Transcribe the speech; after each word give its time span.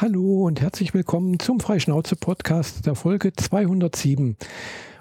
Hallo 0.00 0.44
und 0.46 0.60
herzlich 0.60 0.94
willkommen 0.94 1.40
zum 1.40 1.58
Freischnauze-Podcast 1.58 2.86
der 2.86 2.94
Folge 2.94 3.32
207. 3.32 4.36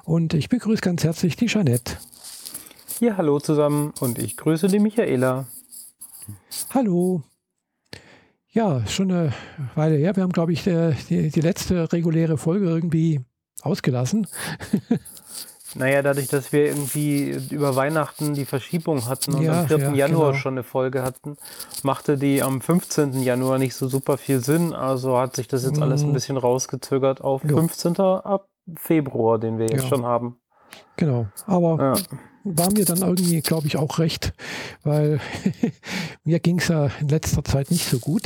Und 0.05 0.33
ich 0.33 0.49
begrüße 0.49 0.81
ganz 0.81 1.03
herzlich 1.03 1.35
die 1.35 1.45
Jeanette. 1.45 1.97
Ja, 2.99 3.15
hallo 3.15 3.39
zusammen 3.39 3.93
und 3.99 4.17
ich 4.17 4.37
grüße 4.37 4.69
die 4.69 4.79
Michaela. 4.79 5.45
Hallo. 6.73 7.21
Ja, 8.49 8.87
schon 8.87 9.11
eine 9.11 9.33
Weile 9.75 9.97
her. 9.97 10.15
Wir 10.15 10.23
haben, 10.23 10.31
glaube 10.31 10.53
ich, 10.53 10.63
die, 10.63 11.29
die 11.29 11.41
letzte 11.41 11.93
reguläre 11.93 12.39
Folge 12.39 12.65
irgendwie 12.65 13.21
ausgelassen. 13.61 14.25
Naja, 15.75 16.01
dadurch, 16.01 16.27
dass 16.27 16.51
wir 16.51 16.65
irgendwie 16.65 17.37
über 17.51 17.75
Weihnachten 17.75 18.33
die 18.33 18.45
Verschiebung 18.45 19.07
hatten 19.07 19.33
und 19.33 19.43
ja, 19.43 19.61
am 19.61 19.67
4. 19.67 19.77
Ja, 19.77 19.93
Januar 19.93 20.31
genau. 20.31 20.41
schon 20.41 20.53
eine 20.53 20.63
Folge 20.63 21.03
hatten, 21.03 21.37
machte 21.83 22.17
die 22.17 22.41
am 22.41 22.61
15. 22.61 23.21
Januar 23.21 23.57
nicht 23.57 23.75
so 23.75 23.87
super 23.87 24.17
viel 24.17 24.39
Sinn. 24.39 24.73
Also 24.73 25.17
hat 25.17 25.35
sich 25.35 25.47
das 25.47 25.63
jetzt 25.63 25.81
alles 25.81 26.03
ein 26.03 26.09
mhm. 26.09 26.13
bisschen 26.13 26.37
rausgezögert 26.37 27.21
auf 27.21 27.43
jo. 27.43 27.57
15. 27.57 27.97
ab 27.97 28.47
Februar, 28.75 29.39
den 29.39 29.57
wir 29.57 29.67
jetzt 29.67 29.83
ja. 29.83 29.89
schon 29.89 30.05
haben. 30.05 30.37
Genau, 30.95 31.27
aber 31.45 31.95
war 32.43 32.71
mir 32.71 32.85
dann 32.85 32.99
irgendwie, 32.99 33.41
glaube 33.41 33.67
ich, 33.67 33.77
auch 33.77 33.99
recht, 33.99 34.33
weil 34.83 35.19
mir 36.23 36.39
ging 36.39 36.59
es 36.59 36.67
ja 36.69 36.89
in 36.99 37.09
letzter 37.09 37.43
Zeit 37.43 37.71
nicht 37.71 37.87
so 37.87 37.99
gut. 37.99 38.23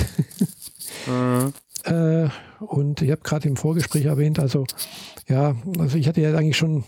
mhm. 1.07 1.53
äh, 1.83 2.29
und 2.59 3.01
ich 3.01 3.11
habe 3.11 3.21
gerade 3.21 3.47
im 3.47 3.57
Vorgespräch 3.57 4.05
erwähnt, 4.05 4.39
also 4.39 4.65
ja, 5.27 5.55
also 5.79 5.97
ich 5.97 6.07
hatte 6.07 6.21
ja 6.21 6.35
eigentlich 6.35 6.57
schon 6.57 6.83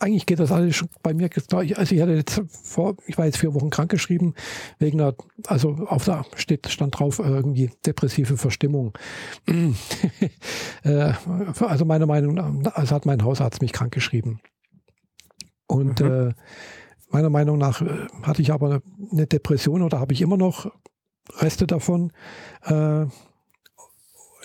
eigentlich 0.00 0.26
geht 0.26 0.38
das 0.38 0.52
alles 0.52 0.76
schon 0.76 0.88
bei 1.02 1.12
mir. 1.12 1.28
Also 1.52 1.94
ich 1.94 2.00
hatte 2.00 2.12
jetzt 2.12 2.42
vor, 2.62 2.96
ich 3.06 3.18
war 3.18 3.26
jetzt 3.26 3.38
vier 3.38 3.54
Wochen 3.54 3.70
krankgeschrieben 3.70 4.34
wegen 4.78 5.00
einer, 5.00 5.14
also 5.46 5.70
auf 5.86 6.04
da 6.04 6.24
steht 6.36 6.68
stand 6.68 6.98
drauf 6.98 7.18
irgendwie 7.18 7.70
depressive 7.84 8.36
Verstimmung. 8.36 8.96
Äh, 10.84 11.12
also 11.60 11.84
meiner 11.84 12.06
Meinung 12.06 12.34
nach, 12.34 12.74
also 12.74 12.94
hat 12.94 13.04
mein 13.04 13.24
Hausarzt 13.24 13.60
mich 13.60 13.72
krankgeschrieben. 13.72 14.40
Und 15.66 16.00
mhm. 16.00 16.28
äh, 16.28 16.34
meiner 17.10 17.30
Meinung 17.30 17.58
nach 17.58 17.82
äh, 17.82 18.06
hatte 18.22 18.42
ich 18.42 18.52
aber 18.52 18.80
eine 19.10 19.26
Depression 19.26 19.82
oder 19.82 19.98
habe 19.98 20.12
ich 20.12 20.22
immer 20.22 20.36
noch 20.36 20.70
Reste 21.40 21.66
davon. 21.66 22.12
Äh, 22.62 23.06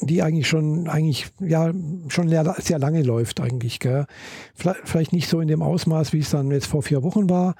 die 0.05 0.21
eigentlich 0.21 0.47
schon, 0.47 0.87
eigentlich, 0.87 1.27
ja, 1.39 1.71
schon 2.07 2.29
sehr 2.29 2.79
lange 2.79 3.03
läuft 3.03 3.39
eigentlich. 3.39 3.79
Gell? 3.79 4.05
Vielleicht 4.53 5.13
nicht 5.13 5.29
so 5.29 5.39
in 5.39 5.47
dem 5.47 5.61
Ausmaß, 5.61 6.13
wie 6.13 6.19
es 6.19 6.31
dann 6.31 6.51
jetzt 6.51 6.67
vor 6.67 6.83
vier 6.83 7.03
Wochen 7.03 7.29
war. 7.29 7.55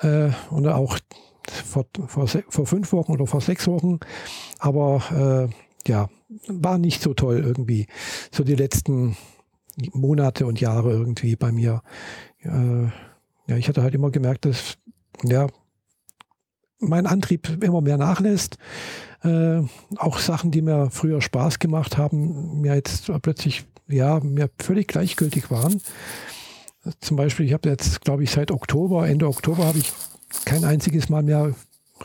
Äh, 0.00 0.30
oder 0.50 0.76
auch 0.76 0.98
vor, 1.48 1.86
vor, 2.06 2.26
vor 2.26 2.66
fünf 2.66 2.92
Wochen 2.92 3.12
oder 3.12 3.26
vor 3.26 3.40
sechs 3.40 3.66
Wochen. 3.66 4.00
Aber 4.58 5.48
äh, 5.48 5.88
ja, 5.88 6.08
war 6.48 6.78
nicht 6.78 7.02
so 7.02 7.14
toll 7.14 7.42
irgendwie. 7.44 7.86
So 8.30 8.44
die 8.44 8.56
letzten 8.56 9.16
Monate 9.92 10.46
und 10.46 10.60
Jahre 10.60 10.90
irgendwie 10.90 11.36
bei 11.36 11.52
mir. 11.52 11.82
Äh, 12.40 12.86
ja, 13.48 13.56
ich 13.56 13.68
hatte 13.68 13.82
halt 13.82 13.94
immer 13.94 14.10
gemerkt, 14.10 14.44
dass 14.44 14.78
ja, 15.22 15.46
mein 16.78 17.06
Antrieb 17.06 17.62
immer 17.62 17.80
mehr 17.80 17.98
nachlässt. 17.98 18.58
Äh, 19.22 19.62
auch 19.96 20.18
Sachen, 20.18 20.50
die 20.50 20.62
mir 20.62 20.90
früher 20.90 21.20
Spaß 21.20 21.58
gemacht 21.58 21.98
haben, 21.98 22.60
mir 22.60 22.74
jetzt 22.74 23.10
plötzlich, 23.22 23.64
ja, 23.88 24.20
mir 24.20 24.50
völlig 24.58 24.88
gleichgültig 24.88 25.50
waren. 25.50 25.80
Zum 27.00 27.16
Beispiel, 27.16 27.46
ich 27.46 27.52
habe 27.52 27.68
jetzt, 27.68 28.02
glaube 28.02 28.22
ich, 28.22 28.30
seit 28.30 28.50
Oktober, 28.50 29.08
Ende 29.08 29.26
Oktober 29.26 29.66
habe 29.66 29.78
ich 29.78 29.92
kein 30.44 30.64
einziges 30.64 31.08
Mal 31.08 31.22
mehr 31.22 31.54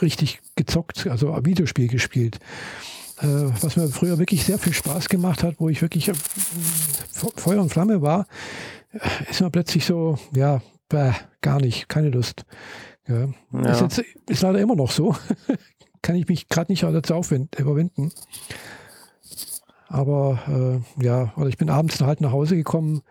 richtig 0.02 0.40
gezockt, 0.56 1.08
also 1.08 1.32
ein 1.34 1.46
Videospiel 1.46 1.88
gespielt. 1.88 2.40
Äh, 3.20 3.28
was 3.62 3.76
mir 3.76 3.88
früher 3.90 4.18
wirklich 4.18 4.44
sehr 4.46 4.58
viel 4.58 4.74
Spaß 4.74 5.10
gemacht 5.10 5.44
hat, 5.44 5.56
wo 5.60 5.70
ich 5.70 5.82
wirklich 5.82 6.08
äh, 6.10 6.14
Feuer 7.36 7.62
und 7.62 7.70
Flamme 7.70 8.02
war, 8.02 8.26
ist 9.30 9.42
mir 9.42 9.50
plötzlich 9.52 9.86
so, 9.86 10.18
ja, 10.34 10.62
bäh, 10.90 11.12
gar 11.42 11.62
nicht, 11.62 11.88
keine 11.88 12.10
Lust. 12.10 12.46
Ja. 13.08 13.30
Ja. 13.54 13.72
Ist, 13.72 13.82
jetzt, 13.82 14.04
ist 14.30 14.42
leider 14.42 14.60
immer 14.60 14.76
noch 14.76 14.92
so. 14.92 15.16
Kann 16.02 16.16
ich 16.16 16.28
mich 16.28 16.50
gerade 16.50 16.72
nicht 16.72 16.84
dazu 16.84 17.22
überwinden. 17.58 18.12
Aber 19.88 20.40
äh, 20.98 21.04
ja, 21.04 21.34
oder 21.36 21.50
ich 21.50 21.58
bin 21.58 21.70
abends 21.70 22.00
halt 22.02 22.22
nach 22.22 22.32
Hause 22.32 22.56
gekommen. 22.56 23.02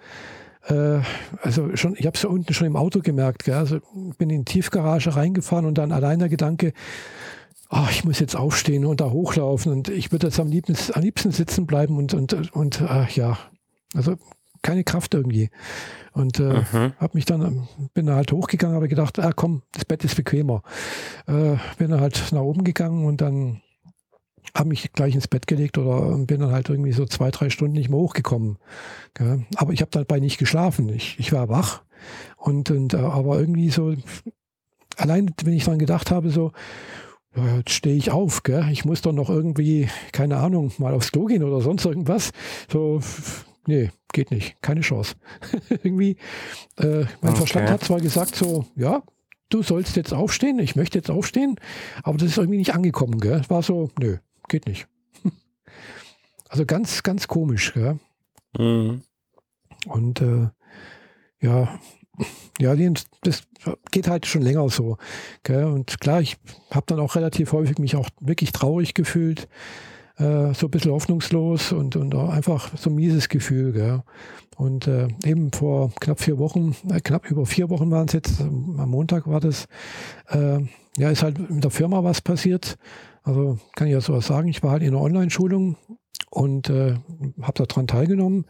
Äh, 0.67 1.01
also 1.43 1.77
schon, 1.77 1.95
ich 1.97 2.07
habe 2.07 2.17
es 2.17 2.23
ja 2.23 2.31
unten 2.31 2.55
schon 2.55 2.67
im 2.67 2.77
Auto 2.77 3.01
gemerkt. 3.01 3.45
Gell? 3.45 3.55
Also 3.55 3.81
bin 4.19 4.31
in 4.31 4.45
die 4.45 4.53
Tiefgarage 4.53 5.15
reingefahren 5.15 5.67
und 5.67 5.77
dann 5.77 5.93
allein 5.93 6.19
der 6.19 6.29
Gedanke, 6.29 6.73
oh, 7.71 7.87
ich 7.91 8.05
muss 8.05 8.19
jetzt 8.19 8.37
aufstehen 8.37 8.85
und 8.85 9.01
da 9.01 9.11
hochlaufen 9.11 9.73
und 9.73 9.89
ich 9.89 10.11
würde 10.11 10.29
jetzt 10.29 10.41
am 10.41 10.49
liebsten, 10.49 10.93
am 10.95 11.03
liebsten 11.03 11.33
sitzen 11.33 11.67
bleiben 11.67 11.97
und, 11.97 12.15
und, 12.15 12.53
und 12.53 12.81
äh, 12.81 13.07
ja, 13.15 13.39
also 13.95 14.17
keine 14.63 14.85
Kraft 14.85 15.15
irgendwie. 15.15 15.51
Und 16.13 16.41
äh, 16.41 16.65
mhm. 16.73 16.93
habe 16.99 17.11
mich 17.15 17.25
dann, 17.25 17.69
bin 17.95 18.07
dann 18.07 18.17
halt 18.17 18.33
hochgegangen, 18.33 18.77
habe 18.77 18.89
gedacht, 18.89 19.19
ah 19.19 19.33
komm, 19.33 19.63
das 19.73 19.85
Bett 19.85 20.05
ist 20.05 20.17
bequemer. 20.17 20.63
Äh, 21.27 21.57
bin 21.79 21.91
dann 21.91 22.01
halt 22.01 22.33
nach 22.33 22.41
oben 22.41 22.65
gegangen 22.65 23.05
und 23.05 23.21
dann 23.21 23.61
habe 24.55 24.71
mich 24.71 24.93
gleich 24.93 25.15
ins 25.15 25.29
Bett 25.29 25.47
gelegt 25.47 25.79
oder 25.79 26.17
bin 26.19 26.41
dann 26.41 26.53
halt 26.53 26.69
irgendwie 26.69 26.93
so 26.93 27.07
zwei, 27.07 27.31
drei 27.31 27.51
Stunden 27.51 27.75
nicht 27.75 27.89
mehr 27.89 27.99
hochgekommen. 27.99 28.59
Gell? 29.15 29.47
Aber 29.57 29.73
ich 29.73 29.81
habe 29.81 29.91
dabei 29.93 30.19
nicht 30.19 30.39
geschlafen. 30.39 30.89
Ich, 30.89 31.19
ich 31.19 31.33
war 31.33 31.49
wach 31.49 31.83
und, 32.37 32.71
und 32.71 32.95
äh, 32.95 32.99
aber 32.99 33.39
irgendwie 33.39 33.71
so, 33.71 33.95
allein 34.97 35.31
wenn 35.45 35.55
ich 35.55 35.65
dann 35.65 35.79
gedacht 35.79 36.11
habe, 36.11 36.31
so, 36.31 36.53
ja, 37.37 37.59
jetzt 37.59 37.71
stehe 37.71 37.97
ich 37.97 38.11
auf, 38.11 38.43
gell? 38.43 38.67
ich 38.73 38.85
muss 38.85 39.03
doch 39.03 39.13
noch 39.13 39.31
irgendwie, 39.31 39.89
keine 40.13 40.39
Ahnung, 40.39 40.73
mal 40.79 40.95
aufs 40.95 41.13
Klo 41.13 41.27
gehen 41.27 41.45
oder 41.45 41.61
sonst 41.61 41.85
irgendwas. 41.85 42.33
So, 42.69 43.01
nee, 43.67 43.91
geht 44.13 44.31
nicht, 44.31 44.61
keine 44.63 44.81
Chance. 44.81 45.17
Irgendwie, 45.69 46.17
äh, 46.79 47.05
mein 47.21 47.33
okay. 47.33 47.37
Verstand 47.37 47.71
hat 47.71 47.85
zwar 47.85 48.01
gesagt, 48.01 48.35
so, 48.35 48.67
ja, 48.77 49.03
du 49.49 49.63
sollst 49.63 49.97
jetzt 49.97 50.15
aufstehen, 50.15 50.59
ich 50.59 50.77
möchte 50.77 50.99
jetzt 50.99 51.11
aufstehen, 51.11 51.57
aber 52.03 52.19
das 52.19 52.29
ist 52.29 52.39
irgendwie 52.39 52.59
nicht 52.59 52.75
angekommen, 52.75 53.21
gell? 53.21 53.43
War 53.49 53.63
so, 53.63 53.91
nö, 53.99 54.19
geht 54.49 54.67
nicht. 54.67 54.87
Also 56.49 56.67
ganz, 56.67 57.05
ganz 57.05 57.29
komisch, 57.29 57.75
gell? 57.75 58.01
Mhm. 58.59 59.03
Und 59.87 60.21
äh, 60.21 60.49
ja, 61.41 61.79
ja, 62.59 62.75
das 63.23 63.43
geht 63.93 64.09
halt 64.09 64.27
schon 64.27 64.43
länger 64.43 64.69
so. 64.69 64.99
Gell? 65.43 65.65
Und 65.65 66.01
klar, 66.01 66.21
ich 66.21 66.37
habe 66.71 66.87
dann 66.87 67.01
auch 67.01 67.15
relativ 67.15 67.53
häufig 67.53 67.79
mich 67.79 67.97
auch 67.97 68.09
wirklich 68.21 68.53
traurig 68.53 68.95
gefühlt 68.95 69.49
äh, 70.21 70.55
so 70.55 70.67
ein 70.67 70.71
bisschen 70.71 70.93
hoffnungslos 70.93 71.73
und, 71.73 71.97
und 71.97 72.15
einfach 72.15 72.71
so 72.77 72.91
ein 72.91 72.97
mieses 72.97 73.29
Gefühl. 73.29 73.73
Gell? 73.73 74.03
Und 74.57 74.87
äh, 74.87 75.09
eben 75.25 75.53
vor 75.53 75.91
knapp 76.01 76.21
vier 76.21 76.39
Wochen, 76.39 76.77
äh, 76.91 77.01
knapp 77.01 77.31
über 77.31 77.47
vier 77.47 77.71
Wochen 77.71 77.91
waren 77.91 78.07
es 78.07 78.13
jetzt, 78.13 78.41
am 78.41 78.91
Montag 78.91 79.27
war 79.27 79.41
das, 79.41 79.67
äh, 80.29 80.61
ja, 80.99 81.11
ist 81.11 81.23
halt 81.23 81.39
in 81.39 81.61
der 81.61 81.71
Firma 81.71 82.05
was 82.05 82.21
passiert. 82.21 82.77
Also 83.23 83.59
kann 83.75 83.87
ich 83.87 83.95
ja 83.95 84.01
sowas 84.01 84.27
sagen, 84.27 84.49
ich 84.49 84.63
war 84.63 84.73
halt 84.73 84.83
in 84.83 84.89
einer 84.89 85.01
Online-Schulung 85.01 85.77
und 86.31 86.71
äh, 86.71 86.95
habe 87.43 87.67
daran 87.67 87.87
teilgenommen 87.87 88.45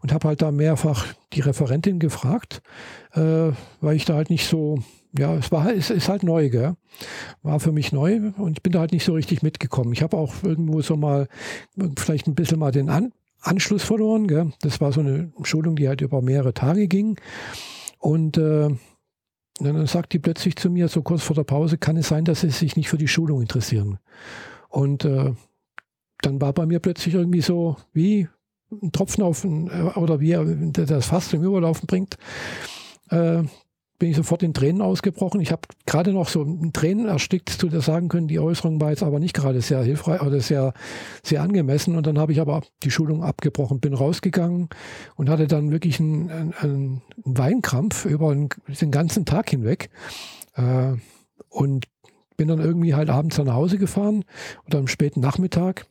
und 0.00 0.12
habe 0.12 0.28
halt 0.28 0.42
da 0.42 0.50
mehrfach 0.50 1.06
die 1.32 1.40
Referentin 1.40 1.98
gefragt, 1.98 2.62
äh, 3.12 3.52
weil 3.80 3.96
ich 3.96 4.04
da 4.04 4.14
halt 4.14 4.30
nicht 4.30 4.46
so 4.46 4.78
ja, 5.16 5.34
es 5.34 5.52
war 5.52 5.72
es 5.72 5.90
ist 5.90 6.08
halt 6.08 6.22
neu, 6.22 6.50
gell? 6.50 6.76
War 7.42 7.60
für 7.60 7.72
mich 7.72 7.92
neu 7.92 8.32
und 8.36 8.58
ich 8.58 8.62
bin 8.62 8.72
da 8.72 8.80
halt 8.80 8.92
nicht 8.92 9.04
so 9.04 9.12
richtig 9.14 9.42
mitgekommen. 9.42 9.92
Ich 9.92 10.02
habe 10.02 10.16
auch 10.16 10.42
irgendwo 10.42 10.82
so 10.82 10.96
mal 10.96 11.28
vielleicht 11.96 12.26
ein 12.26 12.34
bisschen 12.34 12.58
mal 12.58 12.72
den 12.72 12.88
An 12.88 13.12
Anschluss 13.40 13.82
verloren, 13.82 14.26
gell? 14.26 14.52
Das 14.60 14.80
war 14.80 14.92
so 14.92 15.00
eine 15.00 15.32
Schulung, 15.42 15.76
die 15.76 15.88
halt 15.88 16.00
über 16.00 16.22
mehrere 16.22 16.54
Tage 16.54 16.88
ging. 16.88 17.18
Und 17.98 18.38
äh, 18.38 18.70
dann 19.60 19.86
sagt 19.86 20.12
die 20.14 20.18
plötzlich 20.18 20.56
zu 20.56 20.70
mir, 20.70 20.88
so 20.88 21.02
kurz 21.02 21.22
vor 21.22 21.36
der 21.36 21.44
Pause, 21.44 21.78
kann 21.78 21.96
es 21.96 22.08
sein, 22.08 22.24
dass 22.24 22.40
sie 22.40 22.50
sich 22.50 22.76
nicht 22.76 22.88
für 22.88 22.98
die 22.98 23.08
Schulung 23.08 23.40
interessieren. 23.40 23.98
Und 24.68 25.04
äh, 25.04 25.32
dann 26.22 26.40
war 26.40 26.52
bei 26.52 26.66
mir 26.66 26.80
plötzlich 26.80 27.14
irgendwie 27.14 27.42
so 27.42 27.76
wie 27.92 28.28
ein 28.70 28.92
Tropfen 28.92 29.22
auf, 29.22 29.44
ein, 29.44 29.70
oder 29.94 30.20
wie 30.20 30.32
er 30.32 30.44
das 30.44 31.06
Fass 31.06 31.28
zum 31.28 31.44
Überlaufen 31.44 31.86
bringt. 31.86 32.16
Äh, 33.10 33.44
bin 34.04 34.10
ich 34.10 34.18
sofort 34.18 34.42
in 34.42 34.52
Tränen 34.52 34.82
ausgebrochen. 34.82 35.40
Ich 35.40 35.50
habe 35.50 35.62
gerade 35.86 36.12
noch 36.12 36.28
so 36.28 36.44
Tränen 36.74 37.08
erstickt 37.08 37.48
zu 37.48 37.70
dir 37.70 37.80
sagen 37.80 38.08
können, 38.08 38.28
die 38.28 38.38
Äußerung 38.38 38.78
war 38.78 38.90
jetzt 38.90 39.02
aber 39.02 39.18
nicht 39.18 39.34
gerade 39.34 39.62
sehr 39.62 39.82
hilfreich 39.82 40.20
oder 40.20 40.40
sehr, 40.40 40.74
sehr 41.22 41.40
angemessen. 41.40 41.96
Und 41.96 42.06
dann 42.06 42.18
habe 42.18 42.32
ich 42.32 42.42
aber 42.42 42.60
die 42.82 42.90
Schulung 42.90 43.24
abgebrochen, 43.24 43.80
bin 43.80 43.94
rausgegangen 43.94 44.68
und 45.16 45.30
hatte 45.30 45.46
dann 45.46 45.70
wirklich 45.70 46.00
einen, 46.00 46.52
einen, 46.60 47.00
Weinkrampf 47.16 48.04
über 48.04 48.34
den, 48.34 48.50
den, 48.78 48.90
ganzen 48.90 49.24
Tag 49.24 49.48
hinweg. 49.48 49.88
Äh, 50.52 50.96
und 51.48 51.86
bin 52.36 52.48
dann 52.48 52.60
irgendwie 52.60 52.94
halt 52.94 53.08
abends 53.08 53.38
nach 53.38 53.54
Hause 53.54 53.78
gefahren 53.78 54.26
oder 54.66 54.80
am 54.80 54.86
späten 54.86 55.20
Nachmittag. 55.20 55.86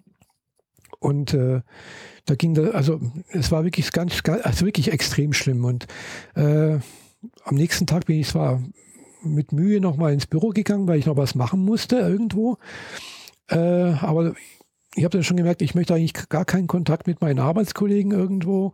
Und 1.00 1.34
äh, 1.34 1.62
da 2.26 2.36
ging 2.36 2.54
da, 2.54 2.62
also 2.74 3.02
es 3.32 3.52
war 3.52 3.64
wirklich 3.64 3.92
ganz, 3.92 4.22
also 4.44 4.68
wirklich 4.68 4.92
extrem 4.92 5.34
schlimm. 5.34 5.66
Und 5.66 5.88
äh, 6.36 6.78
am 7.44 7.56
nächsten 7.56 7.88
Tag 7.88 8.06
bin 8.06 8.20
ich 8.20 8.30
zwar 8.30 8.62
mit 9.24 9.52
Mühe 9.52 9.80
noch 9.80 9.98
mal 9.98 10.14
ins 10.14 10.28
Büro 10.28 10.50
gegangen, 10.50 10.88
weil 10.88 11.00
ich 11.00 11.06
noch 11.06 11.18
was 11.18 11.36
machen 11.36 11.64
musste 11.64 11.98
irgendwo. 11.98 12.58
Äh, 13.50 13.58
aber 13.58 14.34
ich 14.96 15.04
habe 15.04 15.12
dann 15.12 15.24
schon 15.24 15.38
gemerkt, 15.38 15.62
ich 15.62 15.76
möchte 15.76 15.94
eigentlich 15.94 16.14
gar 16.30 16.46
keinen 16.46 16.68
Kontakt 16.68 17.08
mit 17.08 17.22
meinen 17.22 17.40
Arbeitskollegen 17.40 18.12
irgendwo. 18.12 18.74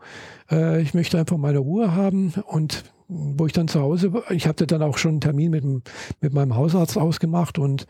Äh, 0.51 0.81
ich 0.81 0.93
möchte 0.93 1.17
einfach 1.17 1.37
meine 1.37 1.59
Ruhe 1.59 1.95
haben 1.95 2.33
und 2.47 2.83
wo 3.07 3.47
ich 3.47 3.53
dann 3.53 3.67
zu 3.67 3.81
Hause, 3.81 4.23
ich 4.29 4.47
hatte 4.47 4.67
dann 4.67 4.83
auch 4.83 4.97
schon 4.97 5.11
einen 5.11 5.21
Termin 5.21 5.49
mit, 5.49 5.63
mit 6.21 6.33
meinem 6.33 6.55
Hausarzt 6.55 6.97
ausgemacht 6.97 7.57
und 7.57 7.87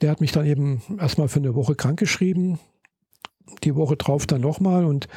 der 0.00 0.10
hat 0.10 0.20
mich 0.20 0.32
dann 0.32 0.44
eben 0.44 0.82
erstmal 0.98 1.28
für 1.28 1.38
eine 1.38 1.54
Woche 1.54 1.76
krankgeschrieben 1.76 2.58
die 3.62 3.74
Woche 3.74 3.96
drauf 3.96 4.26
dann 4.26 4.40
nochmal 4.40 4.84
und 4.84 5.08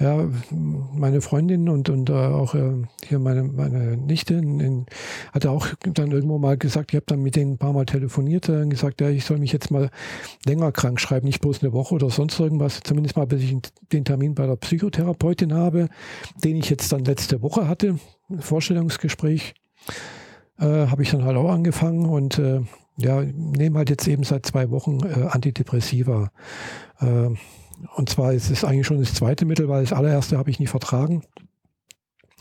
ja, 0.00 0.28
meine 0.50 1.20
Freundin 1.20 1.68
und, 1.68 1.88
und 1.88 2.08
äh, 2.08 2.12
auch 2.12 2.54
äh, 2.54 2.82
hier 3.04 3.18
meine, 3.18 3.42
meine 3.42 3.96
Nichte 3.96 4.34
in, 4.34 4.60
in, 4.60 4.86
hatte 5.32 5.50
auch 5.50 5.66
dann 5.82 6.12
irgendwo 6.12 6.38
mal 6.38 6.56
gesagt, 6.56 6.92
ich 6.92 6.96
habe 6.96 7.06
dann 7.06 7.20
mit 7.20 7.34
denen 7.34 7.54
ein 7.54 7.58
paar 7.58 7.72
Mal 7.72 7.84
telefoniert 7.84 8.48
und 8.48 8.66
äh, 8.66 8.68
gesagt, 8.68 9.00
ja, 9.00 9.08
ich 9.08 9.24
soll 9.24 9.38
mich 9.38 9.52
jetzt 9.52 9.72
mal 9.72 9.90
länger 10.46 10.70
krank 10.70 11.00
schreiben, 11.00 11.26
nicht 11.26 11.40
bloß 11.40 11.62
eine 11.62 11.72
Woche 11.72 11.96
oder 11.96 12.10
sonst 12.10 12.38
irgendwas, 12.38 12.80
zumindest 12.84 13.16
mal, 13.16 13.26
bis 13.26 13.42
ich 13.42 13.56
den 13.92 14.04
Termin 14.04 14.36
bei 14.36 14.46
der 14.46 14.54
Psychotherapeutin 14.56 15.52
habe, 15.52 15.88
den 16.44 16.56
ich 16.56 16.70
jetzt 16.70 16.92
dann 16.92 17.04
letzte 17.04 17.42
Woche 17.42 17.66
hatte, 17.66 17.98
Vorstellungsgespräch, 18.38 19.54
äh, 20.60 20.64
habe 20.64 21.02
ich 21.02 21.10
dann 21.10 21.24
halt 21.24 21.36
auch 21.36 21.50
angefangen 21.50 22.06
und 22.06 22.38
äh, 22.38 22.60
ja, 22.98 23.22
nehme 23.22 23.78
halt 23.78 23.90
jetzt 23.90 24.06
eben 24.06 24.22
seit 24.22 24.46
zwei 24.46 24.70
Wochen 24.70 25.00
äh, 25.00 25.26
Antidepressiva. 25.28 26.30
Und 27.94 28.08
zwar 28.08 28.32
ist 28.32 28.50
es 28.50 28.64
eigentlich 28.64 28.86
schon 28.86 29.00
das 29.00 29.14
zweite 29.14 29.44
Mittel, 29.44 29.68
weil 29.68 29.82
das 29.82 29.92
allererste 29.92 30.38
habe 30.38 30.50
ich 30.50 30.58
nie 30.58 30.66
vertragen. 30.66 31.22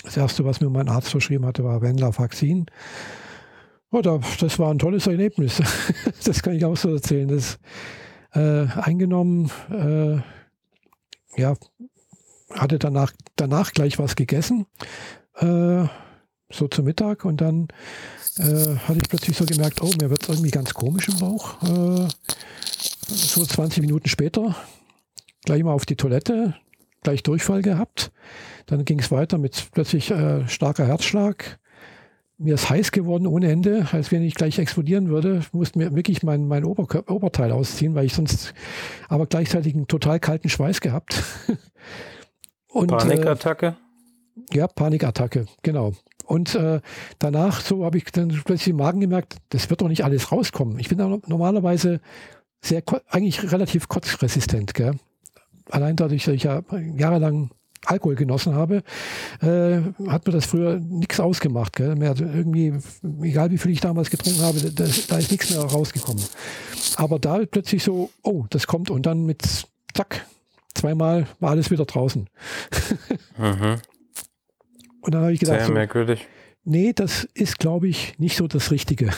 Das 0.03 0.17
erste, 0.17 0.45
was 0.45 0.61
mir 0.61 0.69
mein 0.69 0.89
Arzt 0.89 1.09
verschrieben 1.09 1.45
hatte, 1.45 1.63
war 1.63 1.81
Venlafaxin. 1.81 2.67
Oh, 3.91 4.01
das 4.01 4.59
war 4.59 4.71
ein 4.71 4.79
tolles 4.79 5.07
Erlebnis. 5.07 5.61
das 6.23 6.41
kann 6.43 6.55
ich 6.55 6.65
auch 6.65 6.77
so 6.77 6.93
erzählen. 6.93 7.27
Das 7.27 7.59
äh, 8.33 8.67
eingenommen, 8.67 9.51
äh, 9.71 10.17
ja, 11.39 11.55
hatte 12.53 12.79
danach, 12.79 13.13
danach 13.35 13.71
gleich 13.71 13.99
was 13.99 14.15
gegessen, 14.15 14.65
äh, 15.35 15.85
so 16.49 16.67
zum 16.69 16.85
Mittag 16.85 17.25
und 17.25 17.41
dann 17.41 17.67
äh, 18.37 18.75
hatte 18.87 18.99
ich 19.01 19.09
plötzlich 19.09 19.37
so 19.37 19.45
gemerkt, 19.45 19.81
oh, 19.81 19.91
mir 19.99 20.09
wird 20.09 20.27
irgendwie 20.29 20.51
ganz 20.51 20.73
komisch 20.73 21.09
im 21.09 21.19
Bauch. 21.19 21.61
Äh, 21.63 22.07
so 23.07 23.45
20 23.45 23.81
Minuten 23.81 24.07
später 24.09 24.55
gleich 25.47 25.63
mal 25.63 25.71
auf 25.71 25.85
die 25.85 25.95
Toilette, 25.95 26.55
gleich 27.03 27.23
Durchfall 27.23 27.61
gehabt. 27.61 28.11
Dann 28.65 28.83
ging 28.83 28.99
es 28.99 29.11
weiter 29.11 29.37
mit 29.37 29.69
plötzlich 29.71 30.11
äh, 30.11 30.45
starker 30.49 30.85
Herzschlag. 30.85 31.57
Mir 32.37 32.55
ist 32.55 32.69
heiß 32.69 32.91
geworden 32.91 33.25
ohne 33.25 33.49
Ende, 33.49 33.87
als 33.93 34.11
wenn 34.11 34.23
ich 34.23 34.35
gleich 34.35 34.59
explodieren 34.59 35.07
würde. 35.07 35.41
Musste 35.53 35.79
mir 35.79 35.95
wirklich 35.95 36.21
mein, 36.21 36.49
mein 36.49 36.65
Ober 36.65 36.85
Oberteil 37.09 37.53
ausziehen, 37.53 37.95
weil 37.95 38.05
ich 38.05 38.13
sonst 38.13 38.53
aber 39.07 39.25
gleichzeitig 39.25 39.73
einen 39.73 39.87
total 39.87 40.19
kalten 40.19 40.49
Schweiß 40.49 40.81
gehabt. 40.81 41.23
Und, 42.67 42.89
Panikattacke? 42.89 43.77
Äh, 44.51 44.57
ja, 44.57 44.67
Panikattacke, 44.67 45.45
genau. 45.63 45.93
Und 46.25 46.55
äh, 46.55 46.81
danach, 47.19 47.61
so 47.61 47.85
habe 47.85 47.97
ich 47.97 48.03
dann 48.11 48.27
plötzlich 48.43 48.67
im 48.67 48.75
Magen 48.75 48.99
gemerkt, 48.99 49.37
das 49.49 49.69
wird 49.69 49.79
doch 49.79 49.87
nicht 49.87 50.03
alles 50.03 50.29
rauskommen. 50.29 50.77
Ich 50.77 50.89
bin 50.89 50.97
normalerweise 51.25 52.01
sehr, 52.59 52.83
eigentlich 53.07 53.49
relativ 53.49 53.87
kotzresistent. 53.87 54.73
Gell? 54.73 54.99
Allein 55.69 55.95
dadurch, 55.95 56.25
dass 56.25 56.33
ich 56.33 56.43
ja 56.43 56.61
jahrelang 56.95 57.51
Alkohol 57.85 58.15
genossen 58.15 58.55
habe, 58.55 58.83
äh, 59.41 59.79
hat 60.09 60.25
mir 60.25 60.33
das 60.33 60.45
früher 60.45 60.79
nichts 60.79 61.19
ausgemacht. 61.19 61.73
Gell? 61.73 61.95
Mehr, 61.95 62.09
also 62.09 62.25
irgendwie, 62.25 62.73
egal 63.21 63.51
wie 63.51 63.57
viel 63.57 63.71
ich 63.71 63.81
damals 63.81 64.09
getrunken 64.09 64.41
habe, 64.41 64.59
das, 64.59 65.07
da 65.07 65.17
ist 65.17 65.31
nichts 65.31 65.51
mehr 65.51 65.61
rausgekommen. 65.61 66.23
Aber 66.95 67.19
da 67.19 67.41
plötzlich 67.49 67.83
so, 67.83 68.09
oh, 68.23 68.45
das 68.49 68.67
kommt 68.67 68.89
und 68.89 69.05
dann 69.05 69.25
mit 69.25 69.43
zack, 69.93 70.25
zweimal 70.73 71.27
war 71.39 71.51
alles 71.51 71.71
wieder 71.71 71.85
draußen. 71.85 72.27
mhm. 73.37 73.75
Und 75.01 75.13
dann 75.13 75.21
habe 75.21 75.33
ich 75.33 75.39
gedacht, 75.39 75.65
Sehr 75.65 75.71
merkwürdig. 75.71 76.27
nee, 76.63 76.93
das 76.93 77.23
ist, 77.33 77.59
glaube 77.59 77.87
ich, 77.87 78.17
nicht 78.19 78.35
so 78.37 78.47
das 78.47 78.71
Richtige. 78.71 79.11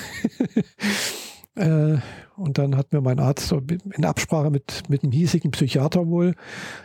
äh, 1.55 1.97
und 2.39 2.57
dann 2.57 2.75
hat 2.75 2.93
mir 2.93 3.01
mein 3.01 3.19
Arzt 3.19 3.51
in 3.51 4.05
Absprache 4.05 4.49
mit, 4.49 4.83
mit 4.89 5.03
einem 5.03 5.11
hiesigen 5.11 5.51
Psychiater 5.51 6.07
wohl 6.07 6.35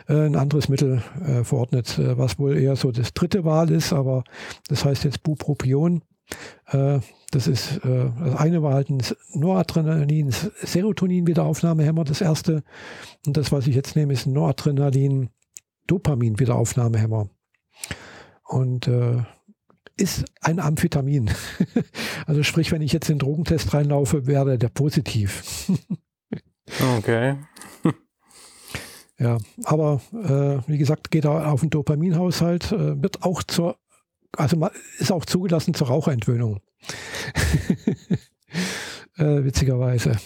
äh, 0.07 0.25
ein 0.25 0.35
anderes 0.35 0.69
Mittel 0.69 1.01
äh, 1.25 1.43
verordnet, 1.43 1.97
äh, 1.97 2.17
was 2.17 2.37
wohl 2.37 2.57
eher 2.57 2.75
so 2.75 2.91
das 2.91 3.13
dritte 3.13 3.45
Wahl 3.45 3.71
ist, 3.71 3.93
aber 3.93 4.23
das 4.67 4.85
heißt 4.85 5.03
jetzt 5.03 5.23
Bupropion. 5.23 6.01
Äh, 6.67 6.99
das 7.31 7.47
ist, 7.47 7.77
äh, 7.85 8.11
das 8.23 8.35
eine 8.35 8.61
war 8.63 8.73
halt 8.73 8.89
ein 8.89 9.01
Noradrenalin, 9.33 10.31
Serotonin-Wiederaufnahmehemmer, 10.31 12.03
das 12.03 12.21
erste. 12.21 12.63
Und 13.25 13.37
das, 13.37 13.51
was 13.51 13.67
ich 13.67 13.75
jetzt 13.75 13.95
nehme, 13.95 14.13
ist 14.13 14.25
ein 14.25 14.33
Noradrenalin, 14.33 15.29
Dopamin-Wiederaufnahmehemmer. 15.87 17.29
Und 18.47 18.87
äh, 18.87 19.23
ist 19.97 20.25
ein 20.41 20.59
Amphetamin. 20.59 21.31
also 22.25 22.43
sprich, 22.43 22.71
wenn 22.71 22.81
ich 22.81 22.91
jetzt 22.91 23.09
in 23.09 23.15
den 23.15 23.19
Drogentest 23.19 23.73
reinlaufe, 23.73 24.27
wäre 24.27 24.57
der 24.57 24.69
positiv. 24.69 25.71
okay. 26.97 27.37
ja, 29.17 29.37
aber 29.63 30.01
äh, 30.13 30.69
wie 30.69 30.77
gesagt, 30.77 31.11
geht 31.11 31.25
er 31.25 31.51
auf 31.51 31.61
den 31.61 31.69
Dopaminhaushalt, 31.69 32.71
äh, 32.71 33.01
wird 33.01 33.23
auch 33.23 33.43
zur, 33.43 33.77
also 34.35 34.67
ist 34.99 35.11
auch 35.11 35.25
zugelassen 35.25 35.73
zur 35.73 35.87
Raucherentwöhnung. 35.87 36.59
äh, 39.17 39.43
witzigerweise. 39.43 40.17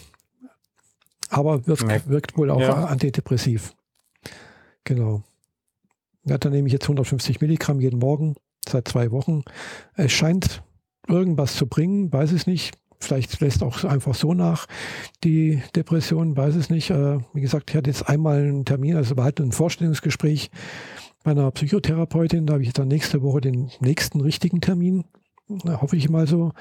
Aber 1.30 1.68
wirkt, 1.68 2.10
wirkt 2.10 2.38
wohl 2.38 2.50
auch 2.50 2.60
ja. 2.60 2.86
antidepressiv. 2.86 3.76
Genau. 4.84 5.22
Ja, 6.26 6.40
dann 6.40 6.52
nehme 6.52 6.68
ich 6.68 6.74
jetzt 6.74 6.86
150 6.86 7.40
Milligramm 7.40 7.80
jeden 7.80 8.00
Morgen 8.00 8.36
seit 8.70 8.88
zwei 8.88 9.12
Wochen. 9.12 9.44
Es 9.96 10.12
scheint 10.12 10.64
irgendwas 11.08 11.56
zu 11.56 11.68
bringen, 11.68 12.12
weiß 12.12 12.32
es 12.32 12.48
nicht. 12.48 12.74
Vielleicht 13.02 13.40
lässt 13.40 13.64
auch 13.64 13.84
einfach 13.86 14.14
so 14.14 14.34
nach 14.34 14.66
die 15.24 15.64
Depression, 15.76 16.36
weiß 16.36 16.56
es 16.56 16.70
nicht. 16.70 16.90
Äh, 16.90 17.20
wie 17.34 17.42
gesagt, 17.42 17.70
ich 17.70 17.76
hatte 17.76 17.90
jetzt 17.90 18.10
einmal 18.10 18.40
einen 18.40 18.66
Termin, 18.66 18.96
also 18.96 19.16
war 19.16 19.24
halt 19.24 19.40
ein 19.40 19.54
Vorstellungsgespräch 19.54 20.52
bei 21.24 21.32
einer 21.32 21.50
Psychotherapeutin. 21.52 22.46
Da 22.46 22.54
habe 22.54 22.64
ich 22.64 22.74
dann 22.74 22.90
nächste 22.90 23.22
Woche 23.22 23.42
den 23.42 23.72
nächsten 23.80 24.20
richtigen 24.20 24.60
Termin. 24.60 25.06
hoffe 25.50 25.96
ich 25.96 26.10
mal 26.10 26.28
so. 26.28 26.52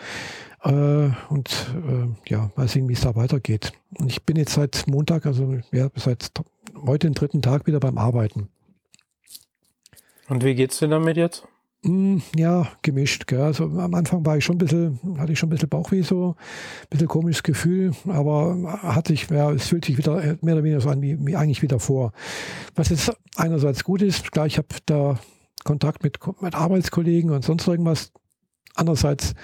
Äh, 0.63 1.11
und 1.29 1.75
äh, 1.89 2.31
ja, 2.31 2.51
mal 2.57 2.69
sehen, 2.69 2.89
wie 2.89 2.95
es 2.95 3.01
da 3.01 3.17
weitergeht. 3.17 3.73
Und 3.99 4.11
ich 4.11 4.25
bin 4.25 4.37
jetzt 4.37 4.55
seit 4.55 4.87
Montag, 4.87 5.27
also 5.27 5.59
ja, 5.73 5.89
seit 5.97 6.31
heute 6.87 7.09
den 7.09 7.15
dritten 7.15 7.43
Tag 7.43 7.67
wieder 7.67 7.81
beim 7.81 7.99
Arbeiten. 7.99 8.49
Und 10.29 10.45
wie 10.45 10.55
geht's 10.55 10.79
dir 10.79 10.89
damit 10.89 11.17
jetzt? 11.17 11.47
Hm, 11.85 12.23
ja, 12.35 12.69
gemischt. 12.83 13.27
Gell. 13.27 13.41
Also 13.41 13.65
am 13.65 13.95
Anfang 13.95 14.27
war 14.27 14.37
ich 14.37 14.45
schon 14.45 14.57
ein 14.57 14.59
bisschen, 14.59 14.99
hatte 15.19 15.33
ich 15.33 15.39
schon 15.39 15.49
ein 15.49 15.51
bisschen 15.51 15.69
Bauchweh, 15.69 16.03
so 16.03 16.35
ein 16.83 16.89
bisschen 16.91 17.09
komisches 17.09 17.43
Gefühl, 17.43 17.93
aber 18.09 18.79
hat 18.83 19.09
sich, 19.09 19.31
ja, 19.31 19.53
es 19.53 19.69
fühlt 19.69 19.85
sich 19.85 19.97
wieder 19.97 20.37
mehr 20.43 20.55
oder 20.55 20.65
weniger 20.65 20.81
so 20.81 20.91
an 20.91 21.03
wie, 21.03 21.25
wie 21.25 21.37
eigentlich 21.37 21.63
wieder 21.63 21.79
vor. 21.79 22.13
Was 22.75 22.89
jetzt 22.89 23.13
einerseits 23.37 23.85
gut 23.85 24.03
ist, 24.03 24.33
klar, 24.33 24.47
ich 24.47 24.59
habe 24.59 24.69
da 24.87 25.19
Kontakt 25.65 26.03
mit, 26.03 26.19
mit 26.41 26.55
Arbeitskollegen 26.55 27.31
und 27.31 27.45
sonst 27.45 27.69
irgendwas. 27.69 28.13
Andererseits, 28.75 29.35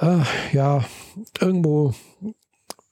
äh, 0.00 0.20
ja, 0.52 0.84
irgendwo 1.40 1.94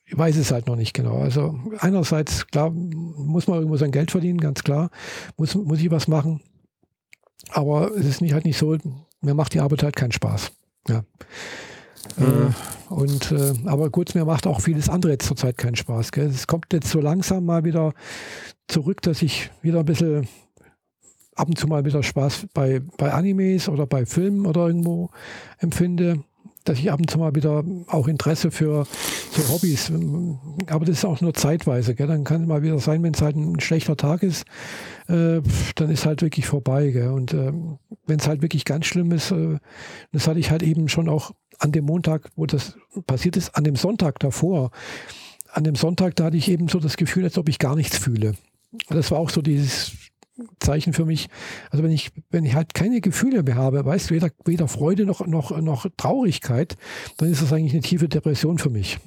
ich 0.07 0.19
weiß 0.19 0.37
es 0.37 0.53
halt 0.53 0.67
noch 0.67 0.77
nicht 0.77 0.93
genau. 0.95 1.19
Also 1.19 1.59
einerseits, 1.79 2.47
klar, 2.47 2.71
muss 2.71 3.47
man 3.47 3.57
irgendwo 3.57 3.77
sein 3.77 3.91
Geld 3.91 4.11
verdienen, 4.11 4.39
ganz 4.39 4.63
klar. 4.63 4.91
Muss, 5.37 5.55
muss 5.55 5.81
ich 5.81 5.91
was 5.91 6.09
machen. 6.09 6.41
Aber 7.51 7.93
es 7.93 8.07
ist 8.07 8.21
nicht 8.21 8.33
halt 8.33 8.45
nicht 8.45 8.59
so, 8.59 8.77
mir 9.21 9.35
macht 9.35 9.55
die 9.55 9.61
Arbeit 9.61 9.83
halt 9.83 9.97
keinen 9.97 10.13
Spaß. 10.13 10.53
Ja. 10.89 11.05
Mhm. 12.17 12.55
Äh, 12.91 12.93
und 12.93 13.33
äh, 13.33 13.55
aber 13.65 13.91
gut, 13.91 14.15
mir 14.15 14.25
macht 14.25 14.47
auch 14.47 14.61
vieles 14.61 14.89
andere 14.89 15.13
jetzt 15.13 15.27
zurzeit 15.27 15.57
keinen 15.57 15.77
Spaß. 15.77 16.13
Gell? 16.13 16.27
Es 16.27 16.47
kommt 16.47 16.73
jetzt 16.73 16.91
so 16.91 17.01
langsam 17.01 17.45
mal 17.45 17.65
wieder 17.65 17.93
zurück, 18.69 19.03
dass 19.03 19.23
ich 19.23 19.51
wieder 19.63 19.81
ein 19.81 19.87
bisschen 19.87 20.29
ab 21.35 21.49
und 21.49 21.59
zu 21.59 21.67
mal 21.67 21.85
wieder 21.85 22.03
Spaß 22.03 22.47
bei, 22.55 22.81
bei 22.97 23.13
Animes 23.13 23.69
oder 23.69 23.87
bei 23.87 24.07
Filmen 24.07 24.47
oder 24.47 24.67
irgendwo 24.67 25.11
empfinde 25.59 26.23
dass 26.65 26.79
ich 26.79 26.91
ab 26.91 26.99
und 26.99 27.11
zu 27.11 27.19
mal 27.19 27.35
wieder 27.35 27.63
auch 27.89 28.09
Interesse 28.09 28.51
für 28.51 28.87
so 29.31 29.49
Hobbys, 29.53 29.93
aber 30.67 30.85
das 30.85 30.99
ist 30.99 31.05
auch 31.05 31.21
nur 31.21 31.35
zeitweise. 31.35 31.95
Gell? 31.95 32.07
Dann 32.07 32.25
kann 32.25 32.43
es 32.43 32.49
mal 32.49 32.63
wieder 32.63 32.79
sein, 32.79 33.03
wenn 33.03 33.15
es 33.15 33.23
halt 33.23 33.37
ein 33.37 33.61
schlechter 33.61 33.97
Tag 33.97 34.23
ist, 34.23 34.45
äh, 35.09 35.41
dann 35.75 35.91
ist 35.91 36.07
halt 36.07 36.23
wirklich 36.23 36.47
vorbei. 36.47 36.91
Gell? 36.91 37.11
Und 37.11 37.35
äh, 37.35 37.53
wenn 38.07 38.19
es 38.19 38.27
halt 38.27 38.43
wirklich 38.43 38.65
ganz 38.65 38.87
schlimm 38.87 39.13
ist, 39.13 39.31
äh, 39.31 39.59
das 40.13 40.27
hatte 40.27 40.41
ich 40.41 40.51
halt 40.51 40.63
eben 40.63 40.89
schon 40.89 41.09
auch 41.09 41.33
an 41.59 41.73
dem 41.73 41.85
Montag, 41.85 42.31
wo 42.37 42.47
das 42.47 42.77
passiert 43.07 43.37
ist, 43.37 43.57
an 43.57 43.65
dem 43.65 43.77
Sonntag 43.77 44.19
davor. 44.19 44.71
An 45.53 45.65
dem 45.65 45.77
Sonntag, 45.77 46.17
da 46.17 46.25
hatte 46.25 46.37
ich 46.37 46.51
eben 46.51 46.69
so 46.69 46.81
das 46.81 46.97
Gefühl, 46.97 47.25
als 47.25 47.39
ob 47.39 47.49
ich 47.49 47.59
gar 47.59 47.77
nichts 47.77 47.99
fühle. 47.99 48.35
Das 48.89 49.11
war 49.11 49.19
auch 49.19 49.31
so 49.31 49.41
dieses 49.41 49.93
Zeichen 50.59 50.93
für 50.93 51.05
mich. 51.05 51.29
Also 51.71 51.85
wenn 51.85 51.93
ich, 51.93 52.11
wenn 52.31 52.45
ich 52.45 52.55
halt 52.55 52.75
keine 52.75 53.01
Gefühle 53.01 53.43
mehr 53.43 53.57
habe, 53.57 53.85
weißt 53.85 54.11
weder, 54.11 54.31
weder 54.45 54.69
Freude 54.69 55.07
noch, 55.07 55.27
noch, 55.27 55.57
noch 55.61 55.87
Traurigkeit, 55.97 56.77
dann 57.19 57.31
ist 57.31 57.43
das 57.43 57.53
eigentlich 57.53 57.73
eine 57.73 57.83
tiefe 57.83 58.09
Depression 58.09 58.59
für 58.59 58.71
mich. 58.71 58.99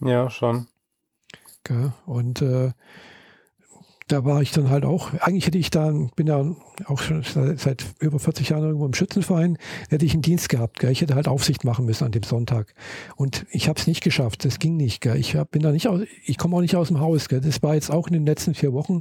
Ja, 0.00 0.30
schon. 0.30 0.66
Gell? 1.62 1.92
Und 2.06 2.42
äh, 2.42 2.72
da 4.10 4.24
war 4.24 4.42
ich 4.42 4.50
dann 4.50 4.70
halt 4.70 4.84
auch, 4.84 5.12
eigentlich 5.20 5.46
hätte 5.46 5.58
ich 5.58 5.70
da, 5.70 5.92
bin 6.16 6.26
ja 6.26 6.44
auch 6.86 7.00
schon 7.00 7.22
seit, 7.22 7.60
seit, 7.60 7.84
über 8.00 8.18
40 8.18 8.48
Jahren 8.48 8.64
irgendwo 8.64 8.86
im 8.86 8.94
Schützenverein, 8.94 9.56
hätte 9.88 10.04
ich 10.04 10.14
einen 10.14 10.22
Dienst 10.22 10.48
gehabt. 10.48 10.80
Gell? 10.80 10.90
Ich 10.90 11.00
hätte 11.00 11.14
halt 11.14 11.28
Aufsicht 11.28 11.64
machen 11.64 11.86
müssen 11.86 12.04
an 12.04 12.12
dem 12.12 12.24
Sonntag. 12.24 12.74
Und 13.14 13.46
ich 13.50 13.68
habe 13.68 13.78
es 13.78 13.86
nicht 13.86 14.02
geschafft, 14.02 14.44
das 14.44 14.58
ging 14.58 14.76
nicht. 14.76 15.00
Gell? 15.00 15.16
Ich 15.16 15.36
hab, 15.36 15.52
bin 15.52 15.62
da 15.62 15.70
nicht 15.70 15.86
aus, 15.86 16.00
ich 16.24 16.38
komme 16.38 16.56
auch 16.56 16.60
nicht 16.60 16.76
aus 16.76 16.88
dem 16.88 16.98
Haus. 16.98 17.28
Gell? 17.28 17.40
Das 17.40 17.62
war 17.62 17.74
jetzt 17.74 17.90
auch 17.90 18.08
in 18.08 18.14
den 18.14 18.26
letzten 18.26 18.54
vier 18.54 18.72
Wochen 18.72 19.00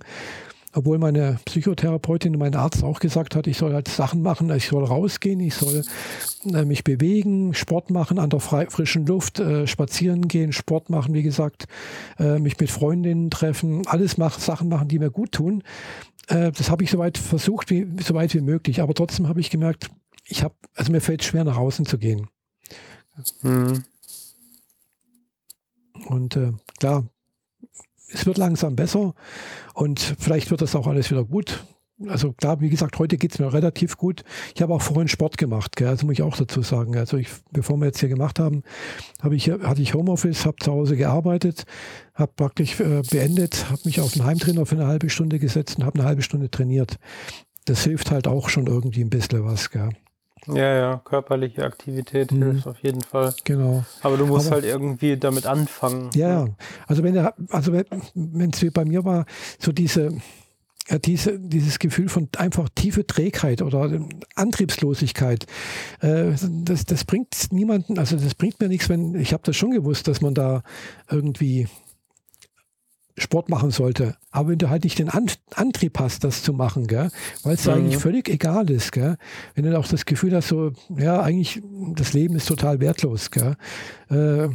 obwohl 0.73 0.99
meine 0.99 1.39
Psychotherapeutin, 1.45 2.37
mein 2.37 2.55
Arzt 2.55 2.83
auch 2.83 2.99
gesagt 2.99 3.35
hat, 3.35 3.47
ich 3.47 3.57
soll 3.57 3.73
halt 3.73 3.87
Sachen 3.87 4.21
machen, 4.21 4.51
ich 4.51 4.67
soll 4.67 4.83
rausgehen, 4.83 5.39
ich 5.39 5.55
soll 5.55 5.83
äh, 6.53 6.63
mich 6.63 6.83
bewegen, 6.83 7.53
Sport 7.53 7.89
machen, 7.89 8.19
an 8.19 8.29
der 8.29 8.39
frischen 8.39 9.05
Luft, 9.05 9.39
äh, 9.39 9.65
spazieren 9.65 10.27
gehen, 10.27 10.53
Sport 10.53 10.89
machen, 10.89 11.13
wie 11.13 11.23
gesagt, 11.23 11.67
äh, 12.19 12.37
mich 12.39 12.59
mit 12.59 12.69
Freundinnen 12.69 13.31
treffen, 13.31 13.87
alles 13.87 14.17
mach, 14.17 14.39
Sachen 14.39 14.69
machen, 14.69 14.87
die 14.87 14.99
mir 14.99 15.09
gut 15.09 15.31
tun. 15.31 15.63
Äh, 16.27 16.51
das 16.51 16.69
habe 16.69 16.83
ich 16.83 16.91
soweit 16.91 17.17
versucht, 17.17 17.71
wie, 17.71 17.87
so 18.03 18.13
weit 18.13 18.33
wie 18.35 18.41
möglich. 18.41 18.81
Aber 18.81 18.93
trotzdem 18.93 19.27
habe 19.27 19.39
ich 19.39 19.49
gemerkt, 19.49 19.89
ich 20.25 20.43
habe, 20.43 20.53
also 20.75 20.91
mir 20.91 21.01
fällt 21.01 21.23
schwer, 21.23 21.43
nach 21.43 21.57
außen 21.57 21.85
zu 21.85 21.97
gehen. 21.97 22.27
Mhm. 23.41 23.83
Und 26.05 26.35
äh, 26.35 26.53
klar, 26.79 27.05
es 28.11 28.25
wird 28.25 28.37
langsam 28.37 28.75
besser 28.75 29.13
und 29.79 30.01
vielleicht 30.19 30.51
wird 30.51 30.61
das 30.61 30.75
auch 30.75 30.87
alles 30.87 31.09
wieder 31.09 31.23
gut. 31.23 31.63
Also 32.07 32.33
klar, 32.33 32.59
wie 32.59 32.69
gesagt, 32.69 32.99
heute 32.99 33.17
geht 33.17 33.31
es 33.31 33.39
mir 33.39 33.53
relativ 33.53 33.97
gut. 33.97 34.23
Ich 34.53 34.61
habe 34.61 34.73
auch 34.73 34.81
vorhin 34.81 35.07
Sport 35.07 35.37
gemacht, 35.37 35.77
gell? 35.77 35.87
also 35.87 36.05
muss 36.05 36.13
ich 36.13 36.21
auch 36.21 36.35
dazu 36.35 36.61
sagen. 36.61 36.97
Also 36.97 37.15
ich, 37.15 37.29
bevor 37.51 37.77
wir 37.77 37.85
jetzt 37.85 37.99
hier 37.99 38.09
gemacht 38.09 38.39
haben, 38.39 38.63
habe 39.21 39.37
ich, 39.37 39.49
hatte 39.49 39.81
ich 39.81 39.93
Homeoffice, 39.93 40.45
habe 40.45 40.57
zu 40.61 40.73
Hause 40.73 40.97
gearbeitet, 40.97 41.63
habe 42.13 42.31
praktisch 42.35 42.77
äh, 42.81 43.03
beendet, 43.09 43.69
habe 43.69 43.81
mich 43.85 44.01
auf 44.01 44.11
den 44.11 44.25
Heimtrainer 44.25 44.65
für 44.65 44.75
eine 44.75 44.87
halbe 44.87 45.09
Stunde 45.09 45.39
gesetzt 45.39 45.77
und 45.77 45.85
habe 45.85 45.99
eine 45.99 46.07
halbe 46.07 46.23
Stunde 46.23 46.51
trainiert. 46.51 46.97
Das 47.63 47.85
hilft 47.85 48.11
halt 48.11 48.27
auch 48.27 48.49
schon 48.49 48.67
irgendwie 48.67 49.01
ein 49.01 49.09
bisschen 49.09 49.45
was. 49.45 49.69
Gell? 49.69 49.91
Ja, 50.47 50.75
ja, 50.75 51.01
körperliche 51.03 51.63
Aktivität 51.63 52.31
mhm. 52.31 52.43
hilft 52.43 52.67
auf 52.67 52.79
jeden 52.79 53.01
Fall. 53.01 53.33
Genau. 53.43 53.83
Aber 54.01 54.17
du 54.17 54.25
musst 54.25 54.47
Aber, 54.47 54.57
halt 54.57 54.65
irgendwie 54.65 55.17
damit 55.17 55.45
anfangen. 55.45 56.09
Ja, 56.15 56.45
ne? 56.45 56.55
also 56.87 57.03
wenn 57.03 57.15
er, 57.15 57.33
also 57.49 57.73
wenn 57.73 58.49
es 58.51 58.61
wie 58.61 58.69
bei 58.69 58.85
mir 58.85 59.05
war, 59.05 59.25
so 59.59 59.71
diese, 59.71 60.13
ja, 60.89 60.97
diese, 60.97 61.39
dieses 61.39 61.79
Gefühl 61.79 62.09
von 62.09 62.29
einfach 62.37 62.69
tiefe 62.73 63.05
Trägheit 63.05 63.61
oder 63.61 63.99
Antriebslosigkeit, 64.35 65.45
äh, 66.01 66.31
das, 66.63 66.85
das 66.85 67.03
bringt 67.05 67.51
niemanden, 67.51 67.99
also 67.99 68.17
das 68.17 68.35
bringt 68.35 68.59
mir 68.59 68.67
nichts, 68.67 68.89
wenn, 68.89 69.15
ich 69.15 69.33
habe 69.33 69.43
das 69.45 69.55
schon 69.55 69.71
gewusst, 69.71 70.07
dass 70.07 70.21
man 70.21 70.33
da 70.33 70.63
irgendwie 71.09 71.67
Sport 73.19 73.49
machen 73.49 73.71
sollte. 73.71 74.15
Aber 74.31 74.49
wenn 74.49 74.57
du 74.57 74.69
halt 74.69 74.83
nicht 74.83 74.99
den 74.99 75.09
Antrieb 75.53 75.99
hast, 75.99 76.23
das 76.23 76.43
zu 76.43 76.53
machen, 76.53 76.87
weil 76.89 77.11
es 77.53 77.65
mhm. 77.65 77.73
eigentlich 77.73 77.97
völlig 77.97 78.29
egal 78.29 78.69
ist, 78.69 78.91
gell? 78.91 79.17
wenn 79.55 79.65
du 79.65 79.77
auch 79.77 79.87
das 79.87 80.05
Gefühl 80.05 80.35
hast, 80.35 80.49
so, 80.49 80.71
ja, 80.97 81.21
eigentlich 81.21 81.61
das 81.95 82.13
Leben 82.13 82.35
ist 82.35 82.47
total 82.47 82.79
wertlos, 82.79 83.31
gell? 83.31 83.55
Äh, 84.09 84.49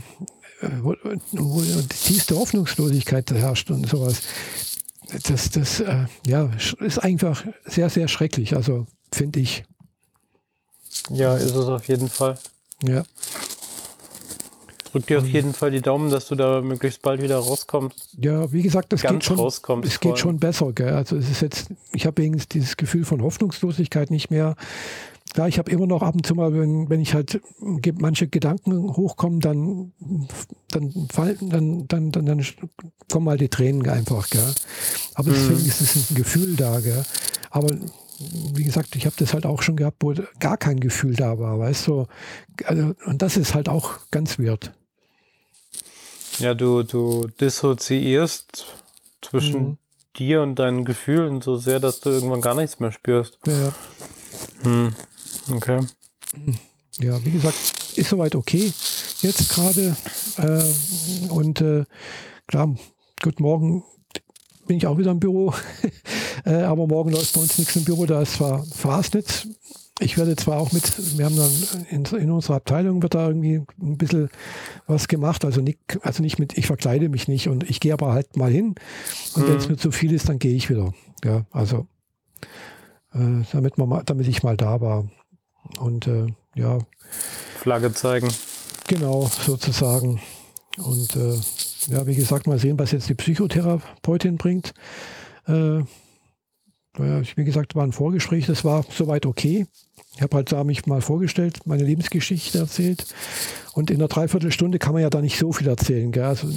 wo, 0.82 0.94
wo 1.32 1.60
die 1.60 1.88
tiefste 1.88 2.36
Hoffnungslosigkeit 2.36 3.30
herrscht 3.32 3.70
und 3.70 3.88
sowas. 3.88 4.22
Das, 5.24 5.50
das 5.50 5.80
äh, 5.80 6.06
ja, 6.26 6.50
ist 6.80 6.98
einfach 6.98 7.44
sehr, 7.66 7.90
sehr 7.90 8.08
schrecklich, 8.08 8.56
also 8.56 8.86
finde 9.12 9.40
ich. 9.40 9.64
Ja, 11.10 11.36
ist 11.36 11.54
es 11.54 11.66
auf 11.66 11.86
jeden 11.88 12.08
Fall. 12.08 12.38
Ja 12.82 13.04
drück 14.94 15.06
dir 15.06 15.18
auf 15.18 15.26
jeden 15.26 15.52
Fall 15.52 15.70
die 15.70 15.80
Daumen, 15.80 16.10
dass 16.10 16.28
du 16.28 16.34
da 16.34 16.60
möglichst 16.60 17.02
bald 17.02 17.20
wieder 17.20 17.36
rauskommst. 17.36 18.10
Ja, 18.18 18.50
wie 18.52 18.62
gesagt, 18.62 18.92
das 18.92 19.02
geht 19.02 19.24
schon, 19.24 19.82
es 19.82 20.00
geht 20.00 20.18
schon 20.18 20.38
besser. 20.38 20.72
Gell? 20.72 20.94
Also 20.94 21.16
es 21.16 21.30
ist 21.30 21.42
jetzt, 21.42 21.68
ich 21.92 22.06
habe 22.06 22.22
übrigens 22.22 22.48
dieses 22.48 22.76
Gefühl 22.76 23.04
von 23.04 23.22
Hoffnungslosigkeit 23.22 24.10
nicht 24.10 24.30
mehr. 24.30 24.54
Ja, 25.36 25.48
ich 25.48 25.58
habe 25.58 25.70
immer 25.70 25.86
noch 25.86 26.02
ab 26.02 26.14
und 26.14 26.24
zu 26.24 26.34
mal, 26.36 26.54
wenn, 26.54 26.88
wenn 26.88 27.00
ich 27.00 27.14
halt 27.14 27.40
manche 27.98 28.28
Gedanken 28.28 28.96
hochkommen, 28.96 29.40
dann, 29.40 29.92
dann, 30.68 31.08
fallen, 31.12 31.38
dann, 31.50 31.88
dann, 31.88 32.12
dann, 32.12 32.26
dann 32.26 32.46
kommen 33.10 33.28
halt 33.28 33.40
die 33.40 33.48
Tränen 33.48 33.88
einfach. 33.88 34.30
Gell? 34.30 34.54
Aber 35.14 35.30
mhm. 35.30 35.34
deswegen 35.34 35.66
ist 35.66 35.80
es 35.80 36.10
ein 36.10 36.14
Gefühl 36.14 36.54
da. 36.54 36.78
Gell? 36.78 37.02
Aber 37.50 37.68
wie 38.54 38.62
gesagt, 38.62 38.94
ich 38.94 39.06
habe 39.06 39.16
das 39.18 39.34
halt 39.34 39.44
auch 39.44 39.62
schon 39.62 39.76
gehabt, 39.76 39.96
wo 40.00 40.14
gar 40.38 40.56
kein 40.56 40.78
Gefühl 40.78 41.14
da 41.14 41.38
war, 41.38 41.58
weißt 41.58 41.88
du. 41.88 42.06
Also, 42.66 42.94
und 43.06 43.22
das 43.22 43.36
ist 43.36 43.54
halt 43.54 43.68
auch 43.68 43.98
ganz 44.12 44.38
wert. 44.38 44.72
Ja, 46.38 46.54
du, 46.54 46.82
du 46.82 47.28
dissoziierst 47.40 48.66
zwischen 49.22 49.62
mhm. 49.62 49.78
dir 50.16 50.42
und 50.42 50.58
deinen 50.58 50.84
Gefühlen 50.84 51.40
so 51.40 51.56
sehr, 51.56 51.80
dass 51.80 52.00
du 52.00 52.10
irgendwann 52.10 52.40
gar 52.40 52.54
nichts 52.54 52.80
mehr 52.80 52.92
spürst. 52.92 53.38
Ja. 53.46 53.72
Hm. 54.62 54.94
Okay. 55.50 55.80
Ja, 57.00 57.24
wie 57.24 57.30
gesagt, 57.30 57.56
ist 57.96 58.10
soweit 58.10 58.34
okay 58.34 58.72
jetzt 59.20 59.50
gerade. 59.50 59.96
Äh, 60.38 61.28
und 61.30 61.60
äh, 61.60 61.84
klar, 62.46 62.74
gut, 63.22 63.40
morgen 63.40 63.84
bin 64.66 64.76
ich 64.76 64.86
auch 64.86 64.98
wieder 64.98 65.10
im 65.10 65.20
Büro. 65.20 65.54
äh, 66.44 66.62
aber 66.62 66.86
morgen 66.86 67.10
läuft 67.10 67.34
bei 67.34 67.40
uns 67.40 67.58
nichts 67.58 67.76
im 67.76 67.84
Büro, 67.84 68.06
da 68.06 68.22
ist 68.22 68.34
zwar 68.34 68.64
Fastnet 68.64 69.46
ich 70.00 70.18
werde 70.18 70.34
zwar 70.36 70.58
auch 70.58 70.72
mit, 70.72 71.18
wir 71.18 71.24
haben 71.24 71.36
dann 71.36 71.86
in, 71.88 72.04
in, 72.04 72.30
unserer 72.30 72.56
Abteilung 72.56 73.02
wird 73.02 73.14
da 73.14 73.28
irgendwie 73.28 73.62
ein 73.80 73.96
bisschen 73.96 74.28
was 74.86 75.06
gemacht, 75.06 75.44
also 75.44 75.60
nicht, 75.60 75.78
also 76.02 76.22
nicht 76.22 76.38
mit, 76.38 76.58
ich 76.58 76.66
verkleide 76.66 77.08
mich 77.08 77.28
nicht 77.28 77.48
und 77.48 77.68
ich 77.68 77.78
gehe 77.78 77.92
aber 77.92 78.12
halt 78.12 78.36
mal 78.36 78.50
hin 78.50 78.74
und 79.34 79.44
mhm. 79.44 79.48
wenn 79.48 79.56
es 79.56 79.68
mir 79.68 79.76
zu 79.76 79.92
viel 79.92 80.12
ist, 80.12 80.28
dann 80.28 80.38
gehe 80.40 80.54
ich 80.54 80.68
wieder. 80.68 80.92
Ja, 81.24 81.46
also 81.52 81.86
äh, 83.14 83.44
damit 83.52 83.78
man 83.78 83.88
mal, 83.88 84.02
damit 84.04 84.26
ich 84.28 84.42
mal 84.42 84.56
da 84.56 84.80
war. 84.80 85.08
Und 85.78 86.06
äh, 86.06 86.26
ja. 86.54 86.78
Flagge 87.60 87.92
zeigen. 87.92 88.28
Genau, 88.88 89.26
sozusagen. 89.26 90.20
Und 90.76 91.16
äh, 91.16 91.38
ja, 91.86 92.06
wie 92.06 92.14
gesagt, 92.14 92.46
mal 92.46 92.58
sehen, 92.58 92.78
was 92.78 92.90
jetzt 92.90 93.08
die 93.08 93.14
Psychotherapeutin 93.14 94.36
bringt. 94.36 94.74
Äh, 96.98 97.22
wie 97.36 97.44
gesagt, 97.44 97.74
war 97.74 97.84
ein 97.84 97.92
Vorgespräch, 97.92 98.46
das 98.46 98.64
war 98.64 98.84
soweit 98.90 99.26
okay. 99.26 99.66
Ich 100.16 100.22
habe 100.22 100.36
halt 100.36 100.52
da 100.52 100.62
mich 100.62 100.86
mal 100.86 101.00
vorgestellt, 101.00 101.60
meine 101.66 101.82
Lebensgeschichte 101.82 102.58
erzählt. 102.58 103.06
Und 103.72 103.90
in 103.90 103.96
einer 103.96 104.08
Dreiviertelstunde 104.08 104.78
kann 104.78 104.92
man 104.92 105.02
ja 105.02 105.10
da 105.10 105.20
nicht 105.20 105.38
so 105.38 105.52
viel 105.52 105.66
erzählen. 105.66 106.12
Gell? 106.12 106.24
Also, 106.24 106.48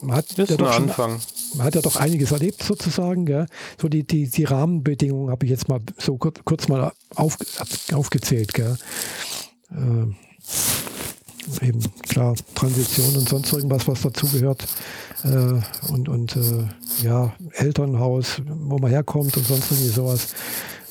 man 0.00 0.16
hat 0.16 0.38
das 0.38 0.50
ja 0.50 0.56
doch 0.56 0.72
schon, 0.72 0.84
Anfang. 0.84 1.20
Man 1.54 1.66
hat 1.66 1.74
ja 1.74 1.80
doch 1.80 1.96
einiges 1.96 2.30
erlebt 2.30 2.62
sozusagen. 2.62 3.26
Gell? 3.26 3.46
So 3.80 3.88
die, 3.88 4.06
die, 4.06 4.28
die 4.28 4.44
Rahmenbedingungen 4.44 5.30
habe 5.30 5.46
ich 5.46 5.50
jetzt 5.50 5.68
mal 5.68 5.80
so 5.98 6.16
kurz, 6.16 6.40
kurz 6.44 6.68
mal 6.68 6.92
auf, 7.16 7.36
aufgezählt. 7.92 8.54
Gell? 8.54 8.76
Äh, 9.72 11.66
eben 11.66 11.80
klar, 12.02 12.34
Transition 12.54 13.16
und 13.16 13.28
sonst 13.28 13.52
irgendwas, 13.52 13.88
was 13.88 14.02
dazugehört. 14.02 14.64
Äh, 15.24 15.60
und 15.92 16.08
und 16.08 16.36
äh, 16.36 16.68
ja, 17.02 17.32
Elternhaus, 17.52 18.42
wo 18.46 18.78
man 18.78 18.90
herkommt 18.90 19.36
und 19.36 19.46
sonst 19.46 19.70
irgendwie 19.70 19.90
sowas. 19.90 20.34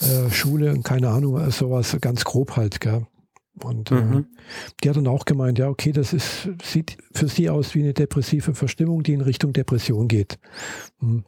Äh, 0.02 0.30
Schule 0.30 0.74
und 0.74 0.84
keine 0.84 1.10
Ahnung, 1.10 1.50
sowas 1.52 1.96
ganz 2.02 2.26
grob 2.26 2.58
halt, 2.58 2.82
gell. 2.82 3.08
Und 3.64 3.92
äh, 3.92 3.96
mhm. 3.96 4.28
die 4.84 4.90
hat 4.90 4.98
dann 4.98 5.08
auch 5.08 5.24
gemeint, 5.24 5.58
ja, 5.60 5.70
okay, 5.70 5.94
das 5.94 6.12
ist, 6.12 6.50
sieht 6.62 6.98
für 7.14 7.28
sie 7.28 7.50
aus 7.50 7.74
wie 7.74 7.84
eine 7.84 7.94
depressive 7.94 8.54
Verstimmung, 8.54 9.04
die 9.04 9.14
in 9.14 9.22
Richtung 9.22 9.54
Depression 9.54 10.08
geht. 10.08 10.38
Mhm. 11.00 11.24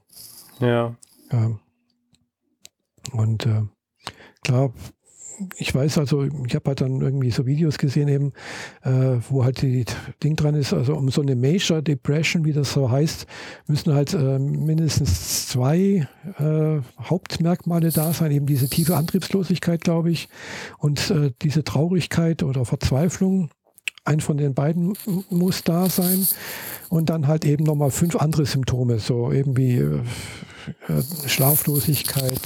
Ja. 0.60 0.96
ja. 1.32 1.60
Und 3.14 3.46
äh, 3.46 3.62
klar, 4.44 4.74
ich 5.58 5.74
weiß 5.74 5.98
also, 5.98 6.24
ich 6.24 6.56
habe 6.56 6.66
halt 6.66 6.82
dann 6.82 7.02
irgendwie 7.02 7.32
so 7.32 7.46
Videos 7.46 7.78
gesehen 7.78 8.08
eben, 8.08 8.34
äh, 8.84 9.18
wo 9.30 9.44
halt 9.44 9.62
die 9.62 9.86
Ding 10.24 10.36
dran 10.36 10.56
ist, 10.56 10.74
also 10.74 10.96
um 10.96 11.10
so 11.10 11.22
eine 11.22 11.36
Major 11.36 11.82
Depression, 11.82 12.46
wie 12.46 12.54
das 12.54 12.74
so 12.74 12.90
heißt, 12.90 13.28
müssen 13.68 13.94
halt 13.94 14.14
äh, 14.14 14.40
mindestens 14.40 15.48
zwei 15.48 16.08
äh, 16.40 16.82
Hauptmerkmale 17.02 17.92
da 17.92 18.14
sein, 18.14 18.32
eben 18.32 18.46
diese 18.46 18.70
tiefe 18.70 18.96
Antriebslosigkeit, 18.96 19.84
glaube 19.84 20.12
ich, 20.12 20.30
und 20.80 21.10
äh, 21.12 21.32
diese 21.42 21.64
Traurigkeit 21.64 22.44
oder 22.44 22.66
Verzweiflung. 22.66 23.50
Ein 24.06 24.22
von 24.22 24.38
den 24.38 24.54
beiden 24.54 24.94
muss 25.30 25.66
da 25.66 25.90
sein. 25.90 26.26
Und 26.88 27.10
dann 27.10 27.28
halt 27.28 27.44
eben 27.44 27.66
nochmal 27.66 27.92
fünf 27.92 28.16
andere 28.16 28.46
Symptome, 28.46 29.00
so 29.00 29.34
eben 29.34 29.58
wie 29.58 29.80
äh, 29.80 30.00
Schlaflosigkeit, 31.28 32.40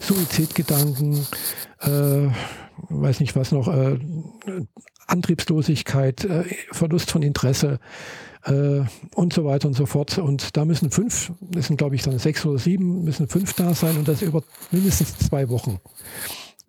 Suizidgedanken, 0.00 1.26
äh, 1.82 2.30
weiß 2.88 3.20
nicht 3.20 3.36
was 3.36 3.52
noch, 3.52 3.68
äh, 3.68 3.98
Antriebslosigkeit, 5.06 6.24
äh, 6.24 6.44
Verlust 6.70 7.10
von 7.10 7.22
Interesse 7.22 7.80
äh, 8.44 8.82
und 9.14 9.32
so 9.32 9.44
weiter 9.44 9.68
und 9.68 9.74
so 9.74 9.86
fort. 9.86 10.18
Und 10.18 10.56
da 10.56 10.64
müssen 10.64 10.90
fünf, 10.90 11.32
das 11.40 11.66
sind 11.66 11.76
glaube 11.76 11.94
ich 11.94 12.02
dann 12.02 12.18
sechs 12.18 12.44
oder 12.46 12.58
sieben, 12.58 13.04
müssen 13.04 13.28
fünf 13.28 13.52
da 13.54 13.74
sein 13.74 13.96
und 13.96 14.08
das 14.08 14.22
über 14.22 14.42
mindestens 14.70 15.18
zwei 15.18 15.48
Wochen. 15.48 15.80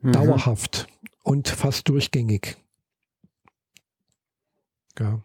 Mhm. 0.02 0.12
Dauerhaft 0.12 0.88
und 1.24 1.48
fast 1.48 1.88
durchgängig. 1.90 2.58
Ja. 5.00 5.24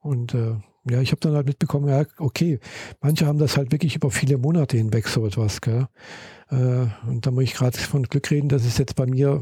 Und 0.00 0.34
äh, 0.34 0.56
ja, 0.88 1.00
ich 1.00 1.10
habe 1.10 1.20
dann 1.20 1.34
halt 1.34 1.46
mitbekommen, 1.46 1.88
ja, 1.88 2.04
okay, 2.18 2.60
manche 3.00 3.26
haben 3.26 3.38
das 3.38 3.56
halt 3.56 3.72
wirklich 3.72 3.96
über 3.96 4.10
viele 4.10 4.38
Monate 4.38 4.76
hinweg 4.76 5.08
so 5.08 5.26
etwas, 5.26 5.60
gell? 5.60 5.88
Äh, 6.50 6.86
und 7.08 7.26
da 7.26 7.30
muss 7.30 7.44
ich 7.44 7.54
gerade 7.54 7.76
von 7.78 8.04
Glück 8.04 8.30
reden, 8.30 8.48
dass 8.48 8.64
es 8.64 8.78
jetzt 8.78 8.96
bei 8.96 9.06
mir, 9.06 9.40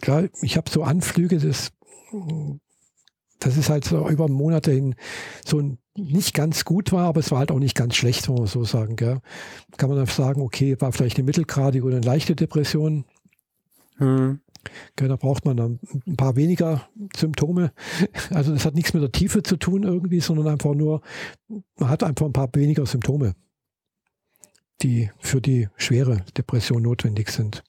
klar, 0.00 0.24
ich 0.42 0.56
habe 0.56 0.70
so 0.70 0.82
Anflüge, 0.82 1.38
das, 1.38 1.72
das 3.40 3.56
ist 3.56 3.70
halt 3.70 3.84
so 3.84 4.08
über 4.08 4.28
Monate 4.28 4.70
hin 4.70 4.94
so 5.44 5.76
nicht 5.96 6.34
ganz 6.34 6.64
gut 6.64 6.92
war, 6.92 7.06
aber 7.06 7.20
es 7.20 7.30
war 7.30 7.38
halt 7.40 7.50
auch 7.50 7.58
nicht 7.58 7.76
ganz 7.76 7.96
schlecht, 7.96 8.28
wenn 8.28 8.36
man 8.36 8.46
so 8.46 8.64
sagen, 8.64 8.96
gell? 8.96 9.20
Kann 9.76 9.88
man 9.88 9.98
dann 9.98 10.06
sagen, 10.06 10.40
okay, 10.40 10.76
war 10.80 10.92
vielleicht 10.92 11.16
eine 11.16 11.24
mittelgradige 11.24 11.84
oder 11.84 11.96
eine 11.96 12.06
leichte 12.06 12.36
Depression. 12.36 13.04
Hm. 13.96 14.40
Okay, 14.92 15.08
da 15.08 15.16
braucht 15.16 15.44
man 15.44 15.56
dann 15.56 15.80
ein 16.06 16.16
paar 16.16 16.36
weniger 16.36 16.88
Symptome. 17.16 17.72
Also 18.30 18.52
das 18.52 18.64
hat 18.64 18.74
nichts 18.74 18.94
mit 18.94 19.02
der 19.02 19.12
Tiefe 19.12 19.42
zu 19.42 19.56
tun 19.56 19.82
irgendwie, 19.82 20.20
sondern 20.20 20.48
einfach 20.48 20.74
nur, 20.74 21.02
man 21.48 21.88
hat 21.88 22.02
einfach 22.02 22.26
ein 22.26 22.32
paar 22.32 22.48
weniger 22.54 22.86
Symptome, 22.86 23.34
die 24.82 25.10
für 25.18 25.40
die 25.40 25.68
schwere 25.76 26.24
Depression 26.36 26.82
notwendig 26.82 27.30
sind, 27.30 27.64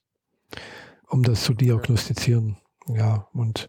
um 1.08 1.22
das 1.22 1.42
zu 1.44 1.54
diagnostizieren. 1.54 2.56
Ja, 2.88 3.28
und 3.32 3.68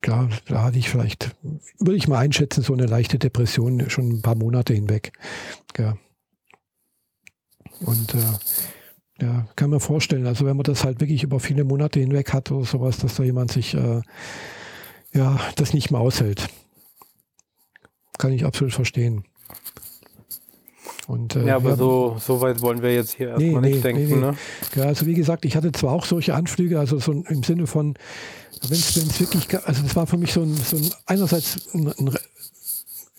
klar, 0.00 0.28
da 0.46 0.62
hatte 0.62 0.78
ich 0.78 0.88
vielleicht, 0.88 1.36
würde 1.78 1.96
ich 1.96 2.08
mal 2.08 2.18
einschätzen, 2.18 2.62
so 2.62 2.72
eine 2.72 2.86
leichte 2.86 3.18
Depression 3.18 3.90
schon 3.90 4.10
ein 4.10 4.22
paar 4.22 4.36
Monate 4.36 4.72
hinweg. 4.74 5.12
Ja. 5.76 5.96
Und 7.80 8.14
äh, 8.14 8.38
ja, 9.20 9.46
kann 9.56 9.70
man 9.70 9.80
vorstellen. 9.80 10.26
Also 10.26 10.44
wenn 10.44 10.56
man 10.56 10.64
das 10.64 10.84
halt 10.84 11.00
wirklich 11.00 11.22
über 11.22 11.40
viele 11.40 11.64
Monate 11.64 12.00
hinweg 12.00 12.32
hat 12.32 12.50
oder 12.50 12.64
sowas, 12.64 12.98
dass 12.98 13.16
da 13.16 13.22
jemand 13.22 13.50
sich 13.50 13.74
äh, 13.74 14.02
ja 15.12 15.40
das 15.56 15.72
nicht 15.72 15.90
mehr 15.90 16.00
aushält. 16.00 16.48
Kann 18.18 18.32
ich 18.32 18.44
absolut 18.44 18.74
verstehen. 18.74 19.24
Und, 21.06 21.36
äh, 21.36 21.46
ja, 21.46 21.56
aber 21.56 21.70
ja, 21.70 21.76
so, 21.76 22.16
so 22.18 22.40
weit 22.40 22.60
wollen 22.60 22.82
wir 22.82 22.92
jetzt 22.92 23.14
hier 23.14 23.28
erstmal 23.28 23.60
nee, 23.60 23.68
nicht 23.68 23.76
nee, 23.76 23.92
denken. 23.92 24.08
Nee, 24.08 24.26
ne? 24.26 24.36
Ja, 24.74 24.84
also 24.84 25.06
wie 25.06 25.14
gesagt, 25.14 25.44
ich 25.44 25.54
hatte 25.54 25.70
zwar 25.70 25.92
auch 25.92 26.04
solche 26.04 26.34
Anflüge, 26.34 26.80
also 26.80 26.98
so 26.98 27.12
im 27.12 27.42
Sinne 27.44 27.68
von, 27.68 27.94
wenn 28.62 28.78
es 28.78 29.20
wirklich, 29.20 29.46
also 29.66 29.82
das 29.82 29.94
war 29.94 30.06
für 30.06 30.16
mich 30.16 30.32
so 30.32 30.42
ein, 30.42 30.54
so 30.54 30.76
ein 30.76 30.90
einerseits 31.06 31.74
ein, 31.74 31.92
ein, 31.96 32.18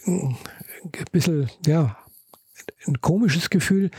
ein 0.05 0.35
bisschen, 1.13 1.49
ja, 1.65 1.97
ein 2.87 2.99
komisches 2.99 3.49
Gefühl, 3.49 3.89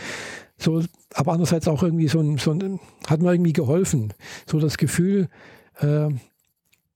so, 0.59 0.83
aber 1.15 1.33
andererseits 1.33 1.69
auch 1.69 1.83
irgendwie 1.83 2.09
so 2.09 2.21
ein, 2.21 2.39
so 2.39 2.51
ein, 2.51 2.81
hat 3.07 3.23
mir 3.23 3.33
irgendwie 3.33 3.53
geholfen. 3.53 4.13
So 4.47 4.59
das 4.59 4.77
Gefühl, 4.77 5.29
äh, 5.79 6.09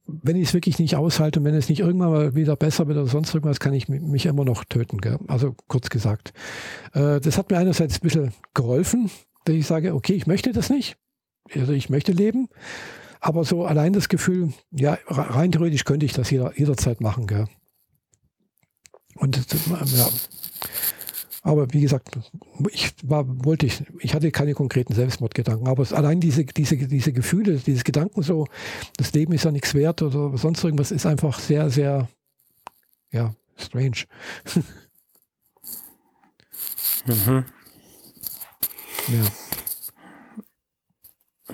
wenn 0.07 0.37
ich 0.37 0.49
es 0.49 0.55
wirklich 0.55 0.79
nicht 0.79 0.97
aushalte 0.97 1.39
und 1.39 1.47
wenn 1.47 1.55
es 1.55 1.69
nicht 1.69 1.81
irgendwann 1.81 2.11
mal 2.11 2.35
wieder 2.35 2.57
besser 2.57 2.89
wird 2.89 2.99
oder 2.99 3.07
sonst 3.07 3.33
irgendwas, 3.33 3.61
kann 3.61 3.73
ich 3.73 3.89
mich 3.89 4.27
immer 4.27 4.45
noch 4.45 4.65
töten. 4.65 4.99
Gell? 4.99 5.19
Also 5.29 5.55
kurz 5.69 5.91
gesagt. 5.91 6.33
Äh, 6.93 7.21
das 7.21 7.39
hat 7.39 7.51
mir 7.51 7.59
einerseits 7.59 7.97
ein 7.97 8.01
bisschen 8.01 8.33
geholfen, 8.55 9.11
dass 9.45 9.55
ich 9.55 9.67
sage, 9.67 9.95
okay, 9.95 10.15
ich 10.15 10.27
möchte 10.27 10.53
das 10.53 10.71
nicht. 10.71 10.97
Also 11.55 11.73
ich 11.73 11.89
möchte 11.89 12.13
leben. 12.13 12.49
Aber 13.21 13.45
so 13.45 13.65
allein 13.65 13.93
das 13.93 14.09
Gefühl, 14.09 14.53
ja, 14.73 14.99
rein 15.07 15.53
theoretisch 15.53 15.85
könnte 15.85 16.05
ich 16.05 16.13
das 16.13 16.31
jeder, 16.31 16.59
jederzeit 16.59 17.01
machen. 17.01 17.29
Gell? 17.29 17.47
Und 19.15 19.37
ja, 19.37 20.09
aber 21.43 21.73
wie 21.73 21.81
gesagt, 21.81 22.19
ich 22.71 22.95
war, 23.03 23.25
wollte 23.45 23.67
ich, 23.67 23.83
ich 23.99 24.15
hatte 24.15 24.31
keine 24.31 24.55
konkreten 24.55 24.95
Selbstmordgedanken, 24.95 25.67
aber 25.67 25.85
allein 25.93 26.21
diese, 26.21 26.45
diese, 26.45 26.77
diese 26.77 27.13
Gefühle, 27.13 27.57
dieses 27.57 27.83
Gedanken 27.83 28.23
so, 28.23 28.47
das 28.97 29.13
Leben 29.13 29.33
ist 29.33 29.45
ja 29.45 29.51
nichts 29.51 29.75
wert 29.75 30.03
oder 30.03 30.37
sonst 30.39 30.63
irgendwas, 30.63 30.93
ist 30.93 31.05
einfach 31.05 31.41
sehr, 31.41 31.69
sehr, 31.69 32.09
ja, 33.11 33.35
strange. 33.57 34.05
mhm. 37.07 37.45
Ja. 39.09 39.25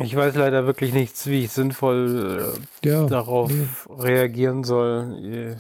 Ich 0.01 0.14
weiß 0.14 0.35
leider 0.35 0.66
wirklich 0.66 0.92
nichts, 0.92 1.27
wie 1.27 1.44
ich 1.44 1.51
sinnvoll 1.51 2.55
äh, 2.85 2.88
ja, 2.88 3.07
darauf 3.07 3.51
nee. 3.51 3.66
reagieren 3.88 4.62
soll. 4.62 5.57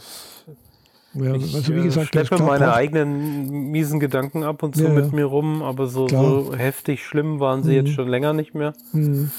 Ja, 1.14 1.34
ich 1.34 1.54
also 1.54 1.74
wie 1.74 1.82
gesagt, 1.82 2.08
schleppe 2.08 2.34
ich 2.34 2.40
meine 2.42 2.72
eigenen 2.72 3.70
miesen 3.70 3.98
Gedanken 3.98 4.42
ab 4.42 4.62
und 4.62 4.76
zu 4.76 4.84
ja, 4.84 4.90
mit 4.90 5.12
mir 5.12 5.24
rum, 5.24 5.62
aber 5.62 5.86
so, 5.86 6.06
so, 6.06 6.54
heftig 6.54 7.04
schlimm 7.04 7.40
waren 7.40 7.62
sie 7.62 7.70
mhm. 7.70 7.86
jetzt 7.86 7.94
schon 7.94 8.08
länger 8.08 8.32
nicht 8.34 8.54
mehr. 8.54 8.74
Mhm. 8.92 9.30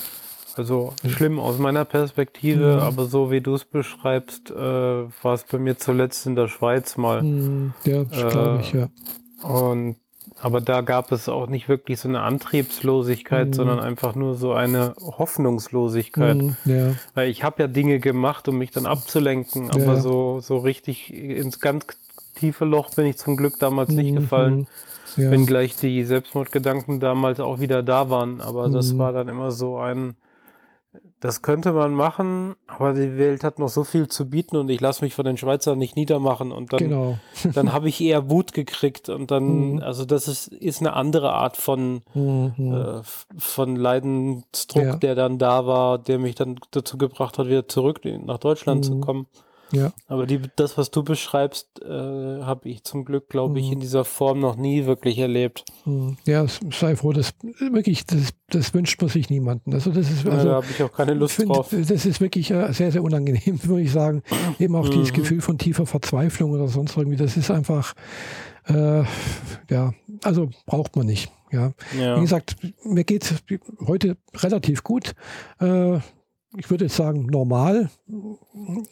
Also 0.55 0.93
schlimm 1.07 1.39
aus 1.39 1.57
meiner 1.57 1.85
Perspektive, 1.85 2.75
mhm. 2.75 2.79
aber 2.79 3.05
so 3.05 3.31
wie 3.31 3.39
du 3.39 3.53
es 3.53 3.65
beschreibst, 3.65 4.51
äh, 4.51 4.55
war 4.55 5.33
es 5.33 5.43
bei 5.43 5.57
mir 5.57 5.77
zuletzt 5.77 6.25
in 6.25 6.35
der 6.35 6.47
Schweiz 6.47 6.97
mal. 6.97 7.21
Mhm. 7.21 7.73
Ja, 7.85 8.01
äh, 8.01 8.05
glaube 8.05 8.59
ich, 8.61 8.73
ja. 8.73 8.89
Und 9.43 9.95
aber 10.41 10.61
da 10.61 10.81
gab 10.81 11.11
es 11.11 11.27
auch 11.27 11.47
nicht 11.47 11.67
wirklich 11.67 11.99
so 11.99 12.07
eine 12.07 12.21
Antriebslosigkeit, 12.21 13.49
mhm. 13.49 13.53
sondern 13.53 13.79
einfach 13.79 14.15
nur 14.15 14.35
so 14.35 14.53
eine 14.53 14.93
Hoffnungslosigkeit. 14.99 16.37
Mhm, 16.37 16.55
ja. 16.65 16.95
Weil 17.13 17.29
ich 17.29 17.43
habe 17.43 17.61
ja 17.61 17.67
Dinge 17.67 17.99
gemacht, 17.99 18.47
um 18.47 18.57
mich 18.57 18.71
dann 18.71 18.85
abzulenken, 18.85 19.69
aber 19.69 19.95
ja. 19.95 20.01
so, 20.01 20.39
so 20.39 20.57
richtig 20.57 21.13
ins 21.13 21.59
ganz 21.59 21.85
tiefe 22.35 22.65
Loch 22.65 22.91
bin 22.95 23.05
ich 23.05 23.17
zum 23.17 23.35
Glück 23.35 23.59
damals 23.59 23.89
mhm, 23.89 23.95
nicht 23.95 24.15
gefallen. 24.15 24.67
Ja. 25.17 25.31
Wenngleich 25.31 25.75
die 25.75 26.03
Selbstmordgedanken 26.03 26.99
damals 26.99 27.39
auch 27.39 27.59
wieder 27.59 27.83
da 27.83 28.09
waren. 28.09 28.41
Aber 28.41 28.69
das 28.69 28.93
mhm. 28.93 28.99
war 28.99 29.11
dann 29.11 29.27
immer 29.27 29.51
so 29.51 29.77
ein, 29.77 30.15
das 31.19 31.41
könnte 31.41 31.73
man 31.73 31.93
machen, 31.93 32.55
aber 32.67 32.93
die 32.93 33.17
Welt 33.17 33.43
hat 33.43 33.59
noch 33.59 33.67
so 33.67 33.83
viel 33.83 34.07
zu 34.07 34.29
bieten 34.29 34.55
und 34.55 34.69
ich 34.69 34.79
lasse 34.79 35.03
mich 35.03 35.13
von 35.13 35.25
den 35.25 35.37
Schweizern 35.37 35.77
nicht 35.77 35.95
niedermachen 35.95 36.51
und 36.51 36.73
dann, 36.73 36.79
genau. 36.79 37.19
dann 37.53 37.73
habe 37.73 37.89
ich 37.89 38.01
eher 38.01 38.29
Wut 38.29 38.53
gekriegt 38.53 39.09
und 39.09 39.29
dann, 39.29 39.73
mhm. 39.73 39.79
also 39.83 40.05
das 40.05 40.27
ist, 40.27 40.47
ist 40.47 40.79
eine 40.79 40.93
andere 40.93 41.33
Art 41.33 41.57
von, 41.57 42.01
mhm. 42.13 42.53
äh, 42.57 43.01
von 43.37 43.75
Leidensdruck, 43.75 44.83
ja. 44.83 44.95
der 44.95 45.15
dann 45.15 45.37
da 45.37 45.67
war, 45.67 45.99
der 45.99 46.19
mich 46.19 46.35
dann 46.35 46.59
dazu 46.71 46.97
gebracht 46.97 47.37
hat, 47.37 47.47
wieder 47.47 47.67
zurück 47.67 48.01
nach 48.03 48.39
Deutschland 48.39 48.81
mhm. 48.81 48.83
zu 48.83 48.99
kommen. 48.99 49.27
Ja. 49.71 49.91
Aber 50.07 50.25
die, 50.25 50.41
das, 50.55 50.77
was 50.77 50.91
du 50.91 51.03
beschreibst, 51.03 51.81
äh, 51.81 51.87
habe 51.87 52.69
ich 52.69 52.83
zum 52.83 53.05
Glück, 53.05 53.29
glaube 53.29 53.59
ich, 53.59 53.67
mhm. 53.67 53.73
in 53.73 53.79
dieser 53.79 54.05
Form 54.05 54.39
noch 54.39 54.55
nie 54.55 54.85
wirklich 54.85 55.17
erlebt. 55.19 55.65
Mhm. 55.85 56.17
Ja, 56.25 56.45
sei 56.47 56.95
froh, 56.95 57.13
das 57.13 57.33
wirklich, 57.59 58.05
das, 58.05 58.33
das 58.49 58.73
wünscht 58.73 59.01
man 59.01 59.09
sich 59.09 59.29
niemanden. 59.29 59.73
Also 59.73 59.91
das 59.91 60.09
ist, 60.09 60.25
also, 60.25 60.37
ja, 60.37 60.43
da 60.43 60.55
habe 60.55 60.67
ich 60.69 60.81
auch 60.81 60.91
keine 60.91 61.13
Lust 61.13 61.35
find, 61.35 61.49
drauf. 61.49 61.69
Das 61.71 62.05
ist 62.05 62.21
wirklich 62.21 62.51
äh, 62.51 62.71
sehr, 62.73 62.91
sehr 62.91 63.03
unangenehm, 63.03 63.59
würde 63.63 63.81
ich 63.81 63.91
sagen. 63.91 64.23
Eben 64.59 64.75
auch 64.75 64.85
mhm. 64.85 64.91
dieses 64.91 65.13
Gefühl 65.13 65.41
von 65.41 65.57
tiefer 65.57 65.85
Verzweiflung 65.85 66.51
oder 66.51 66.67
sonst 66.67 66.97
irgendwie. 66.97 67.17
Das 67.17 67.37
ist 67.37 67.51
einfach, 67.51 67.93
äh, 68.67 69.03
ja, 69.69 69.93
also 70.23 70.49
braucht 70.65 70.95
man 70.95 71.05
nicht. 71.05 71.31
Ja. 71.51 71.73
ja. 71.99 72.17
Wie 72.17 72.21
gesagt, 72.21 72.55
mir 72.83 73.03
geht 73.03 73.23
es 73.23 73.35
heute 73.87 74.17
relativ 74.35 74.83
gut. 74.83 75.13
Äh, 75.59 75.99
ich 76.57 76.69
würde 76.69 76.85
jetzt 76.85 76.95
sagen, 76.95 77.27
normal, 77.27 77.89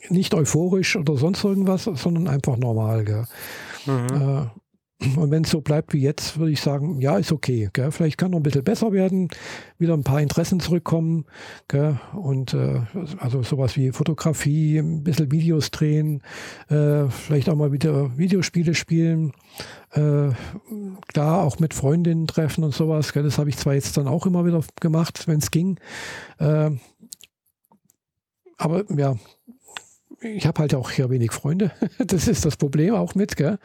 nicht 0.10 0.34
euphorisch 0.34 0.96
oder 0.96 1.18
sonst 1.18 1.44
irgendwas, 1.44 1.84
sondern 1.84 2.28
einfach 2.28 2.58
normal. 2.58 3.04
Gell? 3.04 3.26
Mhm. 3.86 4.08
Äh, 4.22 4.46
und 5.16 5.30
wenn 5.30 5.44
es 5.44 5.52
so 5.52 5.62
bleibt 5.62 5.94
wie 5.94 6.02
jetzt, 6.02 6.40
würde 6.40 6.52
ich 6.52 6.60
sagen, 6.60 7.00
ja, 7.02 7.20
ist 7.20 7.32
okay. 7.32 7.70
Gell? 7.72 7.92
Vielleicht 7.92 8.18
kann 8.18 8.32
noch 8.32 8.40
ein 8.40 8.44
bisschen 8.44 8.64
besser 8.64 8.92
werden, 8.92 9.30
wieder 9.78 9.94
ein 9.94 10.04
paar 10.04 10.22
Interessen 10.22 10.60
zurückkommen. 10.60 11.26
Gell? 11.68 12.00
Und 12.14 12.56
äh, 12.56 12.82
also 13.20 13.44
sowas 13.44 13.78
wie 13.78 13.92
Fotografie, 13.92 14.80
ein 14.80 15.04
bisschen 15.04 15.32
Videos 15.32 15.70
drehen, 15.70 16.24
äh, 16.70 17.08
vielleicht 17.10 17.48
auch 17.50 17.56
mal 17.56 17.72
wieder 17.72 18.18
Videospiele 18.18 18.74
spielen. 18.74 19.34
Äh, 19.92 20.30
klar, 21.08 21.44
auch 21.44 21.60
mit 21.60 21.76
Freundinnen 21.76 22.26
treffen 22.26 22.64
und 22.64 22.74
sowas. 22.74 23.14
Gell? 23.14 23.24
Das 23.24 23.38
habe 23.38 23.50
ich 23.50 23.58
zwar 23.58 23.76
jetzt 23.76 23.98
dann 23.98 24.08
auch 24.08 24.26
immer 24.26 24.46
wieder 24.46 24.62
gemacht, 24.82 25.28
wenn 25.28 25.38
es 25.38 25.52
ging. 25.52 25.80
Aber 28.58 28.84
ja, 28.96 29.16
ich 30.22 30.48
habe 30.48 30.60
halt 30.62 30.74
auch 30.74 30.90
hier 30.90 31.10
wenig 31.10 31.32
Freunde. 31.32 31.72
Das 32.00 32.28
ist 32.28 32.46
das 32.46 32.58
Problem 32.58 32.96
auch 32.96 33.16
mit. 33.16 33.36
Gell? 33.36 33.60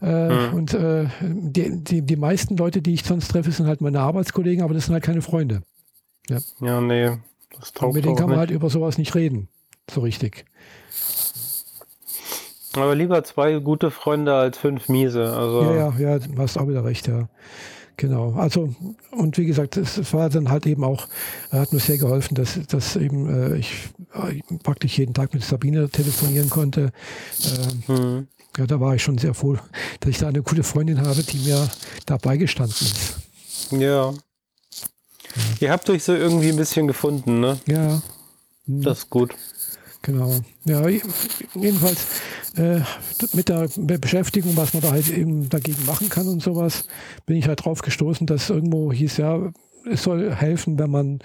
Äh, 0.00 0.28
mhm. 0.28 0.54
Und 0.54 0.74
äh, 0.74 1.06
die, 1.20 1.82
die, 1.82 2.02
die 2.02 2.16
meisten 2.16 2.56
Leute, 2.56 2.82
die 2.82 2.94
ich 2.94 3.04
sonst 3.04 3.28
treffe, 3.28 3.52
sind 3.52 3.66
halt 3.66 3.80
meine 3.80 4.00
Arbeitskollegen, 4.00 4.64
aber 4.64 4.74
das 4.74 4.86
sind 4.86 4.94
halt 4.94 5.04
keine 5.04 5.22
Freunde. 5.22 5.62
Ja, 6.28 6.38
ja 6.60 6.80
nee. 6.80 7.18
Das 7.58 7.72
taugt 7.72 7.88
Und 7.88 7.94
mit 7.94 8.04
denen 8.04 8.16
kann 8.16 8.30
man 8.30 8.38
halt 8.38 8.50
über 8.50 8.70
sowas 8.70 8.98
nicht 8.98 9.14
reden. 9.14 9.48
So 9.90 10.00
richtig. 10.00 10.46
Aber 12.74 12.94
lieber 12.94 13.22
zwei 13.24 13.58
gute 13.58 13.90
Freunde 13.90 14.34
als 14.34 14.56
fünf 14.56 14.88
miese. 14.88 15.34
Also 15.36 15.62
ja, 15.62 15.74
ja, 15.74 15.94
ja, 15.98 16.18
du 16.18 16.38
hast 16.38 16.56
auch 16.56 16.68
wieder 16.68 16.84
recht, 16.84 17.06
ja. 17.06 17.28
Genau. 17.96 18.32
Also, 18.32 18.74
und 19.10 19.38
wie 19.38 19.46
gesagt, 19.46 19.76
es 19.76 20.12
war 20.12 20.30
dann 20.30 20.48
halt 20.48 20.66
eben 20.66 20.82
auch, 20.82 21.06
hat 21.50 21.72
mir 21.72 21.78
sehr 21.78 21.98
geholfen, 21.98 22.34
dass, 22.34 22.58
dass 22.68 22.96
eben 22.96 23.28
äh, 23.28 23.56
ich 23.56 23.90
äh, 24.14 24.40
praktisch 24.62 24.98
jeden 24.98 25.14
Tag 25.14 25.34
mit 25.34 25.44
Sabine 25.44 25.88
telefonieren 25.88 26.50
konnte. 26.50 26.92
Ähm, 27.88 27.94
mhm. 27.94 28.28
Ja, 28.58 28.66
da 28.66 28.80
war 28.80 28.94
ich 28.94 29.02
schon 29.02 29.18
sehr 29.18 29.34
froh, 29.34 29.56
dass 30.00 30.10
ich 30.10 30.18
da 30.18 30.28
eine 30.28 30.42
gute 30.42 30.62
Freundin 30.62 31.00
habe, 31.00 31.22
die 31.22 31.38
mir 31.38 31.70
dabei 32.06 32.36
gestanden 32.36 32.76
ist. 32.80 33.16
Ja. 33.70 34.12
Ihr 35.60 35.70
habt 35.70 35.88
euch 35.88 36.04
so 36.04 36.14
irgendwie 36.14 36.50
ein 36.50 36.56
bisschen 36.56 36.86
gefunden, 36.86 37.40
ne? 37.40 37.58
Ja. 37.66 38.02
Mhm. 38.66 38.82
Das 38.82 38.98
ist 38.98 39.10
gut. 39.10 39.34
Genau. 40.02 40.40
Ja, 40.64 40.86
jedenfalls, 40.88 42.06
äh, 42.56 42.80
mit 43.32 43.48
der 43.48 43.98
Beschäftigung, 43.98 44.56
was 44.56 44.74
man 44.74 44.82
da 44.82 44.90
halt 44.90 45.08
eben 45.08 45.48
dagegen 45.48 45.86
machen 45.86 46.08
kann 46.08 46.26
und 46.28 46.42
sowas, 46.42 46.86
bin 47.24 47.36
ich 47.36 47.46
halt 47.46 47.64
drauf 47.64 47.82
gestoßen, 47.82 48.26
dass 48.26 48.50
irgendwo 48.50 48.92
hieß 48.92 49.18
ja, 49.18 49.52
es 49.90 50.02
soll 50.02 50.34
helfen, 50.34 50.78
wenn 50.78 50.90
man 50.90 51.18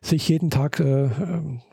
sich 0.00 0.28
jeden 0.28 0.50
Tag 0.50 0.80
äh, 0.80 1.08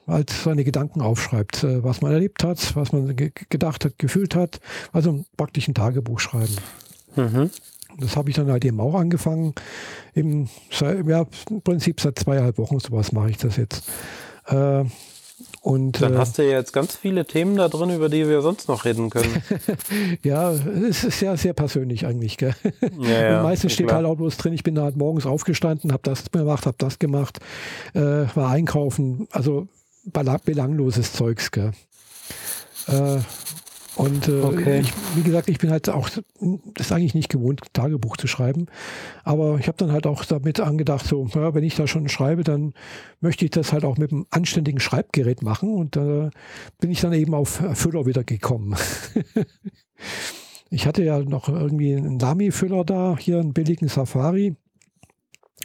halt 0.07 0.29
seine 0.29 0.63
Gedanken 0.63 1.01
aufschreibt, 1.01 1.63
äh, 1.63 1.83
was 1.83 2.01
man 2.01 2.11
erlebt 2.11 2.43
hat, 2.43 2.75
was 2.75 2.91
man 2.91 3.15
ge 3.15 3.31
gedacht 3.49 3.85
hat, 3.85 3.97
gefühlt 3.97 4.35
hat. 4.35 4.59
Also 4.91 5.25
praktisch 5.37 5.67
ein 5.67 5.73
Tagebuch 5.73 6.19
schreiben. 6.19 6.55
Mhm. 7.15 7.49
Das 7.99 8.15
habe 8.15 8.29
ich 8.29 8.35
dann 8.35 8.51
halt 8.51 8.65
eben 8.65 8.79
auch 8.79 8.95
angefangen. 8.95 9.53
Im, 10.13 10.49
ja, 10.79 11.25
im 11.49 11.61
Prinzip 11.61 12.01
seit 12.01 12.17
zweieinhalb 12.17 12.57
Wochen 12.57 12.79
sowas 12.79 13.11
mache 13.11 13.29
ich 13.29 13.37
das 13.37 13.57
jetzt. 13.57 13.83
Äh, 14.47 14.85
und, 15.63 16.01
Dann 16.01 16.15
äh, 16.15 16.17
hast 16.17 16.37
du 16.37 16.43
ja 16.43 16.57
jetzt 16.57 16.73
ganz 16.73 16.97
viele 16.97 17.23
Themen 17.23 17.55
da 17.55 17.69
drin, 17.69 17.89
über 17.89 18.09
die 18.09 18.27
wir 18.27 18.41
sonst 18.41 18.67
noch 18.67 18.83
reden 18.83 19.09
können. 19.09 19.41
ja, 20.21 20.51
es 20.51 21.05
ist 21.05 21.19
sehr, 21.19 21.37
sehr 21.37 21.53
persönlich 21.53 22.05
eigentlich. 22.05 22.35
Gell? 22.35 22.53
Ja, 22.99 23.31
ja, 23.31 23.43
meistens 23.43 23.71
steht 23.71 23.87
klar. 23.87 23.99
halt 23.99 24.07
auch 24.07 24.17
bloß 24.17 24.35
drin, 24.35 24.51
ich 24.51 24.63
bin 24.63 24.77
halt 24.77 24.97
morgens 24.97 25.25
aufgestanden, 25.25 25.93
habe 25.93 26.03
das 26.03 26.29
gemacht, 26.29 26.65
habe 26.65 26.75
das 26.79 26.99
gemacht, 26.99 27.39
äh, 27.93 28.01
war 28.01 28.49
einkaufen, 28.49 29.29
also 29.31 29.69
belangloses 30.03 31.13
Zeugs. 31.13 31.49
Gell? 31.49 31.71
Äh, 32.87 33.19
und 33.95 34.27
äh, 34.27 34.41
okay. 34.41 34.79
ich, 34.79 34.93
wie 35.15 35.21
gesagt, 35.21 35.49
ich 35.49 35.59
bin 35.59 35.69
halt 35.69 35.87
auch, 35.89 36.09
das 36.09 36.87
ist 36.87 36.91
eigentlich 36.91 37.13
nicht 37.13 37.29
gewohnt, 37.29 37.61
Tagebuch 37.73 38.17
zu 38.17 38.25
schreiben. 38.25 38.65
Aber 39.23 39.59
ich 39.59 39.67
habe 39.67 39.77
dann 39.77 39.91
halt 39.91 40.07
auch 40.07 40.25
damit 40.25 40.59
angedacht, 40.59 41.05
so, 41.05 41.27
ja, 41.33 41.53
wenn 41.53 41.63
ich 41.63 41.75
da 41.75 41.85
schon 41.85 42.09
schreibe, 42.09 42.43
dann 42.43 42.73
möchte 43.19 43.45
ich 43.45 43.51
das 43.51 43.71
halt 43.71 43.85
auch 43.85 43.97
mit 43.97 44.11
einem 44.11 44.25
anständigen 44.31 44.79
Schreibgerät 44.79 45.43
machen. 45.43 45.75
Und 45.75 45.95
da 45.95 46.27
äh, 46.27 46.29
bin 46.79 46.91
ich 46.91 47.01
dann 47.01 47.13
eben 47.13 47.35
auf 47.35 47.61
Füller 47.73 48.07
wieder 48.07 48.23
gekommen. 48.23 48.75
ich 50.71 50.87
hatte 50.87 51.03
ja 51.03 51.19
noch 51.19 51.47
irgendwie 51.47 51.95
einen 51.95 52.17
Lamy-Füller 52.17 52.83
da, 52.85 53.15
hier 53.19 53.39
einen 53.39 53.53
billigen 53.53 53.89
Safari. 53.89 54.55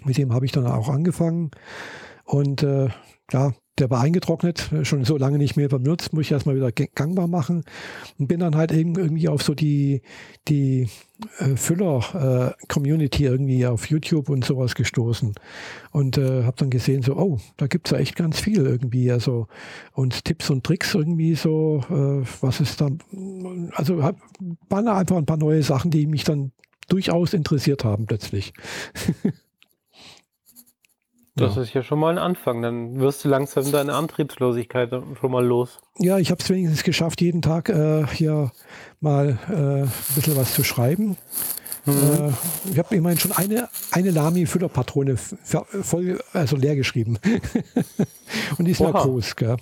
Mit 0.05 0.19
dem 0.19 0.35
habe 0.35 0.45
ich 0.45 0.53
dann 0.53 0.67
auch 0.67 0.91
angefangen. 0.91 1.51
Und 2.25 2.63
äh, 2.63 2.89
ja, 3.33 3.53
der 3.79 3.91
war 3.91 4.01
eingetrocknet, 4.01 4.71
schon 4.83 5.05
so 5.05 5.17
lange 5.17 5.39
nicht 5.39 5.57
mehr 5.57 5.69
benutzt, 5.69 6.13
muss 6.13 6.23
ich 6.23 6.33
erstmal 6.33 6.57
wieder 6.57 6.73
gangbar 6.73 7.29
machen. 7.29 7.65
Und 8.19 8.29
bin 8.29 8.41
dann 8.41 8.57
halt 8.57 8.73
irgendwie 8.73 9.29
auf 9.29 9.43
so 9.43 9.55
die, 9.55 10.03
die 10.49 10.89
äh, 11.39 11.57
Füller-Community 11.57 13.25
äh, 13.25 13.29
irgendwie 13.29 13.67
auf 13.67 13.87
YouTube 13.87 14.29
und 14.29 14.45
sowas 14.45 14.75
gestoßen. 14.75 15.35
Und 15.91 16.19
äh, 16.19 16.45
habe 16.45 16.57
dann 16.57 16.71
gesehen, 16.71 17.03
so, 17.03 17.17
oh, 17.17 17.39
da 17.57 17.67
gibt 17.67 17.89
es 17.89 17.93
ja 17.93 17.99
echt 17.99 18.17
ganz 18.17 18.41
viel 18.41 18.67
irgendwie, 18.67 19.11
also 19.11 19.47
und 19.93 20.25
Tipps 20.25 20.51
und 20.51 20.65
Tricks 20.65 20.95
irgendwie 20.95 21.35
so, 21.35 21.83
äh, 21.91 22.27
was 22.41 22.61
ist 22.61 22.81
da, 22.81 22.89
also 23.73 24.03
hab, 24.03 24.17
waren 24.69 24.89
einfach 24.89 25.17
ein 25.17 25.27
paar 25.27 25.37
neue 25.37 25.63
Sachen, 25.63 25.91
die 25.91 26.07
mich 26.07 26.25
dann 26.25 26.53
durchaus 26.89 27.35
interessiert 27.35 27.85
haben 27.85 28.07
plötzlich. 28.07 28.53
Das 31.39 31.57
ja. 31.57 31.63
ist 31.63 31.75
ja 31.75 31.83
schon 31.83 31.99
mal 31.99 32.11
ein 32.11 32.19
Anfang. 32.19 32.63
Dann 32.63 32.99
wirst 33.01 33.25
du 33.25 33.29
langsam 33.29 33.71
deine 33.71 33.95
Antriebslosigkeit 33.95 34.91
schon 35.21 35.31
mal 35.31 35.45
los. 35.45 35.81
Ja, 35.99 36.19
ich 36.19 36.31
habe 36.31 36.43
es 36.43 36.51
wenigstens 36.51 36.83
geschafft, 36.83 37.21
jeden 37.21 37.43
Tag 37.43 37.69
äh, 37.69 38.07
hier 38.09 38.51
mal 39.01 39.39
äh, 39.49 39.83
ein 39.83 39.93
bisschen 40.15 40.37
was 40.37 40.55
zu 40.55 40.65
schreiben. 40.65 41.17
Mhm. 41.87 41.95
Äh, 41.95 42.71
ich 42.73 42.79
habe 42.79 42.95
immerhin 42.95 43.19
schon 43.19 43.33
eine, 43.33 43.69
eine 43.93 44.11
Lamy-Füllerpatrone 44.11 45.17
voll, 45.17 46.21
also 46.33 46.57
leer 46.57 46.77
geschrieben. 46.77 47.19
Und 48.59 48.65
die 48.65 48.73
ist 48.73 48.81
Oha. 48.81 48.91
ja 48.91 49.05
groß, 49.05 49.37
gell? 49.37 49.57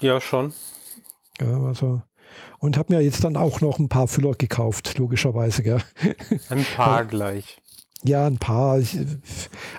Ja, 0.00 0.20
schon. 0.20 0.52
Ja, 1.40 1.62
also. 1.64 2.02
Und 2.58 2.76
habe 2.76 2.94
mir 2.94 3.02
jetzt 3.02 3.24
dann 3.24 3.36
auch 3.36 3.60
noch 3.60 3.78
ein 3.78 3.88
paar 3.88 4.08
Füller 4.08 4.32
gekauft, 4.32 4.98
logischerweise, 4.98 5.62
gell? 5.62 5.82
Ein 6.48 6.64
paar 6.76 7.04
gleich. 7.06 7.60
Ja, 8.04 8.26
ein 8.26 8.38
paar. 8.38 8.80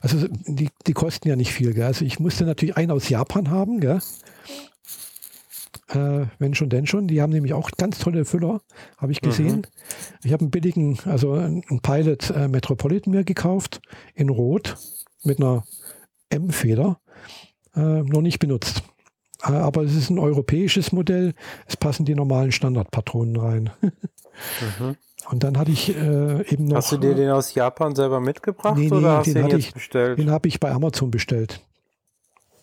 Also 0.01 0.27
die, 0.45 0.69
die 0.85 0.93
kosten 0.93 1.27
ja 1.27 1.35
nicht 1.35 1.51
viel. 1.51 1.73
Gell? 1.73 1.85
Also 1.85 2.05
ich 2.05 2.19
musste 2.19 2.45
natürlich 2.45 2.77
einen 2.77 2.91
aus 2.91 3.09
Japan 3.09 3.49
haben, 3.49 3.79
gell? 3.79 3.99
Äh, 5.89 6.27
wenn 6.39 6.53
schon, 6.53 6.69
denn 6.69 6.87
schon. 6.87 7.07
Die 7.07 7.21
haben 7.21 7.31
nämlich 7.33 7.53
auch 7.53 7.71
ganz 7.71 7.99
tolle 7.99 8.25
Füller, 8.25 8.61
habe 8.97 9.11
ich 9.11 9.21
gesehen. 9.21 9.57
Mhm. 9.57 9.63
Ich 10.23 10.33
habe 10.33 10.41
einen 10.41 10.51
billigen, 10.51 10.99
also 11.05 11.33
einen 11.33 11.81
Pilot 11.81 12.29
äh, 12.29 12.47
Metropolitan 12.47 13.11
mir 13.11 13.23
gekauft, 13.23 13.81
in 14.13 14.29
Rot, 14.29 14.77
mit 15.23 15.39
einer 15.39 15.63
M-Feder. 16.29 16.99
Äh, 17.75 18.03
noch 18.03 18.21
nicht 18.21 18.39
benutzt. 18.39 18.83
Äh, 19.43 19.53
aber 19.53 19.83
es 19.83 19.95
ist 19.95 20.09
ein 20.09 20.19
europäisches 20.19 20.91
Modell. 20.91 21.33
Es 21.67 21.75
passen 21.75 22.05
die 22.05 22.15
normalen 22.15 22.51
Standardpatronen 22.51 23.35
rein. 23.35 23.69
mhm. 23.81 24.95
Und 25.31 25.43
dann 25.43 25.57
hatte 25.57 25.71
ich 25.71 25.95
äh, 25.95 26.45
eben 26.51 26.65
noch. 26.65 26.77
Hast 26.77 26.91
du 26.91 26.97
dir 26.97 27.15
den 27.15 27.29
aus 27.29 27.55
Japan 27.55 27.95
selber 27.95 28.19
mitgebracht 28.19 28.77
nee, 28.77 28.89
nee, 28.89 28.91
oder 28.91 29.17
hast 29.17 29.27
du 29.27 29.33
den, 29.33 29.43
den 29.43 29.51
jetzt 29.51 29.67
ich, 29.67 29.73
bestellt? 29.73 30.19
Den 30.19 30.29
habe 30.29 30.47
ich 30.49 30.59
bei 30.59 30.71
Amazon 30.71 31.09
bestellt. 31.09 31.61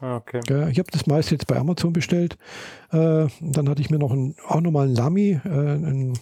Ah, 0.01 0.17
okay. 0.17 0.41
Ja, 0.49 0.69
ich 0.69 0.79
habe 0.79 0.91
das 0.93 1.07
meiste 1.07 1.35
jetzt 1.35 1.47
bei 1.47 1.57
Amazon 1.57 1.93
bestellt. 1.93 2.37
Äh, 2.93 3.27
dann 3.41 3.69
hatte 3.69 3.81
ich 3.81 3.91
mir 3.91 3.99
noch 3.99 4.13
ein, 4.13 4.37
auch 4.47 4.61
nochmal 4.61 4.87
ein 4.87 4.95
Lamy, 4.95 5.41
äh, 5.45 5.49
ein 5.49 6.19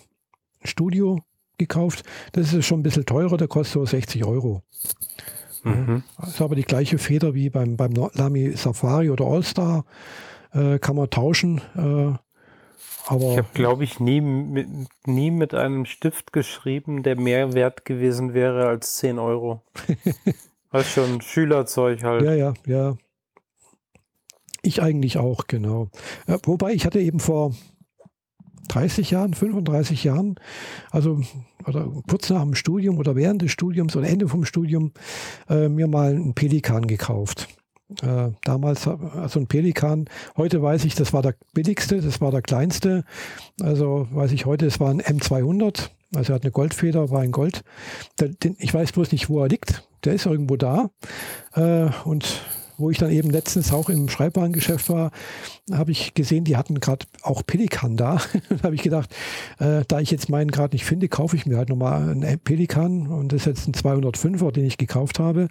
Studio 0.64 1.20
gekauft. 1.58 2.04
Das 2.32 2.52
ist 2.52 2.64
schon 2.64 2.80
ein 2.80 2.84
bisschen 2.84 3.06
teurer, 3.06 3.36
der 3.36 3.48
kostet 3.48 3.74
so 3.74 3.84
60 3.84 4.24
Euro. 4.24 4.62
Mhm. 5.64 6.04
Das 6.18 6.28
ist 6.30 6.40
aber 6.40 6.54
die 6.54 6.62
gleiche 6.62 6.98
Feder 6.98 7.34
wie 7.34 7.50
beim, 7.50 7.76
beim 7.76 7.92
Lamy 8.14 8.52
Safari 8.56 9.10
oder 9.10 9.24
All-Star. 9.26 9.84
Äh, 10.52 10.78
kann 10.78 10.94
man 10.94 11.10
tauschen. 11.10 11.60
Aber 13.06 13.32
ich 13.32 13.38
habe, 13.38 13.48
glaube 13.54 13.84
ich, 13.84 14.00
nie 14.00 14.20
mit, 14.20 14.68
nie 15.06 15.30
mit 15.30 15.54
einem 15.54 15.84
Stift 15.86 16.32
geschrieben, 16.32 17.02
der 17.02 17.18
mehr 17.18 17.54
wert 17.54 17.84
gewesen 17.84 18.34
wäre 18.34 18.66
als 18.66 18.96
10 18.96 19.18
Euro. 19.18 19.62
ist 20.72 20.90
schon 20.90 21.20
Schülerzeug 21.20 22.02
halt. 22.02 22.22
Ja, 22.24 22.34
ja, 22.34 22.54
ja. 22.66 22.96
Ich 24.62 24.82
eigentlich 24.82 25.18
auch, 25.18 25.46
genau. 25.46 25.88
Ja, 26.26 26.38
wobei 26.44 26.72
ich 26.72 26.84
hatte 26.84 27.00
eben 27.00 27.20
vor 27.20 27.54
30 28.68 29.12
Jahren, 29.12 29.34
35 29.34 30.02
Jahren, 30.02 30.34
also 30.90 31.20
oder 31.66 31.90
kurz 32.08 32.30
nach 32.30 32.42
dem 32.42 32.54
Studium 32.54 32.98
oder 32.98 33.14
während 33.14 33.42
des 33.42 33.52
Studiums 33.52 33.96
oder 33.96 34.08
Ende 34.08 34.28
vom 34.28 34.44
Studium, 34.44 34.92
äh, 35.48 35.68
mir 35.68 35.86
mal 35.86 36.10
einen 36.10 36.34
Pelikan 36.34 36.86
gekauft. 36.86 37.48
Äh, 38.02 38.30
damals, 38.42 38.88
also 38.88 39.38
ein 39.38 39.46
Pelikan, 39.46 40.06
heute 40.36 40.60
weiß 40.60 40.84
ich, 40.84 40.94
das 40.94 41.12
war 41.12 41.22
der 41.22 41.34
billigste, 41.54 42.00
das 42.00 42.20
war 42.20 42.30
der 42.30 42.42
kleinste. 42.42 43.04
Also 43.60 44.08
weiß 44.10 44.32
ich 44.32 44.44
heute, 44.44 44.66
es 44.66 44.80
war 44.80 44.90
ein 44.90 45.00
M200, 45.00 45.90
also 46.14 46.32
er 46.32 46.36
hat 46.36 46.42
eine 46.42 46.50
Goldfeder, 46.50 47.10
war 47.10 47.20
ein 47.20 47.32
Gold. 47.32 47.62
Der, 48.18 48.28
den, 48.28 48.56
ich 48.58 48.74
weiß 48.74 48.92
bloß 48.92 49.12
nicht, 49.12 49.28
wo 49.28 49.40
er 49.40 49.48
liegt. 49.48 49.86
Der 50.04 50.14
ist 50.14 50.26
irgendwo 50.26 50.56
da. 50.56 50.90
Äh, 51.54 51.90
und 52.04 52.42
wo 52.78 52.90
ich 52.90 52.98
dann 52.98 53.10
eben 53.10 53.30
letztens 53.30 53.72
auch 53.72 53.88
im 53.88 54.08
Schreibwarengeschäft 54.08 54.90
war, 54.90 55.10
habe 55.72 55.92
ich 55.92 56.14
gesehen, 56.14 56.44
die 56.44 56.56
hatten 56.56 56.80
gerade 56.80 57.06
auch 57.22 57.42
Pelikan 57.46 57.96
da. 57.96 58.20
da 58.48 58.62
habe 58.64 58.74
ich 58.74 58.82
gedacht, 58.82 59.14
äh, 59.58 59.84
da 59.88 60.00
ich 60.00 60.10
jetzt 60.10 60.28
meinen 60.28 60.50
gerade 60.50 60.74
nicht 60.74 60.84
finde, 60.84 61.08
kaufe 61.08 61.36
ich 61.36 61.46
mir 61.46 61.56
halt 61.56 61.68
nochmal 61.68 62.10
einen 62.10 62.38
Pelikan 62.38 63.06
und 63.06 63.32
das 63.32 63.42
ist 63.42 63.46
jetzt 63.46 63.68
ein 63.68 63.72
205er, 63.72 64.50
den 64.52 64.66
ich 64.66 64.76
gekauft 64.76 65.18
habe. 65.18 65.48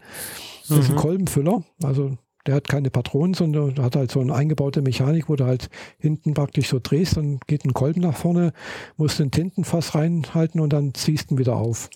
Das 0.67 0.79
ist 0.79 0.89
ein 0.89 0.95
mhm. 0.95 0.99
Kolbenfüller, 0.99 1.63
also 1.83 2.17
der 2.45 2.55
hat 2.55 2.67
keine 2.67 2.89
Patronen, 2.89 3.33
sondern 3.33 3.81
hat 3.81 3.95
halt 3.95 4.11
so 4.11 4.19
eine 4.19 4.33
eingebaute 4.33 4.81
Mechanik, 4.81 5.29
wo 5.29 5.35
du 5.35 5.45
halt 5.45 5.69
hinten 5.99 6.33
praktisch 6.33 6.69
so 6.69 6.79
drehst, 6.81 7.17
dann 7.17 7.39
geht 7.47 7.65
ein 7.65 7.73
Kolben 7.73 8.01
nach 8.01 8.15
vorne, 8.15 8.53
musst 8.97 9.19
den 9.19 9.31
Tintenfass 9.31 9.95
reinhalten 9.95 10.61
und 10.61 10.71
dann 10.73 10.93
ziehst 10.93 11.29
du 11.29 11.35
ihn 11.35 11.37
wieder 11.39 11.55
auf. 11.55 11.89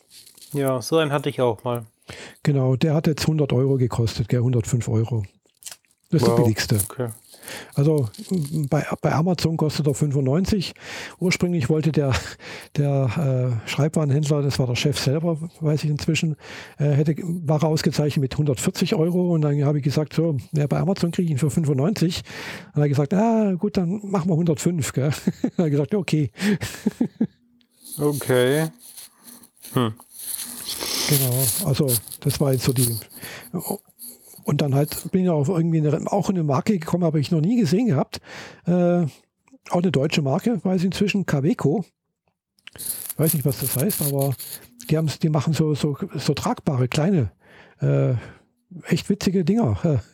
Ja, 0.53 0.81
so 0.81 0.97
einen 0.97 1.11
hatte 1.11 1.29
ich 1.29 1.41
auch 1.41 1.63
mal. 1.63 1.85
Genau, 2.43 2.75
der 2.75 2.95
hat 2.95 3.07
jetzt 3.07 3.21
100 3.23 3.53
Euro 3.53 3.77
gekostet, 3.77 4.29
gell, 4.29 4.39
105 4.39 4.87
Euro. 4.87 5.23
Das 6.09 6.23
ist 6.23 6.27
wow, 6.27 6.35
der 6.35 6.43
billigste. 6.43 6.79
Okay. 6.89 7.09
Also 7.75 8.09
bei, 8.69 8.85
bei 9.01 9.13
Amazon 9.13 9.57
kostet 9.57 9.87
er 9.87 9.93
95. 9.93 10.73
Ursprünglich 11.19 11.69
wollte 11.69 11.91
der, 11.91 12.13
der 12.77 13.59
äh, 13.65 13.69
Schreibwarenhändler, 13.69 14.41
das 14.41 14.59
war 14.59 14.67
der 14.67 14.75
Chef 14.75 14.99
selber, 14.99 15.37
weiß 15.59 15.83
ich 15.83 15.89
inzwischen, 15.89 16.35
äh, 16.77 16.91
hätte, 16.91 17.15
war 17.23 17.61
er 17.63 17.69
ausgezeichnet 17.69 18.21
mit 18.21 18.33
140 18.33 18.95
Euro. 18.95 19.33
Und 19.33 19.41
dann 19.41 19.63
habe 19.63 19.79
ich 19.79 19.83
gesagt, 19.83 20.13
so, 20.13 20.37
ja, 20.51 20.67
bei 20.67 20.77
Amazon 20.77 21.11
kriege 21.11 21.25
ich 21.25 21.31
ihn 21.31 21.37
für 21.37 21.49
95. 21.49 22.17
Und 22.17 22.23
dann 22.73 22.73
hat 22.73 22.85
er 22.85 22.89
gesagt, 22.89 23.13
ah, 23.13 23.53
gut, 23.53 23.77
dann 23.77 24.01
machen 24.03 24.29
wir 24.29 24.33
105. 24.33 24.93
Gell? 24.93 25.11
dann 25.41 25.51
hat 25.51 25.59
er 25.59 25.69
gesagt, 25.69 25.95
okay. 25.95 26.31
okay. 27.97 28.67
Hm. 29.73 29.93
Genau, 31.09 31.43
also 31.65 31.91
das 32.19 32.39
war 32.39 32.53
jetzt 32.53 32.65
so 32.65 32.73
die 32.73 32.87
und 34.49 34.61
dann 34.61 34.73
halt 34.73 35.11
bin 35.11 35.23
ich 35.23 35.29
auf 35.29 35.47
irgendwie 35.47 35.77
eine, 35.77 36.11
auch 36.11 36.29
eine 36.29 36.43
Marke 36.43 36.77
gekommen, 36.77 37.03
habe 37.03 37.19
ich 37.19 37.29
noch 37.29 37.39
nie 37.39 37.57
gesehen 37.57 37.87
gehabt. 37.87 38.19
Äh, 38.65 39.05
auch 39.69 39.81
eine 39.81 39.91
deutsche 39.91 40.23
Marke, 40.23 40.59
weiß 40.63 40.81
ich 40.81 40.85
inzwischen, 40.85 41.27
Kaweco. 41.27 41.85
Weiß 43.17 43.35
nicht, 43.35 43.45
was 43.45 43.59
das 43.59 43.77
heißt, 43.77 44.01
aber 44.01 44.33
die, 44.89 44.97
haben, 44.97 45.07
die 45.21 45.29
machen 45.29 45.53
so, 45.53 45.75
so, 45.75 45.97
so 46.15 46.33
tragbare, 46.33 46.87
kleine, 46.87 47.31
äh, 47.79 48.13
echt 48.85 49.09
witzige 49.09 49.45
Dinger. 49.45 50.01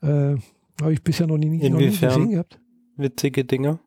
Äh, 0.00 0.36
habe 0.80 0.92
ich 0.92 1.02
bisher 1.02 1.26
noch 1.26 1.38
nie, 1.38 1.48
noch 1.68 1.76
nie 1.76 1.86
gesehen 1.86 2.30
gehabt. 2.30 2.60
Witzige 2.96 3.44
Dinger? 3.44 3.80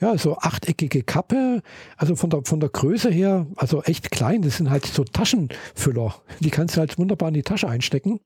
ja, 0.00 0.18
so 0.18 0.36
achteckige 0.38 1.04
Kappe, 1.04 1.62
also 1.96 2.16
von 2.16 2.30
der, 2.30 2.42
von 2.44 2.58
der 2.58 2.70
Größe 2.70 3.12
her, 3.12 3.46
also 3.54 3.80
echt 3.82 4.10
klein. 4.10 4.42
Das 4.42 4.56
sind 4.56 4.70
halt 4.70 4.86
so 4.86 5.04
Taschenfüller. 5.04 6.16
Die 6.40 6.50
kannst 6.50 6.74
du 6.74 6.80
halt 6.80 6.98
wunderbar 6.98 7.28
in 7.28 7.34
die 7.34 7.44
Tasche 7.44 7.68
einstecken. 7.68 8.18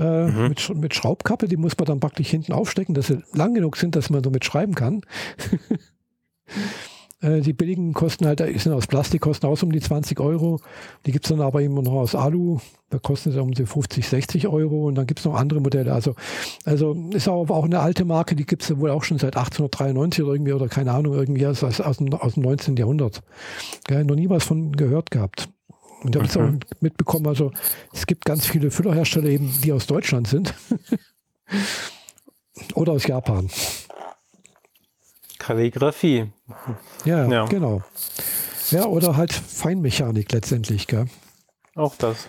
Äh, 0.00 0.28
mhm. 0.28 0.48
mit, 0.48 0.74
mit 0.74 0.94
Schraubkappe, 0.94 1.46
die 1.46 1.58
muss 1.58 1.76
man 1.76 1.84
dann 1.84 2.00
praktisch 2.00 2.30
hinten 2.30 2.54
aufstecken, 2.54 2.94
dass 2.94 3.08
sie 3.08 3.22
lang 3.34 3.52
genug 3.52 3.76
sind, 3.76 3.96
dass 3.96 4.08
man 4.08 4.22
damit 4.22 4.44
schreiben 4.44 4.74
kann. 4.74 5.02
Äh, 7.22 7.42
die 7.42 7.52
billigen 7.52 7.92
kosten 7.92 8.26
halt, 8.26 8.38
sind 8.38 8.72
aus 8.72 8.86
Plastik, 8.86 9.20
kosten 9.20 9.46
auch 9.46 9.62
um 9.62 9.72
die 9.72 9.80
20 9.80 10.18
Euro. 10.20 10.58
Die 11.04 11.12
gibt 11.12 11.26
es 11.26 11.28
dann 11.28 11.42
aber 11.42 11.60
immer 11.60 11.82
noch 11.82 11.92
aus 11.92 12.14
Alu. 12.14 12.60
Da 12.88 12.98
kosten 12.98 13.30
sie 13.30 13.42
um 13.42 13.52
die 13.52 13.66
50, 13.66 14.08
60 14.08 14.48
Euro. 14.48 14.86
Und 14.86 14.94
dann 14.94 15.06
gibt 15.06 15.20
es 15.20 15.26
noch 15.26 15.34
andere 15.34 15.60
Modelle. 15.60 15.92
Also, 15.92 16.14
also 16.64 16.96
ist 17.12 17.28
aber 17.28 17.54
auch 17.54 17.66
eine 17.66 17.80
alte 17.80 18.06
Marke, 18.06 18.36
die 18.36 18.46
gibt 18.46 18.62
es 18.62 18.74
wohl 18.78 18.88
auch 18.88 19.04
schon 19.04 19.18
seit 19.18 19.36
1893 19.36 20.24
oder 20.24 20.32
irgendwie, 20.32 20.54
oder 20.54 20.68
keine 20.68 20.92
Ahnung, 20.92 21.12
irgendwie 21.12 21.46
aus, 21.46 21.62
aus, 21.62 21.98
dem, 21.98 22.10
aus 22.14 22.34
dem 22.34 22.42
19. 22.42 22.76
Jahrhundert. 22.76 23.20
Ja, 23.90 24.02
noch 24.02 24.16
nie 24.16 24.30
was 24.30 24.44
von 24.44 24.72
gehört 24.72 25.10
gehabt. 25.10 25.50
Und 26.02 26.16
ich 26.16 26.20
habe 26.20 26.28
es 26.28 26.36
auch 26.36 26.80
mitbekommen, 26.80 27.26
also 27.26 27.52
es 27.92 28.06
gibt 28.06 28.24
ganz 28.24 28.46
viele 28.46 28.70
Füllerhersteller 28.70 29.28
eben, 29.28 29.52
die 29.62 29.72
aus 29.72 29.86
Deutschland 29.86 30.28
sind. 30.28 30.54
oder 32.74 32.92
aus 32.92 33.06
Japan. 33.06 33.48
Kalligrafie. 35.38 36.30
Ja, 37.04 37.26
ja, 37.26 37.46
genau. 37.46 37.82
Ja, 38.70 38.86
oder 38.86 39.16
halt 39.16 39.32
Feinmechanik 39.32 40.32
letztendlich, 40.32 40.86
gell? 40.86 41.06
Auch 41.74 41.96
das. 41.96 42.28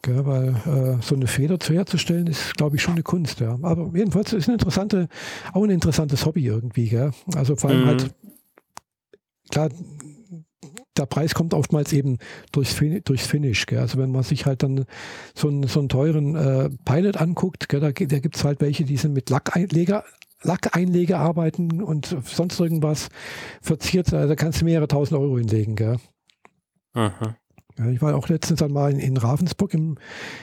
Gell, 0.00 0.24
weil 0.26 0.48
äh, 0.66 1.02
so 1.02 1.14
eine 1.14 1.26
Feder 1.26 1.60
zu 1.60 1.74
herzustellen, 1.74 2.26
ist, 2.26 2.56
glaube 2.56 2.76
ich, 2.76 2.82
schon 2.82 2.94
eine 2.94 3.02
Kunst, 3.02 3.40
ja. 3.40 3.58
Aber 3.62 3.90
jedenfalls 3.94 4.32
ist 4.32 4.48
eine 4.48 4.54
interessante, 4.54 5.08
auch 5.52 5.62
ein 5.62 5.70
interessantes 5.70 6.24
Hobby 6.24 6.46
irgendwie, 6.46 6.88
gell? 6.88 7.12
Also 7.34 7.56
vor 7.56 7.70
allem 7.70 7.82
mhm. 7.82 7.86
halt, 7.86 8.14
klar, 9.50 9.68
der 10.96 11.06
Preis 11.06 11.34
kommt 11.34 11.54
oftmals 11.54 11.92
eben 11.92 12.18
durchs, 12.52 12.76
durchs 13.04 13.26
Finish. 13.26 13.66
Gell? 13.66 13.78
Also 13.78 13.98
wenn 13.98 14.10
man 14.10 14.22
sich 14.22 14.46
halt 14.46 14.62
dann 14.62 14.84
so 15.34 15.48
einen, 15.48 15.66
so 15.66 15.80
einen 15.80 15.88
teuren 15.88 16.36
äh, 16.36 16.70
Pilot 16.84 17.16
anguckt, 17.16 17.68
gell, 17.68 17.80
da, 17.80 17.92
da 17.92 18.18
gibt 18.18 18.36
es 18.36 18.44
halt 18.44 18.60
welche, 18.60 18.84
die 18.84 18.96
sind 18.96 19.12
mit 19.12 19.30
Lackeinleger 19.30 20.04
Lackeinlege 20.44 21.18
arbeiten 21.18 21.82
und 21.82 22.16
sonst 22.24 22.58
irgendwas 22.58 23.08
verziert, 23.60 24.12
also 24.12 24.28
da 24.28 24.34
kannst 24.34 24.60
du 24.60 24.64
mehrere 24.64 24.88
tausend 24.88 25.20
Euro 25.20 25.38
hinlegen, 25.38 25.76
gell? 25.76 25.98
Aha. 26.94 27.36
Ich 27.90 28.02
war 28.02 28.14
auch 28.14 28.28
letztens 28.28 28.62
einmal 28.62 28.92
in, 28.92 28.98
in 28.98 29.16
Ravensburg 29.16 29.72
im, 29.74 29.96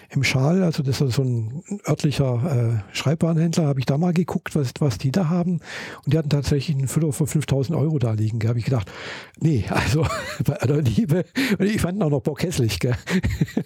im 0.10 0.24
Schal, 0.24 0.64
also 0.64 0.84
das 0.84 1.00
ist 1.00 1.16
so 1.16 1.24
ein 1.24 1.64
örtlicher 1.88 2.84
äh, 2.92 2.96
Schreibwarenhändler, 2.96 3.68
habe 3.68 3.80
ich 3.80 3.86
da 3.86 3.98
mal 3.98 4.14
geguckt, 4.14 4.56
was, 4.56 4.72
was 4.80 4.98
die 4.98 5.12
da 5.12 5.30
haben. 5.30 5.60
Und 6.06 6.14
die 6.14 6.18
hatten 6.18 6.30
tatsächlich 6.30 6.76
einen 6.76 6.88
Füller 6.88 7.14
für 7.14 7.28
5000 7.28 7.78
Euro 7.78 8.00
da 8.00 8.14
liegen. 8.14 8.40
Da 8.40 8.50
habe 8.50 8.60
ich 8.60 8.66
gedacht, 8.66 8.92
nee, 9.40 9.66
also 9.70 10.06
bei 10.44 10.56
aller 10.58 10.82
Liebe, 10.82 11.26
und 11.58 11.66
ich 11.66 11.82
fand 11.82 11.98
ihn 11.98 12.04
auch 12.04 12.10
noch 12.10 12.22
bockhässlich, 12.22 12.80
gell? 12.80 12.96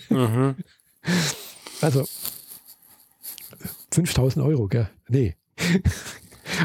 Mhm. 0.10 0.56
Also 1.82 2.06
5000 3.92 4.46
Euro, 4.46 4.68
gell? 4.68 4.90
Nee. 5.08 5.36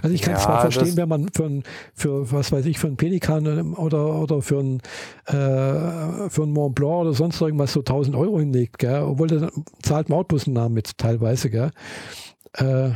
Also 0.02 0.14
ich 0.14 0.22
kann 0.22 0.34
ja, 0.34 0.40
zwar 0.40 0.60
verstehen, 0.60 0.96
wenn 0.96 1.08
man 1.08 1.28
für, 1.32 1.44
ein, 1.44 1.62
für 1.94 2.30
was 2.32 2.52
weiß 2.52 2.66
ich, 2.66 2.78
für 2.78 2.86
einen 2.86 2.96
Pelikan 2.96 3.74
oder, 3.74 4.20
oder 4.20 4.42
für 4.42 4.58
einen, 4.58 4.80
äh, 5.26 6.30
für 6.30 6.42
einen 6.42 6.52
Mont 6.52 6.74
Blanc 6.74 7.02
oder 7.02 7.14
sonst 7.14 7.40
irgendwas 7.40 7.72
so 7.72 7.80
1000 7.80 8.16
Euro 8.16 8.38
hinlegt, 8.38 8.78
gell? 8.78 9.02
obwohl 9.02 9.28
der 9.28 9.50
zahlt 9.82 10.08
Mautbusennamen 10.08 10.72
mit 10.72 10.98
teilweise. 10.98 11.50
Gell? 11.50 11.70
Äh, 12.54 12.90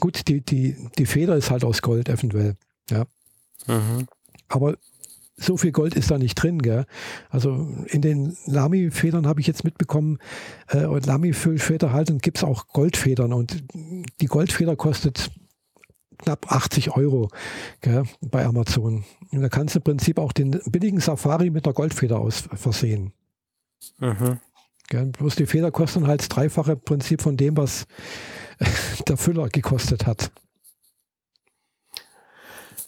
gut, 0.00 0.28
die, 0.28 0.40
die, 0.40 0.76
die 0.98 1.06
Feder 1.06 1.36
ist 1.36 1.50
halt 1.50 1.64
aus 1.64 1.82
Gold 1.82 2.08
eventuell. 2.08 2.56
Ja. 2.90 3.04
Mhm. 3.66 4.06
Aber 4.48 4.76
so 5.38 5.56
viel 5.56 5.72
Gold 5.72 5.94
ist 5.94 6.10
da 6.10 6.18
nicht 6.18 6.34
drin. 6.34 6.60
Gell? 6.60 6.84
Also 7.30 7.68
in 7.86 8.02
den 8.02 8.36
Lamy-Federn 8.46 9.26
habe 9.26 9.40
ich 9.40 9.46
jetzt 9.46 9.64
mitbekommen, 9.64 10.18
äh, 10.68 10.84
Lamy-Füllfeder 10.84 11.92
halten, 11.92 12.18
gibt 12.18 12.38
es 12.38 12.44
auch 12.44 12.66
Goldfedern 12.68 13.32
und 13.32 13.62
die 14.20 14.26
Goldfeder 14.26 14.76
kostet 14.76 15.30
knapp 16.18 16.50
80 16.50 16.96
Euro 16.96 17.30
gell, 17.80 18.04
bei 18.20 18.44
Amazon. 18.44 19.04
Und 19.30 19.40
da 19.40 19.48
kannst 19.48 19.74
du 19.74 19.78
im 19.80 19.84
Prinzip 19.84 20.18
auch 20.18 20.32
den 20.32 20.60
billigen 20.66 21.00
Safari 21.00 21.50
mit 21.50 21.66
einer 21.66 21.74
Goldfeder 21.74 22.18
aus 22.18 22.48
versehen. 22.52 23.12
Mhm. 23.98 24.38
Gell, 24.88 25.06
bloß 25.06 25.36
die 25.36 25.46
Feder 25.46 25.70
kosten 25.70 26.06
halt 26.06 26.20
das 26.20 26.28
dreifache 26.28 26.76
Prinzip 26.76 27.22
von 27.22 27.36
dem, 27.36 27.56
was 27.56 27.86
der 29.08 29.16
Füller 29.16 29.48
gekostet 29.48 30.06
hat. 30.06 30.30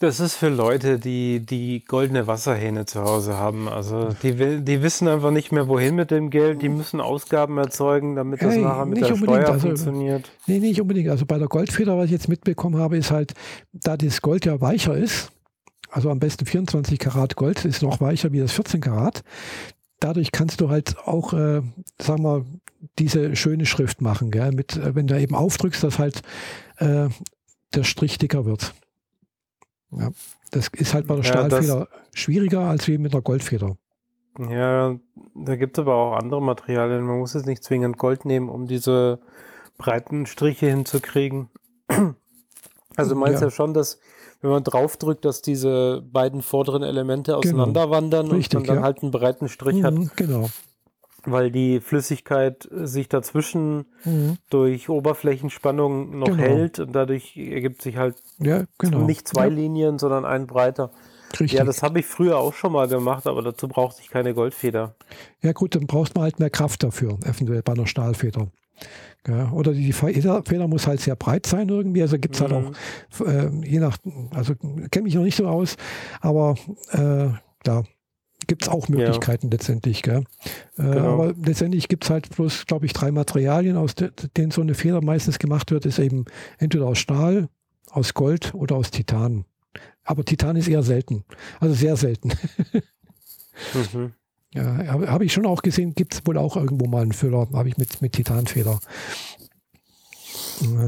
Das 0.01 0.19
ist 0.19 0.35
für 0.35 0.49
Leute, 0.49 0.99
die 0.99 1.41
die 1.45 1.85
goldene 1.85 2.27
Wasserhähne 2.27 2.87
zu 2.87 3.03
Hause 3.03 3.37
haben. 3.37 3.69
Also 3.69 4.09
die, 4.23 4.39
will, 4.39 4.63
die 4.63 4.83
wissen 4.83 5.07
einfach 5.09 5.31
nicht 5.31 5.53
mehr, 5.53 5.69
wohin 5.69 5.95
mit 5.95 6.11
dem 6.11 6.31
Geld. 6.31 6.63
Die 6.63 6.71
müssen 6.71 7.03
Ausgaben 7.03 7.59
erzeugen, 7.59 8.17
damit 8.17 8.41
das 8.41 8.55
hey, 8.55 8.63
nachher 8.63 8.87
mit 8.87 9.03
der 9.03 9.15
Steuer 9.15 9.47
also, 9.47 9.69
funktioniert. 9.69 10.33
Nee, 10.47 10.59
nicht 10.59 10.81
unbedingt. 10.81 11.11
Also 11.11 11.27
bei 11.27 11.37
der 11.37 11.49
Goldfeder, 11.49 11.99
was 11.99 12.07
ich 12.07 12.13
jetzt 12.13 12.31
mitbekommen 12.31 12.81
habe, 12.81 12.97
ist 12.97 13.11
halt, 13.11 13.35
da 13.75 13.99
das 13.99 14.23
Gold 14.23 14.47
ja 14.47 14.59
weicher 14.63 14.97
ist, 14.97 15.33
also 15.91 16.09
am 16.09 16.19
besten 16.19 16.47
24 16.47 16.99
Karat 16.99 17.37
Gold, 17.37 17.67
ist 17.67 17.83
noch 17.83 18.01
weicher 18.01 18.33
wie 18.33 18.41
das 18.41 18.53
14 18.53 18.81
Karat. 18.81 19.23
Dadurch 19.99 20.33
kannst 20.33 20.63
du 20.63 20.71
halt 20.71 20.97
auch, 21.05 21.35
äh, 21.35 21.61
sagen 22.01 22.23
wir, 22.23 22.47
diese 22.99 23.37
schöne 23.37 23.67
Schrift 23.67 24.01
machen, 24.01 24.31
gell? 24.31 24.53
Mit, 24.53 24.79
äh, 24.79 24.95
wenn 24.95 25.07
du 25.07 25.21
eben 25.21 25.35
aufdrückst, 25.35 25.85
dass 25.85 25.99
halt 25.99 26.23
äh, 26.79 27.09
der 27.75 27.85
Strich 27.85 28.17
dicker 28.17 28.47
wird. 28.47 28.73
Ja, 29.93 30.11
das 30.51 30.69
ist 30.69 30.95
halt 30.95 31.07
bei 31.07 31.17
der 31.17 31.23
Stahlfeder 31.23 31.79
ja, 31.79 31.89
schwieriger 32.13 32.61
als 32.61 32.87
wie 32.87 32.99
mit 32.99 33.13
einer 33.13 33.23
Goldfeder. 33.23 33.77
Ja, 34.39 34.97
da 35.35 35.57
gibt 35.57 35.77
es 35.77 35.83
aber 35.83 35.95
auch 35.95 36.13
andere 36.17 36.41
Materialien. 36.41 37.03
Man 37.03 37.19
muss 37.19 37.35
jetzt 37.35 37.47
nicht 37.47 37.65
zwingend 37.65 37.99
Gold 37.99 38.25
nehmen, 38.25 38.49
um 38.49 38.67
diese 38.67 39.19
breiten 39.79 40.27
Striche 40.27 40.67
hinzukriegen. 40.67 41.49
Also 42.97 43.15
du 43.15 43.21
meinst 43.21 43.41
ja. 43.41 43.47
ja 43.47 43.51
schon, 43.51 43.73
dass 43.73 43.99
wenn 44.43 44.51
man 44.51 44.65
draufdrückt, 44.65 45.25
dass 45.25 45.43
diese 45.43 46.03
beiden 46.13 46.43
vorderen 46.43 46.83
Elemente 46.83 47.31
genau. 47.31 47.39
auseinanderwandern 47.39 48.27
genau. 48.27 48.37
Richtig, 48.37 48.59
und 48.59 48.67
man 48.67 48.75
dann 48.75 48.83
ja. 48.83 48.83
halt 48.83 49.03
einen 49.03 49.13
breiten 49.13 49.49
Strich 49.49 49.77
mhm, 49.77 49.85
hat. 49.85 50.17
Genau 50.17 50.51
weil 51.25 51.51
die 51.51 51.81
Flüssigkeit 51.81 52.69
sich 52.71 53.09
dazwischen 53.09 53.87
mhm. 54.05 54.39
durch 54.51 54.89
Oberflächenspannung 54.89 56.19
noch 56.19 56.29
genau. 56.29 56.43
hält 56.43 56.79
und 56.79 56.93
dadurch 56.93 57.37
ergibt 57.37 57.83
sich 57.83 57.97
halt 57.97 58.17
ja, 58.39 58.65
genau. 58.79 59.01
nicht 59.07 59.29
zwei 59.29 59.49
ja. 59.49 59.55
Linien, 59.55 59.99
sondern 59.99 60.25
ein 60.25 60.47
breiter. 60.47 60.91
Richtig. 61.33 61.53
Ja, 61.53 61.65
das 61.65 61.83
habe 61.83 62.01
ich 62.01 62.07
früher 62.07 62.39
auch 62.39 62.55
schon 62.55 62.73
mal 62.73 62.89
gemacht, 62.89 63.27
aber 63.27 63.43
dazu 63.43 63.69
brauchte 63.69 64.03
ich 64.03 64.11
keine 64.11 64.35
Goldfeder. 64.35 64.97
Ja 65.43 65.53
gut, 65.53 65.77
dann 65.77 65.87
braucht 65.87 66.15
man 66.15 66.25
halt 66.25 66.41
mehr 66.41 66.51
Kraft 66.51 66.83
dafür, 66.83 67.19
eventuell 67.23 67.63
bei 67.63 67.73
einer 67.73 67.87
Stahlfeder. 67.87 68.49
Ja, 69.29 69.53
oder 69.53 69.73
die 69.73 69.93
Feder 69.93 70.67
muss 70.67 70.87
halt 70.87 71.01
sehr 71.01 71.15
breit 71.15 71.47
sein 71.47 71.69
irgendwie. 71.69 72.03
Also 72.03 72.19
gibt 72.19 72.35
es 72.35 72.41
halt 72.41 72.53
mhm. 72.53 72.73
auch, 73.21 73.27
äh, 73.27 73.51
je 73.65 73.79
nach, 73.79 73.99
also 74.31 74.55
kenne 74.91 75.05
mich 75.05 75.15
noch 75.15 75.23
nicht 75.23 75.37
so 75.37 75.47
aus, 75.47 75.77
aber 76.21 76.57
äh, 76.93 77.29
da 77.63 77.85
gibt 78.51 78.65
es 78.65 78.69
auch 78.69 78.89
Möglichkeiten 78.89 79.47
ja. 79.47 79.53
letztendlich. 79.53 80.03
Gell? 80.03 80.25
Äh, 80.77 80.83
genau. 80.83 81.15
Aber 81.15 81.35
letztendlich 81.41 81.87
gibt 81.87 82.03
es 82.03 82.11
halt 82.11 82.29
bloß, 82.31 82.67
glaube 82.67 82.85
ich, 82.85 82.93
drei 82.93 83.13
Materialien, 83.13 83.77
aus 83.77 83.95
de 83.95 84.11
denen 84.37 84.51
so 84.51 84.61
eine 84.61 84.75
Feder 84.75 85.01
meistens 85.01 85.39
gemacht 85.39 85.71
wird. 85.71 85.87
Ist 85.87 86.01
eben 86.01 86.25
entweder 86.59 86.87
aus 86.87 86.99
Stahl, 86.99 87.49
aus 87.91 88.13
Gold 88.13 88.53
oder 88.53 88.75
aus 88.75 88.91
Titan. 88.91 89.45
Aber 90.03 90.25
Titan 90.25 90.57
ist 90.57 90.67
eher 90.67 90.83
selten. 90.83 91.25
Also 91.61 91.77
sehr 91.77 91.97
selten. 91.97 92.33
mhm. 93.73 94.13
Ja, 94.53 94.85
habe 94.89 95.09
hab 95.09 95.23
ich 95.23 95.33
schon 95.33 95.47
auch 95.47 95.63
gesehen, 95.63 95.95
gibt 95.95 96.13
es 96.13 96.27
wohl 96.27 96.37
auch 96.37 96.57
irgendwo 96.57 96.87
mal 96.87 97.03
einen 97.03 97.13
Füller, 97.13 97.47
habe 97.53 97.69
ich 97.69 97.79
mit, 97.79 98.03
mit 98.03 98.15
Titanfeder. 98.15 98.81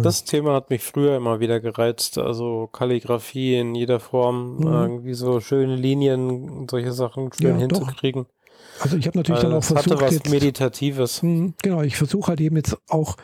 Das 0.02 0.24
Thema 0.24 0.54
hat 0.54 0.70
mich 0.70 0.82
früher 0.82 1.16
immer 1.16 1.40
wieder 1.40 1.60
gereizt. 1.60 2.18
Also 2.18 2.68
Kalligrafie 2.72 3.56
in 3.56 3.74
jeder 3.74 4.00
Form, 4.00 4.56
mhm. 4.58 4.66
irgendwie 4.66 5.14
so 5.14 5.40
schöne 5.40 5.76
Linien 5.76 6.50
und 6.50 6.70
solche 6.70 6.92
Sachen 6.92 7.32
schön 7.32 7.54
ja, 7.54 7.56
hinzukriegen. 7.56 8.24
Doch. 8.24 8.42
Also 8.80 8.96
ich 8.96 9.06
habe 9.06 9.18
natürlich 9.18 9.38
also 9.38 9.48
dann 9.48 9.58
auch 9.58 9.64
versucht. 9.64 9.90
Hatte 9.90 10.00
was 10.00 10.14
jetzt, 10.14 10.30
Meditatives. 10.30 11.22
Mh, 11.22 11.52
genau, 11.62 11.82
ich 11.82 11.96
versuche 11.96 12.28
halt 12.28 12.40
eben 12.40 12.56
jetzt 12.56 12.76
auch 12.88 13.16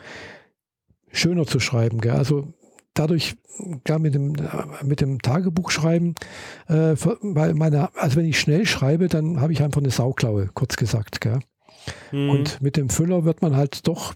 schöner 1.11 1.45
zu 1.45 1.59
schreiben. 1.59 2.01
Gell? 2.01 2.13
Also 2.13 2.47
dadurch, 2.93 3.35
gar 3.83 3.99
mit 3.99 4.13
dem, 4.13 4.35
mit 4.83 5.01
dem 5.01 5.21
Tagebuchschreiben, 5.21 6.15
äh, 6.67 6.95
weil 6.95 7.53
meine, 7.53 7.95
also 7.95 8.17
wenn 8.17 8.25
ich 8.25 8.39
schnell 8.39 8.65
schreibe, 8.65 9.07
dann 9.07 9.41
habe 9.41 9.53
ich 9.53 9.61
einfach 9.61 9.81
eine 9.81 9.91
Sauklaue, 9.91 10.49
kurz 10.53 10.77
gesagt. 10.77 11.21
Gell? 11.21 11.39
Mhm. 12.11 12.29
Und 12.29 12.61
mit 12.61 12.77
dem 12.77 12.89
Füller 12.89 13.25
wird 13.25 13.41
man 13.41 13.55
halt 13.55 13.87
doch 13.87 14.13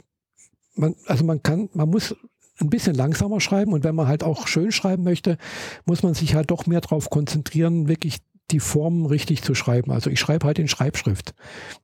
man, 0.76 0.96
also 1.06 1.24
man 1.24 1.42
kann, 1.44 1.70
man 1.74 1.90
muss 1.90 2.16
ein 2.60 2.70
bisschen 2.70 2.96
langsamer 2.96 3.42
schreiben 3.42 3.74
und 3.74 3.84
wenn 3.84 3.96
man 3.96 4.08
halt 4.08 4.24
auch 4.24 4.48
schön 4.48 4.72
schreiben 4.72 5.04
möchte, 5.04 5.38
muss 5.86 6.04
man 6.04 6.14
sich 6.14 6.36
halt 6.36 6.52
doch 6.52 6.66
mehr 6.66 6.82
darauf 6.82 7.10
konzentrieren, 7.10 7.88
wirklich 7.88 8.20
die 8.52 8.60
Formen 8.60 9.06
richtig 9.06 9.42
zu 9.42 9.56
schreiben. 9.56 9.92
Also 9.92 10.10
ich 10.10 10.20
schreibe 10.20 10.46
halt 10.46 10.60
in 10.60 10.68
Schreibschrift. 10.68 11.34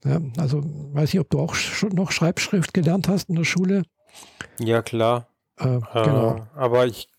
Ja, 0.06 0.22
also 0.38 0.62
weiß 0.64 1.14
ich, 1.14 1.20
ob 1.20 1.30
du 1.30 1.40
auch 1.40 1.56
noch 1.94 2.12
Schreibschrift 2.12 2.74
gelernt 2.74 3.08
hast 3.08 3.30
in 3.30 3.36
der 3.36 3.46
Schule. 3.46 3.84
Ja, 4.60 4.82
klar. 4.82 5.28
Äh, 5.58 5.80
genau. 5.94 6.36
Äh, 6.36 6.42
aber 6.56 6.86
ich 6.86 7.10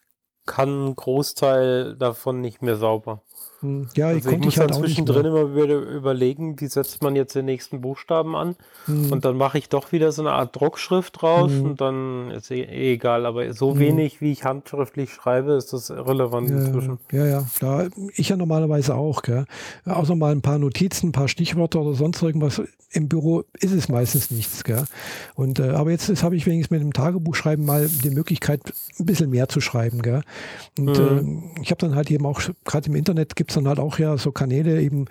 kann 0.47 0.69
einen 0.69 0.97
Großteil 0.97 1.97
davon 1.97 2.41
nicht 2.41 2.63
mehr 2.63 2.77
sauber. 2.77 3.23
Hm. 3.61 3.88
Ja, 3.94 4.09
also 4.09 4.31
ich, 4.31 4.37
ich 4.37 4.44
muss 4.44 4.57
halt 4.57 4.75
zwischendrin 4.75 5.27
immer 5.27 5.55
wieder 5.55 5.75
überlegen, 5.75 6.59
wie 6.61 6.66
setzt 6.66 7.03
man 7.03 7.14
jetzt 7.14 7.35
den 7.35 7.44
nächsten 7.44 7.81
Buchstaben 7.83 8.35
an. 8.35 8.57
Hm. 8.87 9.12
Und 9.12 9.25
dann 9.25 9.37
mache 9.37 9.59
ich 9.59 9.68
doch 9.68 9.92
wieder 9.92 10.12
so 10.12 10.23
eine 10.23 10.33
Art 10.33 10.57
Druckschrift 10.57 11.20
draus 11.20 11.51
hm. 11.51 11.64
und 11.64 11.81
dann 11.81 12.31
ist 12.31 12.51
eh, 12.51 12.62
eh 12.62 12.94
egal. 12.94 13.27
Aber 13.27 13.53
so 13.53 13.73
hm. 13.73 13.79
wenig, 13.81 14.20
wie 14.20 14.33
ich 14.33 14.44
handschriftlich 14.44 15.12
schreibe, 15.12 15.53
ist 15.53 15.73
das 15.73 15.90
relevant 15.90 16.49
ja, 16.49 16.57
inzwischen. 16.57 16.99
Ja, 17.12 17.27
ja, 17.27 17.46
klar. 17.57 17.88
Ich 18.14 18.31
ja 18.31 18.37
normalerweise 18.37 18.94
auch. 18.94 19.23
Gell? 19.23 19.44
Außer 19.85 20.16
mal 20.16 20.33
ein 20.33 20.42
paar 20.42 20.59
Notizen, 20.59 21.09
ein 21.09 21.12
paar 21.12 21.29
Stichwörter 21.29 21.83
oder 21.83 21.94
sonst 21.94 22.23
irgendwas. 22.23 22.62
Im 22.92 23.09
Büro 23.09 23.44
ist 23.61 23.73
es 23.73 23.88
meistens 23.88 24.31
nichts. 24.31 24.64
Gell? 24.64 24.85
Und, 25.35 25.61
äh, 25.61 25.70
aber 25.70 25.90
jetzt 25.90 26.23
habe 26.23 26.35
ich 26.35 26.46
wenigstens 26.46 26.70
mit 26.70 26.81
dem 26.81 26.92
Tagebuchschreiben 26.92 27.64
mal 27.64 27.88
die 27.88 28.11
Möglichkeit, 28.11 28.62
ein 28.99 29.07
bisschen 29.07 29.31
mehr 29.31 29.49
zu 29.49 29.61
schreiben. 29.61 30.03
Gell? 30.03 30.23
Und 30.79 30.99
äh, 30.99 31.23
ich 31.62 31.70
habe 31.70 31.81
dann 31.81 31.94
halt 31.94 32.11
eben 32.11 32.25
auch, 32.25 32.40
gerade 32.64 32.88
im 32.88 32.96
Internet 32.96 33.37
gibt 33.37 33.50
es 33.51 33.55
dann 33.55 33.69
halt 33.69 33.79
auch 33.79 33.99
ja 33.99 34.17
so 34.17 34.33
Kanäle, 34.33 34.81
eben 34.81 35.07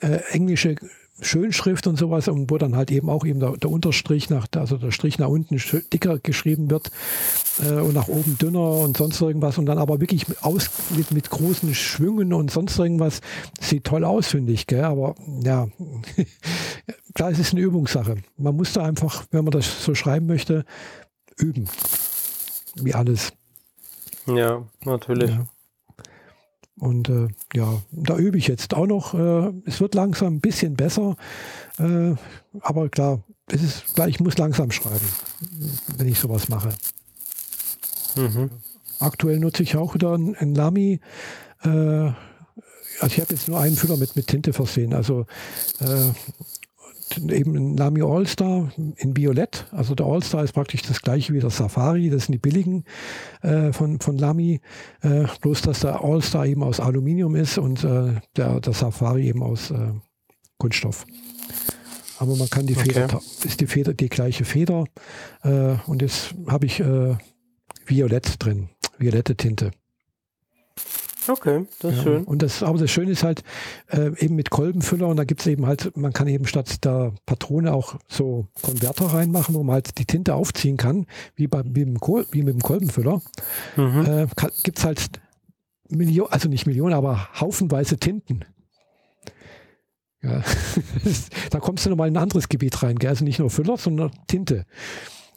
äh, 0.00 0.20
englische 0.30 0.76
Schönschrift 1.20 1.86
und 1.86 1.98
sowas 1.98 2.28
und 2.28 2.50
wo 2.50 2.58
dann 2.58 2.76
halt 2.76 2.92
eben 2.92 3.10
auch 3.10 3.24
eben 3.24 3.40
der, 3.40 3.56
der, 3.56 3.70
Unterstrich 3.70 4.30
nach, 4.30 4.46
also 4.54 4.76
der 4.76 4.92
Strich 4.92 5.18
nach 5.18 5.28
unten 5.28 5.60
dicker 5.92 6.18
geschrieben 6.18 6.70
wird 6.70 6.92
äh, 7.60 7.80
und 7.80 7.94
nach 7.94 8.08
oben 8.08 8.38
dünner 8.38 8.70
und 8.70 8.96
sonst 8.96 9.20
irgendwas 9.20 9.58
und 9.58 9.66
dann 9.66 9.78
aber 9.78 10.00
wirklich 10.00 10.26
aus, 10.42 10.70
mit, 10.96 11.10
mit 11.10 11.30
großen 11.30 11.74
Schwüngen 11.74 12.32
und 12.32 12.50
sonst 12.50 12.78
irgendwas. 12.78 13.20
Sieht 13.60 13.84
toll 13.84 14.04
aus, 14.04 14.28
finde 14.28 14.52
ich, 14.52 14.66
gell? 14.66 14.84
aber 14.84 15.16
ja, 15.42 15.66
klar, 17.14 17.32
es 17.32 17.40
ist 17.40 17.52
eine 17.52 17.62
Übungssache. 17.62 18.16
Man 18.36 18.56
muss 18.56 18.72
da 18.72 18.84
einfach, 18.84 19.24
wenn 19.32 19.44
man 19.44 19.52
das 19.52 19.84
so 19.84 19.94
schreiben 19.96 20.26
möchte, 20.26 20.64
üben. 21.36 21.68
Wie 22.76 22.94
alles. 22.94 23.32
Ja, 24.26 24.64
natürlich. 24.84 25.30
Ja. 25.30 25.46
Und 26.78 27.08
äh, 27.08 27.28
ja, 27.54 27.82
da 27.90 28.16
übe 28.16 28.38
ich 28.38 28.46
jetzt 28.46 28.74
auch 28.74 28.86
noch. 28.86 29.14
Äh, 29.14 29.52
es 29.64 29.80
wird 29.80 29.94
langsam 29.94 30.34
ein 30.34 30.40
bisschen 30.40 30.74
besser. 30.74 31.16
Äh, 31.78 32.14
aber 32.60 32.88
klar, 32.88 33.22
es 33.50 33.62
ist 33.62 33.84
ich 34.06 34.20
muss 34.20 34.38
langsam 34.38 34.70
schreiben, 34.70 35.08
wenn 35.96 36.08
ich 36.08 36.18
sowas 36.18 36.48
mache. 36.48 36.70
Mhm. 38.16 38.50
Aktuell 39.00 39.38
nutze 39.38 39.62
ich 39.62 39.76
auch 39.76 39.94
wieder 39.94 40.14
ein, 40.14 40.34
ein 40.36 40.54
Lamy. 40.54 41.00
Äh, 41.62 41.68
also 43.00 43.14
ich 43.14 43.20
habe 43.20 43.34
jetzt 43.34 43.48
nur 43.48 43.60
einen 43.60 43.76
Füller 43.76 43.96
mit, 43.96 44.16
mit 44.16 44.26
Tinte 44.26 44.52
versehen. 44.52 44.92
Also 44.92 45.26
äh, 45.80 46.10
eben 47.16 47.54
ein 47.56 47.76
Lamy 47.76 48.02
All-Star 48.02 48.72
in 48.76 49.16
Violett. 49.16 49.66
Also 49.72 49.94
der 49.94 50.06
All-Star 50.06 50.44
ist 50.44 50.52
praktisch 50.52 50.82
das 50.82 51.00
gleiche 51.02 51.32
wie 51.32 51.40
der 51.40 51.50
Safari. 51.50 52.10
Das 52.10 52.26
sind 52.26 52.32
die 52.32 52.38
billigen 52.38 52.84
äh, 53.42 53.72
von, 53.72 54.00
von 54.00 54.18
Lamy. 54.18 54.60
Äh, 55.02 55.24
bloß, 55.40 55.62
dass 55.62 55.80
der 55.80 56.02
All-Star 56.02 56.46
eben 56.46 56.62
aus 56.62 56.80
Aluminium 56.80 57.36
ist 57.36 57.58
und 57.58 57.84
äh, 57.84 58.14
der, 58.36 58.60
der 58.60 58.72
Safari 58.72 59.28
eben 59.28 59.42
aus 59.42 59.70
äh, 59.70 59.92
Kunststoff. 60.58 61.06
Aber 62.18 62.36
man 62.36 62.50
kann 62.50 62.66
die 62.66 62.76
okay. 62.76 62.92
Feder, 62.92 63.20
ist 63.44 63.60
die 63.60 63.66
Feder 63.66 63.94
die 63.94 64.08
gleiche 64.08 64.44
Feder. 64.44 64.84
Äh, 65.42 65.76
und 65.86 66.02
jetzt 66.02 66.34
habe 66.48 66.66
ich 66.66 66.80
äh, 66.80 67.16
Violett 67.86 68.34
drin, 68.44 68.68
violette 68.98 69.36
Tinte. 69.36 69.70
Okay, 71.28 71.66
das 71.80 71.92
ist 71.92 71.98
ja, 71.98 72.02
schön. 72.02 72.24
Und 72.24 72.42
das, 72.42 72.62
aber 72.62 72.78
das 72.78 72.90
Schöne 72.90 73.10
ist 73.10 73.22
halt 73.22 73.42
äh, 73.88 74.10
eben 74.18 74.34
mit 74.34 74.50
Kolbenfüller 74.50 75.08
und 75.08 75.16
da 75.16 75.24
gibt 75.24 75.40
es 75.40 75.46
eben 75.46 75.66
halt, 75.66 75.96
man 75.96 76.12
kann 76.12 76.26
eben 76.28 76.46
statt 76.46 76.84
der 76.84 77.12
Patrone 77.26 77.72
auch 77.72 77.96
so 78.08 78.46
Konverter 78.62 79.06
reinmachen, 79.06 79.54
wo 79.54 79.62
man 79.62 79.74
halt 79.74 79.98
die 79.98 80.06
Tinte 80.06 80.34
aufziehen 80.34 80.76
kann, 80.76 81.06
wie, 81.36 81.46
bei, 81.46 81.62
wie, 81.64 81.84
mit, 81.84 82.00
dem 82.00 82.24
wie 82.30 82.42
mit 82.42 82.54
dem 82.54 82.62
Kolbenfüller. 82.62 83.20
Mhm. 83.76 84.06
Äh, 84.06 84.26
gibt 84.62 84.78
es 84.78 84.84
halt 84.84 85.08
Millionen, 85.88 86.32
also 86.32 86.48
nicht 86.48 86.66
Millionen, 86.66 86.94
aber 86.94 87.28
haufenweise 87.40 87.98
Tinten. 87.98 88.44
Ja. 90.22 90.42
da 91.50 91.60
kommst 91.60 91.86
du 91.86 91.90
nochmal 91.90 92.08
in 92.08 92.16
ein 92.16 92.22
anderes 92.22 92.48
Gebiet 92.48 92.82
rein, 92.82 92.96
gell? 92.96 93.10
also 93.10 93.24
nicht 93.24 93.38
nur 93.38 93.50
Füller, 93.50 93.76
sondern 93.76 94.10
Tinte. 94.26 94.66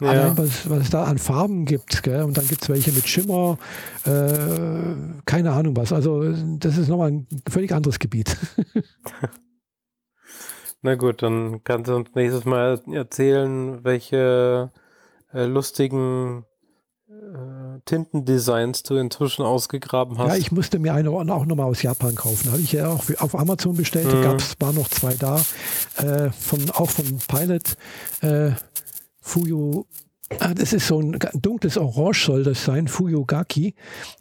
Ja. 0.02 0.10
Allein 0.10 0.38
was, 0.38 0.70
was 0.70 0.80
es 0.80 0.90
da 0.90 1.04
an 1.04 1.20
Farben 1.20 1.66
gibt. 1.66 2.02
Gell? 2.04 2.24
Und 2.24 2.36
dann 2.38 2.48
gibt 2.48 2.64
es 2.64 2.70
welche 2.70 2.92
mit 2.92 3.08
Schimmer, 3.08 3.58
äh, 4.06 4.96
keine 5.26 5.52
Ahnung 5.52 5.78
was. 5.78 5.94
Also 5.94 6.34
das 6.58 6.78
ist 6.78 6.88
nochmal 6.88 7.12
ein 7.12 7.28
völlig 7.48 7.72
anderes 7.72 8.00
Gebiet. 8.00 8.36
Na 10.82 10.96
gut, 10.96 11.22
dann 11.22 11.64
kannst 11.64 11.90
du 11.90 11.96
uns 11.96 12.10
nächstes 12.16 12.46
Mal 12.46 12.82
erzählen, 12.92 13.84
welche 13.84 14.72
äh, 15.32 15.46
lustigen 15.46 16.46
äh, 17.08 17.80
Tintendesigns 17.86 18.82
du 18.82 18.96
inzwischen 18.96 19.44
ausgegraben 19.44 20.18
hast. 20.18 20.30
Ja, 20.30 20.36
ich 20.36 20.52
musste 20.52 20.80
mir 20.80 20.96
eine 20.96 21.12
auch 21.12 21.46
nochmal 21.46 21.68
aus 21.68 21.84
Japan 21.84 22.16
kaufen. 22.16 22.52
Habe 22.52 22.62
ich 22.62 22.72
ja 22.72 22.88
auch 22.88 23.04
auf 23.20 23.38
Amazon 23.38 23.76
bestellt. 23.76 24.08
Mhm. 24.08 24.12
Da 24.12 24.22
gab's, 24.32 24.56
waren 24.60 24.76
noch 24.76 24.90
zwei 24.90 25.14
da. 25.14 25.40
Äh, 25.98 26.32
von, 26.32 26.70
auch 26.72 26.90
von 26.90 27.20
Pilot. 27.28 27.76
Äh, 28.22 28.54
Fuyu, 29.22 29.86
ah, 30.40 30.54
das 30.54 30.74
ist 30.74 30.88
so 30.88 31.00
ein 31.00 31.18
dunkles 31.34 31.78
Orange 31.78 32.26
soll 32.26 32.44
das 32.44 32.66
sein, 32.66 32.88
Fuyugaki, 32.88 33.76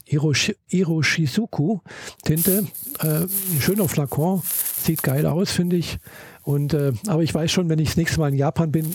Hiroshi, 0.04 0.56
Hiroshizuku 0.66 1.80
Tinte, 2.24 2.66
äh, 3.00 3.06
ein 3.06 3.60
schöner 3.60 3.88
Flakon, 3.88 4.42
sieht 4.44 5.02
geil 5.02 5.26
aus, 5.26 5.50
finde 5.50 5.76
ich. 5.76 5.98
Und, 6.42 6.74
äh, 6.74 6.92
aber 7.06 7.22
ich 7.22 7.34
weiß 7.34 7.50
schon, 7.50 7.68
wenn 7.68 7.78
ich 7.78 7.88
das 7.88 7.96
nächste 7.96 8.20
Mal 8.20 8.28
in 8.28 8.36
Japan 8.36 8.70
bin, 8.72 8.94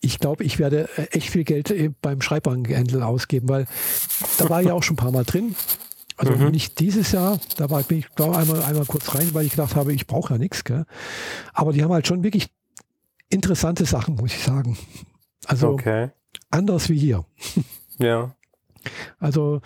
ich 0.00 0.18
glaube, 0.18 0.44
ich 0.44 0.58
werde 0.58 0.88
äh, 0.96 1.06
echt 1.12 1.30
viel 1.30 1.44
Geld 1.44 1.70
äh, 1.70 1.90
beim 2.00 2.20
Schreibwarenhändler 2.20 3.06
ausgeben, 3.06 3.48
weil 3.48 3.66
da 4.38 4.48
war 4.48 4.62
ich 4.62 4.70
auch 4.70 4.82
schon 4.82 4.94
ein 4.94 4.98
paar 4.98 5.12
Mal 5.12 5.24
drin. 5.24 5.54
Also 6.16 6.32
mhm. 6.32 6.50
nicht 6.50 6.80
dieses 6.80 7.12
Jahr, 7.12 7.38
da 7.56 7.68
war, 7.68 7.82
bin 7.82 7.98
ich 7.98 8.08
glaube 8.14 8.38
einmal, 8.38 8.62
einmal 8.62 8.86
kurz 8.86 9.14
rein, 9.14 9.28
weil 9.32 9.44
ich 9.44 9.50
gedacht 9.50 9.76
habe, 9.76 9.92
ich 9.92 10.06
brauche 10.06 10.34
ja 10.34 10.38
nichts. 10.38 10.64
Aber 11.52 11.72
die 11.72 11.82
haben 11.82 11.92
halt 11.92 12.06
schon 12.06 12.24
wirklich 12.24 12.48
interessante 13.28 13.84
Sachen, 13.84 14.14
muss 14.14 14.32
ich 14.32 14.42
sagen. 14.42 14.78
Also 15.46 15.70
okay. 15.70 16.10
anders 16.50 16.88
wie 16.88 16.98
hier. 16.98 17.24
Ja. 17.98 18.36
Also 19.18 19.62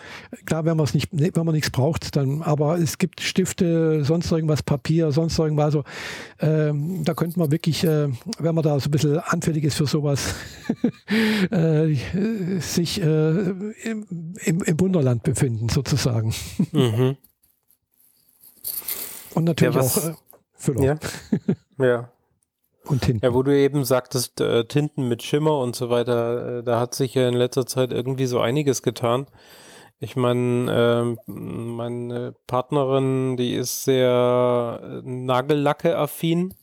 klar, 0.46 0.64
wenn 0.64 0.76
man 0.76 0.84
es 0.84 0.94
nicht, 0.94 1.08
wenn 1.10 1.44
man 1.44 1.54
nichts 1.54 1.70
braucht, 1.70 2.14
dann, 2.16 2.42
aber 2.42 2.78
es 2.78 2.96
gibt 2.96 3.20
Stifte, 3.20 4.04
sonst 4.04 4.30
irgendwas, 4.30 4.62
Papier, 4.62 5.12
sonst 5.12 5.38
irgendwas. 5.38 5.64
Also 5.66 5.84
ähm, 6.38 7.04
da 7.04 7.14
könnte 7.14 7.38
man 7.38 7.50
wirklich, 7.50 7.84
äh, 7.84 8.08
wenn 8.38 8.54
man 8.54 8.62
da 8.62 8.78
so 8.78 8.88
ein 8.88 8.92
bisschen 8.92 9.18
anfällig 9.18 9.64
ist 9.64 9.76
für 9.76 9.86
sowas, 9.86 10.34
äh, 11.50 11.94
sich 12.60 13.02
äh, 13.02 13.40
im, 13.40 14.06
im, 14.44 14.80
Wunderland 14.80 15.22
befinden, 15.22 15.68
sozusagen. 15.68 16.32
Mhm. 16.72 17.16
Und 19.34 19.44
natürlich 19.44 19.74
ja, 19.74 19.80
auch 19.80 19.96
äh, 19.96 20.14
Füller. 20.54 20.84
Ja. 20.84 20.98
ja. 21.84 22.12
Und 22.84 23.02
Tinten. 23.02 23.24
Ja, 23.24 23.34
wo 23.34 23.42
du 23.42 23.56
eben 23.56 23.84
sagtest, 23.84 24.40
äh, 24.40 24.64
Tinten 24.64 25.08
mit 25.08 25.22
Schimmer 25.22 25.58
und 25.58 25.76
so 25.76 25.90
weiter, 25.90 26.58
äh, 26.58 26.62
da 26.62 26.80
hat 26.80 26.94
sich 26.94 27.14
ja 27.14 27.28
in 27.28 27.34
letzter 27.34 27.66
Zeit 27.66 27.92
irgendwie 27.92 28.26
so 28.26 28.40
einiges 28.40 28.82
getan. 28.82 29.26
Ich 29.98 30.16
meine, 30.16 31.16
äh, 31.26 31.30
meine 31.30 32.34
Partnerin, 32.46 33.36
die 33.36 33.52
ist 33.54 33.84
sehr 33.84 34.80
äh, 34.82 35.02
Nagellacke-affin. 35.04 36.54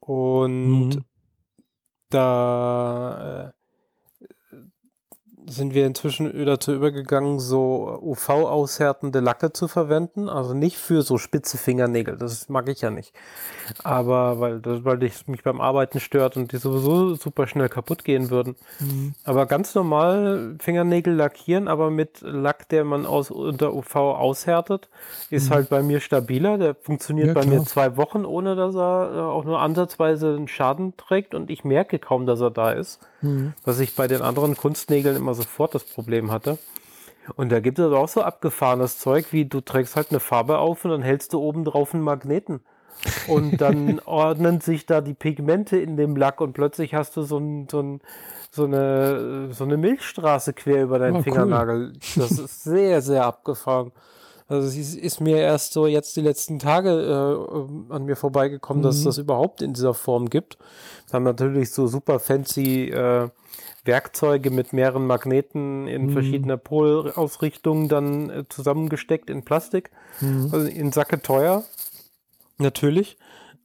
Und 0.00 0.88
mhm. 0.88 1.04
da 2.10 3.48
äh, 3.48 3.57
sind 5.48 5.74
wir 5.74 5.86
inzwischen 5.86 6.44
dazu 6.44 6.72
übergegangen, 6.72 7.40
so 7.40 7.98
UV-aushärtende 8.02 9.20
Lacke 9.20 9.52
zu 9.52 9.68
verwenden. 9.68 10.28
Also 10.28 10.54
nicht 10.54 10.76
für 10.76 11.02
so 11.02 11.18
spitze 11.18 11.58
Fingernägel, 11.58 12.16
das 12.16 12.48
mag 12.48 12.68
ich 12.68 12.80
ja 12.80 12.90
nicht. 12.90 13.12
Aber 13.82 14.40
weil, 14.40 14.60
das, 14.60 14.84
weil 14.84 15.02
ich 15.02 15.26
mich 15.26 15.42
beim 15.42 15.60
Arbeiten 15.60 16.00
stört 16.00 16.36
und 16.36 16.52
die 16.52 16.58
sowieso 16.58 17.14
super 17.14 17.46
schnell 17.46 17.68
kaputt 17.68 18.04
gehen 18.04 18.30
würden. 18.30 18.56
Mhm. 18.80 19.14
Aber 19.24 19.46
ganz 19.46 19.74
normal 19.74 20.56
Fingernägel 20.60 21.14
lackieren, 21.14 21.68
aber 21.68 21.90
mit 21.90 22.20
Lack, 22.20 22.68
der 22.68 22.84
man 22.84 23.06
aus, 23.06 23.30
unter 23.30 23.74
UV 23.74 23.96
aushärtet, 23.96 24.88
ist 25.30 25.50
mhm. 25.50 25.54
halt 25.54 25.68
bei 25.68 25.82
mir 25.82 26.00
stabiler. 26.00 26.58
Der 26.58 26.74
funktioniert 26.74 27.28
ja, 27.28 27.34
bei 27.34 27.46
mir 27.46 27.64
zwei 27.64 27.96
Wochen, 27.96 28.24
ohne 28.24 28.56
dass 28.56 28.74
er 28.74 29.12
äh, 29.14 29.20
auch 29.20 29.44
nur 29.44 29.60
ansatzweise 29.60 30.34
einen 30.34 30.48
Schaden 30.48 30.96
trägt 30.96 31.34
und 31.34 31.50
ich 31.50 31.64
merke 31.64 31.98
kaum, 31.98 32.26
dass 32.26 32.40
er 32.40 32.50
da 32.50 32.72
ist. 32.72 33.00
Mhm. 33.20 33.54
Was 33.64 33.80
ich 33.80 33.96
bei 33.96 34.06
den 34.06 34.22
anderen 34.22 34.56
Kunstnägeln 34.56 35.16
immer 35.16 35.34
sofort 35.38 35.74
das 35.74 35.84
Problem 35.84 36.30
hatte. 36.30 36.58
Und 37.36 37.50
da 37.50 37.60
gibt 37.60 37.78
es 37.78 37.92
auch 37.92 38.08
so 38.08 38.22
abgefahrenes 38.22 38.98
Zeug, 38.98 39.32
wie 39.32 39.44
du 39.44 39.60
trägst 39.60 39.96
halt 39.96 40.10
eine 40.10 40.20
Farbe 40.20 40.58
auf 40.58 40.84
und 40.84 40.90
dann 40.90 41.02
hältst 41.02 41.32
du 41.32 41.40
oben 41.40 41.64
drauf 41.64 41.94
einen 41.94 42.02
Magneten. 42.02 42.60
Und 43.28 43.60
dann 43.60 44.00
ordnen 44.06 44.60
sich 44.60 44.86
da 44.86 45.00
die 45.00 45.14
Pigmente 45.14 45.76
in 45.76 45.96
dem 45.96 46.16
Lack 46.16 46.40
und 46.40 46.52
plötzlich 46.52 46.94
hast 46.94 47.16
du 47.16 47.22
so, 47.22 47.38
ein, 47.38 47.68
so, 47.70 47.80
ein, 47.80 48.00
so, 48.50 48.64
eine, 48.64 49.48
so 49.52 49.64
eine 49.64 49.76
Milchstraße 49.76 50.52
quer 50.52 50.82
über 50.82 50.98
deinen 50.98 51.18
oh, 51.18 51.22
Fingernagel. 51.22 51.92
Cool. 51.92 52.22
Das 52.22 52.30
ist 52.38 52.64
sehr, 52.64 53.02
sehr 53.02 53.24
abgefahren. 53.24 53.92
Also 54.48 54.66
es 54.66 54.94
ist 54.94 55.20
mir 55.20 55.36
erst 55.36 55.74
so 55.74 55.86
jetzt 55.86 56.16
die 56.16 56.22
letzten 56.22 56.58
Tage 56.58 56.90
äh, 56.90 57.92
an 57.92 58.06
mir 58.06 58.16
vorbeigekommen, 58.16 58.80
mhm. 58.80 58.86
dass 58.86 58.96
es 58.96 59.04
das 59.04 59.18
überhaupt 59.18 59.60
in 59.60 59.74
dieser 59.74 59.92
Form 59.92 60.30
gibt. 60.30 60.56
Wir 61.08 61.14
haben 61.14 61.24
natürlich 61.24 61.70
so 61.70 61.86
super 61.86 62.18
fancy 62.18 62.88
äh, 62.88 63.28
Werkzeuge 63.84 64.50
mit 64.50 64.72
mehreren 64.72 65.06
Magneten 65.06 65.86
in 65.86 66.06
mhm. 66.06 66.10
verschiedener 66.10 66.56
Polausrichtung 66.56 67.88
dann 67.88 68.30
äh, 68.30 68.44
zusammengesteckt 68.48 69.30
in 69.30 69.44
Plastik. 69.44 69.90
Mhm. 70.20 70.50
Also 70.52 70.68
in 70.68 70.92
Sacke 70.92 71.20
teuer. 71.22 71.64
Natürlich. 72.58 73.16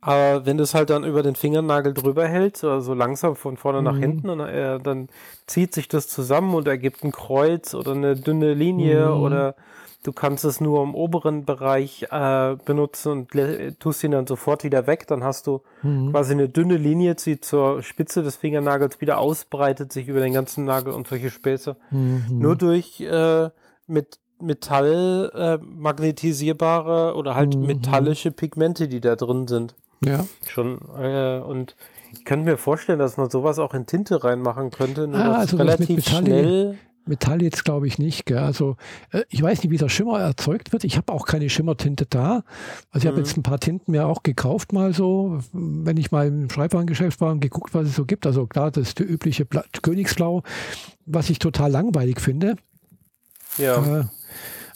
Aber 0.02 0.46
wenn 0.46 0.58
du 0.58 0.64
es 0.64 0.74
halt 0.74 0.90
dann 0.90 1.06
über 1.06 1.24
den 1.24 1.36
Fingernagel 1.36 1.94
drüber 1.94 2.28
hältst, 2.28 2.64
oder 2.66 2.82
so 2.82 2.94
langsam 2.94 3.38
von 3.38 3.56
vorne 3.56 3.80
mhm. 3.80 3.86
nach 3.86 3.98
hinten, 3.98 4.30
und, 4.30 4.42
äh, 4.42 4.78
dann 4.80 5.08
zieht 5.48 5.74
sich 5.74 5.88
das 5.88 6.10
zusammen 6.10 6.54
und 6.56 6.68
ergibt 6.68 7.04
ein 7.04 7.12
Kreuz 7.12 7.74
oder 7.74 7.94
eine 7.94 8.16
dünne 8.16 8.54
Linie 8.54 9.08
mhm. 9.08 9.22
oder 9.22 9.56
du 10.04 10.12
kannst 10.12 10.46
es 10.46 10.62
nur 10.62 10.84
im 10.84 10.94
oberen 10.94 11.46
Bereich 11.46 12.08
äh, 12.12 12.56
benutzen 12.66 13.12
und 13.12 13.80
tust 13.80 14.04
ihn 14.04 14.12
dann 14.12 14.28
sofort 14.28 14.64
wieder 14.64 14.86
weg. 14.86 15.08
Dann 15.08 15.24
hast 15.24 15.48
du 15.48 15.62
mhm. 15.82 16.12
quasi 16.12 16.34
eine 16.34 16.50
dünne 16.50 16.78
Linie, 16.78 17.16
die 17.16 17.40
zur 17.40 17.82
Spitze 17.82 18.22
des 18.22 18.36
Fingernagels 18.36 19.02
wieder 19.02 19.18
ausbreitet, 19.18 19.92
sich 19.92 20.08
über 20.08 20.20
den 20.20 20.34
ganzen 20.34 20.66
Nagel 20.66 20.94
und 20.94 21.08
solche 21.08 21.30
Späße. 21.30 21.78
Mhm. 21.90 22.26
Nur 22.30 22.56
durch 22.56 23.00
äh, 23.02 23.50
mit 23.88 24.20
Metall 24.40 25.32
äh, 25.34 25.58
magnetisierbare 25.64 27.16
oder 27.16 27.36
halt 27.36 27.56
mhm. 27.56 27.66
metallische 27.66 28.32
Pigmente, 28.32 28.88
die 28.88 29.02
da 29.02 29.16
drin 29.16 29.48
sind. 29.48 29.76
Ja. 30.04 30.26
Schon, 30.48 30.80
äh, 31.00 31.40
und 31.40 31.76
ich 32.12 32.26
könnte 32.26 32.46
mir 32.52 32.58
vorstellen, 32.58 33.00
dass 33.00 33.18
man 33.18 33.30
sowas 33.30 33.58
auch 33.58 33.74
in 33.74 33.86
Tinte 33.86 34.24
reinmachen 34.24 34.70
könnte, 34.70 35.08
nur 35.08 35.20
ah, 35.20 35.40
also 35.40 35.58
relativ 35.58 36.06
schnell. 36.08 36.78
Metall 37.06 37.42
jetzt 37.42 37.66
glaube 37.66 37.88
ich 37.88 37.98
nicht. 37.98 38.26
Gell? 38.26 38.38
Also 38.38 38.78
äh, 39.12 39.24
ich 39.30 39.42
weiß 39.42 39.64
nicht, 39.64 39.72
wie 39.72 39.78
der 39.78 39.90
Schimmer 39.90 40.20
erzeugt 40.20 40.72
wird. 40.72 40.84
Ich 40.84 40.98
habe 40.98 41.12
auch 41.12 41.26
keine 41.26 41.50
Schimmertinte 41.50 42.06
da. 42.10 42.44
Also 42.92 43.06
ich 43.06 43.08
habe 43.08 43.18
mhm. 43.18 43.26
jetzt 43.26 43.38
ein 43.38 43.44
paar 43.44 43.60
Tinten 43.60 43.92
mir 43.92 44.08
auch 44.08 44.24
gekauft 44.24 44.74
mal 44.74 44.94
so, 44.94 45.40
wenn 45.52 45.98
ich 45.98 46.12
mal 46.12 46.28
im 46.28 46.50
Schreibwarengeschäft 46.50 47.20
war 47.22 47.32
und 47.32 47.40
geguckt, 47.40 47.74
was 47.74 47.88
es 47.88 47.96
so 47.96 48.06
gibt. 48.06 48.26
Also 48.26 48.48
klar, 48.48 48.72
das 48.72 48.90
ist 48.90 49.00
der 49.00 49.10
übliche 49.10 49.46
Bla 49.46 49.64
Königsblau, 49.82 50.44
was 51.06 51.30
ich 51.30 51.40
total 51.40 51.72
langweilig 51.72 52.22
finde. 52.22 52.56
Ja. 53.58 54.00
Äh, 54.00 54.06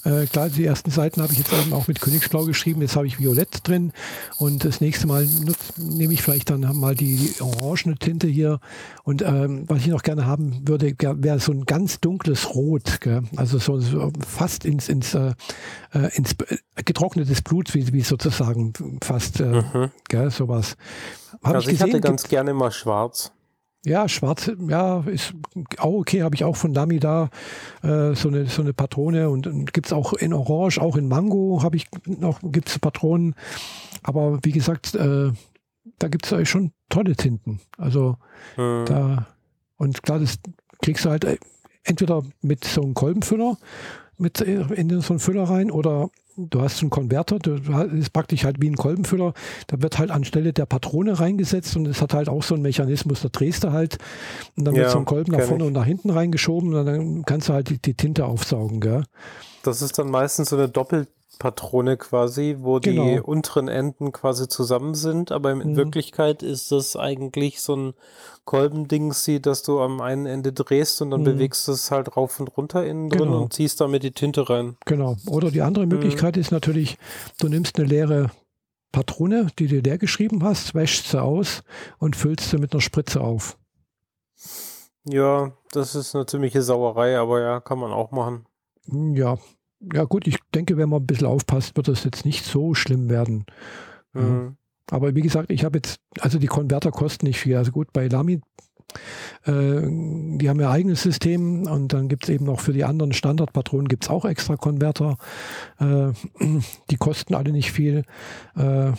äh, 0.07 0.25
klar, 0.25 0.49
die 0.49 0.65
ersten 0.65 0.89
Seiten 0.89 1.21
habe 1.21 1.33
ich 1.33 1.39
jetzt 1.39 1.51
eben 1.51 1.73
auch 1.73 1.87
mit 1.87 1.99
Königsblau 1.99 2.45
geschrieben. 2.45 2.81
Jetzt 2.81 2.95
habe 2.95 3.07
ich 3.07 3.19
Violett 3.19 3.67
drin. 3.67 3.91
Und 4.37 4.63
das 4.63 4.79
nächste 4.79 5.05
Mal 5.05 5.27
nehme 5.77 6.13
ich 6.13 6.21
vielleicht 6.21 6.49
dann 6.49 6.61
mal 6.77 6.95
die 6.95 7.33
orangene 7.39 7.95
Tinte 7.97 8.27
hier. 8.27 8.59
Und 9.03 9.21
ähm, 9.21 9.65
was 9.67 9.79
ich 9.79 9.87
noch 9.87 10.03
gerne 10.03 10.25
haben 10.25 10.67
würde, 10.67 10.93
wäre 10.97 11.39
so 11.39 11.51
ein 11.51 11.65
ganz 11.65 11.99
dunkles 11.99 12.55
Rot. 12.55 13.01
Gell? 13.01 13.23
Also 13.35 13.57
so, 13.57 13.79
so, 13.79 14.11
fast 14.25 14.63
ins, 14.63 14.87
ins, 14.87 15.13
äh, 15.13 15.33
äh 15.93 16.15
ins 16.15 16.33
äh, 16.33 16.83
getrocknetes 16.83 17.41
Blut, 17.41 17.73
wie, 17.73 17.91
wie 17.91 18.01
sozusagen 18.01 18.73
fast 19.03 19.41
äh, 19.41 19.61
mhm. 19.61 19.91
gell, 20.07 20.31
sowas. 20.31 20.77
Hab 21.43 21.55
also 21.55 21.69
ich, 21.69 21.77
gesehen, 21.77 21.87
ich 21.87 21.93
hatte 21.95 22.01
ganz 22.01 22.23
gerne 22.23 22.53
mal 22.53 22.71
schwarz. 22.71 23.33
Ja, 23.87 24.09
schwarz, 24.09 24.51
ja, 24.67 24.99
ist 25.01 25.33
auch 25.77 25.93
okay, 25.93 26.23
habe 26.23 26.35
ich 26.35 26.43
auch 26.43 26.55
von 26.55 26.73
Lamy 26.73 26.99
da 26.99 27.29
äh, 27.83 28.13
so, 28.15 28.27
eine, 28.27 28.45
so 28.47 28.61
eine 28.61 28.73
Patrone 28.73 29.29
und, 29.29 29.47
und 29.47 29.73
gibt 29.73 29.87
es 29.87 29.93
auch 29.93 30.13
in 30.13 30.33
Orange, 30.33 30.79
auch 30.79 30.97
in 30.97 31.07
Mango 31.07 31.61
habe 31.63 31.77
ich 31.77 31.87
noch, 32.05 32.39
gibt 32.43 32.69
es 32.69 32.79
Patronen. 32.79 33.35
Aber 34.03 34.39
wie 34.43 34.51
gesagt, 34.51 34.93
äh, 34.95 35.31
da 35.99 36.07
gibt 36.09 36.31
es 36.31 36.49
schon 36.49 36.71
tolle 36.89 37.15
Tinten. 37.15 37.61
Also 37.77 38.17
hm. 38.55 38.85
da, 38.85 39.27
und 39.77 40.03
klar, 40.03 40.19
das 40.19 40.39
kriegst 40.81 41.05
du 41.05 41.09
halt 41.09 41.23
äh, 41.23 41.37
entweder 41.83 42.23
mit 42.41 42.65
so 42.65 42.81
einem 42.81 42.93
Kolbenfüller 42.93 43.57
mit 44.17 44.41
äh, 44.41 44.61
in 44.73 44.89
so 45.01 45.13
einen 45.13 45.19
Füller 45.19 45.43
rein 45.43 45.71
oder 45.71 46.09
du 46.37 46.61
hast 46.61 46.81
einen 46.81 46.89
Konverter, 46.89 47.39
das 47.39 47.59
ist 47.93 48.13
praktisch 48.13 48.45
halt 48.45 48.61
wie 48.61 48.69
ein 48.69 48.75
Kolbenfüller. 48.75 49.33
Da 49.67 49.81
wird 49.81 49.97
halt 49.97 50.11
anstelle 50.11 50.53
der 50.53 50.65
Patrone 50.65 51.19
reingesetzt 51.19 51.75
und 51.75 51.87
es 51.87 52.01
hat 52.01 52.13
halt 52.13 52.29
auch 52.29 52.43
so 52.43 52.53
einen 52.53 52.63
Mechanismus, 52.63 53.21
da 53.21 53.29
drehst 53.29 53.63
du 53.63 53.71
halt 53.71 53.97
und 54.55 54.65
dann 54.65 54.75
ja, 54.75 54.81
wird 54.81 54.91
so 54.91 54.99
ein 54.99 55.05
Kolben 55.05 55.31
nach 55.31 55.41
vorne 55.41 55.63
ich. 55.63 55.67
und 55.67 55.73
nach 55.73 55.85
hinten 55.85 56.09
reingeschoben 56.09 56.73
und 56.73 56.85
dann 56.85 57.25
kannst 57.25 57.49
du 57.49 57.53
halt 57.53 57.69
die, 57.69 57.81
die 57.81 57.95
Tinte 57.95 58.25
aufsaugen, 58.25 58.79
gell? 58.79 59.03
Das 59.63 59.81
ist 59.81 59.97
dann 59.97 60.09
meistens 60.09 60.49
so 60.49 60.55
eine 60.55 60.69
Doppel 60.69 61.07
Patrone 61.37 61.97
quasi, 61.97 62.57
wo 62.59 62.79
genau. 62.79 63.05
die 63.05 63.19
unteren 63.19 63.67
Enden 63.67 64.11
quasi 64.11 64.47
zusammen 64.47 64.95
sind, 64.95 65.31
aber 65.31 65.51
in 65.51 65.59
mhm. 65.59 65.75
Wirklichkeit 65.75 66.43
ist 66.43 66.71
das 66.71 66.95
eigentlich 66.95 67.61
so 67.61 67.75
ein 67.75 67.93
Kolbendings, 68.45 69.29
dass 69.41 69.63
du 69.63 69.79
am 69.79 70.01
einen 70.01 70.25
Ende 70.25 70.53
drehst 70.53 71.01
und 71.01 71.11
dann 71.11 71.21
mhm. 71.21 71.25
bewegst 71.25 71.67
du 71.67 71.73
es 71.73 71.91
halt 71.91 72.15
rauf 72.15 72.39
und 72.39 72.47
runter 72.57 72.85
innen 72.85 73.09
drin 73.09 73.25
genau. 73.25 73.41
und 73.41 73.53
ziehst 73.53 73.81
damit 73.81 74.03
die 74.03 74.11
Tinte 74.11 74.49
rein. 74.49 74.77
Genau. 74.85 75.17
Oder 75.27 75.51
die 75.51 75.61
andere 75.61 75.85
mhm. 75.85 75.93
Möglichkeit 75.93 76.35
mhm. 76.35 76.41
ist 76.41 76.51
natürlich, 76.51 76.97
du 77.39 77.47
nimmst 77.49 77.77
eine 77.77 77.87
leere 77.87 78.31
Patrone, 78.91 79.47
die 79.59 79.67
du 79.67 79.79
leer 79.79 79.97
geschrieben 79.97 80.43
hast, 80.43 80.73
wäschst 80.73 81.09
sie 81.09 81.21
aus 81.21 81.63
und 81.99 82.15
füllst 82.15 82.49
sie 82.49 82.57
mit 82.57 82.73
einer 82.73 82.81
Spritze 82.81 83.21
auf. 83.21 83.57
Ja, 85.05 85.53
das 85.71 85.95
ist 85.95 86.15
eine 86.15 86.25
ziemliche 86.25 86.61
Sauerei, 86.61 87.17
aber 87.17 87.41
ja, 87.41 87.59
kann 87.59 87.79
man 87.79 87.91
auch 87.91 88.11
machen. 88.11 88.45
Ja, 88.87 89.37
ja 89.79 90.03
gut, 90.03 90.27
ich 90.27 90.37
denke, 90.53 90.77
wenn 90.77 90.89
man 90.89 91.01
ein 91.01 91.07
bisschen 91.07 91.27
aufpasst, 91.27 91.75
wird 91.75 91.87
das 91.87 92.03
jetzt 92.03 92.25
nicht 92.25 92.45
so 92.45 92.73
schlimm 92.73 93.09
werden. 93.09 93.45
Mhm. 94.13 94.57
Aber 94.89 95.15
wie 95.15 95.21
gesagt, 95.21 95.51
ich 95.51 95.65
habe 95.65 95.77
jetzt, 95.77 95.99
also 96.19 96.39
die 96.39 96.47
Konverter 96.47 96.91
kosten 96.91 97.25
nicht 97.25 97.39
viel. 97.39 97.57
Also 97.57 97.71
gut, 97.71 97.91
bei 97.91 98.07
Lamy, 98.07 98.41
äh, 99.45 99.81
die 99.81 100.49
haben 100.49 100.59
ihr 100.59 100.69
eigenes 100.69 101.03
System 101.03 101.67
und 101.67 101.93
dann 101.93 102.07
gibt 102.07 102.23
es 102.23 102.29
eben 102.29 102.45
noch 102.45 102.61
für 102.61 102.73
die 102.73 102.85
anderen 102.85 103.13
Standardpatronen 103.13 103.87
gibt 103.87 104.05
es 104.05 104.09
auch 104.09 104.25
extra 104.25 104.55
Konverter. 104.55 105.17
Äh, 105.79 106.11
die 106.89 106.97
kosten 106.97 107.35
alle 107.35 107.51
nicht 107.51 107.71
viel. 107.71 108.03
Äh, 108.55 108.93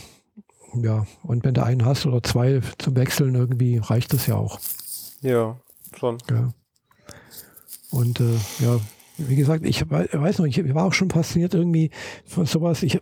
ja, 0.75 1.07
und 1.23 1.45
wenn 1.45 1.55
du 1.55 1.65
einen 1.65 1.87
hast 1.87 2.05
oder 2.05 2.23
zwei 2.23 2.61
zum 2.77 2.95
Wechseln 2.97 3.35
irgendwie, 3.35 3.79
reicht 3.79 4.13
das 4.13 4.27
ja 4.27 4.37
auch. 4.37 4.61
Ja, 5.23 5.59
schon. 5.97 6.19
Ja. 6.31 6.53
Und 7.91 8.21
äh, 8.21 8.35
ja, 8.61 8.79
wie 9.19 9.37
gesagt, 9.37 9.67
ich 9.67 9.85
weiß 9.91 10.39
noch, 10.39 10.47
ich 10.47 10.75
war 10.75 10.85
auch 10.85 10.93
schon 10.93 11.11
fasziniert 11.11 11.55
irgendwie 11.55 11.91
von 12.25 12.47
sowas. 12.47 12.83
Ich 12.83 13.01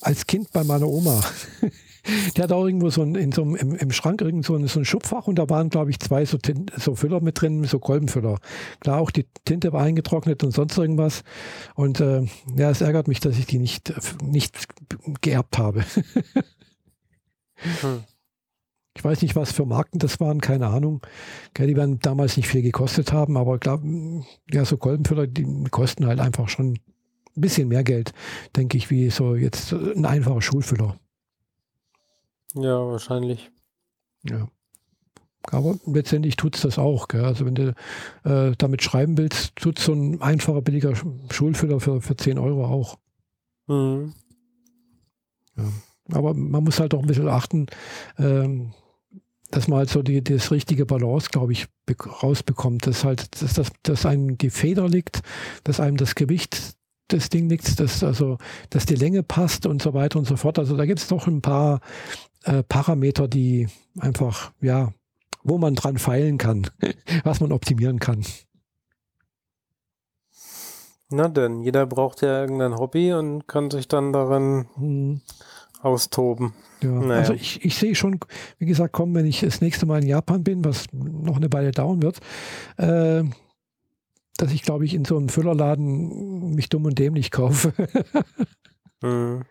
als 0.00 0.26
Kind 0.26 0.52
bei 0.52 0.64
meiner 0.64 0.88
Oma. 0.88 1.20
Der 2.36 2.44
hat 2.44 2.52
auch 2.52 2.64
irgendwo 2.64 2.88
so 2.88 3.02
ein, 3.02 3.14
in 3.14 3.30
so 3.30 3.42
einem, 3.42 3.56
im, 3.56 3.74
im 3.74 3.92
Schrank 3.92 4.22
irgend 4.22 4.46
so 4.46 4.56
ein, 4.56 4.66
so 4.68 4.80
ein 4.80 4.86
Schubfach 4.86 5.26
und 5.26 5.38
da 5.38 5.50
waren, 5.50 5.68
glaube 5.68 5.90
ich, 5.90 6.00
zwei 6.00 6.24
so, 6.24 6.38
Tint, 6.38 6.72
so 6.76 6.94
Füller 6.94 7.20
mit 7.20 7.38
drin, 7.40 7.62
so 7.64 7.78
Kolbenfüller. 7.78 8.38
Klar, 8.80 9.00
auch 9.00 9.10
die 9.10 9.26
Tinte 9.44 9.74
war 9.74 9.82
eingetrocknet 9.82 10.42
und 10.42 10.52
sonst 10.52 10.78
irgendwas. 10.78 11.24
Und 11.74 12.00
äh, 12.00 12.22
ja, 12.56 12.70
es 12.70 12.80
ärgert 12.80 13.06
mich, 13.06 13.20
dass 13.20 13.38
ich 13.38 13.44
die 13.44 13.58
nicht, 13.58 13.92
nicht 14.22 14.66
geerbt 15.20 15.58
habe. 15.58 15.84
hm. 17.82 18.04
Ich 19.00 19.04
weiß 19.04 19.22
nicht, 19.22 19.34
was 19.34 19.50
für 19.50 19.64
Marken 19.64 19.98
das 19.98 20.20
waren, 20.20 20.42
keine 20.42 20.66
Ahnung. 20.66 21.00
Die 21.56 21.74
werden 21.74 22.00
damals 22.00 22.36
nicht 22.36 22.48
viel 22.48 22.60
gekostet 22.60 23.14
haben, 23.14 23.38
aber 23.38 23.58
klar, 23.58 23.80
ja, 24.52 24.66
so 24.66 24.76
Kolbenfüller, 24.76 25.26
die 25.26 25.46
kosten 25.70 26.04
halt 26.04 26.20
einfach 26.20 26.50
schon 26.50 26.72
ein 26.72 27.40
bisschen 27.40 27.68
mehr 27.68 27.82
Geld, 27.82 28.12
denke 28.56 28.76
ich, 28.76 28.90
wie 28.90 29.08
so 29.08 29.36
jetzt 29.36 29.72
ein 29.72 30.04
einfacher 30.04 30.42
Schulfüller. 30.42 30.96
Ja, 32.52 32.86
wahrscheinlich. 32.86 33.50
Ja. 34.24 34.48
Aber 35.44 35.78
letztendlich 35.86 36.36
tut 36.36 36.56
es 36.56 36.60
das 36.60 36.78
auch. 36.78 37.08
Gell? 37.08 37.24
Also 37.24 37.46
wenn 37.46 37.54
du 37.54 37.74
äh, 38.24 38.52
damit 38.58 38.82
schreiben 38.82 39.16
willst, 39.16 39.56
tut 39.56 39.78
so 39.78 39.94
ein 39.94 40.20
einfacher, 40.20 40.60
billiger 40.60 40.92
Schulfüller 41.30 41.80
für, 41.80 42.02
für 42.02 42.16
10 42.16 42.38
Euro 42.38 42.66
auch. 42.66 42.98
Mhm. 43.66 44.12
Ja. 45.56 45.64
Aber 46.12 46.34
man 46.34 46.64
muss 46.64 46.80
halt 46.80 46.92
auch 46.92 47.00
ein 47.00 47.06
bisschen 47.06 47.28
achten, 47.28 47.64
ähm, 48.18 48.74
dass 49.50 49.68
man 49.68 49.78
halt 49.80 49.90
so 49.90 50.02
die, 50.02 50.22
das 50.22 50.50
richtige 50.50 50.86
Balance, 50.86 51.28
glaube 51.30 51.52
ich, 51.52 51.66
rausbekommt. 52.22 52.86
Dass 52.86 53.04
halt, 53.04 53.42
dass, 53.42 53.54
dass, 53.54 53.70
dass 53.82 54.06
einem 54.06 54.38
die 54.38 54.50
Feder 54.50 54.88
liegt, 54.88 55.20
dass 55.64 55.80
einem 55.80 55.96
das 55.96 56.14
Gewicht 56.14 56.76
des 57.10 57.28
Ding 57.28 57.48
liegt, 57.48 57.80
dass 57.80 58.04
also, 58.04 58.38
dass 58.70 58.86
die 58.86 58.94
Länge 58.94 59.22
passt 59.22 59.66
und 59.66 59.82
so 59.82 59.94
weiter 59.94 60.18
und 60.18 60.26
so 60.26 60.36
fort. 60.36 60.58
Also 60.58 60.76
da 60.76 60.86
gibt 60.86 61.00
es 61.00 61.08
doch 61.08 61.26
ein 61.26 61.42
paar 61.42 61.80
äh, 62.44 62.62
Parameter, 62.62 63.26
die 63.26 63.68
einfach, 63.98 64.52
ja, 64.60 64.92
wo 65.42 65.58
man 65.58 65.74
dran 65.74 65.98
feilen 65.98 66.38
kann, 66.38 66.68
was 67.24 67.40
man 67.40 67.52
optimieren 67.52 67.98
kann. 67.98 68.24
Na 71.12 71.26
denn, 71.26 71.60
jeder 71.62 71.86
braucht 71.86 72.22
ja 72.22 72.42
irgendein 72.42 72.76
Hobby 72.76 73.12
und 73.12 73.48
kann 73.48 73.70
sich 73.70 73.88
dann 73.88 74.12
darin 74.12 74.68
hm 74.76 75.20
austoben. 75.82 76.54
Ja, 76.82 76.90
naja. 76.90 77.20
also 77.20 77.34
ich, 77.34 77.64
ich 77.64 77.76
sehe 77.76 77.94
schon, 77.94 78.18
wie 78.58 78.66
gesagt, 78.66 78.92
kommen, 78.92 79.14
wenn 79.14 79.26
ich 79.26 79.40
das 79.40 79.60
nächste 79.60 79.86
Mal 79.86 80.02
in 80.02 80.08
Japan 80.08 80.44
bin, 80.44 80.64
was 80.64 80.86
noch 80.92 81.36
eine 81.36 81.52
Weile 81.52 81.72
dauern 81.72 82.02
wird, 82.02 82.20
äh, 82.76 83.24
dass 84.36 84.52
ich, 84.52 84.62
glaube 84.62 84.84
ich, 84.84 84.94
in 84.94 85.04
so 85.04 85.16
einem 85.16 85.28
Füllerladen 85.28 86.54
mich 86.54 86.68
dumm 86.68 86.86
und 86.86 86.98
dämlich 86.98 87.30
kaufe. 87.30 87.72
mhm. 89.02 89.42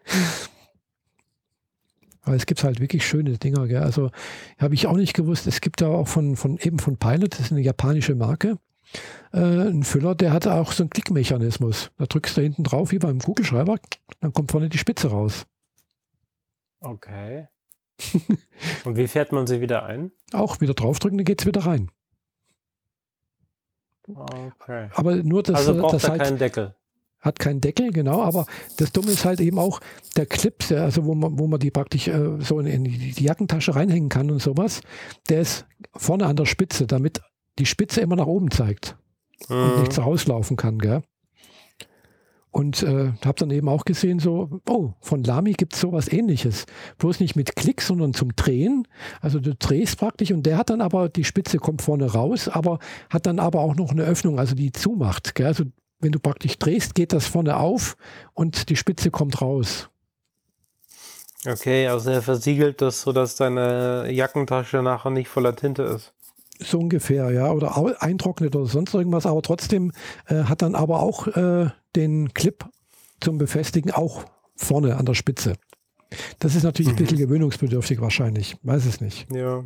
Aber 2.21 2.35
es 2.35 2.45
gibt 2.45 2.63
halt 2.63 2.79
wirklich 2.79 3.07
schöne 3.07 3.37
Dinger. 3.37 3.67
Gell? 3.67 3.81
Also 3.81 4.11
habe 4.57 4.75
ich 4.75 4.87
auch 4.87 4.97
nicht 4.97 5.13
gewusst, 5.13 5.47
es 5.47 5.61
gibt 5.61 5.81
da 5.81 5.87
auch 5.87 6.07
von, 6.07 6.35
von 6.35 6.57
eben 6.59 6.79
von 6.79 6.97
Pilot, 6.97 7.33
das 7.33 7.39
ist 7.41 7.51
eine 7.51 7.61
japanische 7.61 8.15
Marke, 8.15 8.57
äh, 9.33 9.37
einen 9.37 9.83
Füller, 9.83 10.15
der 10.15 10.33
hat 10.33 10.47
auch 10.47 10.71
so 10.71 10.83
einen 10.83 10.89
Klickmechanismus. 10.89 11.91
Da 11.97 12.05
drückst 12.05 12.37
du 12.37 12.41
hinten 12.41 12.63
drauf, 12.63 12.91
wie 12.91 12.99
beim 12.99 13.19
Kugelschreiber, 13.19 13.77
dann 14.21 14.33
kommt 14.33 14.51
vorne 14.51 14.69
die 14.69 14.77
Spitze 14.77 15.09
raus. 15.09 15.45
Okay. 16.79 17.47
Und 18.85 18.97
wie 18.97 19.07
fährt 19.07 19.31
man 19.31 19.47
sie 19.47 19.61
wieder 19.61 19.85
ein? 19.85 20.11
Auch 20.31 20.61
wieder 20.61 20.73
draufdrücken, 20.73 21.17
dann 21.17 21.25
geht 21.25 21.41
es 21.41 21.47
wieder 21.47 21.65
rein. 21.65 21.91
Okay. 24.07 24.89
Aber 24.93 25.15
nur 25.17 25.43
das, 25.43 25.55
also 25.55 25.79
braucht 25.79 25.93
das 25.93 26.09
halt 26.09 26.21
keinen 26.21 26.37
Deckel. 26.37 26.75
Hat 27.19 27.37
keinen 27.37 27.59
Deckel, 27.59 27.91
genau, 27.91 28.21
aber 28.21 28.45
das 28.77 28.93
Dumme 28.93 29.11
ist 29.11 29.25
halt 29.25 29.41
eben 29.41 29.59
auch 29.59 29.81
der 30.15 30.25
Clip, 30.25 30.55
also 30.71 31.03
wo 31.03 31.15
man, 31.15 31.37
wo 31.37 31.47
man 31.47 31.59
die 31.59 31.69
praktisch 31.69 32.07
äh, 32.07 32.37
so 32.39 32.61
in, 32.61 32.67
in 32.67 32.83
die, 32.85 33.23
Jackentasche 33.23 33.75
reinhängen 33.75 34.07
kann 34.07 34.31
und 34.31 34.41
sowas, 34.41 34.79
der 35.27 35.41
ist 35.41 35.65
vorne 35.97 36.27
an 36.27 36.37
der 36.37 36.45
Spitze, 36.45 36.87
damit 36.87 37.21
die 37.59 37.65
Spitze 37.65 37.99
immer 37.99 38.15
nach 38.15 38.25
oben 38.25 38.49
zeigt 38.51 38.95
mhm. 39.49 39.55
und 39.55 39.79
nicht 39.81 39.93
zu 39.93 40.01
rauslaufen 40.01 40.55
kann, 40.55 40.79
gell? 40.79 41.01
Und 42.51 42.81
äh, 42.81 43.13
habe 43.23 43.37
dann 43.37 43.51
eben 43.51 43.69
auch 43.69 43.85
gesehen, 43.85 44.17
so, 44.19 44.61
oh, 44.67 44.93
von 45.01 45.23
Lamy 45.23 45.53
gibt 45.53 45.75
es 45.75 45.81
sowas 45.81 46.11
ähnliches. 46.11 46.65
Bloß 46.97 47.19
nicht 47.19 47.35
mit 47.35 47.55
Klick, 47.55 47.81
sondern 47.81 48.13
zum 48.13 48.35
Drehen. 48.35 48.87
Also 49.21 49.39
du 49.39 49.53
drehst 49.53 49.99
praktisch 49.99 50.31
und 50.31 50.45
der 50.45 50.57
hat 50.57 50.71
dann 50.71 50.81
aber, 50.81 51.09
die 51.09 51.23
Spitze 51.23 51.57
kommt 51.57 51.83
vorne 51.83 52.11
raus, 52.11 52.47
aber 52.47 52.79
hat 53.09 53.27
dann 53.27 53.37
aber 53.37 53.59
auch 53.59 53.75
noch 53.75 53.91
eine 53.91 54.03
Öffnung, 54.03 54.39
also 54.39 54.55
die 54.55 54.71
zumacht. 54.71 55.35
Gell? 55.35 55.45
Also 55.45 55.65
wenn 55.99 56.11
du 56.11 56.19
praktisch 56.19 56.57
drehst, 56.57 56.95
geht 56.95 57.13
das 57.13 57.27
vorne 57.27 57.57
auf 57.57 57.97
und 58.33 58.69
die 58.69 58.75
Spitze 58.75 59.11
kommt 59.11 59.41
raus. 59.41 59.89
Okay, 61.47 61.87
also 61.87 62.09
er 62.09 62.21
versiegelt 62.21 62.81
das, 62.81 63.01
sodass 63.01 63.35
deine 63.35 64.11
Jackentasche 64.11 64.81
nachher 64.81 65.09
nicht 65.09 65.29
voller 65.29 65.55
Tinte 65.55 65.83
ist. 65.83 66.13
So 66.59 66.79
ungefähr, 66.79 67.31
ja. 67.31 67.51
Oder 67.51 68.01
eintrocknet 68.01 68.55
oder 68.55 68.65
sonst 68.65 68.93
irgendwas, 68.93 69.25
aber 69.25 69.41
trotzdem 69.41 69.91
äh, 70.27 70.43
hat 70.43 70.61
dann 70.61 70.75
aber 70.75 71.01
auch 71.01 71.27
äh, 71.27 71.69
den 71.95 72.33
Clip 72.33 72.65
zum 73.21 73.37
Befestigen 73.37 73.91
auch 73.91 74.25
vorne 74.55 74.97
an 74.97 75.05
der 75.05 75.13
Spitze. 75.13 75.53
Das 76.39 76.55
ist 76.55 76.63
natürlich 76.63 76.91
mhm. 76.91 76.97
ein 76.97 77.03
bisschen 77.03 77.17
gewöhnungsbedürftig 77.17 78.01
wahrscheinlich. 78.01 78.57
Weiß 78.63 78.85
es 78.85 78.99
nicht. 78.99 79.27
Ja. 79.31 79.63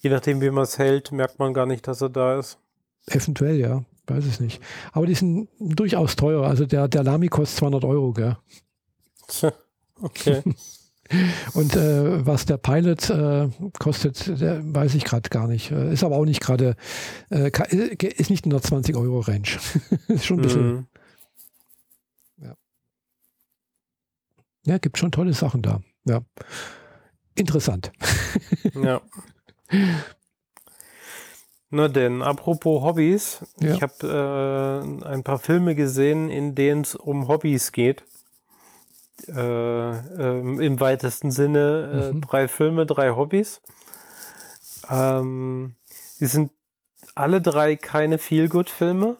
Je 0.00 0.10
nachdem, 0.10 0.40
wie 0.40 0.50
man 0.50 0.64
es 0.64 0.78
hält, 0.78 1.12
merkt 1.12 1.38
man 1.38 1.52
gar 1.52 1.66
nicht, 1.66 1.86
dass 1.86 2.00
er 2.00 2.08
da 2.08 2.38
ist. 2.38 2.58
Eventuell, 3.06 3.58
ja 3.58 3.84
weiß 4.06 4.24
es 4.24 4.40
nicht. 4.40 4.60
Aber 4.92 5.06
die 5.06 5.14
sind 5.14 5.48
durchaus 5.58 6.16
teuer. 6.16 6.44
Also 6.44 6.66
der, 6.66 6.88
der 6.88 7.02
Lamy 7.02 7.28
kostet 7.28 7.58
200 7.58 7.84
Euro, 7.84 8.12
gell? 8.12 8.36
Okay. 10.02 10.42
Und 11.54 11.76
äh, 11.76 12.26
was 12.26 12.46
der 12.46 12.56
Pilot 12.56 13.10
äh, 13.10 13.48
kostet, 13.78 14.40
der 14.40 14.62
weiß 14.62 14.94
ich 14.94 15.04
gerade 15.04 15.28
gar 15.30 15.46
nicht. 15.46 15.70
Äh, 15.70 15.92
ist 15.92 16.04
aber 16.04 16.16
auch 16.16 16.24
nicht 16.24 16.40
gerade, 16.40 16.76
äh, 17.30 17.48
äh, 17.48 18.06
ist 18.16 18.30
nicht 18.30 18.44
in 18.46 18.50
der 18.50 18.62
20 18.62 18.96
Euro 18.96 19.20
Range. 19.20 19.48
ist 20.08 20.24
schon 20.24 20.38
ein 20.38 20.42
bisschen. 20.42 20.72
Mhm. 20.72 20.86
Ja. 22.38 22.54
ja, 24.66 24.78
gibt 24.78 24.98
schon 24.98 25.12
tolle 25.12 25.32
Sachen 25.32 25.62
da. 25.62 25.80
Ja. 26.04 26.22
Interessant. 27.34 27.92
ja. 28.74 29.00
Na 31.70 31.88
denn, 31.88 32.22
apropos 32.22 32.82
Hobbys. 32.84 33.44
Ja. 33.60 33.74
Ich 33.74 33.82
habe 33.82 35.02
äh, 35.02 35.06
ein 35.08 35.24
paar 35.24 35.40
Filme 35.40 35.74
gesehen, 35.74 36.30
in 36.30 36.54
denen 36.54 36.82
es 36.82 36.94
um 36.94 37.26
Hobbys 37.26 37.72
geht. 37.72 38.04
Äh, 39.28 39.90
äh, 39.90 40.66
Im 40.66 40.80
weitesten 40.80 41.30
Sinne 41.30 42.10
äh, 42.10 42.12
mhm. 42.12 42.20
drei 42.20 42.48
Filme, 42.48 42.86
drei 42.86 43.10
Hobbys. 43.10 43.62
Ähm, 44.90 45.76
die 46.20 46.26
sind 46.26 46.50
alle 47.14 47.40
drei 47.40 47.76
keine 47.76 48.18
Feel-Good-Filme. 48.18 49.16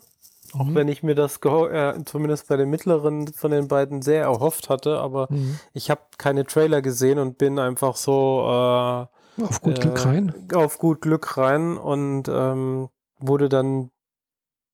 Auch 0.53 0.65
mhm. 0.65 0.75
wenn 0.75 0.89
ich 0.89 1.03
mir 1.03 1.15
das 1.15 1.39
äh, 1.43 2.05
zumindest 2.05 2.49
bei 2.49 2.57
den 2.57 2.71
mittleren 2.71 3.29
von 3.29 3.51
den 3.51 3.67
beiden 3.67 4.03
sehr 4.03 4.23
erhofft 4.23 4.69
hatte, 4.69 4.99
aber 4.99 5.27
mhm. 5.31 5.59
ich 5.73 5.91
habe 5.91 6.03
keine 6.17 6.45
Trailer 6.45 6.81
gesehen 6.81 7.19
und 7.19 7.39
bin 7.39 7.59
einfach 7.59 7.97
so 7.97 8.41
äh, 8.43 9.43
auf 9.43 9.61
gut 9.61 9.81
Glück 9.81 9.99
äh, 10.05 10.09
rein. 10.09 10.49
Auf 10.55 10.79
gut 10.79 11.01
Glück 11.01 11.37
rein 11.37 11.77
und 11.77 12.29
ähm, 12.29 12.89
wurde 13.19 13.49
dann 13.49 13.91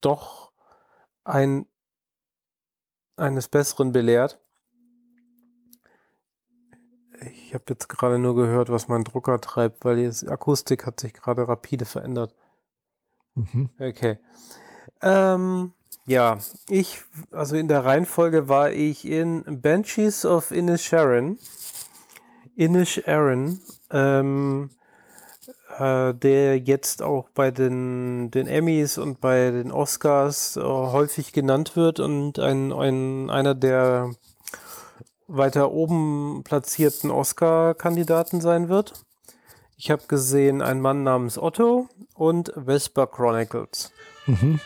doch 0.03 0.53
ein, 1.25 1.67
eines 3.17 3.49
Besseren 3.49 3.93
belehrt. 3.93 4.39
Ich 7.51 7.55
habe 7.55 7.65
jetzt 7.69 7.89
gerade 7.89 8.17
nur 8.17 8.37
gehört, 8.37 8.71
was 8.71 8.87
mein 8.87 9.03
Drucker 9.03 9.41
treibt, 9.41 9.85
weil 9.85 9.97
die 9.97 10.29
Akustik 10.29 10.87
hat 10.87 11.01
sich 11.01 11.13
gerade 11.13 11.49
rapide 11.49 11.85
verändert. 11.85 12.33
Mhm. 13.35 13.71
Okay. 13.77 14.21
Ähm, 15.03 15.73
ja, 16.07 16.39
ich, 16.69 17.03
also 17.33 17.57
in 17.57 17.67
der 17.67 17.85
Reihenfolge 17.85 18.49
war 18.49 18.71
ich 18.71 19.05
in 19.05 19.61
Banshees 19.61 20.25
of 20.25 20.53
Inish 20.53 20.85
Sharon. 20.85 21.41
Inish 22.55 23.03
Aaron 23.09 23.61
ähm, 23.91 24.71
äh, 25.77 26.15
der 26.15 26.57
jetzt 26.57 27.03
auch 27.03 27.31
bei 27.31 27.51
den, 27.51 28.31
den 28.31 28.47
Emmys 28.47 28.97
und 28.97 29.21
bei 29.21 29.51
den 29.51 29.73
Oscars 29.73 30.57
äh, 30.57 30.61
häufig 30.63 31.33
genannt 31.33 31.75
wird 31.75 31.99
und 31.99 32.39
ein, 32.39 32.73
ein, 32.73 33.29
einer 33.29 33.57
der 33.57 34.13
weiter 35.31 35.73
oben 35.73 36.43
platzierten 36.45 37.11
Oscar-Kandidaten 37.11 38.41
sein 38.41 38.69
wird. 38.69 39.05
Ich 39.77 39.91
habe 39.91 40.03
gesehen 40.09 40.61
einen 40.61 40.81
Mann 40.81 41.03
namens 41.03 41.39
Otto 41.39 41.89
und 42.15 42.53
Vesper 42.55 43.07
Chronicles. 43.07 43.93
Mhm. 44.27 44.61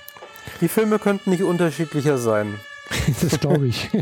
Die 0.61 0.69
Filme 0.69 0.99
könnten 0.99 1.31
nicht 1.31 1.43
unterschiedlicher 1.43 2.19
sein. 2.19 2.59
das 3.23 3.41
glaube 3.41 3.67
ich. 3.67 3.91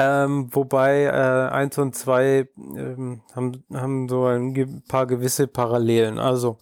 Ähm, 0.00 0.48
wobei 0.52 1.04
äh, 1.06 1.52
1 1.52 1.76
und 1.78 1.94
2 1.96 2.48
ähm, 2.56 3.20
haben, 3.34 3.64
haben 3.74 4.08
so 4.08 4.26
ein 4.26 4.82
paar 4.86 5.06
gewisse 5.06 5.48
Parallelen. 5.48 6.20
Also 6.20 6.58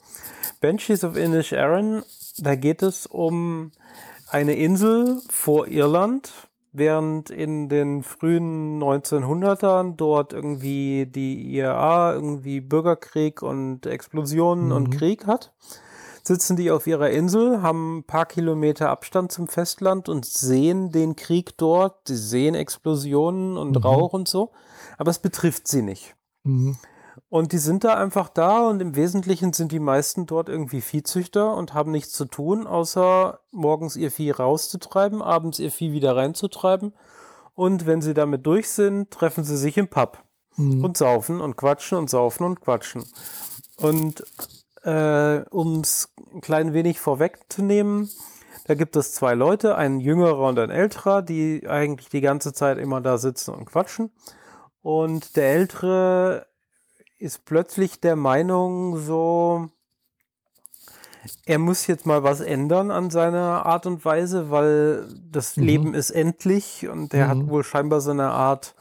Banshees 0.62 1.04
of 1.04 1.16
Inish 1.18 1.52
Aaron, 1.52 2.02
da 2.38 2.54
geht 2.54 2.82
es 2.82 3.04
um 3.06 3.72
eine 4.30 4.54
Insel 4.54 5.20
vor 5.28 5.68
Irland, 5.68 6.45
während 6.76 7.30
in 7.30 7.68
den 7.68 8.02
frühen 8.02 8.82
1900ern 8.82 9.96
dort 9.96 10.32
irgendwie 10.32 11.06
die 11.06 11.54
IRA 11.56 12.14
irgendwie 12.14 12.60
Bürgerkrieg 12.60 13.42
und 13.42 13.86
Explosionen 13.86 14.66
mhm. 14.66 14.72
und 14.72 14.90
Krieg 14.90 15.26
hat 15.26 15.52
sitzen 16.26 16.56
die 16.56 16.70
auf 16.70 16.86
ihrer 16.86 17.10
Insel, 17.10 17.62
haben 17.62 17.98
ein 17.98 18.04
paar 18.04 18.26
Kilometer 18.26 18.90
Abstand 18.90 19.30
zum 19.30 19.46
Festland 19.46 20.08
und 20.08 20.26
sehen 20.26 20.90
den 20.90 21.14
Krieg 21.14 21.56
dort. 21.56 22.08
Sie 22.08 22.16
sehen 22.16 22.54
Explosionen 22.54 23.56
und 23.56 23.76
mhm. 23.76 23.82
Rauch 23.82 24.12
und 24.12 24.26
so, 24.26 24.50
aber 24.98 25.10
es 25.10 25.20
betrifft 25.20 25.68
sie 25.68 25.82
nicht. 25.82 26.16
Mhm. 26.42 26.76
Und 27.28 27.52
die 27.52 27.58
sind 27.58 27.82
da 27.82 27.94
einfach 27.94 28.28
da 28.28 28.68
und 28.68 28.80
im 28.80 28.94
Wesentlichen 28.94 29.52
sind 29.52 29.72
die 29.72 29.80
meisten 29.80 30.26
dort 30.26 30.48
irgendwie 30.48 30.80
Viehzüchter 30.80 31.54
und 31.54 31.74
haben 31.74 31.90
nichts 31.90 32.12
zu 32.12 32.24
tun, 32.24 32.66
außer 32.66 33.40
morgens 33.50 33.96
ihr 33.96 34.12
Vieh 34.12 34.30
rauszutreiben, 34.30 35.22
abends 35.22 35.58
ihr 35.58 35.72
Vieh 35.72 35.92
wieder 35.92 36.14
reinzutreiben. 36.14 36.94
Und 37.54 37.86
wenn 37.86 38.00
sie 38.00 38.14
damit 38.14 38.46
durch 38.46 38.68
sind, 38.68 39.10
treffen 39.10 39.42
sie 39.42 39.56
sich 39.56 39.76
im 39.76 39.88
Pub 39.88 40.22
mhm. 40.56 40.84
und 40.84 40.96
saufen 40.96 41.40
und 41.40 41.56
quatschen 41.56 41.98
und 41.98 42.08
saufen 42.08 42.44
und 42.44 42.60
quatschen. 42.60 43.04
Und 43.76 44.24
äh, 44.84 45.40
um 45.50 45.80
es 45.80 46.12
ein 46.32 46.40
klein 46.40 46.74
wenig 46.74 47.00
vorwegzunehmen, 47.00 48.08
da 48.66 48.74
gibt 48.74 48.96
es 48.96 49.12
zwei 49.12 49.34
Leute, 49.34 49.76
ein 49.76 50.00
jüngerer 50.00 50.48
und 50.48 50.58
ein 50.58 50.70
älterer, 50.70 51.22
die 51.22 51.68
eigentlich 51.68 52.08
die 52.08 52.20
ganze 52.20 52.52
Zeit 52.52 52.78
immer 52.78 53.00
da 53.00 53.18
sitzen 53.18 53.54
und 53.54 53.66
quatschen. 53.66 54.12
Und 54.82 55.36
der 55.36 55.52
ältere 55.52 56.46
ist 57.18 57.44
plötzlich 57.44 58.00
der 58.00 58.16
Meinung, 58.16 58.98
so, 58.98 59.68
er 61.44 61.58
muss 61.58 61.86
jetzt 61.86 62.06
mal 62.06 62.22
was 62.22 62.40
ändern 62.40 62.90
an 62.90 63.10
seiner 63.10 63.66
Art 63.66 63.86
und 63.86 64.04
Weise, 64.04 64.50
weil 64.50 65.08
das 65.30 65.56
mhm. 65.56 65.64
Leben 65.64 65.94
ist 65.94 66.10
endlich 66.10 66.88
und 66.88 67.14
er 67.14 67.26
mhm. 67.26 67.30
hat 67.30 67.48
wohl 67.48 67.64
scheinbar 67.64 68.00
so 68.00 68.10
eine 68.10 68.30
Art 68.30 68.74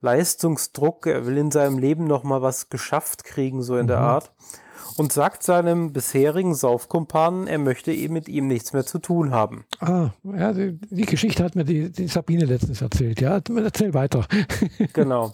Leistungsdruck. 0.00 1.06
Er 1.06 1.26
will 1.26 1.36
in 1.36 1.50
seinem 1.50 1.78
Leben 1.78 2.06
noch 2.06 2.22
mal 2.22 2.42
was 2.42 2.68
geschafft 2.70 3.24
kriegen, 3.24 3.62
so 3.62 3.76
in 3.76 3.84
mhm. 3.84 3.88
der 3.88 3.98
Art 3.98 4.32
und 4.96 5.12
sagt 5.12 5.42
seinem 5.42 5.92
bisherigen 5.92 6.54
Saufkumpanen, 6.54 7.46
er 7.46 7.58
möchte 7.58 7.92
eben 7.92 8.12
mit 8.12 8.28
ihm 8.28 8.46
nichts 8.46 8.72
mehr 8.72 8.84
zu 8.84 8.98
tun 8.98 9.30
haben. 9.30 9.64
Ah, 9.78 10.10
ja, 10.24 10.52
die, 10.52 10.78
die 10.90 11.06
Geschichte 11.06 11.42
hat 11.42 11.56
mir 11.56 11.64
die, 11.64 11.90
die, 11.90 12.06
Sabine 12.06 12.44
letztens 12.44 12.82
erzählt. 12.82 13.20
Ja, 13.20 13.40
erzähl 13.56 13.94
weiter. 13.94 14.26
genau. 14.92 15.32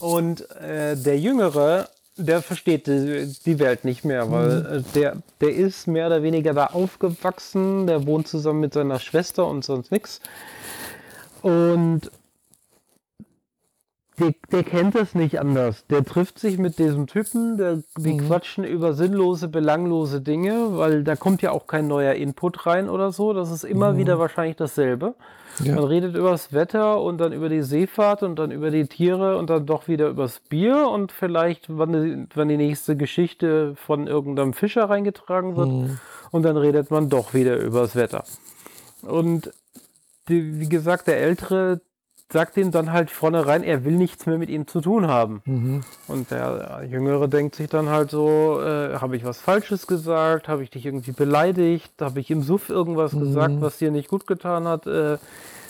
Und 0.00 0.50
äh, 0.56 0.96
der 0.96 1.18
Jüngere, 1.18 1.88
der 2.16 2.42
versteht 2.42 2.86
die, 2.86 3.32
die 3.44 3.58
Welt 3.58 3.84
nicht 3.84 4.04
mehr, 4.04 4.30
weil 4.30 4.60
mhm. 4.60 4.78
äh, 4.78 4.82
der, 4.94 5.16
der 5.40 5.54
ist 5.54 5.86
mehr 5.86 6.06
oder 6.06 6.22
weniger 6.22 6.54
da 6.54 6.66
aufgewachsen, 6.66 7.86
der 7.86 8.06
wohnt 8.06 8.28
zusammen 8.28 8.60
mit 8.60 8.74
seiner 8.74 8.98
Schwester 8.98 9.46
und 9.46 9.64
sonst 9.64 9.90
nichts. 9.90 10.20
Und 11.42 12.10
der, 14.18 14.34
der, 14.52 14.64
kennt 14.64 14.94
das 14.94 15.14
nicht 15.14 15.40
anders. 15.40 15.86
Der 15.86 16.04
trifft 16.04 16.38
sich 16.38 16.58
mit 16.58 16.78
diesem 16.78 17.06
Typen, 17.06 17.56
der, 17.56 17.82
die 17.96 18.12
mhm. 18.12 18.26
quatschen 18.26 18.64
über 18.64 18.92
sinnlose, 18.92 19.48
belanglose 19.48 20.20
Dinge, 20.20 20.76
weil 20.76 21.04
da 21.04 21.16
kommt 21.16 21.40
ja 21.40 21.52
auch 21.52 21.66
kein 21.66 21.88
neuer 21.88 22.14
Input 22.14 22.66
rein 22.66 22.90
oder 22.90 23.12
so. 23.12 23.32
Das 23.32 23.50
ist 23.50 23.64
immer 23.64 23.92
mhm. 23.92 23.98
wieder 23.98 24.18
wahrscheinlich 24.18 24.56
dasselbe. 24.56 25.14
Ja. 25.58 25.74
Man 25.74 25.84
redet 25.84 26.16
über 26.16 26.30
das 26.30 26.52
Wetter 26.52 27.00
und 27.02 27.18
dann 27.18 27.32
über 27.32 27.48
die 27.48 27.62
Seefahrt 27.62 28.22
und 28.22 28.38
dann 28.38 28.50
über 28.50 28.70
die 28.70 28.86
Tiere 28.86 29.36
und 29.36 29.50
dann 29.50 29.66
doch 29.66 29.88
wieder 29.88 30.08
übers 30.08 30.40
Bier 30.40 30.88
und 30.88 31.12
vielleicht, 31.12 31.66
wann 31.68 31.92
die, 31.92 32.26
wann 32.34 32.48
die 32.48 32.56
nächste 32.56 32.96
Geschichte 32.96 33.74
von 33.76 34.06
irgendeinem 34.06 34.52
Fischer 34.52 34.88
reingetragen 34.88 35.56
wird. 35.56 35.68
Mhm. 35.68 35.98
Und 36.30 36.42
dann 36.44 36.56
redet 36.56 36.90
man 36.90 37.08
doch 37.08 37.34
wieder 37.34 37.56
über 37.56 37.80
das 37.80 37.96
Wetter. 37.96 38.24
Und 39.02 39.52
die, 40.28 40.60
wie 40.60 40.68
gesagt, 40.68 41.08
der 41.08 41.18
Ältere 41.18 41.80
sagt 42.32 42.56
ihm 42.56 42.70
dann 42.70 42.92
halt 42.92 43.10
vornherein, 43.10 43.62
er 43.62 43.84
will 43.84 43.96
nichts 43.96 44.26
mehr 44.26 44.38
mit 44.38 44.50
ihm 44.50 44.66
zu 44.66 44.80
tun 44.80 45.08
haben. 45.08 45.42
Mhm. 45.44 45.80
Und 46.06 46.30
der 46.30 46.82
Jüngere 46.88 47.28
denkt 47.28 47.56
sich 47.56 47.68
dann 47.68 47.88
halt 47.88 48.10
so, 48.10 48.60
äh, 48.62 48.96
habe 48.98 49.16
ich 49.16 49.24
was 49.24 49.40
Falsches 49.40 49.86
gesagt, 49.86 50.48
habe 50.48 50.62
ich 50.62 50.70
dich 50.70 50.86
irgendwie 50.86 51.12
beleidigt, 51.12 51.92
habe 52.00 52.20
ich 52.20 52.30
im 52.30 52.42
Suff 52.42 52.68
irgendwas 52.68 53.12
mhm. 53.12 53.20
gesagt, 53.20 53.54
was 53.60 53.78
dir 53.78 53.90
nicht 53.90 54.08
gut 54.08 54.26
getan 54.26 54.68
hat. 54.68 54.86
Äh, 54.86 55.18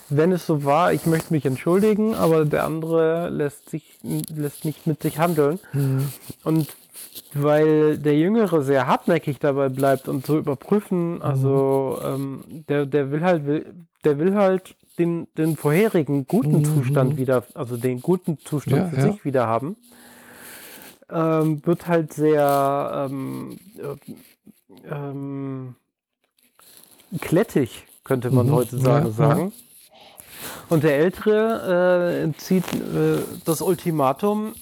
wenn 0.09 0.31
es 0.33 0.45
so 0.45 0.65
war, 0.65 0.91
ich 0.93 1.05
möchte 1.05 1.33
mich 1.33 1.45
entschuldigen, 1.45 2.15
aber 2.15 2.43
der 2.45 2.65
andere 2.65 3.29
lässt 3.29 3.69
sich 3.69 3.97
lässt 4.03 4.65
nicht 4.65 4.85
mit 4.85 5.01
sich 5.01 5.19
handeln. 5.19 5.59
Mhm. 5.71 6.09
Und 6.43 6.67
weil 7.33 7.97
der 7.97 8.17
Jüngere 8.17 8.61
sehr 8.61 8.87
hartnäckig 8.87 9.39
dabei 9.39 9.69
bleibt 9.69 10.07
und 10.07 10.25
so 10.25 10.37
überprüfen, 10.37 11.21
also 11.21 11.97
mhm. 12.01 12.07
ähm, 12.07 12.63
der, 12.67 12.85
der 12.85 13.11
will 13.11 13.21
halt, 13.21 13.45
will, 13.45 13.73
der 14.03 14.19
will 14.19 14.35
halt 14.35 14.75
den, 15.01 15.27
den 15.37 15.57
vorherigen 15.57 16.27
guten 16.27 16.59
mhm. 16.59 16.65
Zustand 16.65 17.17
wieder, 17.17 17.43
also 17.55 17.77
den 17.77 18.01
guten 18.01 18.37
Zustand 18.39 18.77
ja, 18.77 18.89
für 18.89 19.07
ja. 19.07 19.11
sich 19.11 19.25
wieder 19.25 19.47
haben, 19.47 19.75
ähm, 21.09 21.65
wird 21.65 21.87
halt 21.87 22.13
sehr 22.13 23.07
ähm, 23.09 23.57
äh, 23.77 24.89
ähm, 24.89 25.75
klettig, 27.19 27.85
könnte 28.03 28.31
man 28.31 28.47
mhm. 28.47 28.51
heutzutage 28.51 29.07
ja, 29.07 29.13
sagen. 29.13 29.53
Und 30.69 30.83
der 30.83 30.97
Ältere 30.97 32.31
äh, 32.33 32.37
zieht 32.37 32.65
äh, 32.73 33.19
das 33.45 33.61
Ultimatum, 33.61 34.53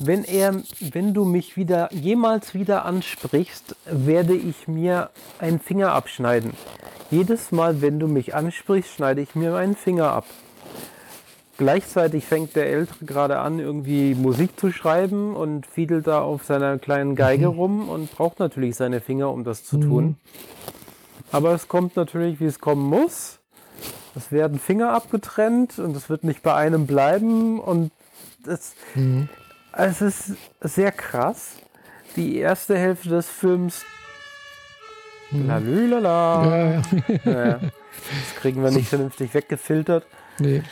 wenn 0.00 0.24
er, 0.24 0.62
wenn 0.80 1.12
du 1.12 1.24
mich 1.24 1.56
wieder 1.56 1.92
jemals 1.92 2.54
wieder 2.54 2.86
ansprichst, 2.86 3.76
werde 3.84 4.34
ich 4.34 4.66
mir 4.66 5.10
einen 5.38 5.60
Finger 5.60 5.92
abschneiden. 5.92 6.52
Jedes 7.10 7.52
Mal, 7.52 7.82
wenn 7.82 8.00
du 8.00 8.08
mich 8.08 8.34
ansprichst, 8.34 8.92
schneide 8.92 9.20
ich 9.20 9.34
mir 9.34 9.52
meinen 9.52 9.76
Finger 9.76 10.10
ab. 10.10 10.24
Gleichzeitig 11.58 12.24
fängt 12.24 12.56
der 12.56 12.68
Ältere 12.68 13.04
gerade 13.04 13.38
an, 13.40 13.58
irgendwie 13.58 14.14
Musik 14.14 14.58
zu 14.58 14.72
schreiben 14.72 15.36
und 15.36 15.66
fiedelt 15.66 16.06
da 16.06 16.22
auf 16.22 16.44
seiner 16.44 16.78
kleinen 16.78 17.14
Geige 17.14 17.50
mhm. 17.50 17.58
rum 17.58 17.88
und 17.90 18.10
braucht 18.12 18.38
natürlich 18.38 18.76
seine 18.76 19.02
Finger, 19.02 19.30
um 19.30 19.44
das 19.44 19.64
zu 19.64 19.76
mhm. 19.76 19.82
tun. 19.82 20.16
Aber 21.32 21.52
es 21.52 21.68
kommt 21.68 21.96
natürlich, 21.96 22.40
wie 22.40 22.46
es 22.46 22.60
kommen 22.60 22.88
muss. 22.88 23.38
Es 24.16 24.32
werden 24.32 24.58
Finger 24.58 24.94
abgetrennt 24.94 25.78
und 25.78 25.94
es 25.94 26.08
wird 26.08 26.24
nicht 26.24 26.42
bei 26.42 26.54
einem 26.54 26.86
bleiben 26.86 27.60
und 27.60 27.90
es, 28.46 28.74
mhm. 28.94 29.28
Es 29.72 30.00
ist 30.00 30.32
sehr 30.60 30.92
krass. 30.92 31.56
Die 32.16 32.38
erste 32.38 32.76
Hälfte 32.76 33.08
des 33.10 33.28
Films 33.28 33.84
Mhm. 35.30 35.46
Lalülala. 35.46 36.44
Ja, 36.44 36.82
ja. 37.24 37.32
ja, 37.32 37.60
das 37.60 38.34
kriegen 38.40 38.62
wir 38.62 38.70
nicht 38.70 38.88
vernünftig 38.88 39.32
weggefiltert. 39.34 40.04
Nee. 40.38 40.62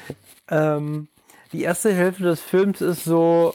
Ähm, 0.50 1.08
die 1.52 1.62
erste 1.62 1.92
Hälfte 1.92 2.24
des 2.24 2.40
Films 2.40 2.80
ist 2.80 3.04
so, 3.04 3.54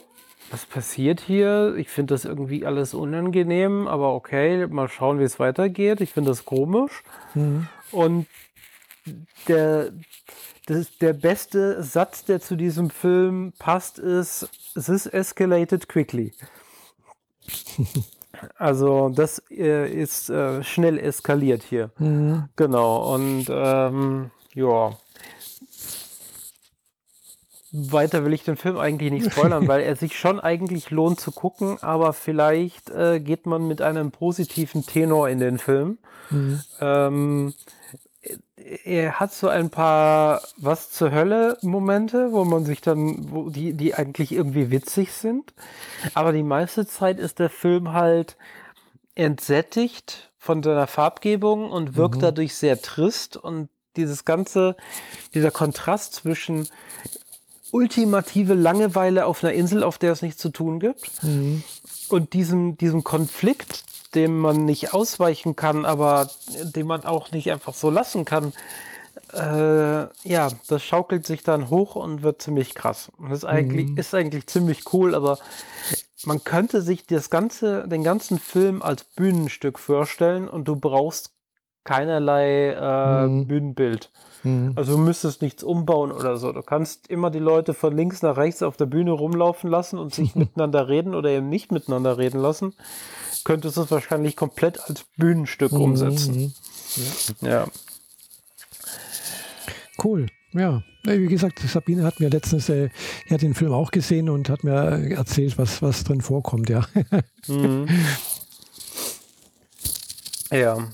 was 0.50 0.66
passiert 0.66 1.20
hier? 1.20 1.74
Ich 1.76 1.88
finde 1.88 2.14
das 2.14 2.24
irgendwie 2.24 2.64
alles 2.64 2.94
unangenehm, 2.94 3.86
aber 3.86 4.14
okay, 4.14 4.66
mal 4.66 4.88
schauen, 4.88 5.18
wie 5.18 5.24
es 5.24 5.38
weitergeht. 5.38 6.00
Ich 6.00 6.12
finde 6.12 6.30
das 6.30 6.44
komisch. 6.44 7.02
Mhm. 7.34 7.68
Und 7.90 8.26
der, 9.48 9.92
das, 10.66 10.96
der 10.98 11.12
beste 11.12 11.82
Satz, 11.82 12.24
der 12.24 12.40
zu 12.40 12.56
diesem 12.56 12.90
Film 12.90 13.52
passt, 13.58 13.98
ist: 13.98 14.48
This 14.74 15.06
escalated 15.06 15.88
quickly. 15.88 16.32
Also 18.56 19.10
das 19.10 19.42
äh, 19.50 19.88
ist 19.88 20.30
äh, 20.30 20.62
schnell 20.62 20.98
eskaliert 20.98 21.62
hier. 21.62 21.90
Mhm. 21.98 22.48
Genau. 22.56 23.14
Und 23.14 23.46
ähm, 23.48 24.30
ja. 24.54 24.96
Weiter 27.72 28.24
will 28.24 28.32
ich 28.32 28.44
den 28.44 28.56
Film 28.56 28.78
eigentlich 28.78 29.10
nicht 29.10 29.32
spoilern, 29.32 29.66
weil 29.68 29.82
er 29.82 29.96
sich 29.96 30.16
schon 30.16 30.38
eigentlich 30.38 30.90
lohnt 30.90 31.20
zu 31.20 31.32
gucken, 31.32 31.82
aber 31.82 32.12
vielleicht 32.12 32.90
äh, 32.90 33.18
geht 33.18 33.46
man 33.46 33.66
mit 33.66 33.82
einem 33.82 34.12
positiven 34.12 34.86
Tenor 34.86 35.28
in 35.28 35.40
den 35.40 35.58
Film. 35.58 35.98
Mhm. 36.30 36.60
Ähm, 36.80 37.54
er 38.84 39.20
hat 39.20 39.32
so 39.32 39.48
ein 39.48 39.70
paar 39.70 40.40
was 40.56 40.90
zur 40.90 41.12
Hölle 41.12 41.58
Momente, 41.62 42.32
wo 42.32 42.44
man 42.44 42.64
sich 42.64 42.80
dann, 42.80 43.30
wo 43.30 43.50
die, 43.50 43.74
die 43.74 43.94
eigentlich 43.94 44.32
irgendwie 44.32 44.70
witzig 44.70 45.12
sind. 45.12 45.52
Aber 46.14 46.32
die 46.32 46.42
meiste 46.42 46.86
Zeit 46.86 47.18
ist 47.18 47.38
der 47.38 47.50
Film 47.50 47.92
halt 47.92 48.36
entsättigt 49.14 50.30
von 50.38 50.62
seiner 50.62 50.86
Farbgebung 50.86 51.70
und 51.70 51.96
wirkt 51.96 52.16
mhm. 52.16 52.22
dadurch 52.22 52.54
sehr 52.54 52.80
trist 52.80 53.36
und 53.36 53.68
dieses 53.96 54.24
ganze, 54.24 54.76
dieser 55.34 55.50
Kontrast 55.50 56.14
zwischen 56.14 56.68
ultimative 57.70 58.54
Langeweile 58.54 59.26
auf 59.26 59.44
einer 59.44 59.52
Insel, 59.52 59.82
auf 59.82 59.98
der 59.98 60.12
es 60.12 60.22
nichts 60.22 60.40
zu 60.40 60.48
tun 60.48 60.80
gibt, 60.80 61.22
mhm. 61.22 61.62
und 62.08 62.32
diesem, 62.32 62.76
diesem 62.76 63.04
Konflikt, 63.04 63.84
dem 64.14 64.38
man 64.38 64.64
nicht 64.64 64.94
ausweichen 64.94 65.56
kann, 65.56 65.84
aber 65.84 66.30
den 66.62 66.86
man 66.86 67.04
auch 67.04 67.32
nicht 67.32 67.50
einfach 67.50 67.74
so 67.74 67.90
lassen 67.90 68.24
kann. 68.24 68.52
Äh, 69.32 70.06
ja, 70.28 70.48
das 70.68 70.82
schaukelt 70.82 71.26
sich 71.26 71.42
dann 71.42 71.70
hoch 71.70 71.96
und 71.96 72.22
wird 72.22 72.42
ziemlich 72.42 72.74
krass. 72.74 73.10
Das 73.20 73.38
ist 73.38 73.44
eigentlich, 73.44 73.88
mhm. 73.88 73.96
ist 73.96 74.14
eigentlich 74.14 74.46
ziemlich 74.46 74.92
cool, 74.92 75.14
aber 75.14 75.38
man 76.24 76.44
könnte 76.44 76.82
sich 76.82 77.06
das 77.06 77.30
ganze, 77.30 77.88
den 77.88 78.04
ganzen 78.04 78.38
Film 78.38 78.82
als 78.82 79.04
Bühnenstück 79.04 79.78
vorstellen 79.78 80.48
und 80.48 80.68
du 80.68 80.76
brauchst 80.76 81.32
keinerlei 81.84 82.70
äh, 82.70 83.26
mhm. 83.26 83.46
Bühnenbild. 83.46 84.10
Mhm. 84.42 84.72
Also 84.76 84.92
du 84.92 84.98
müsstest 84.98 85.42
nichts 85.42 85.62
umbauen 85.62 86.12
oder 86.12 86.36
so. 86.36 86.52
Du 86.52 86.62
kannst 86.62 87.08
immer 87.08 87.30
die 87.30 87.40
Leute 87.40 87.74
von 87.74 87.94
links 87.94 88.22
nach 88.22 88.36
rechts 88.36 88.62
auf 88.62 88.76
der 88.76 88.86
Bühne 88.86 89.12
rumlaufen 89.12 89.68
lassen 89.68 89.98
und 89.98 90.14
sich 90.14 90.34
miteinander 90.34 90.88
reden 90.88 91.14
oder 91.14 91.30
eben 91.30 91.48
nicht 91.48 91.72
miteinander 91.72 92.18
reden 92.18 92.40
lassen 92.40 92.74
könntest 93.44 93.76
du 93.76 93.82
es 93.82 93.90
wahrscheinlich 93.90 94.36
komplett 94.36 94.80
als 94.80 95.04
Bühnenstück 95.16 95.72
mhm. 95.72 95.80
umsetzen. 95.80 96.54
Ja. 97.40 97.48
ja. 97.48 97.66
Cool. 100.02 100.26
Ja, 100.52 100.82
wie 101.02 101.26
gesagt, 101.26 101.58
Sabine 101.58 102.04
hat 102.04 102.20
mir 102.20 102.30
letztens, 102.30 102.68
äh, 102.68 102.88
die 103.28 103.34
hat 103.34 103.42
den 103.42 103.54
Film 103.54 103.72
auch 103.72 103.90
gesehen 103.90 104.30
und 104.30 104.48
hat 104.48 104.62
mir 104.62 105.10
erzählt, 105.10 105.58
was, 105.58 105.82
was 105.82 106.04
drin 106.04 106.20
vorkommt, 106.20 106.70
ja. 106.70 106.86
Mhm. 107.48 107.88
Ja. 110.50 110.88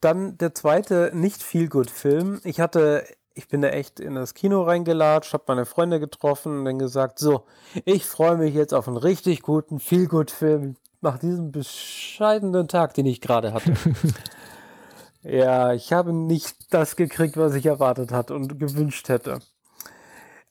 Dann 0.00 0.36
der 0.38 0.54
zweite 0.54 1.12
nicht 1.14 1.42
viel 1.42 1.68
gut 1.68 1.90
Film. 1.90 2.40
Ich 2.44 2.60
hatte, 2.60 3.04
ich 3.34 3.48
bin 3.48 3.62
da 3.62 3.68
echt 3.68 4.00
in 4.00 4.16
das 4.16 4.34
Kino 4.34 4.62
reingelatscht, 4.62 5.32
habe 5.32 5.44
meine 5.48 5.66
Freunde 5.66 6.00
getroffen 6.00 6.58
und 6.58 6.64
dann 6.64 6.78
gesagt, 6.78 7.18
so, 7.18 7.46
ich 7.84 8.04
freue 8.04 8.36
mich 8.36 8.54
jetzt 8.54 8.74
auf 8.74 8.88
einen 8.88 8.96
richtig 8.96 9.42
guten 9.42 9.78
Feel 9.78 10.08
Good 10.08 10.30
Film 10.30 10.76
nach 11.00 11.18
diesem 11.18 11.52
bescheidenen 11.52 12.68
Tag, 12.68 12.94
den 12.94 13.06
ich 13.06 13.20
gerade 13.20 13.52
hatte. 13.52 13.74
ja, 15.22 15.72
ich 15.72 15.92
habe 15.92 16.12
nicht 16.12 16.72
das 16.72 16.96
gekriegt, 16.96 17.36
was 17.36 17.54
ich 17.54 17.66
erwartet 17.66 18.12
hatte 18.12 18.34
und 18.34 18.58
gewünscht 18.58 19.08
hätte. 19.08 19.38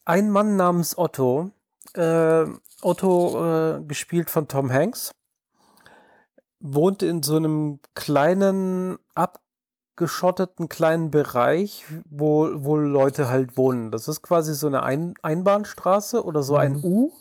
Ein 0.05 0.29
Mann 0.29 0.55
namens 0.55 0.97
Otto, 0.97 1.51
äh, 1.93 2.45
Otto, 2.81 3.77
äh, 3.77 3.83
gespielt 3.83 4.29
von 4.29 4.47
Tom 4.47 4.71
Hanks, 4.71 5.11
wohnt 6.59 7.03
in 7.03 7.23
so 7.23 7.35
einem 7.35 7.79
kleinen, 7.93 8.97
abgeschotteten 9.15 10.69
kleinen 10.69 11.11
Bereich, 11.11 11.85
wo, 12.09 12.49
wo 12.53 12.77
Leute 12.77 13.29
halt 13.29 13.57
wohnen. 13.57 13.91
Das 13.91 14.07
ist 14.07 14.21
quasi 14.21 14.53
so 14.53 14.67
eine 14.67 14.83
ein 14.83 15.13
Einbahnstraße 15.21 16.23
oder 16.23 16.41
so 16.41 16.55
ein 16.55 16.73
mhm. 16.73 16.83
U 16.83 17.11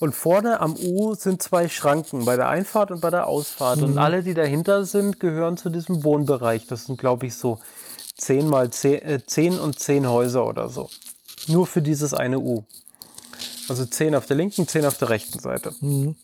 und 0.00 0.14
vorne 0.14 0.60
am 0.60 0.74
U 0.76 1.14
sind 1.14 1.42
zwei 1.42 1.68
Schranken, 1.68 2.24
bei 2.24 2.36
der 2.36 2.48
Einfahrt 2.48 2.90
und 2.90 3.02
bei 3.02 3.10
der 3.10 3.26
Ausfahrt. 3.26 3.78
Mhm. 3.78 3.84
Und 3.84 3.98
alle, 3.98 4.22
die 4.22 4.32
dahinter 4.32 4.86
sind, 4.86 5.20
gehören 5.20 5.58
zu 5.58 5.68
diesem 5.68 6.02
Wohnbereich. 6.02 6.66
Das 6.66 6.86
sind, 6.86 6.98
glaube 6.98 7.26
ich, 7.26 7.36
so 7.36 7.60
zehn 8.16 8.48
mal 8.48 8.70
zehn, 8.70 9.02
äh, 9.02 9.20
zehn 9.24 9.58
und 9.58 9.78
zehn 9.78 10.08
Häuser 10.08 10.46
oder 10.46 10.70
so. 10.70 10.88
Nur 11.48 11.66
für 11.66 11.82
dieses 11.82 12.14
eine 12.14 12.38
U. 12.38 12.64
Also 13.68 13.84
zehn 13.84 14.14
auf 14.14 14.24
der 14.24 14.36
linken, 14.36 14.66
zehn 14.66 14.86
auf 14.86 14.96
der 14.96 15.10
rechten 15.10 15.38
Seite. 15.38 15.74
Mhm. 15.80 16.16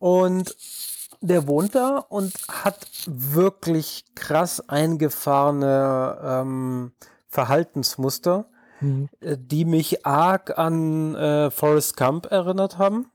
Und 0.00 0.56
der 1.20 1.46
wohnt 1.46 1.76
da 1.76 1.98
und 1.98 2.34
hat 2.48 2.88
wirklich 3.06 4.04
krass 4.16 4.68
eingefahrene 4.68 6.18
ähm, 6.22 6.92
Verhaltensmuster 7.28 8.46
mhm. 8.84 9.08
Äh, 9.20 9.36
die 9.38 9.64
mich 9.64 10.06
arg 10.06 10.58
an 10.58 11.14
äh, 11.14 11.50
Forrest 11.50 11.96
Gump 11.96 12.30
erinnert 12.30 12.78
haben. 12.78 13.10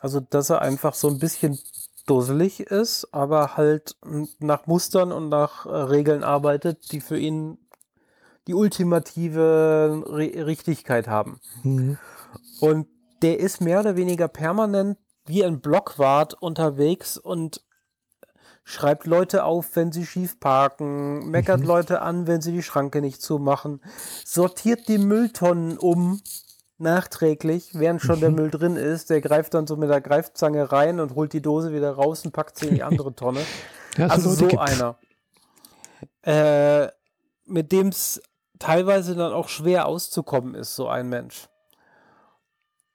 Also, 0.00 0.20
dass 0.20 0.50
er 0.50 0.60
einfach 0.60 0.94
so 0.94 1.08
ein 1.08 1.18
bisschen 1.18 1.58
dusselig 2.06 2.60
ist, 2.60 3.08
aber 3.12 3.56
halt 3.56 3.96
nach 4.38 4.66
Mustern 4.66 5.12
und 5.12 5.28
nach 5.28 5.66
äh, 5.66 5.70
Regeln 5.70 6.22
arbeitet, 6.22 6.92
die 6.92 7.00
für 7.00 7.18
ihn 7.18 7.58
die 8.46 8.54
ultimative 8.54 10.04
Re 10.06 10.46
Richtigkeit 10.46 11.08
haben. 11.08 11.40
Mhm. 11.62 11.98
Und 12.60 12.88
der 13.22 13.40
ist 13.40 13.60
mehr 13.60 13.80
oder 13.80 13.96
weniger 13.96 14.28
permanent 14.28 14.98
wie 15.24 15.44
ein 15.44 15.60
Blockwart 15.60 16.34
unterwegs 16.34 17.16
und 17.16 17.62
schreibt 18.64 19.06
Leute 19.06 19.44
auf, 19.44 19.76
wenn 19.76 19.92
sie 19.92 20.06
schief 20.06 20.40
parken, 20.40 21.30
meckert 21.30 21.60
mhm. 21.60 21.66
Leute 21.66 22.02
an, 22.02 22.26
wenn 22.26 22.40
sie 22.40 22.52
die 22.52 22.62
Schranke 22.62 23.00
nicht 23.00 23.22
zumachen, 23.22 23.80
sortiert 24.24 24.88
die 24.88 24.98
Mülltonnen 24.98 25.78
um, 25.78 26.20
nachträglich, 26.78 27.70
während 27.74 28.00
schon 28.02 28.16
mhm. 28.16 28.20
der 28.20 28.30
Müll 28.30 28.50
drin 28.50 28.76
ist. 28.76 29.10
Der 29.10 29.20
greift 29.20 29.54
dann 29.54 29.66
so 29.66 29.76
mit 29.76 29.90
der 29.90 30.00
Greifzange 30.00 30.72
rein 30.72 30.98
und 30.98 31.14
holt 31.14 31.32
die 31.32 31.42
Dose 31.42 31.72
wieder 31.72 31.92
raus 31.92 32.24
und 32.24 32.32
packt 32.32 32.58
sie 32.58 32.68
in 32.68 32.74
die 32.74 32.82
andere 32.82 33.14
Tonne. 33.14 33.40
ja, 33.96 34.06
also 34.06 34.30
so 34.30 34.46
gibt's. 34.46 34.72
einer. 34.72 34.96
Äh, 36.22 36.88
mit 37.46 37.70
dem 37.70 37.88
es 37.88 38.22
teilweise 38.58 39.14
dann 39.14 39.32
auch 39.32 39.48
schwer 39.48 39.86
auszukommen 39.86 40.54
ist, 40.54 40.74
so 40.74 40.88
ein 40.88 41.08
Mensch. 41.08 41.48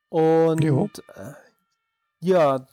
Und 0.09 0.63
äh, 0.63 1.33
ja, 2.19 2.65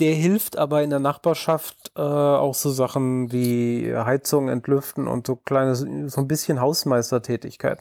der 0.00 0.14
hilft 0.14 0.56
aber 0.56 0.82
in 0.82 0.90
der 0.90 0.98
Nachbarschaft 0.98 1.92
äh, 1.94 2.00
auch 2.00 2.54
so 2.54 2.70
Sachen 2.70 3.30
wie 3.30 3.94
Heizung 3.94 4.48
entlüften 4.48 5.06
und 5.06 5.26
so 5.26 5.36
kleine, 5.36 5.76
so 5.76 5.86
ein 5.86 6.28
bisschen 6.28 6.60
Hausmeistertätigkeit. 6.60 7.80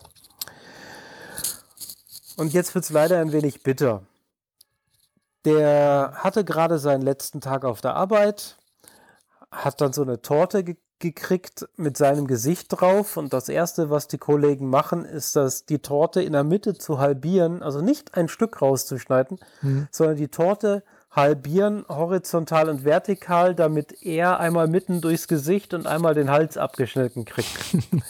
Und 2.36 2.54
jetzt 2.54 2.76
wird 2.76 2.86
es 2.86 2.92
leider 2.92 3.20
ein 3.20 3.32
wenig 3.32 3.64
bitter. 3.64 4.04
Der 5.46 6.14
hatte 6.16 6.44
gerade 6.44 6.78
seinen 6.78 7.02
letzten 7.02 7.40
Tag 7.42 7.64
auf 7.64 7.80
der 7.82 7.96
Arbeit, 7.96 8.58
hat 9.52 9.80
dann 9.80 9.94
so 9.94 10.02
eine 10.02 10.22
Torte 10.22 10.64
ge 10.64 10.76
gekriegt 11.02 11.66
mit 11.78 11.96
seinem 11.96 12.28
Gesicht 12.28 12.68
drauf. 12.70 13.16
Und 13.16 13.32
das 13.32 13.48
Erste, 13.48 13.90
was 13.90 14.10
die 14.10 14.18
Kollegen 14.18 14.70
machen, 14.70 15.06
ist, 15.06 15.34
dass 15.38 15.66
die 15.66 15.80
Torte 15.80 16.22
in 16.22 16.34
der 16.34 16.44
Mitte 16.44 16.74
zu 16.74 17.00
halbieren, 17.00 17.64
also 17.64 17.80
nicht 17.80 18.16
ein 18.16 18.28
Stück 18.28 18.62
rauszuschneiden, 18.62 19.40
mhm. 19.62 19.88
sondern 19.92 20.18
die 20.18 20.28
Torte 20.28 20.84
halbieren, 21.12 21.86
horizontal 21.88 22.70
und 22.70 22.86
vertikal, 22.86 23.56
damit 23.56 24.04
er 24.04 24.40
einmal 24.40 24.68
mitten 24.68 25.02
durchs 25.02 25.28
Gesicht 25.28 25.74
und 25.74 25.88
einmal 25.88 26.14
den 26.14 26.30
Hals 26.30 26.58
abgeschnitten 26.58 27.26
kriegt. 27.26 27.78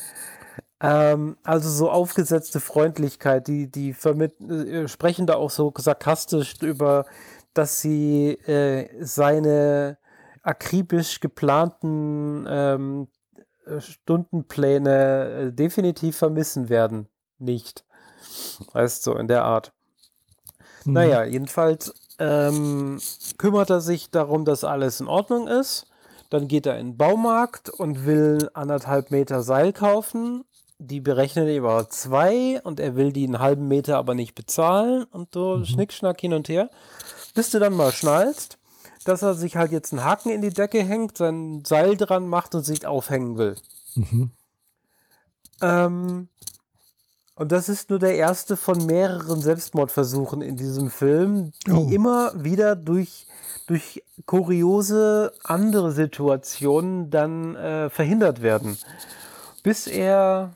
Ähm, 0.82 1.38
also 1.44 1.70
so 1.70 1.92
aufgesetzte 1.92 2.62
Freundlichkeit, 2.62 3.48
die, 3.48 3.70
die 3.70 3.90
äh, 3.90 4.88
sprechen 4.88 5.28
da 5.28 5.36
auch 5.36 5.50
so 5.50 5.74
sarkastisch 5.78 6.56
über, 6.62 7.06
dass 7.54 7.82
sie 7.82 8.32
äh, 8.48 8.88
seine 9.04 9.98
akribisch 10.42 11.20
geplanten 11.20 12.46
ähm, 12.48 13.08
Stundenpläne 13.80 15.30
äh, 15.30 15.52
definitiv 15.52 16.18
vermissen 16.18 16.70
werden. 16.70 17.10
Nicht. 17.38 17.86
Weißt 18.72 19.06
du, 19.06 19.12
so 19.12 19.18
in 19.18 19.28
der 19.28 19.44
Art. 19.44 19.74
Mhm. 20.86 20.94
Naja, 20.94 21.24
jedenfalls 21.26 21.94
ähm, 22.20 23.00
kümmert 23.38 23.70
er 23.70 23.82
sich 23.82 24.12
darum, 24.12 24.46
dass 24.46 24.64
alles 24.64 25.00
in 25.00 25.08
Ordnung 25.08 25.48
ist. 25.48 25.86
Dann 26.30 26.48
geht 26.48 26.66
er 26.66 26.78
in 26.78 26.92
den 26.92 26.98
Baumarkt 26.98 27.70
und 27.70 28.06
will 28.06 28.50
anderthalb 28.54 29.10
Meter 29.10 29.42
Seil 29.42 29.74
kaufen 29.74 30.44
die 30.80 31.02
berechnen 31.02 31.48
über 31.50 31.90
zwei 31.90 32.62
und 32.64 32.80
er 32.80 32.96
will 32.96 33.12
die 33.12 33.26
einen 33.26 33.40
halben 33.40 33.68
Meter 33.68 33.98
aber 33.98 34.16
nicht 34.16 34.34
bezahlen 34.34 35.04
und 35.04 35.34
so 35.34 35.58
mhm. 35.58 35.66
Schnickschnack 35.66 36.20
hin 36.20 36.34
und 36.34 36.48
her. 36.48 36.70
Bis 37.36 37.52
du 37.52 37.60
dann 37.60 37.74
mal 37.74 37.92
schnallst, 37.92 38.58
dass 39.04 39.22
er 39.22 39.34
sich 39.34 39.58
halt 39.58 39.72
jetzt 39.72 39.92
einen 39.92 40.06
Haken 40.06 40.30
in 40.30 40.42
die 40.42 40.54
Decke 40.54 40.82
hängt, 40.82 41.18
sein 41.18 41.64
Seil 41.66 41.98
dran 41.98 42.28
macht 42.28 42.56
und 42.56 42.64
sich 42.64 42.88
aufhängen 42.88 43.38
will. 43.38 43.56
Mhm. 43.96 44.32
Ähm, 45.62 46.30
und 47.40 47.52
das 47.52 47.70
ist 47.70 47.90
nur 47.90 48.00
der 48.00 48.16
erste 48.16 48.58
von 48.58 48.86
mehreren 48.86 49.42
Selbstmordversuchen 49.42 50.42
in 50.42 50.58
diesem 50.58 50.90
Film, 50.90 51.54
die 51.66 51.72
oh. 51.72 51.88
immer 51.90 52.34
wieder 52.36 52.76
durch, 52.76 53.28
durch 53.66 54.04
kuriose 54.26 55.32
andere 55.44 55.94
Situationen 55.94 57.10
dann 57.10 57.56
äh, 57.56 57.90
verhindert 57.90 58.42
werden. 58.42 58.78
Bis 59.64 59.88
er 59.88 60.52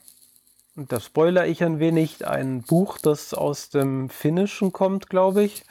und 0.76 0.92
da 0.92 1.00
spoiler 1.00 1.46
ich 1.48 1.64
ein 1.64 1.80
wenig, 1.80 2.28
ein 2.28 2.64
Buch, 2.64 2.98
das 2.98 3.34
aus 3.34 3.70
dem 3.70 4.10
Finnischen 4.10 4.74
kommt, 4.74 5.10
glaube 5.10 5.44
ich. 5.44 5.64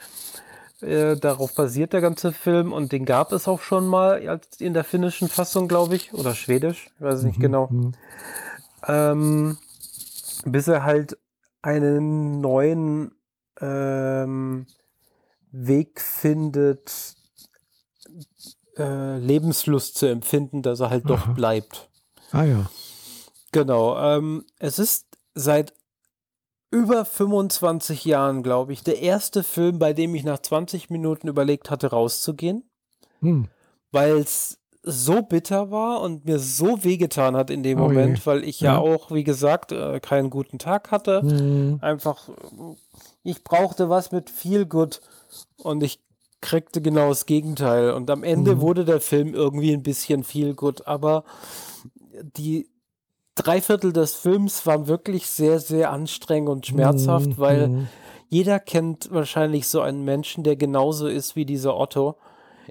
Äh, 0.81 1.15
darauf 1.15 1.53
basiert 1.53 1.93
der 1.93 2.01
ganze 2.01 2.31
Film 2.31 2.73
und 2.73 2.91
den 2.91 3.05
gab 3.05 3.33
es 3.33 3.47
auch 3.47 3.61
schon 3.61 3.85
mal 3.85 4.39
in 4.57 4.73
der 4.73 4.83
finnischen 4.83 5.29
Fassung, 5.29 5.67
glaube 5.67 5.95
ich, 5.95 6.13
oder 6.13 6.33
schwedisch, 6.33 6.89
ich 6.95 7.01
weiß 7.01 7.21
nicht 7.21 7.37
mhm. 7.37 7.41
genau. 7.41 7.67
Mhm. 7.69 7.91
Ähm, 8.87 9.57
bis 10.45 10.67
er 10.67 10.83
halt 10.83 11.17
einen 11.61 12.41
neuen 12.41 13.15
ähm, 13.59 14.65
Weg 15.51 16.01
findet, 16.01 17.15
äh, 18.77 19.17
Lebenslust 19.17 19.97
zu 19.97 20.07
empfinden, 20.07 20.61
dass 20.61 20.79
er 20.79 20.89
halt 20.89 21.05
Aha. 21.05 21.15
doch 21.15 21.35
bleibt. 21.35 21.89
Ah 22.31 22.43
ja. 22.43 22.69
Genau. 23.51 23.97
Ähm, 23.97 24.45
es 24.59 24.79
ist 24.79 25.05
seit 25.35 25.73
über 26.71 27.05
25 27.05 28.03
Jahren, 28.03 28.41
glaube 28.41 28.73
ich, 28.73 28.83
der 28.83 28.99
erste 28.99 29.43
Film, 29.43 29.77
bei 29.77 29.93
dem 29.93 30.15
ich 30.15 30.23
nach 30.23 30.39
20 30.39 30.89
Minuten 30.89 31.27
überlegt 31.27 31.69
hatte, 31.69 31.91
rauszugehen. 31.91 32.67
Hm. 33.19 33.47
Weil 33.91 34.17
es 34.17 34.57
so 34.83 35.21
bitter 35.21 35.71
war 35.71 36.01
und 36.01 36.25
mir 36.25 36.39
so 36.39 36.83
wehgetan 36.83 37.35
hat 37.35 37.49
in 37.49 37.63
dem 37.63 37.79
oh 37.79 37.87
Moment, 37.87 38.19
je. 38.19 38.25
weil 38.25 38.43
ich 38.43 38.59
ja. 38.59 38.73
ja. 38.73 38.79
auch, 38.79 39.11
wie 39.11 39.23
gesagt, 39.23 39.71
äh, 39.71 39.99
keinen 39.99 40.29
guten 40.29 40.59
Tag 40.59 40.91
hatte. 40.91 41.21
Hm. 41.21 41.79
Einfach, 41.81 42.29
ich 43.23 43.43
brauchte 43.43 43.89
was 43.89 44.11
mit 44.11 44.29
viel 44.29 44.65
gut 44.65 45.01
und 45.57 45.83
ich 45.83 45.99
kriegte 46.41 46.81
genau 46.81 47.09
das 47.09 47.25
Gegenteil. 47.25 47.91
Und 47.91 48.09
am 48.09 48.23
Ende 48.23 48.51
hm. 48.51 48.61
wurde 48.61 48.83
der 48.83 48.99
Film 48.99 49.33
irgendwie 49.33 49.73
ein 49.73 49.83
bisschen 49.83 50.25
viel 50.25 50.53
gut, 50.53 50.85
aber 50.85 51.23
die 52.37 52.69
drei 53.35 53.61
Viertel 53.61 53.93
des 53.93 54.15
Films 54.15 54.65
waren 54.65 54.87
wirklich 54.87 55.27
sehr, 55.27 55.59
sehr 55.59 55.91
anstrengend 55.91 56.49
und 56.49 56.65
schmerzhaft, 56.65 57.27
mhm. 57.27 57.37
weil 57.37 57.67
mhm. 57.67 57.87
jeder 58.29 58.59
kennt 58.59 59.09
wahrscheinlich 59.11 59.67
so 59.67 59.81
einen 59.81 60.03
Menschen, 60.03 60.43
der 60.43 60.55
genauso 60.55 61.07
ist 61.07 61.35
wie 61.35 61.45
dieser 61.45 61.77
Otto. 61.77 62.15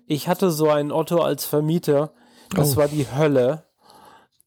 Ich 0.07 0.29
hatte 0.29 0.51
so 0.51 0.69
einen 0.69 0.93
Otto 0.93 1.21
als 1.21 1.45
Vermieter. 1.45 2.13
Das 2.51 2.75
oh. 2.75 2.77
war 2.79 2.89
die 2.89 3.07
Hölle. 3.11 3.65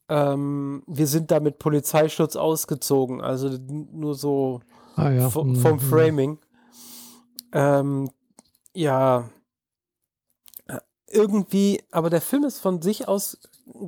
Ähm, 0.08 0.84
wir 0.86 1.08
sind 1.08 1.32
da 1.32 1.40
mit 1.40 1.58
Polizeischutz 1.58 2.36
ausgezogen, 2.36 3.22
also 3.22 3.50
nur 3.50 4.14
so 4.14 4.62
ah, 4.96 5.10
ja. 5.10 5.30
vom 5.30 5.54
mhm. 5.54 5.80
Framing. 5.80 6.40
Ähm, 7.52 8.12
ja, 8.74 9.30
äh, 10.68 10.78
irgendwie, 11.10 11.82
aber 11.90 12.10
der 12.10 12.22
Film 12.22 12.44
ist 12.44 12.60
von 12.60 12.82
sich 12.82 13.08
aus 13.08 13.40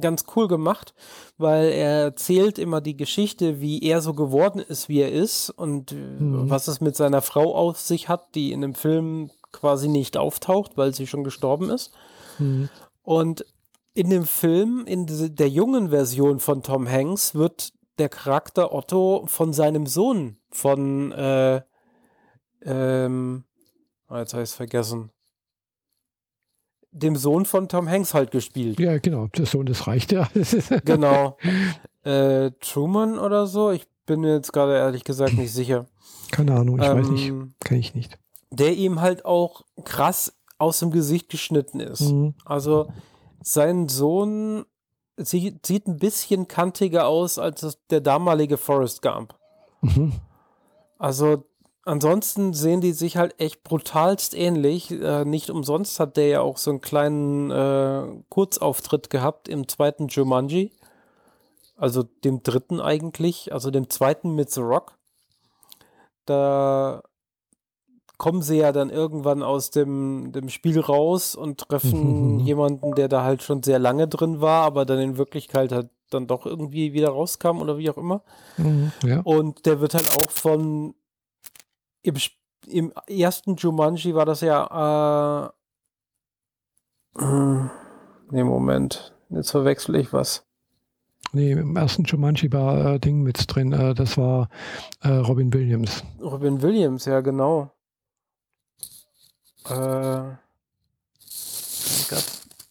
ganz 0.02 0.26
cool 0.36 0.48
gemacht, 0.48 0.96
weil 1.38 1.66
er 1.66 2.02
erzählt 2.02 2.58
immer 2.58 2.82
die 2.82 2.98
Geschichte, 2.98 3.62
wie 3.62 3.84
er 3.84 4.02
so 4.02 4.14
geworden 4.14 4.60
ist, 4.60 4.90
wie 4.90 5.02
er 5.02 5.12
ist 5.12 5.50
und 5.52 5.92
mhm. 5.92 6.50
was 6.50 6.68
es 6.68 6.82
mit 6.82 6.96
seiner 6.96 7.22
Frau 7.22 7.54
auf 7.54 7.80
sich 7.80 8.10
hat, 8.10 8.34
die 8.34 8.52
in 8.52 8.62
dem 8.62 8.74
Film 8.74 9.30
quasi 9.52 9.88
nicht 9.88 10.18
auftaucht, 10.18 10.78
weil 10.78 10.94
sie 10.94 11.08
schon 11.08 11.24
gestorben 11.24 11.70
ist. 11.70 11.94
Mhm. 12.40 12.70
Und 13.04 13.46
in 13.94 14.10
dem 14.10 14.26
Film, 14.26 14.86
in 14.86 15.08
der 15.08 15.50
jungen 15.50 15.90
Version 15.90 16.40
von 16.40 16.62
Tom 16.62 16.88
Hanks, 16.88 17.34
wird 17.34 17.74
der 17.98 18.10
Charakter 18.10 18.74
Otto 18.74 19.26
von 19.28 19.54
seinem 19.54 19.88
Sohn, 19.88 20.38
von, 20.52 21.12
äh, 21.12 21.62
ähm, 22.62 23.46
ah, 24.08 24.20
jetzt 24.20 24.34
habe 24.34 24.44
ich 24.44 24.50
es 24.50 24.56
vergessen, 24.56 25.12
dem 26.92 27.16
Sohn 27.16 27.46
von 27.46 27.68
Tom 27.70 27.90
Hanks 27.90 28.14
halt 28.14 28.32
gespielt. 28.32 28.80
Ja, 28.80 28.98
genau. 28.98 29.28
Der 29.28 29.46
Sohn, 29.46 29.66
das 29.66 29.88
reicht 29.88 30.12
ja. 30.12 30.30
genau. 30.86 31.38
Äh, 32.04 32.52
Truman 32.60 33.20
oder 33.20 33.48
so? 33.48 33.72
Ich 33.72 33.88
bin 34.06 34.22
mir 34.22 34.36
jetzt 34.36 34.54
gerade 34.54 34.76
ehrlich 34.76 35.04
gesagt 35.04 35.34
nicht 35.34 35.54
sicher. 35.54 35.88
Keine 36.32 36.56
Ahnung, 36.56 36.80
ich 36.80 36.88
ähm, 36.88 36.98
weiß 36.98 37.10
nicht. 37.10 37.34
Kann 37.60 37.78
ich 37.78 37.96
nicht. 37.96 38.18
Der 38.50 38.76
ihm 38.76 39.02
halt 39.02 39.26
auch 39.26 39.64
krass 39.84 40.34
aus 40.58 40.80
dem 40.80 40.92
Gesicht 40.92 41.30
geschnitten 41.30 41.80
ist. 41.80 42.02
Mhm. 42.02 42.34
Also 42.46 42.88
sein 43.42 43.90
Sohn 43.90 44.66
sieht, 45.18 45.66
sieht 45.66 45.88
ein 45.88 45.98
bisschen 45.98 46.48
kantiger 46.48 47.08
aus 47.08 47.40
als 47.40 47.78
der 47.90 48.02
damalige 48.02 48.58
Forrest 48.58 49.02
Gump. 49.02 49.36
Mhm. 49.82 50.14
Also 50.98 51.44
ansonsten 51.84 52.54
sehen 52.54 52.82
die 52.82 52.94
sich 52.94 53.18
halt 53.18 53.40
echt 53.40 53.64
brutalst 53.64 54.34
ähnlich. 54.34 54.92
Äh, 54.92 55.26
nicht 55.26 55.50
umsonst 55.50 56.00
hat 56.00 56.18
der 56.18 56.28
ja 56.28 56.42
auch 56.42 56.58
so 56.58 56.72
einen 56.72 56.82
kleinen 56.82 57.52
äh, 57.52 58.24
Kurzauftritt 58.30 59.10
gehabt 59.10 59.48
im 59.48 59.68
zweiten 59.68 60.08
Jumanji. 60.08 60.72
Also 61.76 62.04
dem 62.24 62.42
dritten 62.42 62.82
eigentlich, 62.82 63.54
also 63.54 63.70
dem 63.70 63.90
zweiten 63.90 64.32
mit 64.32 64.52
The 64.52 64.62
Rock. 64.62 64.98
da 66.26 67.04
kommen 68.18 68.42
sie 68.42 68.58
ja 68.58 68.72
dann 68.72 68.90
irgendwann 68.90 69.44
aus 69.44 69.70
dem, 69.70 70.32
dem 70.32 70.50
Spiel 70.50 70.80
raus 70.80 71.36
und 71.36 71.70
treffen 71.70 72.40
jemanden, 72.46 72.96
der 72.96 73.08
da 73.08 73.24
halt 73.24 73.44
schon 73.44 73.64
sehr 73.64 73.80
lange 73.80 74.08
drin 74.08 74.42
war, 74.42 74.64
aber 74.64 74.86
dann 74.86 75.00
in 75.00 75.18
Wirklichkeit 75.18 75.72
halt 75.72 75.90
dann 76.10 76.28
doch 76.28 76.46
irgendwie 76.46 76.94
wieder 76.94 77.10
rauskam 77.10 77.62
oder 77.62 77.78
wie 77.78 77.90
auch 77.90 77.98
immer. 77.98 78.22
Mhm, 78.58 78.92
ja. 79.04 79.20
Und 79.22 79.66
der 79.66 79.82
wird 79.82 79.94
halt 79.94 80.10
auch 80.16 80.32
von 80.32 80.96
im, 82.02 82.16
im 82.68 82.94
ersten 83.08 83.56
Jumanji 83.56 84.16
war 84.16 84.26
das 84.26 84.42
ja 84.42 85.52
äh, 85.54 85.58
nee, 88.32 88.44
Moment. 88.44 89.14
Jetzt 89.30 89.52
verwechsel 89.52 89.96
ich 89.96 90.14
was. 90.14 90.46
Nee, 91.34 91.52
im 91.52 91.76
ersten 91.76 92.04
Jumanji 92.04 92.52
war 92.54 92.94
äh, 92.94 93.00
Ding 93.00 93.22
mit 93.22 93.54
drin. 93.54 93.74
Äh, 93.74 93.94
das 93.94 94.18
war 94.18 94.50
äh, 95.02 95.10
Robin 95.10 95.54
Williams. 95.54 96.04
Robin 96.22 96.62
Williams, 96.62 97.06
ja, 97.06 97.20
genau. 97.20 97.72
Äh, 99.70 100.38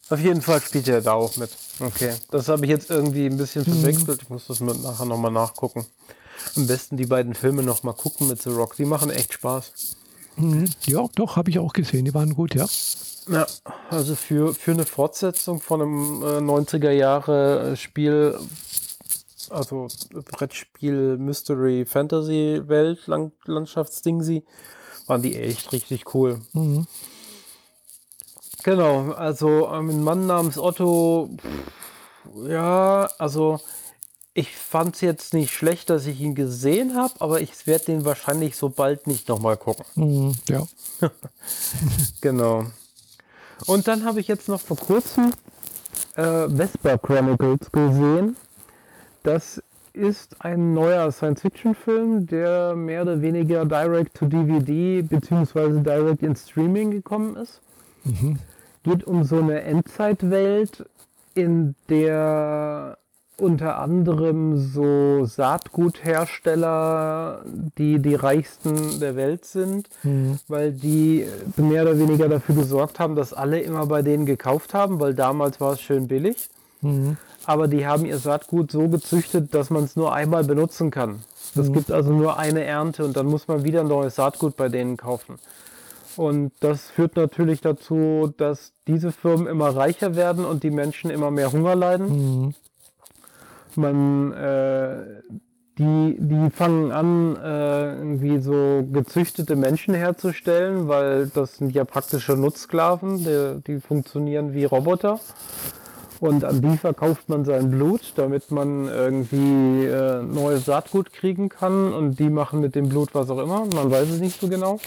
auf 0.09 0.21
jeden 0.21 0.41
Fall 0.41 0.61
spielt 0.61 0.89
er 0.89 1.01
da 1.01 1.13
auch 1.15 1.37
mit. 1.37 1.51
Okay, 1.81 2.15
das 2.31 2.49
habe 2.49 2.65
ich 2.65 2.71
jetzt 2.71 2.91
irgendwie 2.91 3.27
ein 3.27 3.37
bisschen 3.37 3.63
mhm. 3.63 3.81
verwechselt. 3.81 4.23
Ich 4.23 4.31
muss 4.31 4.47
das 4.47 4.61
mit 4.61 4.83
nachher 4.83 5.05
nochmal 5.05 5.33
nachgucken. 5.33 5.85
Am 6.55 6.67
besten 6.67 6.97
die 6.97 7.07
beiden 7.07 7.35
Filme 7.35 7.63
nochmal 7.63 7.95
gucken 7.95 8.29
mit 8.29 8.41
The 8.41 8.51
Rock. 8.51 8.77
Die 8.77 8.85
machen 8.85 9.11
echt 9.11 9.33
Spaß. 9.33 9.73
Mhm. 10.37 10.71
Ja, 10.87 11.07
doch, 11.15 11.37
habe 11.37 11.51
ich 11.51 11.59
auch 11.59 11.73
gesehen. 11.73 12.05
Die 12.05 12.15
waren 12.15 12.35
gut, 12.35 12.55
ja. 12.55 12.67
Ja, 13.29 13.47
also 13.91 14.15
für, 14.15 14.55
für 14.55 14.71
eine 14.71 14.87
Fortsetzung 14.87 15.61
von 15.61 15.83
einem 15.83 16.23
äh, 16.23 16.39
90er 16.39 16.93
Jahre 16.93 17.77
Spiel, 17.77 18.39
also 19.51 19.89
Brettspiel 20.13 21.17
Mystery 21.19 21.85
Fantasy 21.87 22.63
Welt 22.67 23.09
Land, 23.09 23.33
Landschaftsdingsi, 23.47 24.45
waren 25.07 25.23
die 25.23 25.37
echt 25.37 25.73
richtig 25.73 26.15
cool. 26.15 26.41
Mhm. 26.53 26.87
Genau, 28.63 29.13
also 29.13 29.69
ähm, 29.73 29.91
ein 29.91 30.03
Mann 30.03 30.27
namens 30.27 30.59
Otto, 30.59 31.31
pff, 31.37 32.49
ja, 32.49 33.09
also 33.19 33.61
ich 34.35 34.55
fand 34.55 34.97
es 34.97 35.01
jetzt 35.01 35.35
nicht 35.35 35.53
schlecht, 35.53 35.89
dass 35.89 36.07
ich 36.07 36.21
ihn 36.21 36.35
gesehen 36.35 36.95
habe, 36.95 37.15
aber 37.21 37.41
ich 37.41 37.67
werde 37.67 37.87
den 37.87 38.05
wahrscheinlich 38.05 38.57
so 38.57 38.69
bald 38.69 39.07
nicht 39.07 39.29
nochmal 39.29 39.57
gucken. 39.57 39.85
Mhm, 39.95 40.35
ja. 40.49 40.67
genau. 42.21 42.67
Und 43.67 43.89
dann 43.89 44.05
habe 44.05 44.21
ich 44.21 44.29
jetzt 44.29 44.49
noch 44.49 44.61
vor 44.61 44.77
kurzem 44.77 45.33
äh, 46.17 46.49
Vesper 46.49 46.99
Chronicles 46.99 47.73
gesehen. 47.73 48.37
Das 49.23 49.63
ist 49.97 50.45
ein 50.45 50.75
neuer 50.75 51.11
Science-Fiction-Film, 51.11 52.27
der 52.27 52.77
mehr 52.77 53.03
oder 53.03 53.23
weniger 53.23 53.65
direct 53.65 54.15
to 54.15 54.27
DVD 54.27 55.03
bzw. 55.03 55.83
direct 55.83 56.23
in 56.23 56.37
Streaming 56.37 56.91
gekommen 56.91 57.37
ist. 57.37 57.61
Mhm. 58.05 58.39
Geht 58.83 59.05
um 59.05 59.25
so 59.25 59.39
eine 59.39 59.63
Endzeitwelt, 59.63 60.85
in 61.35 61.75
der 61.89 62.99
unter 63.39 63.79
anderem 63.79 64.57
so 64.57 65.27
Saatguthersteller, 65.27 67.43
die 67.77 67.99
die 67.99 68.15
reichsten 68.15 68.99
der 69.01 69.17
Welt 69.17 69.45
sind, 69.45 69.89
mhm. 70.03 70.39
weil 70.49 70.73
die 70.73 71.27
mehr 71.57 71.83
oder 71.83 71.99
weniger 71.99 72.29
dafür 72.29 72.55
gesorgt 72.55 72.99
haben, 72.99 73.15
dass 73.15 73.35
alle 73.35 73.61
immer 73.61 73.85
bei 73.87 74.01
denen 74.03 74.25
gekauft 74.25 74.73
haben, 74.73 75.01
weil 75.01 75.13
damals 75.15 75.61
war 75.61 75.75
es 75.75 75.83
schön 75.83 76.09
billig. 76.09 76.49
Mhm. 76.81 77.19
Aber 77.47 77.69
die 77.69 77.87
haben 77.87 78.05
ihr 78.05 78.19
Saatgut 78.19 78.71
so 78.71 78.89
gezüchtet, 78.89 79.55
dass 79.55 79.71
man 79.71 79.85
es 79.85 79.97
nur 79.97 80.13
einmal 80.13 80.45
benutzen 80.45 80.91
kann. 80.91 81.21
Es 81.55 81.69
mhm. 81.69 81.73
gibt 81.73 81.93
also 81.93 82.13
nur 82.13 82.39
eine 82.39 82.65
Ernte 82.65 83.05
und 83.05 83.17
dann 83.17 83.27
muss 83.27 83.49
man 83.49 83.65
wieder 83.65 83.85
neues 83.85 84.17
Saatgut 84.17 84.57
bei 84.57 84.69
denen 84.69 84.97
kaufen. 84.97 85.37
Und 86.17 86.53
das 86.61 86.91
führt 86.91 87.17
natürlich 87.17 87.61
dazu, 87.61 88.33
dass 88.37 88.73
diese 88.87 89.13
Firmen 89.13 89.47
immer 89.47 89.69
reicher 89.77 90.17
werden 90.17 90.45
und 90.45 90.63
die 90.63 90.71
Menschen 90.71 91.11
immer 91.11 91.31
mehr 91.31 91.53
Hunger 91.53 91.75
leiden. 91.75 92.09
Mhm 92.09 92.55
man 93.77 94.33
äh, 94.33 94.97
die, 95.79 96.17
die 96.19 96.51
fangen 96.51 96.91
an, 96.91 97.37
äh, 97.37 97.97
irgendwie 97.97 98.41
so 98.41 98.87
gezüchtete 98.91 99.57
Menschen 99.57 99.95
herzustellen, 99.95 100.89
weil 100.89 101.27
das 101.29 101.57
sind 101.57 101.75
ja 101.75 101.85
praktische 101.85 102.37
Nutzsklaven, 102.37 103.19
die, 103.19 103.63
die 103.67 103.81
funktionieren 103.81 104.55
wie 104.55 104.65
Roboter. 104.65 105.21
Und 106.21 106.45
an 106.45 106.63
die 106.63 106.77
verkauft 106.77 107.29
man 107.29 107.45
sein 107.45 107.71
Blut, 107.71 108.13
damit 108.17 108.51
man 108.51 108.89
irgendwie 108.89 109.85
äh, 109.85 110.23
neues 110.23 110.65
Saatgut 110.65 111.13
kriegen 111.13 111.49
kann. 111.49 111.93
Und 111.93 112.19
die 112.19 112.31
machen 112.31 112.61
mit 112.61 112.75
dem 112.75 112.89
Blut 112.89 113.15
was 113.15 113.31
auch 113.31 113.39
immer. 113.39 113.67
Man 113.67 113.91
weiß 113.91 114.11
es 114.11 114.21
nicht 114.21 114.41
so 114.41 114.49
genau. 114.49 114.81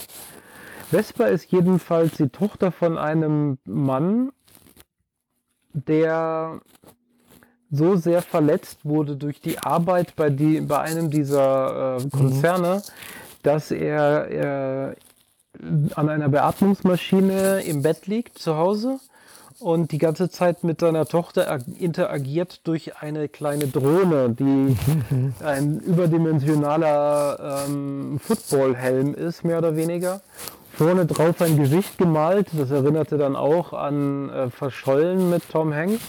Vespa 0.90 1.26
ist 1.26 1.52
jedenfalls 1.52 2.18
die 2.18 2.30
Tochter 2.30 2.72
von 2.72 2.98
einem 2.98 3.60
Mann, 3.66 4.32
der 5.74 6.62
so 7.72 7.96
sehr 7.96 8.24
verletzt 8.24 8.80
wurde 8.84 9.16
durch 9.16 9.40
die 9.40 9.60
Arbeit 9.60 10.16
bei, 10.16 10.32
die, 10.32 10.62
bei 10.62 10.80
einem 10.80 11.12
dieser 11.12 11.98
äh, 11.98 12.10
Konzerne, 12.10 12.78
mhm. 12.78 12.92
dass 13.44 13.70
er 13.70 14.92
äh, 14.92 14.96
an 15.94 16.10
einer 16.10 16.30
Beatmungsmaschine 16.30 17.62
im 17.62 17.84
Bett 17.84 18.08
liegt 18.08 18.40
zu 18.40 18.56
Hause 18.56 19.00
und 19.60 19.92
die 19.92 19.98
ganze 19.98 20.30
Zeit 20.30 20.64
mit 20.64 20.80
seiner 20.80 21.06
Tochter 21.06 21.60
interagiert 21.80 22.62
durch 22.66 22.98
eine 22.98 23.28
kleine 23.28 23.68
Drohne, 23.68 24.30
die 24.30 24.44
mhm. 24.44 25.34
ein 25.44 25.80
überdimensionaler 25.80 27.66
ähm, 27.68 28.20
Footballhelm 28.20 29.14
ist, 29.14 29.44
mehr 29.44 29.60
oder 29.60 29.76
weniger. 29.76 30.22
Vorne 30.74 31.06
drauf 31.06 31.42
ein 31.42 31.58
Gesicht 31.58 31.98
gemalt, 31.98 32.48
das 32.54 32.72
erinnerte 32.72 33.18
dann 33.18 33.36
auch 33.36 33.74
an 33.74 34.30
äh, 34.30 34.50
Verschollen 34.50 35.30
mit 35.30 35.44
Tom 35.50 35.74
Hanks 35.74 36.00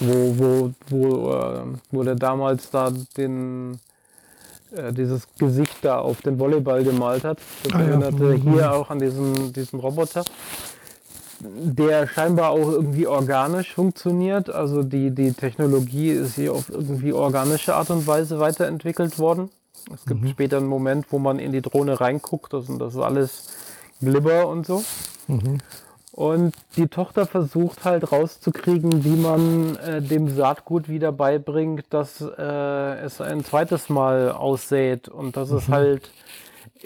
wo, 0.00 0.38
wo, 0.38 0.72
wo, 0.88 1.32
äh, 1.32 1.64
wo 1.90 2.02
der 2.02 2.14
damals 2.16 2.70
da 2.70 2.92
den, 3.16 3.78
äh, 4.74 4.92
dieses 4.92 5.26
Gesicht 5.38 5.76
da 5.82 5.98
auf 5.98 6.22
den 6.22 6.38
Volleyball 6.38 6.84
gemalt 6.84 7.24
hat. 7.24 7.38
Das 7.64 7.74
ah, 7.74 7.80
erinnerte 7.80 8.34
ja. 8.34 8.52
hier 8.52 8.72
auch 8.72 8.90
an 8.90 8.98
diesen, 8.98 9.52
diesen 9.52 9.80
Roboter, 9.80 10.24
der 11.40 12.06
scheinbar 12.08 12.50
auch 12.50 12.70
irgendwie 12.70 13.06
organisch 13.06 13.74
funktioniert. 13.74 14.50
Also 14.50 14.82
die, 14.82 15.10
die 15.10 15.32
Technologie 15.32 16.10
ist 16.10 16.34
hier 16.36 16.52
auf 16.52 16.70
irgendwie 16.70 17.12
organische 17.12 17.74
Art 17.74 17.90
und 17.90 18.06
Weise 18.06 18.40
weiterentwickelt 18.40 19.18
worden. 19.18 19.50
Es 19.94 20.04
gibt 20.04 20.22
mhm. 20.22 20.28
später 20.28 20.56
einen 20.56 20.66
Moment, 20.66 21.06
wo 21.10 21.18
man 21.18 21.38
in 21.38 21.52
die 21.52 21.62
Drohne 21.62 22.00
reinguckt 22.00 22.54
und 22.54 22.78
das 22.78 22.94
ist 22.94 23.00
alles 23.00 23.48
Glibber 24.00 24.48
und 24.48 24.66
so. 24.66 24.82
Mhm. 25.28 25.58
Und 26.12 26.54
die 26.76 26.88
Tochter 26.88 27.26
versucht 27.26 27.84
halt 27.84 28.10
rauszukriegen, 28.10 29.04
wie 29.04 29.16
man 29.16 29.76
äh, 29.76 30.00
dem 30.00 30.34
Saatgut 30.34 30.88
wieder 30.88 31.12
beibringt, 31.12 31.84
dass 31.90 32.22
äh, 32.22 32.94
es 33.00 33.20
ein 33.20 33.44
zweites 33.44 33.90
Mal 33.90 34.32
aussät 34.32 35.08
und 35.08 35.36
dass 35.36 35.50
mhm. 35.50 35.56
es 35.58 35.68
halt 35.68 36.10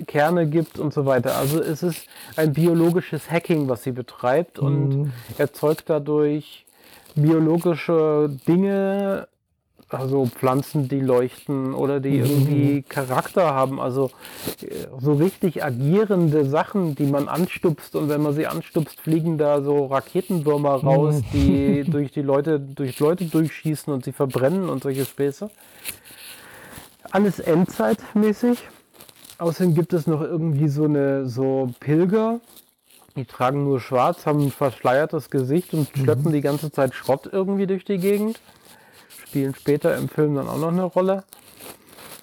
Kerne 0.06 0.46
gibt 0.46 0.78
und 0.78 0.92
so 0.92 1.06
weiter. 1.06 1.36
Also 1.36 1.60
es 1.60 1.82
ist 1.82 2.06
ein 2.36 2.52
biologisches 2.52 3.30
Hacking, 3.30 3.68
was 3.68 3.82
sie 3.84 3.92
betreibt 3.92 4.58
und 4.58 4.88
mhm. 4.88 5.12
erzeugt 5.38 5.84
dadurch 5.86 6.66
biologische 7.14 8.30
Dinge, 8.46 9.28
also 9.88 10.26
Pflanzen, 10.26 10.88
die 10.88 11.00
leuchten 11.00 11.74
oder 11.74 12.00
die 12.00 12.18
mhm. 12.18 12.24
irgendwie 12.24 12.82
Charakter 12.82 13.54
haben. 13.54 13.80
Also 13.80 14.10
äh, 14.62 14.86
so 15.00 15.14
richtig 15.14 15.64
agierende 15.64 16.44
Sachen, 16.44 16.94
die 16.94 17.06
man 17.06 17.28
anstupst 17.28 17.96
und 17.96 18.08
wenn 18.08 18.22
man 18.22 18.34
sie 18.34 18.46
anstupst, 18.46 19.00
fliegen 19.00 19.38
da 19.38 19.62
so 19.62 19.86
Raketenwürmer 19.86 20.74
raus, 20.74 21.16
mhm. 21.16 21.24
die 21.32 21.84
durch 21.90 22.12
die 22.12 22.22
Leute, 22.22 22.60
durch 22.60 22.98
Leute 23.00 23.24
durchschießen 23.24 23.92
und 23.92 24.04
sie 24.04 24.12
verbrennen 24.12 24.68
und 24.68 24.82
solche 24.82 25.04
Späße. 25.04 25.50
Alles 27.10 27.40
endzeitmäßig. 27.40 28.58
Außerdem 29.40 29.74
gibt 29.74 29.92
es 29.94 30.06
noch 30.06 30.20
irgendwie 30.20 30.68
so 30.68 30.84
eine 30.84 31.26
so 31.26 31.70
Pilger, 31.80 32.40
die 33.16 33.24
tragen 33.24 33.64
nur 33.64 33.80
schwarz, 33.80 34.26
haben 34.26 34.46
ein 34.46 34.50
verschleiertes 34.50 35.30
Gesicht 35.30 35.72
und 35.72 35.88
schleppen 35.88 36.26
mhm. 36.26 36.32
die 36.32 36.40
ganze 36.42 36.70
Zeit 36.70 36.94
Schrott 36.94 37.28
irgendwie 37.32 37.66
durch 37.66 37.84
die 37.84 37.98
Gegend 37.98 38.38
spielen 39.08 39.54
später 39.54 39.96
im 39.96 40.08
Film 40.08 40.34
dann 40.34 40.48
auch 40.48 40.58
noch 40.58 40.72
eine 40.72 40.82
Rolle. 40.82 41.24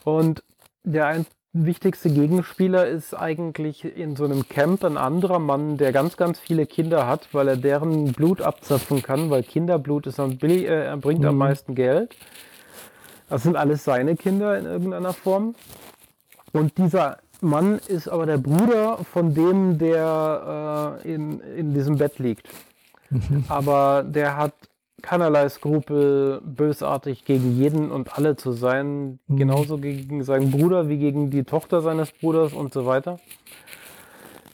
Und 0.03 0.43
der 0.83 1.25
wichtigste 1.53 2.09
Gegenspieler 2.09 2.85
ist 2.85 3.13
eigentlich 3.13 3.83
in 3.83 4.15
so 4.15 4.25
einem 4.25 4.47
Camp 4.47 4.83
ein 4.83 4.97
anderer 4.97 5.39
Mann, 5.39 5.77
der 5.77 5.93
ganz, 5.93 6.17
ganz 6.17 6.37
viele 6.39 6.65
Kinder 6.67 7.07
hat, 7.07 7.29
weil 7.33 7.47
er 7.47 7.57
deren 7.57 8.11
Blut 8.11 8.41
abzapfen 8.41 9.01
kann, 9.01 9.29
weil 9.29 9.43
Kinderblut 9.43 10.05
ist 10.05 10.19
am 10.19 10.37
billig, 10.37 10.67
äh, 10.67 10.95
bringt 10.99 11.21
mhm. 11.21 11.29
am 11.29 11.37
meisten 11.37 11.73
Geld. 11.73 12.15
Das 13.29 13.43
sind 13.43 13.55
alles 13.55 13.83
seine 13.83 14.15
Kinder 14.15 14.57
in 14.57 14.65
irgendeiner 14.65 15.13
Form. 15.13 15.55
Und 16.57 16.77
dieser 16.77 17.17
Mann 17.41 17.79
ist 17.87 18.07
aber 18.07 18.25
der 18.25 18.37
Bruder 18.37 18.97
von 19.13 19.33
dem, 19.33 19.77
der 19.77 20.99
äh, 21.03 21.13
in, 21.13 21.39
in 21.39 21.73
diesem 21.73 21.97
Bett 21.97 22.19
liegt. 22.19 22.47
Mhm. 23.09 23.45
Aber 23.49 24.03
der 24.03 24.37
hat 24.37 24.53
keinerlei 25.03 25.47
Skrupel, 25.49 26.41
bösartig 26.43 27.25
gegen 27.25 27.55
jeden 27.55 27.91
und 27.91 28.17
alle 28.17 28.35
zu 28.35 28.51
sein, 28.51 29.19
mhm. 29.27 29.37
genauso 29.37 29.77
gegen 29.77 30.23
seinen 30.23 30.49
Bruder 30.49 30.89
wie 30.89 30.97
gegen 30.97 31.29
die 31.29 31.43
Tochter 31.43 31.81
seines 31.81 32.11
Bruders 32.11 32.53
und 32.53 32.73
so 32.73 32.85
weiter. 32.85 33.19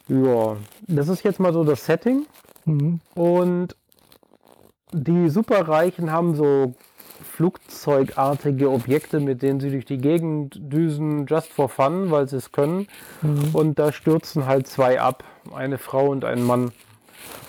Ja, 0.09 0.57
das 0.87 1.07
ist 1.07 1.23
jetzt 1.23 1.39
mal 1.39 1.53
so 1.53 1.63
das 1.63 1.85
Setting. 1.85 2.25
Mhm. 2.65 2.99
Und 3.15 3.77
die 4.91 5.29
Superreichen 5.29 6.11
haben 6.11 6.35
so 6.35 6.75
flugzeugartige 7.35 8.69
Objekte, 8.69 9.19
mit 9.19 9.41
denen 9.41 9.59
sie 9.59 9.71
durch 9.71 9.85
die 9.85 9.97
Gegend 9.97 10.55
düsen, 10.61 11.25
just 11.25 11.51
for 11.51 11.67
fun, 11.67 12.11
weil 12.11 12.27
sie 12.29 12.37
es 12.37 12.51
können. 12.51 12.87
Mhm. 13.23 13.49
Und 13.53 13.79
da 13.79 13.91
stürzen 13.91 14.45
halt 14.45 14.67
zwei 14.67 15.01
ab, 15.01 15.23
eine 15.53 15.79
Frau 15.79 16.09
und 16.09 16.25
ein 16.25 16.43
Mann. 16.43 16.71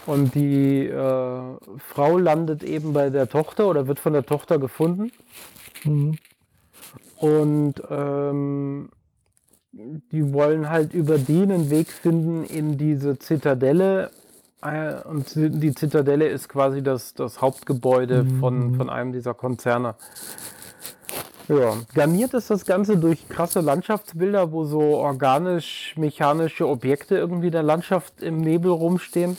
Und 0.06 0.34
die 0.34 0.86
äh, 0.86 1.42
Frau 1.78 2.18
landet 2.18 2.62
eben 2.62 2.94
bei 2.94 3.10
der 3.10 3.28
Tochter 3.28 3.68
oder 3.68 3.86
wird 3.86 4.00
von 4.00 4.14
der 4.14 4.24
Tochter 4.24 4.58
gefunden. 4.58 5.12
Mhm. 5.84 6.16
Und 7.16 7.74
ähm, 7.90 8.88
die 9.72 10.32
wollen 10.32 10.70
halt 10.70 10.94
über 10.94 11.18
die 11.18 11.42
einen 11.42 11.68
Weg 11.68 11.88
finden 11.88 12.44
in 12.44 12.78
diese 12.78 13.18
Zitadelle. 13.18 14.10
Äh, 14.64 14.94
und 15.04 15.32
die 15.34 15.74
Zitadelle 15.74 16.28
ist 16.28 16.48
quasi 16.48 16.82
das, 16.82 17.14
das 17.14 17.40
Hauptgebäude 17.40 18.24
mhm. 18.24 18.40
von, 18.40 18.74
von 18.76 18.90
einem 18.90 19.12
dieser 19.12 19.34
Konzerne. 19.34 19.94
Ja, 21.48 21.74
garniert 21.94 22.32
ist 22.32 22.48
das 22.48 22.64
Ganze 22.64 22.96
durch 22.96 23.28
krasse 23.28 23.60
Landschaftsbilder, 23.60 24.50
wo 24.50 24.64
so 24.64 24.80
organisch-mechanische 24.80 26.66
Objekte 26.66 27.16
irgendwie 27.16 27.50
der 27.50 27.62
Landschaft 27.62 28.22
im 28.22 28.38
Nebel 28.38 28.70
rumstehen. 28.70 29.36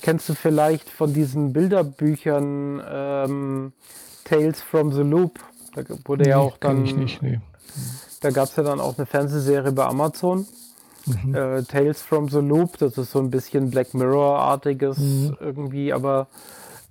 Kennst 0.00 0.28
du 0.30 0.34
vielleicht 0.34 0.88
von 0.88 1.12
diesen 1.12 1.52
Bilderbüchern 1.52 2.82
ähm, 2.90 3.72
Tales 4.24 4.62
from 4.62 4.92
the 4.92 5.02
Loop? 5.02 5.40
Da 5.74 5.82
wurde 6.06 6.24
nee, 6.24 6.30
ja 6.30 6.38
auch 6.38 6.56
dann. 6.56 6.84
Ich 6.84 6.96
nicht, 6.96 7.22
nee. 7.22 7.40
Da 8.20 8.30
gab 8.30 8.44
es 8.44 8.56
ja 8.56 8.62
dann 8.62 8.80
auch 8.80 8.96
eine 8.96 9.04
Fernsehserie 9.06 9.72
bei 9.72 9.84
Amazon. 9.84 10.46
Mhm. 11.06 11.34
Äh, 11.34 11.62
Tales 11.62 12.02
from 12.02 12.28
the 12.28 12.38
Loop, 12.38 12.78
das 12.78 12.98
ist 12.98 13.12
so 13.12 13.18
ein 13.18 13.30
bisschen 13.30 13.70
Black 13.70 13.94
Mirror-artiges 13.94 14.98
mhm. 14.98 15.36
irgendwie, 15.40 15.92
aber 15.92 16.28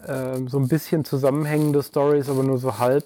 äh, 0.05 0.37
so 0.47 0.59
ein 0.59 0.67
bisschen 0.67 1.05
zusammenhängende 1.05 1.81
Stories, 1.83 2.29
aber 2.29 2.43
nur 2.43 2.57
so 2.57 2.77
halb 2.77 3.05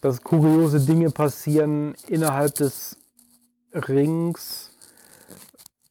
dass 0.00 0.22
kuriose 0.22 0.80
Dinge 0.80 1.10
passieren 1.10 1.94
innerhalb 2.08 2.54
des 2.54 2.96
Rings, 3.74 4.70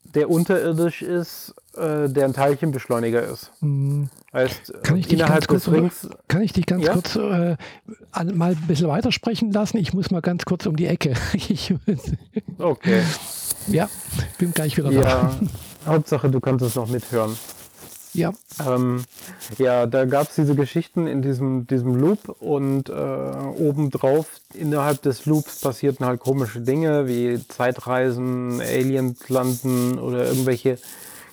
der 0.04 0.30
unterirdisch 0.30 1.02
ist, 1.04 1.54
äh, 1.76 2.10
der 2.10 2.26
ein 2.26 2.34
Teilchenbeschleuniger 2.34 3.24
ist. 3.24 3.52
Mhm. 3.62 4.10
Heißt, 4.34 4.74
kann 4.84 4.97
ich 4.97 5.06
dich 5.06 5.14
innerhalb 5.14 5.47
ganz 5.47 5.66
des 5.66 5.74
Rings. 5.74 6.10
Kann 6.28 6.41
ich 6.41 6.54
dich 6.54 6.66
ganz 6.66 6.84
ja? 6.84 6.93
kurz 6.93 7.16
äh, 7.16 7.56
an, 8.12 8.38
mal 8.38 8.52
ein 8.52 8.68
bisschen 8.68 8.88
weitersprechen 8.88 9.52
lassen? 9.52 9.78
Ich 9.78 9.93
muss 9.93 10.10
mal 10.10 10.22
ganz 10.22 10.45
kurz 10.45 10.66
um 10.66 10.76
die 10.76 10.88
Ecke. 10.88 11.14
okay. 12.58 13.04
Ja, 13.72 13.89
bin 14.38 14.53
gleich 14.53 14.78
wieder 14.78 14.91
ja, 14.91 15.01
da. 15.01 15.39
Hauptsache, 15.86 16.30
du 16.30 16.39
kannst 16.39 16.65
es 16.65 16.76
noch 16.76 16.88
mithören. 16.88 17.38
Ja. 18.13 18.34
Ähm, 18.65 19.03
ja, 19.57 19.86
da 19.86 20.05
gab 20.05 20.30
es 20.30 20.36
diese 20.36 20.55
Geschichten 20.55 21.05
in 21.05 21.22
diesem, 21.22 21.67
diesem 21.67 21.95
Loop 21.95 22.36
und 22.39 22.89
äh, 22.89 22.93
obendrauf 22.93 24.28
innerhalb 24.53 25.01
des 25.03 25.26
Loops 25.26 25.61
passierten 25.61 26.05
halt 26.05 26.20
komische 26.20 26.61
Dinge 26.61 27.07
wie 27.07 27.39
Zeitreisen, 27.47 28.61
Aliens 28.61 29.30
landen 29.30 29.99
oder 29.99 30.26
irgendwelche 30.26 30.80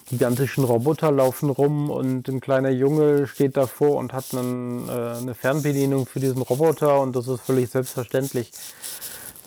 gigantischen 0.08 0.64
Roboter 0.64 1.10
laufen 1.10 1.50
rum 1.50 1.90
und 1.90 2.28
ein 2.28 2.40
kleiner 2.40 2.70
Junge 2.70 3.26
steht 3.26 3.56
davor 3.56 3.96
und 3.96 4.12
hat 4.12 4.26
einen, 4.32 4.88
äh, 4.88 4.92
eine 4.92 5.34
Fernbedienung 5.34 6.06
für 6.06 6.20
diesen 6.20 6.42
Roboter 6.42 7.00
und 7.00 7.16
das 7.16 7.26
ist 7.26 7.40
völlig 7.40 7.70
selbstverständlich. 7.70 8.52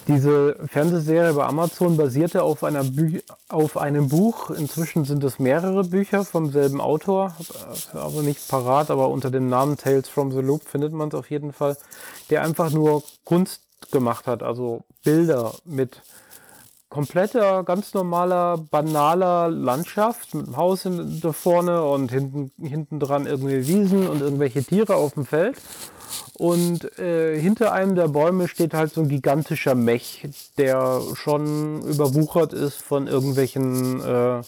Diese 0.10 0.55
Fernsehserie 0.66 1.34
bei 1.34 1.45
Amazon 1.45 1.95
basierte 1.95 2.41
auf, 2.41 2.64
einer 2.64 2.84
Bü 2.84 3.20
auf 3.47 3.78
einem 3.78 4.10
Buch. 4.10 4.49
Inzwischen 4.49 5.05
sind 5.05 5.24
es 5.24 5.38
mehrere 5.38 5.84
Bücher 5.84 6.26
vom 6.26 6.51
selben 6.51 6.82
Autor, 6.82 7.36
aber 7.93 8.24
nicht 8.24 8.47
parat, 8.47 8.89
aber 8.89 9.10
unter 9.10 9.30
dem 9.30 9.49
Namen 9.49 9.78
Tales 9.78 10.10
from 10.10 10.32
the 10.32 10.39
Loop 10.39 10.64
findet 10.64 10.93
man 10.93 11.10
es 11.10 11.14
auf 11.14 11.30
jeden 11.30 11.53
Fall, 11.53 11.78
der 12.32 12.41
einfach 12.41 12.72
nur 12.72 13.03
Kunst 13.24 13.62
gemacht 13.91 14.26
hat, 14.26 14.41
also 14.41 14.84
Bilder 15.03 15.53
mit 15.64 16.01
kompletter, 16.89 17.64
ganz 17.64 17.93
normaler, 17.93 18.57
banaler 18.57 19.49
Landschaft 19.49 20.34
mit 20.34 20.47
einem 20.47 20.57
Haus 20.57 20.88
da 21.22 21.32
vorne 21.34 21.84
und 21.84 22.12
hinten, 22.12 22.51
hinten 22.60 22.99
dran 22.99 23.28
irgendwie 23.28 23.68
Wiesen 23.68 24.07
und 24.07 24.22
irgendwelche 24.22 24.64
Tiere 24.64 24.95
auf 24.95 25.14
dem 25.14 25.26
Feld. 25.26 25.57
Und 26.34 26.97
äh, 26.99 27.39
hinter 27.39 27.74
einem 27.74 27.95
der 27.95 28.07
Bäume 28.07 28.47
steht 28.47 28.74
halt 28.74 28.93
so 28.93 29.01
ein 29.01 29.10
gigantischer 29.10 29.76
Mech, 29.76 30.28
der 30.57 31.01
schon 31.16 31.82
überwuchert 31.84 32.53
ist 32.53 32.82
von 32.82 33.07
irgendwelchen, 33.07 34.01
äh, 34.01 34.39
äh 34.39 34.43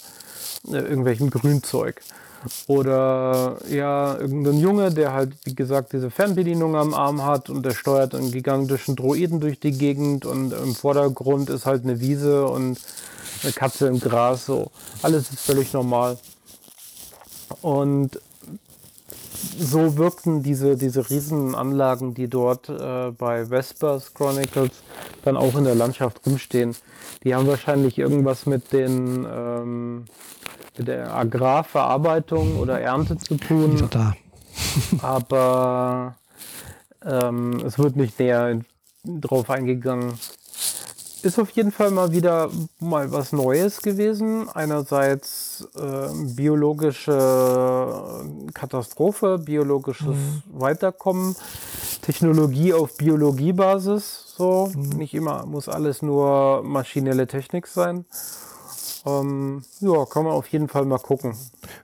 irgendwelchen 0.72 1.30
Grünzeug. 1.30 2.01
Oder 2.68 3.57
ja, 3.70 4.18
irgendein 4.18 4.57
Junge, 4.57 4.91
der 4.91 5.14
halt, 5.14 5.34
wie 5.43 5.53
gesagt, 5.53 5.93
diese 5.93 6.09
Fernbedienung 6.09 6.76
am 6.76 6.93
Arm 6.93 7.24
hat 7.24 7.49
und 7.49 7.64
der 7.64 7.72
steuert 7.74 8.16
einen 8.16 8.32
gigantischen 8.32 8.95
Droiden 8.95 9.39
durch 9.39 9.59
die 9.59 9.72
Gegend 9.72 10.26
und 10.26 10.51
im 10.51 10.74
Vordergrund 10.74 11.49
ist 11.51 11.68
halt 11.68 11.84
eine 11.84 11.99
Wiese 11.99 12.47
und 12.47 12.80
eine 13.43 13.51
Katze 13.53 13.88
im 13.88 13.99
Gras. 13.99 14.45
So, 14.45 14.72
alles 15.03 15.30
ist 15.30 15.41
völlig 15.41 15.74
normal. 15.74 16.18
Und 17.62 18.20
so 19.59 19.97
wirkten 19.97 20.43
diese, 20.43 20.77
diese 20.77 21.09
Riesenanlagen, 21.09 22.13
die 22.13 22.27
dort 22.27 22.69
äh, 22.69 23.11
bei 23.11 23.49
Vespers 23.49 24.13
Chronicles 24.13 24.71
dann 25.23 25.37
auch 25.37 25.55
in 25.55 25.63
der 25.63 25.75
Landschaft 25.75 26.21
rumstehen. 26.25 26.75
Die 27.23 27.35
haben 27.35 27.47
wahrscheinlich 27.47 27.97
irgendwas 27.97 28.45
mit 28.45 28.71
den 28.71 29.25
ähm, 29.29 30.05
mit 30.77 30.87
der 30.87 31.13
Agrarverarbeitung 31.13 32.57
oder 32.57 32.79
Ernte 32.79 33.17
zu 33.17 33.35
tun. 33.37 33.87
Da. 33.89 34.13
aber 35.01 36.15
ähm, 37.05 37.61
es 37.65 37.77
wird 37.77 37.95
nicht 37.95 38.19
näher 38.19 38.61
drauf 39.03 39.49
eingegangen. 39.49 40.13
Ist 41.24 41.38
auf 41.38 41.51
jeden 41.51 41.72
Fall 41.72 41.91
mal 41.91 42.11
wieder 42.11 42.49
mal 42.80 43.11
was 43.11 43.32
Neues 43.32 43.82
gewesen. 43.82 44.49
Einerseits 44.49 45.67
äh, 45.76 46.07
biologische 46.36 48.24
Katastrophe, 48.53 49.38
biologisches 49.38 50.07
mhm. 50.07 50.41
Weiterkommen, 50.51 51.36
Technologie 52.01 52.74
auf 52.74 52.97
Biologiebasis. 52.97 54.34
So, 54.36 54.72
mhm. 54.76 54.97
nicht 54.97 55.13
immer 55.13 55.45
muss 55.45 55.69
alles 55.69 56.01
nur 56.01 56.63
maschinelle 56.63 57.28
Technik 57.28 57.67
sein. 57.67 58.05
Ähm, 59.05 59.63
ja, 59.80 60.05
kann 60.05 60.24
man 60.24 60.34
auf 60.34 60.47
jeden 60.47 60.67
Fall 60.67 60.86
mal 60.86 60.99
gucken. 60.99 61.36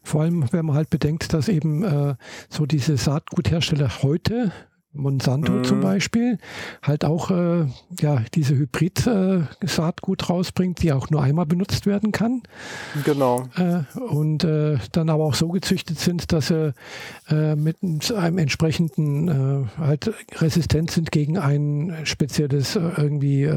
Vor 0.04 0.22
allem, 0.22 0.46
wenn 0.52 0.66
man 0.66 0.76
halt 0.76 0.90
bedenkt, 0.90 1.34
dass 1.34 1.48
eben 1.48 1.84
äh, 1.84 2.16
so 2.50 2.66
diese 2.66 2.98
Saatguthersteller 2.98 4.02
heute 4.02 4.52
Monsanto 4.98 5.52
mhm. 5.52 5.64
zum 5.64 5.82
Beispiel 5.82 6.38
halt 6.82 7.06
auch 7.06 7.32
äh, 7.32 7.66
ja, 8.00 8.24
diese 8.34 8.56
Hybrid-Saatgut 8.56 10.22
äh, 10.22 10.26
rausbringt, 10.26 10.82
die 10.82 10.92
auch 10.92 11.10
nur 11.10 11.22
einmal 11.22 11.46
benutzt 11.46 11.86
werden 11.86 12.12
kann. 12.12 12.44
Genau. 13.04 13.48
Äh, 13.56 13.84
und 14.00 14.44
äh, 14.44 14.78
dann 14.92 15.10
aber 15.10 15.24
auch 15.24 15.36
so 15.36 15.50
gezüchtet 15.50 16.00
sind, 16.00 16.32
dass 16.32 16.48
sie 16.48 16.74
äh, 17.30 17.56
mit 17.56 17.78
einem 18.12 18.38
entsprechenden 18.38 19.28
äh, 19.28 19.80
halt 19.80 20.12
resistent 20.42 20.92
sind 20.92 21.12
gegen 21.12 21.38
ein 21.38 21.96
spezielles 22.04 22.76
irgendwie 22.76 23.50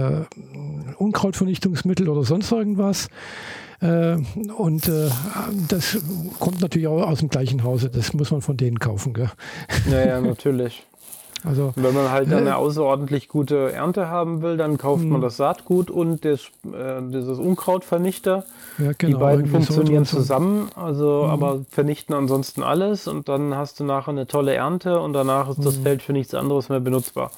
Unkrautvernichtungsmittel 0.98 2.08
oder 2.08 2.24
sonst 2.24 2.52
irgendwas. 2.52 3.08
und 3.80 4.90
das 5.68 5.98
kommt 6.38 6.60
natürlich 6.60 6.88
auch 6.88 7.02
aus 7.02 7.20
dem 7.20 7.28
gleichen 7.28 7.64
Hause. 7.64 7.90
Das 7.90 8.12
muss 8.12 8.30
man 8.30 8.42
von 8.42 8.56
denen 8.56 8.78
kaufen. 8.78 9.14
Gell? 9.14 9.30
Ja, 9.90 10.04
ja, 10.04 10.20
natürlich. 10.20 10.86
Also, 11.44 11.72
wenn 11.76 11.94
man 11.94 12.10
halt 12.10 12.32
eine 12.32 12.56
außerordentlich 12.56 13.28
gute 13.28 13.72
Ernte 13.72 14.08
haben 14.08 14.42
will, 14.42 14.56
dann 14.56 14.76
kauft 14.76 15.04
man 15.04 15.14
hm. 15.14 15.20
das 15.22 15.38
Saatgut 15.38 15.90
und 15.90 16.24
das, 16.24 16.50
äh, 16.64 17.00
dieses 17.10 17.38
Unkrautvernichter. 17.38 18.44
Ja, 18.78 18.92
genau, 18.96 19.16
Die 19.16 19.20
beiden 19.20 19.46
funktionieren 19.46 20.04
so 20.04 20.18
zusammen, 20.18 20.68
also 20.74 21.24
mhm. 21.24 21.30
aber 21.30 21.60
vernichten 21.70 22.14
ansonsten 22.14 22.62
alles 22.62 23.08
und 23.08 23.28
dann 23.28 23.54
hast 23.54 23.80
du 23.80 23.84
nachher 23.84 24.10
eine 24.10 24.26
tolle 24.26 24.54
Ernte 24.54 25.00
und 25.00 25.12
danach 25.12 25.48
ist 25.48 25.64
das 25.64 25.78
mhm. 25.78 25.82
Feld 25.82 26.02
für 26.02 26.12
nichts 26.12 26.34
anderes 26.34 26.68
mehr 26.68 26.80
benutzbar. 26.80 27.30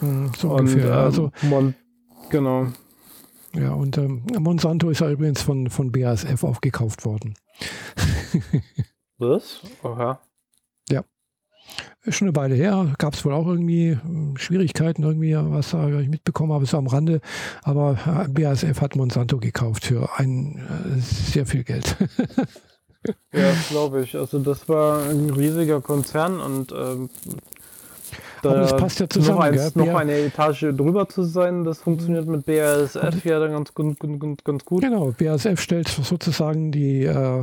Mhm, 0.00 0.30
so 0.36 0.48
und, 0.48 0.60
ungefähr. 0.60 0.86
Ähm, 0.86 0.92
also, 0.92 1.30
Mon 1.42 1.74
genau. 2.30 2.66
Ja, 3.54 3.72
und 3.72 3.98
ähm, 3.98 4.22
Monsanto 4.38 4.90
ist 4.90 5.00
ja 5.00 5.10
übrigens 5.10 5.42
von, 5.42 5.68
von 5.68 5.90
BASF 5.92 6.44
aufgekauft 6.44 7.04
worden. 7.04 7.34
Was? 9.18 9.60
Aha. 9.82 10.20
Ist 12.02 12.16
schon 12.16 12.28
eine 12.28 12.36
Weile 12.36 12.54
her. 12.54 12.94
Gab 12.98 13.12
es 13.12 13.24
wohl 13.24 13.34
auch 13.34 13.46
irgendwie 13.46 13.98
hm, 14.00 14.36
Schwierigkeiten, 14.38 15.02
irgendwie, 15.02 15.36
was 15.36 15.74
ich 15.74 16.08
mitbekommen 16.08 16.52
habe, 16.52 16.64
so 16.64 16.78
am 16.78 16.86
Rande. 16.86 17.20
Aber 17.62 17.98
äh, 18.06 18.28
BASF 18.28 18.80
hat 18.80 18.96
Monsanto 18.96 19.38
gekauft 19.38 19.84
für 19.84 20.08
ein 20.18 20.56
äh, 20.56 20.98
sehr 21.00 21.44
viel 21.44 21.62
Geld. 21.62 21.96
ja, 23.32 23.52
glaube 23.68 24.02
ich. 24.02 24.16
Also 24.16 24.38
das 24.38 24.68
war 24.68 25.04
ein 25.08 25.28
riesiger 25.28 25.82
Konzern 25.82 26.40
und 26.40 26.72
ähm, 26.72 27.10
Da 28.42 28.54
das 28.54 28.76
passt 28.76 29.00
ja 29.00 29.08
zusammen. 29.08 29.38
Noch, 29.38 29.44
eins, 29.44 29.74
noch 29.74 29.94
eine 29.94 30.18
Etage 30.18 30.66
drüber 30.72 31.08
zu 31.08 31.22
sein, 31.22 31.64
das 31.64 31.80
funktioniert 31.80 32.26
mit 32.26 32.46
BASF 32.46 33.24
ja 33.24 33.38
dann 33.38 33.52
ganz, 33.52 33.74
ganz, 33.74 33.98
ganz, 34.44 34.64
gut. 34.64 34.82
Genau, 34.82 35.12
BASF 35.18 35.60
stellt 35.60 35.88
sozusagen 35.88 36.72
die 36.72 37.04
äh, 37.04 37.42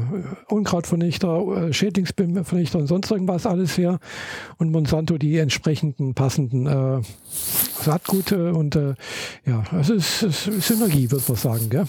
Unkrautvernichter, 0.49 1.67
äh, 1.67 1.73
Schädlingsvernichter 1.73 2.79
und 2.79 2.87
sonst 2.87 3.11
irgendwas 3.11 3.45
alles 3.45 3.77
her 3.77 3.99
und 4.57 4.71
Monsanto 4.71 5.17
die 5.17 5.37
entsprechenden 5.37 6.13
passenden 6.13 6.67
äh, 6.67 7.01
Saatgute 7.83 8.53
und 8.53 8.75
äh, 8.75 8.95
ja, 9.45 9.63
es 9.79 9.89
ist, 9.89 10.23
es 10.23 10.47
ist 10.47 10.67
Synergie, 10.67 11.11
würde 11.11 11.23
man 11.27 11.37
sagen, 11.37 11.69
gell? 11.69 11.85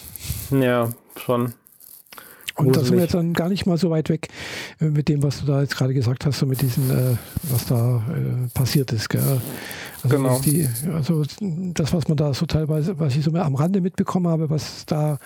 Ja, 0.50 0.90
schon. 1.16 1.54
Und 2.58 2.76
da 2.76 2.82
sind 2.82 2.96
wir 2.96 3.02
jetzt 3.02 3.14
dann 3.14 3.34
gar 3.34 3.48
nicht 3.48 3.66
mal 3.66 3.78
so 3.78 3.90
weit 3.90 4.08
weg 4.08 4.28
äh, 4.80 4.86
mit 4.86 5.08
dem, 5.08 5.22
was 5.22 5.40
du 5.40 5.46
da 5.46 5.60
jetzt 5.60 5.76
gerade 5.76 5.94
gesagt 5.94 6.26
hast, 6.26 6.40
so 6.40 6.46
mit 6.46 6.60
diesem, 6.60 6.90
äh, 6.90 7.16
was 7.44 7.66
da 7.66 8.02
äh, 8.08 8.48
passiert 8.52 8.92
ist. 8.92 9.08
Gell? 9.08 9.40
Also, 10.02 10.16
genau. 10.16 10.40
Die, 10.40 10.68
also 10.92 11.22
das, 11.40 11.92
was 11.92 12.08
man 12.08 12.16
da 12.16 12.34
so 12.34 12.46
teilweise, 12.46 12.98
was 12.98 13.14
ich 13.14 13.24
so 13.24 13.32
am 13.32 13.54
Rande 13.54 13.80
mitbekommen 13.80 14.26
habe, 14.26 14.50
was 14.50 14.84
da 14.86 15.18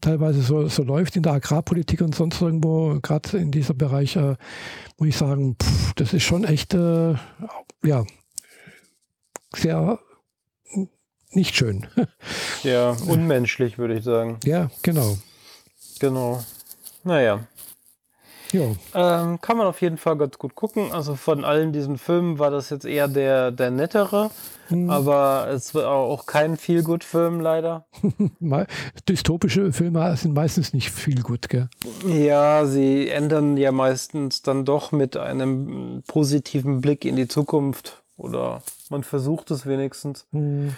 teilweise 0.00 0.42
so, 0.42 0.66
so 0.66 0.82
läuft 0.82 1.16
in 1.16 1.22
der 1.22 1.34
Agrarpolitik 1.34 2.00
und 2.00 2.14
sonst 2.14 2.40
irgendwo, 2.40 2.98
gerade 3.00 3.38
in 3.38 3.52
diesem 3.52 3.78
Bereich, 3.78 4.16
äh, 4.16 4.34
muss 4.98 5.08
ich 5.08 5.16
sagen, 5.16 5.56
pff, 5.62 5.94
das 5.94 6.12
ist 6.12 6.24
schon 6.24 6.44
echt, 6.44 6.74
äh, 6.74 7.14
ja, 7.84 8.04
sehr 9.54 10.00
nicht 11.32 11.56
schön. 11.56 11.86
Ja, 12.62 12.90
unmenschlich, 13.06 13.78
würde 13.78 13.94
ich 13.96 14.04
sagen. 14.04 14.38
Ja, 14.44 14.70
genau. 14.82 15.16
Genau. 15.98 16.42
Naja. 17.04 17.40
Ähm, 18.94 19.40
kann 19.40 19.56
man 19.56 19.66
auf 19.66 19.80
jeden 19.80 19.96
Fall 19.96 20.16
ganz 20.16 20.38
gut 20.38 20.54
gucken. 20.54 20.92
Also 20.92 21.14
von 21.14 21.44
allen 21.44 21.72
diesen 21.72 21.98
Filmen 21.98 22.38
war 22.38 22.50
das 22.50 22.70
jetzt 22.70 22.84
eher 22.84 23.08
der, 23.08 23.50
der 23.50 23.70
nettere. 23.70 24.30
Mhm. 24.68 24.90
Aber 24.90 25.48
es 25.50 25.74
war 25.74 25.88
auch 25.88 26.26
kein 26.26 26.56
viel 26.56 26.82
gut 26.82 27.04
Film 27.04 27.40
leider. 27.40 27.86
Dystopische 29.08 29.72
Filme 29.72 30.16
sind 30.16 30.34
meistens 30.34 30.72
nicht 30.72 30.90
viel 30.90 31.22
gut, 31.22 31.48
gell? 31.48 31.68
Ja, 32.06 32.66
sie 32.66 33.08
ändern 33.08 33.56
ja 33.56 33.72
meistens 33.72 34.42
dann 34.42 34.64
doch 34.64 34.92
mit 34.92 35.16
einem 35.16 36.02
positiven 36.06 36.80
Blick 36.80 37.04
in 37.04 37.16
die 37.16 37.28
Zukunft. 37.28 38.02
Oder 38.16 38.62
man 38.90 39.02
versucht 39.02 39.50
es 39.50 39.66
wenigstens. 39.66 40.26
Mhm. 40.32 40.74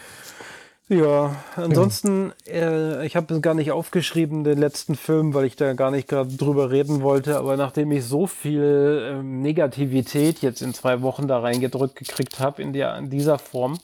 Ja, 0.93 1.35
ansonsten, 1.57 2.35
ja. 2.45 2.53
Äh, 2.53 3.07
ich 3.07 3.17
habe 3.17 3.33
es 3.33 3.41
gar 3.41 3.55
nicht 3.55 3.73
aufgeschrieben, 3.73 4.45
den 4.45 4.59
letzten 4.59 4.95
Film, 4.95 5.33
weil 5.33 5.47
ich 5.47 5.57
da 5.57 5.73
gar 5.73 5.91
nicht 5.91 6.07
gerade 6.07 6.37
drüber 6.37 6.71
reden 6.71 7.01
wollte, 7.01 7.39
aber 7.39 7.57
nachdem 7.57 7.93
ich 7.93 8.05
so 8.05 8.27
viel 8.27 9.09
ähm, 9.11 9.41
Negativität 9.41 10.43
jetzt 10.43 10.61
in 10.61 10.75
zwei 10.75 11.01
Wochen 11.01 11.29
da 11.29 11.39
reingedrückt 11.39 11.97
gekriegt 11.97 12.41
habe 12.41 12.61
in, 12.61 12.75
in 12.75 13.09
dieser 13.09 13.39
Form, 13.39 13.79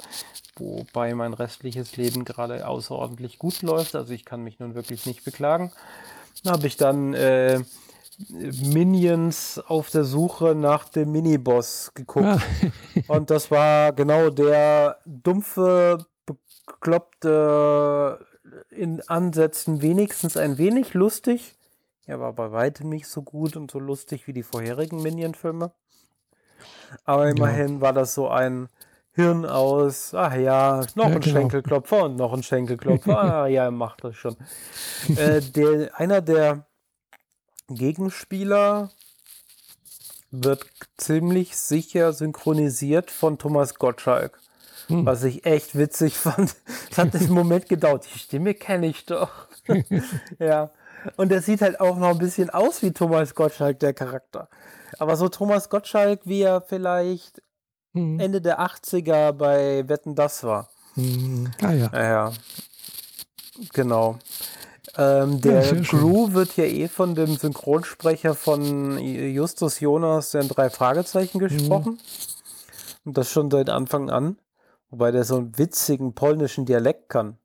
wobei 0.56 1.14
mein 1.14 1.32
restliches 1.32 1.96
Leben 1.96 2.26
gerade 2.26 2.68
außerordentlich 2.68 3.38
gut 3.38 3.62
läuft, 3.62 3.94
also 3.94 4.12
ich 4.12 4.26
kann 4.26 4.44
mich 4.44 4.58
nun 4.58 4.74
wirklich 4.74 5.06
nicht 5.06 5.24
beklagen, 5.24 5.72
habe 6.46 6.66
ich 6.66 6.76
dann 6.76 7.14
äh, 7.14 7.60
Minions 8.28 9.62
auf 9.66 9.88
der 9.88 10.04
Suche 10.04 10.54
nach 10.54 10.90
dem 10.90 11.12
Miniboss 11.12 11.92
geguckt. 11.94 12.26
Ah. 12.26 12.40
Und 13.06 13.30
das 13.30 13.50
war 13.50 13.92
genau 13.92 14.28
der 14.28 14.98
dumpfe 15.06 16.04
bekloppte 16.68 18.24
in 18.70 19.02
Ansätzen 19.08 19.82
wenigstens 19.82 20.36
ein 20.36 20.58
wenig 20.58 20.94
lustig. 20.94 21.56
Er 22.06 22.20
war 22.20 22.32
bei 22.32 22.52
weitem 22.52 22.88
nicht 22.88 23.06
so 23.06 23.22
gut 23.22 23.56
und 23.56 23.70
so 23.70 23.78
lustig 23.78 24.26
wie 24.26 24.32
die 24.32 24.42
vorherigen 24.42 25.02
Minion-Filme. 25.02 25.72
Aber 27.04 27.28
immerhin 27.28 27.76
ja. 27.76 27.80
war 27.82 27.92
das 27.92 28.14
so 28.14 28.28
ein 28.28 28.68
Hirn 29.12 29.44
aus, 29.44 30.14
ach 30.14 30.34
ja, 30.34 30.84
noch 30.94 31.08
ja, 31.08 31.16
ein 31.16 31.20
genau. 31.20 31.36
Schenkelklopfer 31.36 32.04
und 32.04 32.16
noch 32.16 32.32
ein 32.32 32.42
Schenkelklopfer. 32.42 33.18
ah 33.18 33.46
ja, 33.46 33.64
er 33.64 33.70
macht 33.70 34.04
das 34.04 34.16
schon. 34.16 34.36
äh, 35.16 35.40
der, 35.40 35.98
einer 35.98 36.22
der 36.22 36.66
Gegenspieler 37.68 38.90
wird 40.30 40.66
ziemlich 40.96 41.56
sicher 41.56 42.12
synchronisiert 42.12 43.10
von 43.10 43.38
Thomas 43.38 43.74
Gottschalk. 43.74 44.40
Hm. 44.88 45.04
Was 45.06 45.22
ich 45.24 45.44
echt 45.44 45.76
witzig 45.76 46.16
fand. 46.16 46.56
Es 46.90 46.98
hat 46.98 47.14
einen 47.14 47.30
Moment 47.30 47.68
gedauert. 47.68 48.06
Die 48.12 48.18
Stimme 48.18 48.54
kenne 48.54 48.86
ich 48.86 49.06
doch. 49.06 49.30
ja. 50.38 50.70
Und 51.16 51.30
er 51.30 51.42
sieht 51.42 51.62
halt 51.62 51.80
auch 51.80 51.96
noch 51.96 52.10
ein 52.10 52.18
bisschen 52.18 52.50
aus 52.50 52.82
wie 52.82 52.92
Thomas 52.92 53.34
Gottschalk, 53.34 53.78
der 53.78 53.94
Charakter. 53.94 54.48
Aber 54.98 55.16
so 55.16 55.28
Thomas 55.28 55.68
Gottschalk, 55.68 56.20
wie 56.24 56.42
er 56.42 56.62
vielleicht 56.62 57.42
hm. 57.94 58.18
Ende 58.18 58.40
der 58.40 58.60
80er 58.60 59.32
bei 59.32 59.88
Wetten 59.88 60.14
das 60.14 60.42
war. 60.42 60.68
Hm. 60.94 61.50
Ah 61.62 61.72
ja. 61.72 61.90
Ja, 61.92 62.32
genau. 63.72 64.18
Ähm, 64.96 65.40
der 65.40 65.64
ja, 65.64 65.80
Gru 65.82 66.32
wird 66.32 66.56
ja 66.56 66.64
eh 66.64 66.88
von 66.88 67.14
dem 67.14 67.36
Synchronsprecher 67.36 68.34
von 68.34 68.98
Justus 68.98 69.80
Jonas 69.80 70.34
in 70.34 70.48
drei 70.48 70.70
Fragezeichen 70.70 71.38
gesprochen. 71.38 71.92
Mhm. 71.92 71.98
Und 73.04 73.16
das 73.16 73.30
schon 73.30 73.50
seit 73.50 73.70
Anfang 73.70 74.10
an. 74.10 74.36
Wobei 74.90 75.10
der 75.10 75.24
so 75.24 75.36
einen 75.36 75.58
witzigen 75.58 76.14
polnischen 76.14 76.64
Dialekt 76.64 77.08
kann. 77.08 77.38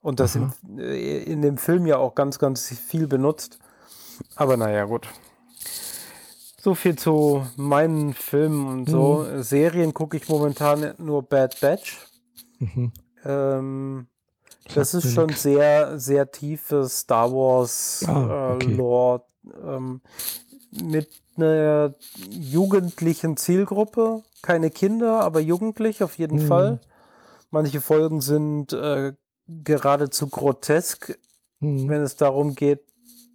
Und 0.00 0.20
das 0.20 0.36
in, 0.36 0.52
äh, 0.78 1.22
in, 1.24 1.42
dem 1.42 1.58
Film 1.58 1.86
ja 1.86 1.98
auch 1.98 2.14
ganz, 2.14 2.38
ganz 2.38 2.68
viel 2.68 3.06
benutzt. 3.06 3.58
Aber 4.36 4.56
naja, 4.56 4.84
gut. 4.84 5.08
So 6.60 6.74
viel 6.74 6.96
zu 6.96 7.46
meinen 7.56 8.14
Filmen 8.14 8.66
und 8.68 8.88
so. 8.88 9.26
Mhm. 9.28 9.42
Serien 9.42 9.94
gucke 9.94 10.16
ich 10.16 10.28
momentan 10.28 10.94
nur 10.98 11.22
Bad 11.22 11.60
Batch. 11.60 11.98
Mhm. 12.58 12.92
Ähm, 13.24 14.06
das 14.74 14.94
ist 14.94 15.12
schon 15.12 15.30
sehr, 15.30 15.98
sehr 15.98 16.30
tiefes 16.30 17.00
Star 17.00 17.32
Wars 17.32 18.04
ah, 18.06 18.54
okay. 18.54 18.72
äh, 18.72 18.74
Lore. 18.74 19.22
Ähm, 19.64 20.00
mit 20.70 21.08
einer 21.38 21.94
jugendlichen 22.30 23.36
Zielgruppe. 23.36 24.22
Keine 24.42 24.70
Kinder, 24.70 25.20
aber 25.20 25.40
jugendlich 25.40 26.02
auf 26.02 26.18
jeden 26.18 26.42
mhm. 26.42 26.46
Fall. 26.46 26.80
Manche 27.50 27.80
Folgen 27.80 28.20
sind 28.20 28.72
äh, 28.72 29.14
geradezu 29.46 30.28
grotesk, 30.28 31.18
mhm. 31.60 31.88
wenn 31.88 32.02
es 32.02 32.16
darum 32.16 32.54
geht, 32.54 32.80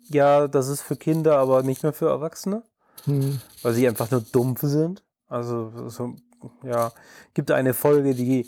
ja, 0.10 0.48
das 0.48 0.68
ist 0.68 0.82
für 0.82 0.96
Kinder, 0.96 1.38
aber 1.38 1.64
nicht 1.64 1.84
mehr 1.84 1.94
für 1.94 2.10
Erwachsene. 2.10 2.64
Mhm. 3.06 3.42
Weil 3.62 3.74
sie 3.74 3.88
einfach 3.88 4.12
nur 4.12 4.22
dumpf 4.22 4.62
sind. 4.62 5.04
Also, 5.28 5.90
so, 5.90 6.16
ja, 6.64 6.92
gibt 7.34 7.52
eine 7.52 7.74
Folge, 7.74 8.14
die 8.14 8.48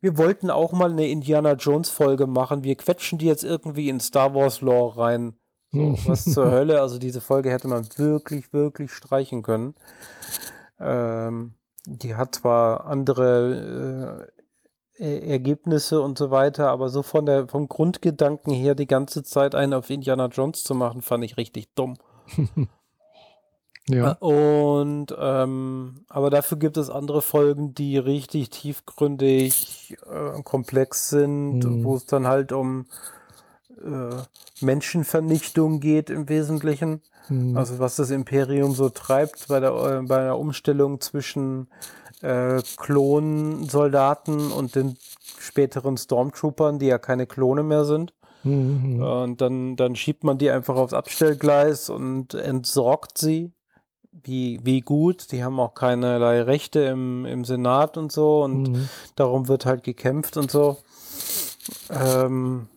wir 0.00 0.16
wollten 0.16 0.50
auch 0.50 0.72
mal 0.72 0.92
eine 0.92 1.08
Indiana 1.08 1.54
Jones 1.54 1.90
Folge 1.90 2.26
machen. 2.26 2.62
Wir 2.62 2.76
quetschen 2.76 3.18
die 3.18 3.26
jetzt 3.26 3.42
irgendwie 3.42 3.88
in 3.88 3.98
Star 3.98 4.34
Wars 4.34 4.60
Lore 4.60 4.96
rein. 4.96 5.36
So, 5.70 5.98
was 6.06 6.24
zur 6.24 6.50
Hölle? 6.50 6.80
Also 6.80 6.98
diese 6.98 7.20
Folge 7.20 7.50
hätte 7.50 7.68
man 7.68 7.86
wirklich, 7.96 8.52
wirklich 8.52 8.92
streichen 8.92 9.42
können. 9.42 9.74
Ähm, 10.80 11.54
die 11.84 12.14
hat 12.14 12.36
zwar 12.36 12.86
andere 12.86 14.28
äh, 14.98 15.30
Ergebnisse 15.30 16.00
und 16.00 16.18
so 16.18 16.30
weiter, 16.30 16.70
aber 16.70 16.88
so 16.88 17.02
von 17.02 17.26
der 17.26 17.48
vom 17.48 17.68
Grundgedanken 17.68 18.52
her 18.52 18.74
die 18.74 18.86
ganze 18.86 19.22
Zeit 19.22 19.54
einen 19.54 19.74
auf 19.74 19.90
Indiana 19.90 20.26
Jones 20.26 20.64
zu 20.64 20.74
machen, 20.74 21.02
fand 21.02 21.24
ich 21.24 21.36
richtig 21.36 21.68
dumm. 21.74 21.96
ja. 23.88 24.12
Äh, 24.12 24.24
und 24.24 25.14
ähm, 25.18 26.04
aber 26.08 26.30
dafür 26.30 26.58
gibt 26.58 26.76
es 26.76 26.90
andere 26.90 27.22
Folgen, 27.22 27.74
die 27.74 27.96
richtig 27.98 28.50
tiefgründig 28.50 29.96
äh, 30.10 30.42
komplex 30.42 31.10
sind, 31.10 31.60
mhm. 31.60 31.84
wo 31.84 31.96
es 31.96 32.06
dann 32.06 32.26
halt 32.26 32.52
um 32.52 32.86
äh, 33.84 34.16
Menschenvernichtung 34.60 35.80
geht 35.80 36.10
im 36.10 36.28
Wesentlichen. 36.28 37.02
Mhm. 37.28 37.56
Also 37.56 37.78
was 37.78 37.96
das 37.96 38.10
Imperium 38.10 38.72
so 38.72 38.88
treibt 38.88 39.48
bei 39.48 39.60
der, 39.60 39.70
äh, 39.72 40.02
bei 40.06 40.22
der 40.22 40.38
Umstellung 40.38 41.00
zwischen 41.00 41.68
äh, 42.22 42.60
Klonsoldaten 42.76 44.50
und 44.50 44.74
den 44.74 44.96
späteren 45.38 45.96
Stormtroopern, 45.96 46.78
die 46.78 46.86
ja 46.86 46.98
keine 46.98 47.26
Klone 47.26 47.62
mehr 47.62 47.84
sind. 47.84 48.12
Mhm. 48.44 49.02
Und 49.02 49.40
dann, 49.40 49.76
dann 49.76 49.96
schiebt 49.96 50.24
man 50.24 50.38
die 50.38 50.50
einfach 50.50 50.76
aufs 50.76 50.92
Abstellgleis 50.92 51.90
und 51.90 52.34
entsorgt 52.34 53.18
sie. 53.18 53.52
Wie, 54.10 54.58
wie 54.64 54.80
gut. 54.80 55.30
Die 55.32 55.44
haben 55.44 55.60
auch 55.60 55.74
keinerlei 55.74 56.42
Rechte 56.42 56.80
im, 56.80 57.24
im 57.24 57.44
Senat 57.44 57.96
und 57.96 58.10
so. 58.10 58.42
Und 58.42 58.72
mhm. 58.72 58.88
darum 59.14 59.48
wird 59.48 59.64
halt 59.64 59.84
gekämpft 59.84 60.36
und 60.36 60.50
so. 60.50 60.78
Ähm, 61.90 62.68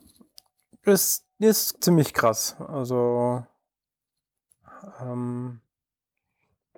ist, 0.84 1.26
ist 1.40 1.84
ziemlich 1.84 2.14
krass. 2.14 2.56
Also, 2.68 3.46
ähm, 5.02 5.62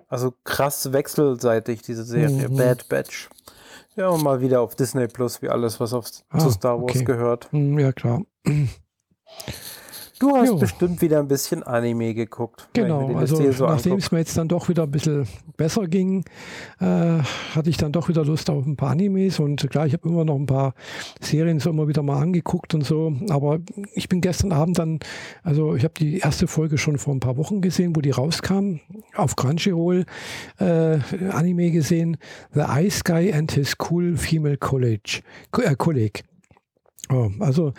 also 0.08 0.32
krass 0.44 0.92
wechselseitig, 0.92 1.82
diese 1.82 2.04
Serie. 2.04 2.48
Mhm. 2.48 2.56
Bad 2.56 2.88
Batch. 2.88 3.28
Ja, 3.96 4.08
und 4.08 4.22
mal 4.22 4.40
wieder 4.40 4.60
auf 4.60 4.74
Disney 4.74 5.06
Plus, 5.06 5.40
wie 5.42 5.48
alles, 5.48 5.78
was 5.78 5.92
auf, 5.92 6.06
ah, 6.30 6.38
zu 6.38 6.50
Star 6.50 6.80
Wars 6.80 6.96
okay. 6.96 7.04
gehört. 7.04 7.52
Mhm, 7.52 7.78
ja, 7.78 7.92
klar. 7.92 8.22
Du 10.20 10.36
hast 10.36 10.48
jo. 10.48 10.56
bestimmt 10.56 11.02
wieder 11.02 11.18
ein 11.18 11.26
bisschen 11.26 11.64
Anime 11.64 12.14
geguckt. 12.14 12.68
Genau, 12.72 13.14
also 13.16 13.50
so 13.50 13.66
nachdem 13.66 13.96
es 13.96 14.12
mir 14.12 14.18
jetzt 14.18 14.36
dann 14.36 14.46
doch 14.46 14.68
wieder 14.68 14.84
ein 14.84 14.90
bisschen 14.90 15.26
besser 15.56 15.88
ging, 15.88 16.24
äh, 16.80 16.84
hatte 17.54 17.68
ich 17.68 17.76
dann 17.76 17.90
doch 17.90 18.08
wieder 18.08 18.24
Lust 18.24 18.48
auf 18.48 18.64
ein 18.64 18.76
paar 18.76 18.90
Animes 18.90 19.40
und 19.40 19.68
klar, 19.70 19.86
ich 19.86 19.92
habe 19.92 20.08
immer 20.08 20.24
noch 20.24 20.36
ein 20.36 20.46
paar 20.46 20.74
Serien 21.20 21.58
so 21.58 21.70
immer 21.70 21.88
wieder 21.88 22.02
mal 22.02 22.22
angeguckt 22.22 22.74
und 22.74 22.82
so, 22.82 23.12
aber 23.28 23.58
ich 23.94 24.08
bin 24.08 24.20
gestern 24.20 24.52
Abend 24.52 24.78
dann, 24.78 25.00
also 25.42 25.74
ich 25.74 25.82
habe 25.82 25.94
die 25.98 26.18
erste 26.18 26.46
Folge 26.46 26.78
schon 26.78 26.98
vor 26.98 27.14
ein 27.14 27.20
paar 27.20 27.36
Wochen 27.36 27.60
gesehen, 27.60 27.96
wo 27.96 28.00
die 28.00 28.10
rauskam, 28.10 28.78
auf 29.16 29.34
Crunchyroll 29.34 30.04
äh, 30.58 30.98
Anime 31.30 31.72
gesehen, 31.72 32.18
The 32.52 32.64
Ice 32.78 33.02
Guy 33.04 33.32
and 33.32 33.50
His 33.50 33.74
Cool 33.90 34.16
Female 34.16 34.58
College, 34.58 35.22
äh, 35.58 35.74
Colleague. 35.74 36.22
Oh, 37.10 37.30
also 37.40 37.74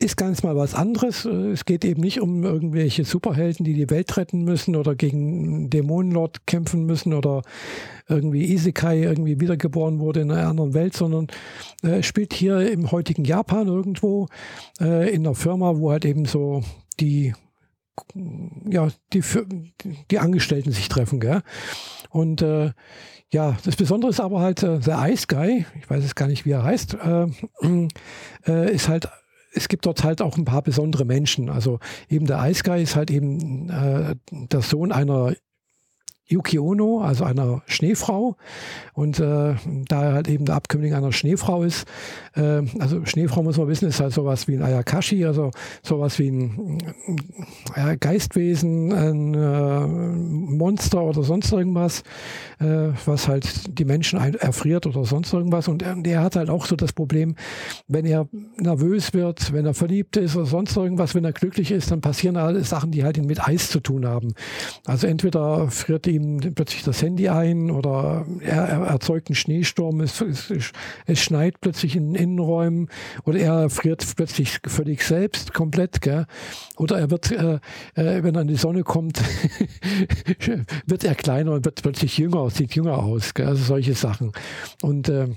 ist 0.00 0.16
ganz 0.16 0.44
mal 0.44 0.56
was 0.56 0.74
anderes. 0.74 1.24
Es 1.24 1.64
geht 1.64 1.84
eben 1.84 2.00
nicht 2.00 2.20
um 2.20 2.44
irgendwelche 2.44 3.04
Superhelden, 3.04 3.64
die 3.64 3.74
die 3.74 3.90
Welt 3.90 4.16
retten 4.16 4.44
müssen 4.44 4.76
oder 4.76 4.94
gegen 4.94 5.70
Dämonenlord 5.70 6.46
kämpfen 6.46 6.86
müssen 6.86 7.12
oder 7.12 7.42
irgendwie 8.08 8.52
Isekai 8.52 9.02
irgendwie 9.02 9.40
wiedergeboren 9.40 9.98
wurde 9.98 10.20
in 10.20 10.30
einer 10.30 10.48
anderen 10.48 10.72
Welt, 10.72 10.94
sondern 10.94 11.26
äh, 11.82 12.02
spielt 12.02 12.32
hier 12.32 12.70
im 12.70 12.92
heutigen 12.92 13.24
Japan 13.24 13.66
irgendwo 13.66 14.28
äh, 14.80 15.12
in 15.12 15.26
einer 15.26 15.34
Firma, 15.34 15.76
wo 15.76 15.90
halt 15.90 16.04
eben 16.04 16.24
so 16.26 16.62
die 17.00 17.34
ja, 18.68 18.88
die, 19.12 19.22
die 20.10 20.18
Angestellten 20.20 20.70
sich 20.70 20.88
treffen, 20.88 21.18
gell? 21.18 21.42
Und 22.10 22.42
äh, 22.42 22.70
ja, 23.30 23.56
das 23.64 23.74
Besondere 23.74 24.10
ist 24.10 24.20
aber 24.20 24.40
halt, 24.40 24.62
äh, 24.62 24.80
The 24.80 24.92
Ice 25.12 25.26
Guy, 25.26 25.66
ich 25.80 25.90
weiß 25.90 26.02
jetzt 26.02 26.16
gar 26.16 26.28
nicht, 26.28 26.46
wie 26.46 26.52
er 26.52 26.62
heißt, 26.62 26.94
äh, 26.94 27.26
äh, 28.46 28.72
ist 28.72 28.88
halt 28.88 29.08
es 29.58 29.68
gibt 29.68 29.84
dort 29.86 30.04
halt 30.04 30.22
auch 30.22 30.38
ein 30.38 30.44
paar 30.44 30.62
besondere 30.62 31.04
Menschen. 31.04 31.50
Also 31.50 31.80
eben 32.08 32.26
der 32.26 32.48
Ice 32.48 32.62
Guy 32.62 32.82
ist 32.82 32.96
halt 32.96 33.10
eben 33.10 33.68
äh, 33.68 34.14
der 34.30 34.62
Sohn 34.62 34.92
einer 34.92 35.34
Yuki 36.28 36.58
Ono, 36.58 37.00
also 37.00 37.24
einer 37.24 37.62
Schneefrau. 37.66 38.36
Und 38.92 39.18
äh, 39.18 39.54
da 39.88 40.04
er 40.04 40.12
halt 40.12 40.28
eben 40.28 40.44
der 40.44 40.56
Abkömmling 40.56 40.92
einer 40.94 41.12
Schneefrau 41.12 41.62
ist, 41.62 41.86
äh, 42.34 42.62
also 42.78 43.04
Schneefrau 43.04 43.42
muss 43.42 43.56
man 43.56 43.68
wissen, 43.68 43.88
ist 43.88 44.00
halt 44.00 44.12
sowas 44.12 44.46
wie 44.48 44.56
ein 44.56 44.62
Ayakashi, 44.62 45.24
also 45.24 45.50
sowas 45.82 46.18
wie 46.18 46.30
ein 46.30 46.78
äh, 47.74 47.96
Geistwesen, 47.96 48.92
ein 48.92 49.34
äh, 49.34 49.86
Monster 49.86 51.02
oder 51.02 51.22
sonst 51.22 51.52
irgendwas, 51.52 52.02
äh, 52.60 52.88
was 53.06 53.28
halt 53.28 53.78
die 53.78 53.84
Menschen 53.84 54.18
erfriert 54.18 54.86
oder 54.86 55.04
sonst 55.04 55.32
irgendwas. 55.32 55.68
Und 55.68 55.82
er, 55.82 55.96
der 55.96 56.22
hat 56.22 56.36
halt 56.36 56.50
auch 56.50 56.66
so 56.66 56.76
das 56.76 56.92
Problem, 56.92 57.36
wenn 57.86 58.04
er 58.04 58.28
nervös 58.58 59.14
wird, 59.14 59.52
wenn 59.52 59.64
er 59.64 59.74
verliebt 59.74 60.16
ist 60.16 60.36
oder 60.36 60.46
sonst 60.46 60.76
irgendwas, 60.76 61.14
wenn 61.14 61.24
er 61.24 61.32
glücklich 61.32 61.70
ist, 61.70 61.90
dann 61.90 62.00
passieren 62.00 62.36
alle 62.36 62.62
Sachen, 62.64 62.90
die 62.90 63.04
halt 63.04 63.18
mit 63.18 63.46
Eis 63.46 63.70
zu 63.70 63.80
tun 63.80 64.06
haben. 64.06 64.34
Also 64.84 65.06
entweder 65.06 65.70
friert 65.70 66.06
die 66.06 66.17
ihm 66.18 66.54
plötzlich 66.54 66.82
das 66.84 67.02
Handy 67.02 67.28
ein 67.28 67.70
oder 67.70 68.26
er, 68.40 68.64
er 68.64 68.86
erzeugt 68.86 69.28
einen 69.28 69.36
Schneesturm, 69.36 70.00
es, 70.00 70.20
es, 70.20 70.52
es, 71.06 71.20
schneit 71.20 71.60
plötzlich 71.60 71.96
in 71.96 72.14
Innenräumen 72.14 72.88
oder 73.24 73.38
er 73.38 73.70
friert 73.70 74.04
plötzlich 74.16 74.58
völlig 74.66 75.02
selbst 75.02 75.54
komplett. 75.54 76.00
Gell? 76.00 76.26
Oder 76.76 76.98
er 76.98 77.10
wird, 77.10 77.30
äh, 77.30 77.60
äh, 77.94 78.22
wenn 78.22 78.34
in 78.34 78.48
die 78.48 78.56
Sonne 78.56 78.82
kommt, 78.82 79.20
wird 80.86 81.04
er 81.04 81.14
kleiner 81.14 81.52
und 81.52 81.64
wird 81.64 81.82
plötzlich 81.82 82.18
jünger, 82.18 82.50
sieht 82.50 82.74
jünger 82.74 82.98
aus. 82.98 83.34
Gell? 83.34 83.46
Also 83.46 83.64
solche 83.64 83.94
Sachen. 83.94 84.32
Und 84.82 85.08
äh, 85.08 85.28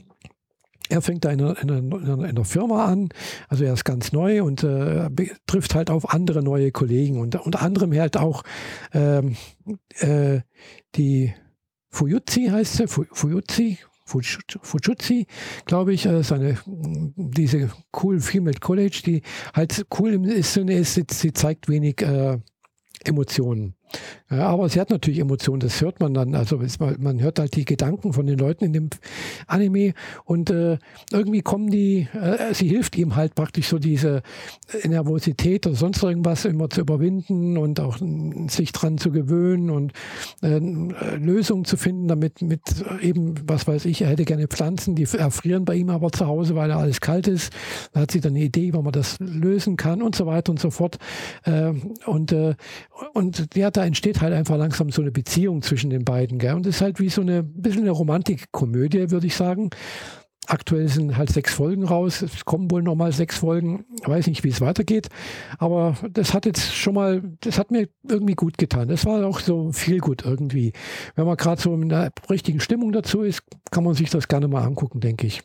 er 0.92 1.02
fängt 1.02 1.26
da 1.26 1.32
in 1.32 1.42
einer, 1.42 1.62
in, 1.62 1.72
einer, 1.72 2.04
in 2.04 2.26
einer, 2.26 2.46
Firma 2.46 2.86
an, 2.86 3.10
also 3.48 3.64
er 3.64 3.74
ist 3.74 3.86
ganz 3.86 4.12
neu 4.12 4.44
und 4.44 4.64
äh, 4.64 5.10
trifft 5.48 5.74
halt 5.74 5.90
auf 5.90 6.14
andere 6.14 6.44
neue 6.44 6.72
Kollegen 6.72 7.20
und 7.20 7.36
unter 7.36 7.62
anderem 7.62 7.94
halt 7.94 8.18
auch 8.18 8.44
ähm, 8.94 9.36
äh, 10.00 10.42
die 10.96 11.34
Fujutsi 11.90 12.48
heißt 12.48 12.78
sie, 12.78 12.88
Fujutsi, 12.88 13.80
Fujutsi, 14.06 15.28
glaube 15.66 15.94
ich, 15.94 16.06
äh, 16.06 16.24
seine, 16.24 16.58
diese 16.66 17.70
cool 18.02 18.20
Female 18.20 18.60
College, 18.60 19.02
die 19.06 19.22
halt 19.54 19.86
cool 19.98 20.14
im 20.14 20.42
Sinne 20.44 20.74
ist, 20.74 20.96
sie, 20.96 21.06
sie 21.10 21.34
zeigt 21.34 21.70
wenig 21.70 22.02
äh, 22.02 22.38
Emotionen. 23.04 23.76
Ja, 24.30 24.48
aber 24.48 24.70
sie 24.70 24.80
hat 24.80 24.90
natürlich 24.90 25.20
Emotionen, 25.20 25.60
das 25.60 25.82
hört 25.82 26.00
man 26.00 26.14
dann. 26.14 26.36
Also 26.36 26.62
man 27.00 27.22
hört 27.22 27.40
halt 27.40 27.56
die 27.56 27.66
Gedanken 27.66 28.14
von 28.14 28.26
den 28.26 28.40
Leuten 28.40 28.64
in 28.64 28.74
dem 28.74 28.90
Anime 29.48 29.94
und 30.24 30.50
äh, 30.50 30.78
irgendwie 31.12 31.42
kommen 31.42 31.70
die, 31.70 32.08
äh, 32.14 32.54
sie 32.54 32.70
hilft 32.70 32.98
ihm 32.98 33.18
halt 33.18 33.36
praktisch 33.36 33.68
so 33.68 33.78
diese 33.78 34.22
Nervosität 34.86 35.68
oder 35.68 35.76
sonst 35.76 36.02
irgendwas 36.02 36.46
immer 36.46 36.70
zu 36.70 36.82
überwinden 36.82 37.58
und 37.58 37.82
auch 37.82 37.98
sich 38.48 38.72
dran 38.72 38.98
zu 38.98 39.12
gewöhnen 39.12 39.70
und 39.70 39.92
äh, 40.42 40.60
Lösungen 41.18 41.66
zu 41.66 41.76
finden, 41.76 42.08
damit 42.08 42.42
mit 42.42 42.62
eben, 43.02 43.36
was 43.48 43.68
weiß 43.68 43.84
ich, 43.86 44.02
er 44.02 44.10
hätte 44.10 44.24
gerne 44.24 44.48
Pflanzen, 44.48 44.96
die 44.96 45.04
erfrieren 45.04 45.66
bei 45.66 45.76
ihm 45.76 45.90
aber 45.90 46.12
zu 46.12 46.28
Hause, 46.28 46.56
weil 46.56 46.70
er 46.70 46.78
alles 46.78 47.02
kalt 47.02 47.28
ist. 47.28 47.52
Da 47.92 48.02
hat 48.02 48.12
sie 48.12 48.22
dann 48.22 48.34
eine 48.34 48.46
Idee, 48.46 48.74
wie 48.74 48.78
man 48.78 48.94
das 48.94 49.18
lösen 49.20 49.76
kann 49.76 50.02
und 50.02 50.16
so 50.16 50.26
weiter 50.26 50.52
und 50.52 50.60
so 50.60 50.70
fort. 50.70 50.98
Äh, 51.44 51.74
und, 52.06 52.32
äh, 52.32 52.56
und 53.14 53.56
ja, 53.56 53.72
da 53.82 53.88
entsteht 53.88 54.22
halt 54.22 54.34
einfach 54.34 54.58
langsam 54.58 54.92
so 54.92 55.02
eine 55.02 55.12
Beziehung 55.12 55.64
zwischen 55.64 55.90
den 55.90 56.06
beiden. 56.06 56.38
Gell? 56.38 56.54
Und 56.54 56.68
das 56.68 56.76
ist 56.76 56.82
halt 56.82 57.00
wie 57.00 57.10
so 57.10 57.22
eine 57.22 57.42
bisschen 57.42 57.82
eine 57.82 57.92
Romantikkomödie, 57.92 59.10
würde 59.10 59.26
ich 59.26 59.36
sagen. 59.36 59.72
Aktuell 60.46 60.88
sind 60.88 61.18
halt 61.18 61.32
sechs 61.32 61.54
Folgen 61.54 61.84
raus. 61.84 62.22
Es 62.22 62.46
kommen 62.46 62.70
wohl 62.70 62.84
nochmal 62.84 63.12
sechs 63.12 63.38
Folgen. 63.38 63.86
Ich 64.00 64.08
weiß 64.08 64.28
nicht, 64.28 64.44
wie 64.44 64.50
es 64.50 64.62
weitergeht. 64.62 65.10
Aber 65.58 65.96
das 66.12 66.34
hat 66.36 66.46
jetzt 66.46 66.76
schon 66.76 66.94
mal, 66.94 67.24
das 67.42 67.58
hat 67.58 67.72
mir 67.72 67.90
irgendwie 68.08 68.36
gut 68.36 68.60
getan. 68.60 68.88
Das 68.88 69.06
war 69.06 69.26
auch 69.26 69.40
so 69.40 69.72
viel 69.72 70.00
gut 70.00 70.24
irgendwie. 70.26 70.74
Wenn 71.16 71.26
man 71.26 71.38
gerade 71.38 71.60
so 71.60 71.74
in 71.74 71.90
der 71.90 72.12
richtigen 72.30 72.60
Stimmung 72.60 72.92
dazu 72.92 73.22
ist, 73.22 73.42
kann 73.72 73.84
man 73.84 73.96
sich 73.96 74.12
das 74.12 74.28
gerne 74.28 74.48
mal 74.48 74.64
angucken, 74.64 75.00
denke 75.00 75.26
ich. 75.26 75.42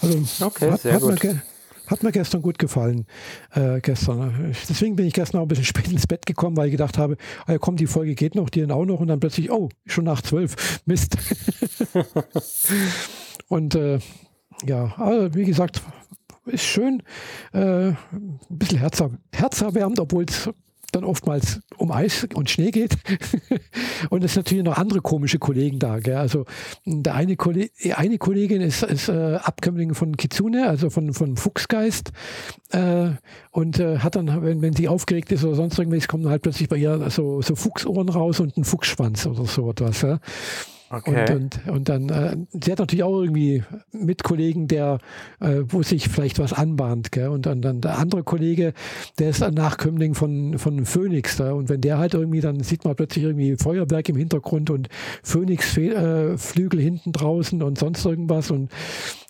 Also 0.00 0.44
okay, 0.44 0.72
hat, 0.72 0.80
sehr 0.80 0.94
hat 0.94 1.02
gut. 1.02 1.22
Mir, 1.22 1.42
hat 1.86 2.02
mir 2.02 2.12
gestern 2.12 2.42
gut 2.42 2.58
gefallen. 2.58 3.06
Äh, 3.52 3.80
gestern. 3.80 4.54
Deswegen 4.68 4.96
bin 4.96 5.06
ich 5.06 5.12
gestern 5.12 5.38
auch 5.38 5.44
ein 5.44 5.48
bisschen 5.48 5.64
spät 5.64 5.90
ins 5.90 6.06
Bett 6.06 6.26
gekommen, 6.26 6.56
weil 6.56 6.66
ich 6.66 6.72
gedacht 6.72 6.98
habe, 6.98 7.16
ja, 7.46 7.58
komm, 7.58 7.76
die 7.76 7.86
Folge 7.86 8.14
geht 8.14 8.34
noch, 8.34 8.50
die 8.50 8.60
dann 8.60 8.70
auch 8.70 8.84
noch 8.84 9.00
und 9.00 9.08
dann 9.08 9.20
plötzlich, 9.20 9.50
oh, 9.50 9.68
schon 9.86 10.04
nach 10.04 10.22
zwölf. 10.22 10.80
Mist. 10.86 11.16
und 13.48 13.74
äh, 13.74 13.98
ja, 14.66 14.94
also 14.96 15.34
wie 15.34 15.44
gesagt, 15.44 15.82
ist 16.46 16.64
schön, 16.64 17.02
äh, 17.52 17.88
ein 17.88 18.38
bisschen 18.48 18.78
herzer, 18.78 19.10
herzerwärmend, 19.32 19.98
obwohl 19.98 20.24
es 20.24 20.50
dann 20.94 21.04
oftmals 21.04 21.60
um 21.76 21.92
Eis 21.92 22.26
und 22.34 22.50
Schnee 22.50 22.70
geht. 22.70 22.96
und 24.10 24.24
es 24.24 24.34
sind 24.34 24.46
natürlich 24.46 24.64
noch 24.64 24.76
andere 24.76 25.00
komische 25.00 25.38
Kollegen 25.38 25.78
da. 25.78 25.98
Gell? 25.98 26.16
Also 26.16 26.44
der 26.84 27.14
eine, 27.14 27.36
Kolleg 27.36 27.72
eine 27.94 28.18
Kollegin 28.18 28.60
ist, 28.60 28.82
ist 28.82 29.08
äh, 29.08 29.38
Abkömmling 29.42 29.94
von 29.94 30.16
Kitsune, 30.16 30.68
also 30.68 30.90
von, 30.90 31.12
von 31.12 31.36
Fuchsgeist. 31.36 32.12
Äh, 32.70 33.10
und 33.50 33.78
äh, 33.78 33.98
hat 33.98 34.16
dann, 34.16 34.42
wenn, 34.42 34.62
wenn 34.62 34.74
sie 34.74 34.88
aufgeregt 34.88 35.32
ist 35.32 35.44
oder 35.44 35.54
sonst 35.54 35.78
irgendwas, 35.78 36.08
kommen 36.08 36.28
halt 36.28 36.42
plötzlich 36.42 36.68
bei 36.68 36.76
ihr 36.76 37.10
so, 37.10 37.42
so 37.42 37.54
Fuchsohren 37.54 38.08
raus 38.08 38.40
und 38.40 38.56
ein 38.56 38.64
Fuchsschwanz 38.64 39.26
oder 39.26 39.44
so 39.46 39.70
etwas. 39.70 40.02
Ja? 40.02 40.18
Okay. 40.90 41.32
Und, 41.32 41.60
und, 41.66 41.68
und 41.68 41.88
dann, 41.88 42.08
äh, 42.08 42.36
sie 42.52 42.70
hat 42.70 42.78
natürlich 42.78 43.02
auch 43.02 43.20
irgendwie 43.20 43.62
Mitkollegen, 43.92 44.68
der, 44.68 44.98
äh, 45.40 45.62
wo 45.66 45.82
sich 45.82 46.08
vielleicht 46.08 46.38
was 46.38 46.52
anbahnt. 46.52 47.10
Gell? 47.10 47.28
Und 47.28 47.46
dann, 47.46 47.62
dann 47.62 47.80
der 47.80 47.98
andere 47.98 48.22
Kollege, 48.22 48.74
der 49.18 49.30
ist 49.30 49.42
ein 49.42 49.54
Nachkömmling 49.54 50.14
von, 50.14 50.58
von 50.58 50.84
Phoenix. 50.84 51.36
Da. 51.36 51.52
Und 51.52 51.68
wenn 51.68 51.80
der 51.80 51.98
halt 51.98 52.14
irgendwie, 52.14 52.40
dann 52.40 52.60
sieht 52.60 52.84
man 52.84 52.94
plötzlich 52.96 53.24
irgendwie 53.24 53.56
Feuerwerk 53.56 54.08
im 54.08 54.16
Hintergrund 54.16 54.70
und 54.70 54.88
Phoenix-Flügel 55.22 56.80
äh, 56.80 56.82
hinten 56.82 57.12
draußen 57.12 57.62
und 57.62 57.78
sonst 57.78 58.04
irgendwas. 58.04 58.50
Und 58.50 58.70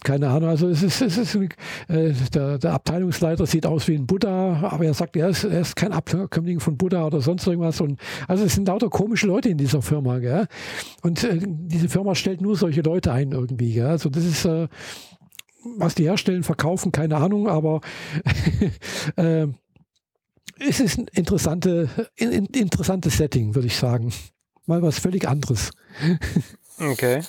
keine 0.05 0.28
Ahnung, 0.28 0.51
also 0.51 0.68
es 0.68 0.82
ist, 0.82 1.01
es 1.01 1.16
ist 1.16 1.35
äh, 1.35 2.12
der, 2.32 2.59
der 2.59 2.72
Abteilungsleiter 2.74 3.47
sieht 3.47 3.66
aus 3.66 3.89
wie 3.89 3.94
ein 3.94 4.06
Buddha, 4.06 4.60
aber 4.62 4.85
er 4.85 4.94
sagt, 4.94 5.16
er 5.16 5.31
ist, 5.31 5.44
er 5.44 5.62
ist 5.62 5.74
kein 5.74 5.93
Abkömmling 5.93 6.60
von 6.60 6.76
Buddha 6.76 7.05
oder 7.06 7.20
sonst 7.20 7.47
irgendwas. 7.47 7.81
Und 7.81 7.98
also 8.28 8.44
es 8.44 8.55
sind 8.55 8.68
lauter 8.68 8.90
komische 8.90 9.26
Leute 9.26 9.48
in 9.48 9.59
dieser 9.59 9.82
Firma. 9.82 10.18
Gell? 10.18 10.47
Und 11.02 11.24
äh, 11.24 11.40
diese 11.43 11.89
Firma 11.89 12.14
stellt 12.14 12.40
nur 12.40 12.56
solche 12.56 12.82
Leute 12.82 13.12
ein 13.12 13.32
irgendwie. 13.32 13.72
Gell? 13.72 13.86
Also 13.86 14.10
das 14.10 14.24
ist, 14.24 14.44
äh, 14.44 14.68
was 15.78 15.94
die 15.94 16.05
herstellen, 16.05 16.43
verkaufen, 16.43 16.93
keine 16.93 17.16
Ahnung, 17.16 17.48
aber 17.48 17.81
äh, 19.16 19.47
es 20.60 20.81
ist 20.81 20.98
ein 20.98 21.06
interessante, 21.12 21.89
in, 22.14 22.47
interessantes 22.47 23.16
Setting, 23.16 23.55
würde 23.55 23.66
ich 23.66 23.76
sagen. 23.76 24.12
Mal 24.66 24.82
was 24.82 24.98
völlig 24.98 25.26
anderes. 25.26 25.70
okay. 26.78 27.22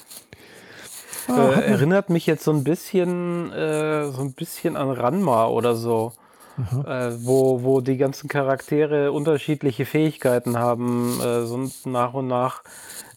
Ah, 1.27 1.51
äh, 1.51 1.65
erinnert 1.65 2.09
mich 2.09 2.25
jetzt 2.25 2.43
so 2.43 2.51
ein 2.51 2.63
bisschen, 2.63 3.51
äh, 3.51 4.07
so 4.11 4.21
ein 4.21 4.33
bisschen 4.33 4.77
an 4.77 4.91
Ranma 4.91 5.47
oder 5.47 5.75
so. 5.75 6.13
Äh, 6.57 7.11
wo, 7.19 7.63
wo 7.63 7.81
die 7.81 7.97
ganzen 7.97 8.29
Charaktere 8.29 9.11
unterschiedliche 9.11 9.85
Fähigkeiten 9.85 10.57
haben, 10.57 11.19
äh, 11.19 11.45
so 11.45 11.69
nach 11.83 12.13
und 12.13 12.27
nach, 12.27 12.63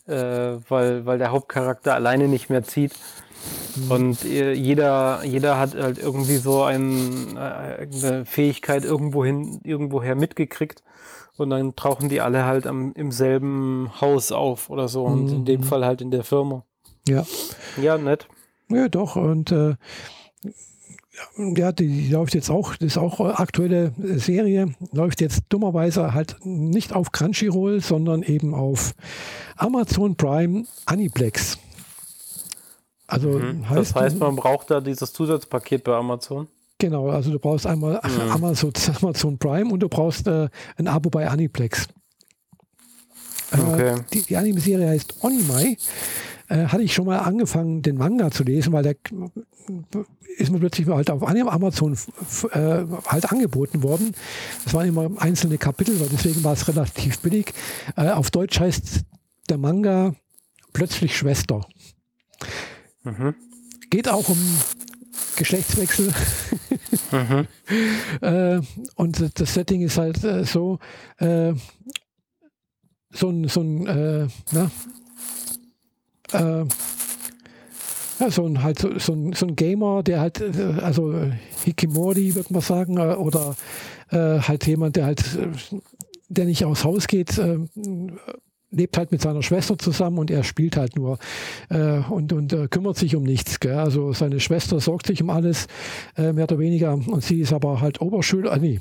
äh, 0.09 0.57
weil, 0.69 1.07
weil 1.07 1.19
der 1.19 1.31
Hauptcharakter 1.31 1.95
alleine 1.95 2.27
nicht 2.27 2.51
mehr 2.51 2.65
zieht. 2.65 2.95
Mhm. 3.77 3.91
Und 3.91 4.25
äh, 4.25 4.53
jeder, 4.53 5.21
jeder 5.25 5.59
hat 5.59 5.77
halt 5.77 5.99
irgendwie 5.99 6.37
so 6.37 6.65
ein, 6.65 7.37
äh, 7.37 7.87
eine 7.87 8.25
Fähigkeit 8.27 8.85
irgendwohin, 8.85 9.61
irgendwoher 9.63 10.17
mitgekriegt. 10.17 10.83
Und 11.37 11.51
dann 11.51 11.77
tauchen 11.77 12.09
die 12.09 12.21
alle 12.21 12.45
halt 12.45 12.67
am, 12.67 12.93
im 12.95 13.13
selben 13.13 13.93
Haus 14.01 14.33
auf 14.33 14.69
oder 14.69 14.89
so. 14.89 15.05
Und 15.05 15.29
in 15.31 15.45
dem 15.45 15.61
mhm. 15.61 15.65
Fall 15.65 15.85
halt 15.85 16.01
in 16.01 16.11
der 16.11 16.25
Firma. 16.25 16.65
Ja. 17.07 17.25
Ja, 17.81 17.99
nett. 17.99 18.29
Ja, 18.69 18.89
doch. 18.89 19.17
Und 19.17 19.53
äh, 19.53 19.75
ja, 21.37 21.73
die 21.73 22.09
läuft 22.09 22.35
jetzt 22.35 22.51
auch, 22.51 22.75
das 22.77 22.87
ist 22.87 22.99
auch 22.99 23.21
aktuelle 23.21 23.93
Serie, 23.99 24.75
läuft 24.93 25.21
jetzt 25.21 25.43
dummerweise 25.49 26.15
halt 26.15 26.37
nicht 26.45 26.93
auf 26.93 27.13
Crunchyroll, 27.13 27.81
sondern 27.81 28.23
eben 28.23 28.55
auf 28.55 28.95
Amazon 29.57 30.17
Prime 30.17 30.65
Aniplex. 30.87 31.59
Also 33.07 33.31
mhm. 33.31 33.69
heißt, 33.69 33.79
das 33.79 33.95
heißt, 33.95 34.19
man 34.19 34.37
braucht 34.37 34.71
da 34.71 34.81
dieses 34.81 35.13
Zusatzpaket 35.13 35.83
bei 35.85 35.95
Amazon. 35.95 36.49
Genau, 36.79 37.09
also 37.09 37.31
du 37.33 37.39
brauchst 37.39 37.67
einmal 37.67 38.01
mhm. 38.05 38.31
Amazon, 38.31 38.73
Amazon 39.01 39.39
Prime 39.39 39.73
und 39.73 39.81
du 39.81 39.89
brauchst 39.89 40.27
äh, 40.27 40.49
ein 40.77 40.87
Abo 40.87 41.11
bei 41.11 41.29
Aniplex. 41.29 41.89
Äh, 43.51 43.61
okay. 43.61 43.95
die, 44.13 44.23
die 44.23 44.37
Anime-Serie 44.37 44.89
heißt 44.89 45.25
Onimai 45.25 45.77
äh, 46.49 46.67
hatte 46.67 46.83
ich 46.83 46.95
schon 46.95 47.07
mal 47.07 47.19
angefangen, 47.19 47.83
den 47.83 47.97
Manga 47.97 48.31
zu 48.31 48.43
lesen, 48.43 48.73
weil 48.73 48.83
der 48.83 48.97
ist 50.39 50.51
mir 50.51 50.59
plötzlich 50.59 50.87
halt 50.89 51.11
auf 51.11 51.27
Amazon 51.27 51.97
äh, 52.53 52.85
halt 53.07 53.31
angeboten 53.31 53.83
worden. 53.83 54.15
Das 54.65 54.75
waren 54.75 54.89
immer 54.89 55.11
einzelne 55.21 55.59
Kapitel, 55.59 55.99
weil 56.01 56.09
deswegen 56.09 56.43
war 56.45 56.53
es 56.53 56.69
relativ 56.69 57.19
billig. 57.21 57.53
Äh, 57.97 58.11
auf 58.11 58.31
Deutsch 58.31 58.61
heißt 58.61 59.05
der 59.49 59.59
Manga 59.59 60.15
plötzlich 60.73 61.17
Schwester. 61.17 61.67
Mhm. 63.03 63.35
Geht 63.91 64.09
auch 64.09 64.29
um 64.29 64.39
Geschlechtswechsel. 65.37 66.13
mhm. 67.11 67.47
äh, 68.21 68.61
und 68.95 69.41
das 69.41 69.55
Setting 69.55 69.83
ist 69.83 69.99
halt 69.99 70.23
äh, 70.25 70.45
so, 70.45 70.79
äh, 71.19 71.55
so 73.11 73.31
ein, 73.31 73.49
so 73.49 73.61
ein 73.61 73.87
äh, 73.87 74.29
na, 74.53 74.71
äh, 76.33 76.65
ja, 78.21 78.31
so 78.31 78.45
ein 78.45 78.63
halt 78.63 78.79
so, 78.79 78.99
so, 78.99 79.13
ein, 79.13 79.33
so 79.33 79.47
ein 79.47 79.57
Gamer, 79.57 80.03
der 80.03 80.21
halt, 80.21 80.41
äh, 80.41 80.81
also 80.83 81.15
Hikimori, 81.65 82.35
würde 82.35 82.53
man 82.53 82.63
sagen, 82.63 82.97
äh, 82.97 83.15
oder 83.15 83.57
äh, 84.11 84.41
halt 84.41 84.67
jemand, 84.67 84.97
der 84.97 85.07
halt, 85.07 85.21
äh, 85.37 85.77
der 86.29 86.45
nicht 86.45 86.65
aus 86.65 86.85
Haus 86.85 87.07
geht, 87.07 87.39
äh, 87.39 87.59
lebt 88.71 88.99
halt 88.99 89.13
mit 89.13 89.23
seiner 89.23 89.43
Schwester 89.43 89.79
zusammen 89.79 90.19
und 90.19 90.31
er 90.31 90.45
spielt 90.45 90.77
halt 90.77 90.95
nur 90.95 91.19
äh, 91.71 92.01
und, 92.11 92.35
und 92.35 92.53
äh, 92.53 92.69
kümmert 92.69 92.99
sich 92.99 93.17
um 93.17 93.23
nichts. 93.23 93.61
Gell? 93.61 93.77
Also 93.77 94.13
seine 94.13 94.41
Schwester 94.41 94.79
sorgt 94.79 95.07
sich 95.07 95.23
um 95.23 95.31
alles, 95.31 95.69
äh, 96.17 96.33
mehr 96.35 96.45
oder 96.45 96.59
weniger. 96.59 96.93
Und 96.93 97.25
sie 97.25 97.41
ist 97.41 97.55
aber 97.55 97.81
halt 97.81 98.03
Oberschüler, 98.03 98.53
äh, 98.53 98.61
nee, 98.61 98.81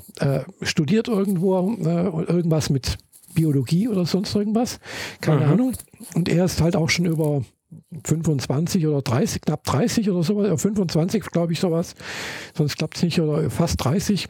studiert 0.60 1.08
irgendwo 1.08 1.56
irgendwas 1.58 2.68
mit 2.68 2.98
Biologie 3.34 3.88
oder 3.88 4.06
sonst 4.06 4.34
irgendwas. 4.34 4.80
Keine 5.20 5.46
mhm. 5.46 5.52
Ahnung. 5.52 5.72
Und 6.14 6.28
er 6.28 6.44
ist 6.44 6.60
halt 6.60 6.76
auch 6.76 6.90
schon 6.90 7.06
über 7.06 7.42
25 8.04 8.86
oder 8.86 9.02
30, 9.02 9.42
knapp 9.42 9.64
30 9.64 10.10
oder 10.10 10.22
sowas, 10.22 10.62
25 10.62 11.22
glaube 11.26 11.52
ich 11.52 11.60
sowas, 11.60 11.94
sonst 12.54 12.78
klappt 12.78 12.96
es 12.96 13.02
nicht, 13.02 13.20
oder 13.20 13.50
fast 13.50 13.84
30 13.84 14.28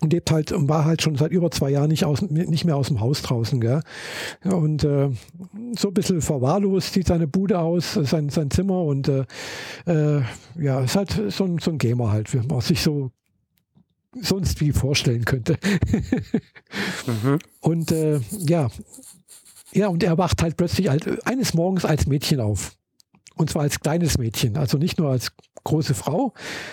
und 0.00 0.12
lebt 0.12 0.30
halt 0.30 0.52
und 0.52 0.68
war 0.68 0.84
halt 0.84 1.02
schon 1.02 1.16
seit 1.16 1.32
über 1.32 1.50
zwei 1.50 1.70
Jahren 1.70 1.88
nicht, 1.88 2.04
aus, 2.04 2.22
nicht 2.22 2.64
mehr 2.64 2.76
aus 2.76 2.88
dem 2.88 3.00
Haus 3.00 3.22
draußen. 3.22 3.60
Gell? 3.60 3.80
Und 4.44 4.84
äh, 4.84 5.10
so 5.76 5.88
ein 5.88 5.94
bisschen 5.94 6.20
verwahrlost 6.20 6.92
sieht 6.92 7.08
seine 7.08 7.26
Bude 7.26 7.58
aus, 7.58 7.94
sein, 7.94 8.28
sein 8.28 8.50
Zimmer 8.50 8.82
und 8.82 9.08
äh, 9.08 9.24
äh, 9.86 10.22
ja, 10.58 10.80
ist 10.80 10.96
halt 10.96 11.20
so 11.28 11.44
ein, 11.44 11.58
so 11.58 11.72
ein 11.72 11.78
Gamer 11.78 12.12
halt, 12.12 12.32
wie 12.32 12.46
man 12.46 12.60
sich 12.60 12.80
so 12.80 13.10
sonst 14.22 14.60
wie 14.60 14.72
vorstellen 14.72 15.24
könnte. 15.24 15.58
mhm. 17.06 17.38
Und 17.60 17.92
äh, 17.92 18.20
ja, 18.30 18.68
ja, 19.72 19.88
und 19.88 20.02
er 20.02 20.18
wacht 20.18 20.42
halt 20.42 20.56
plötzlich 20.56 20.90
als, 20.90 21.06
eines 21.24 21.54
Morgens 21.54 21.84
als 21.84 22.06
Mädchen 22.06 22.40
auf. 22.40 22.76
Und 23.36 23.50
zwar 23.50 23.62
als 23.62 23.80
kleines 23.80 24.18
Mädchen, 24.18 24.56
also 24.56 24.78
nicht 24.78 24.98
nur 24.98 25.10
als 25.10 25.32
große 25.64 25.94
Frau, 25.94 26.32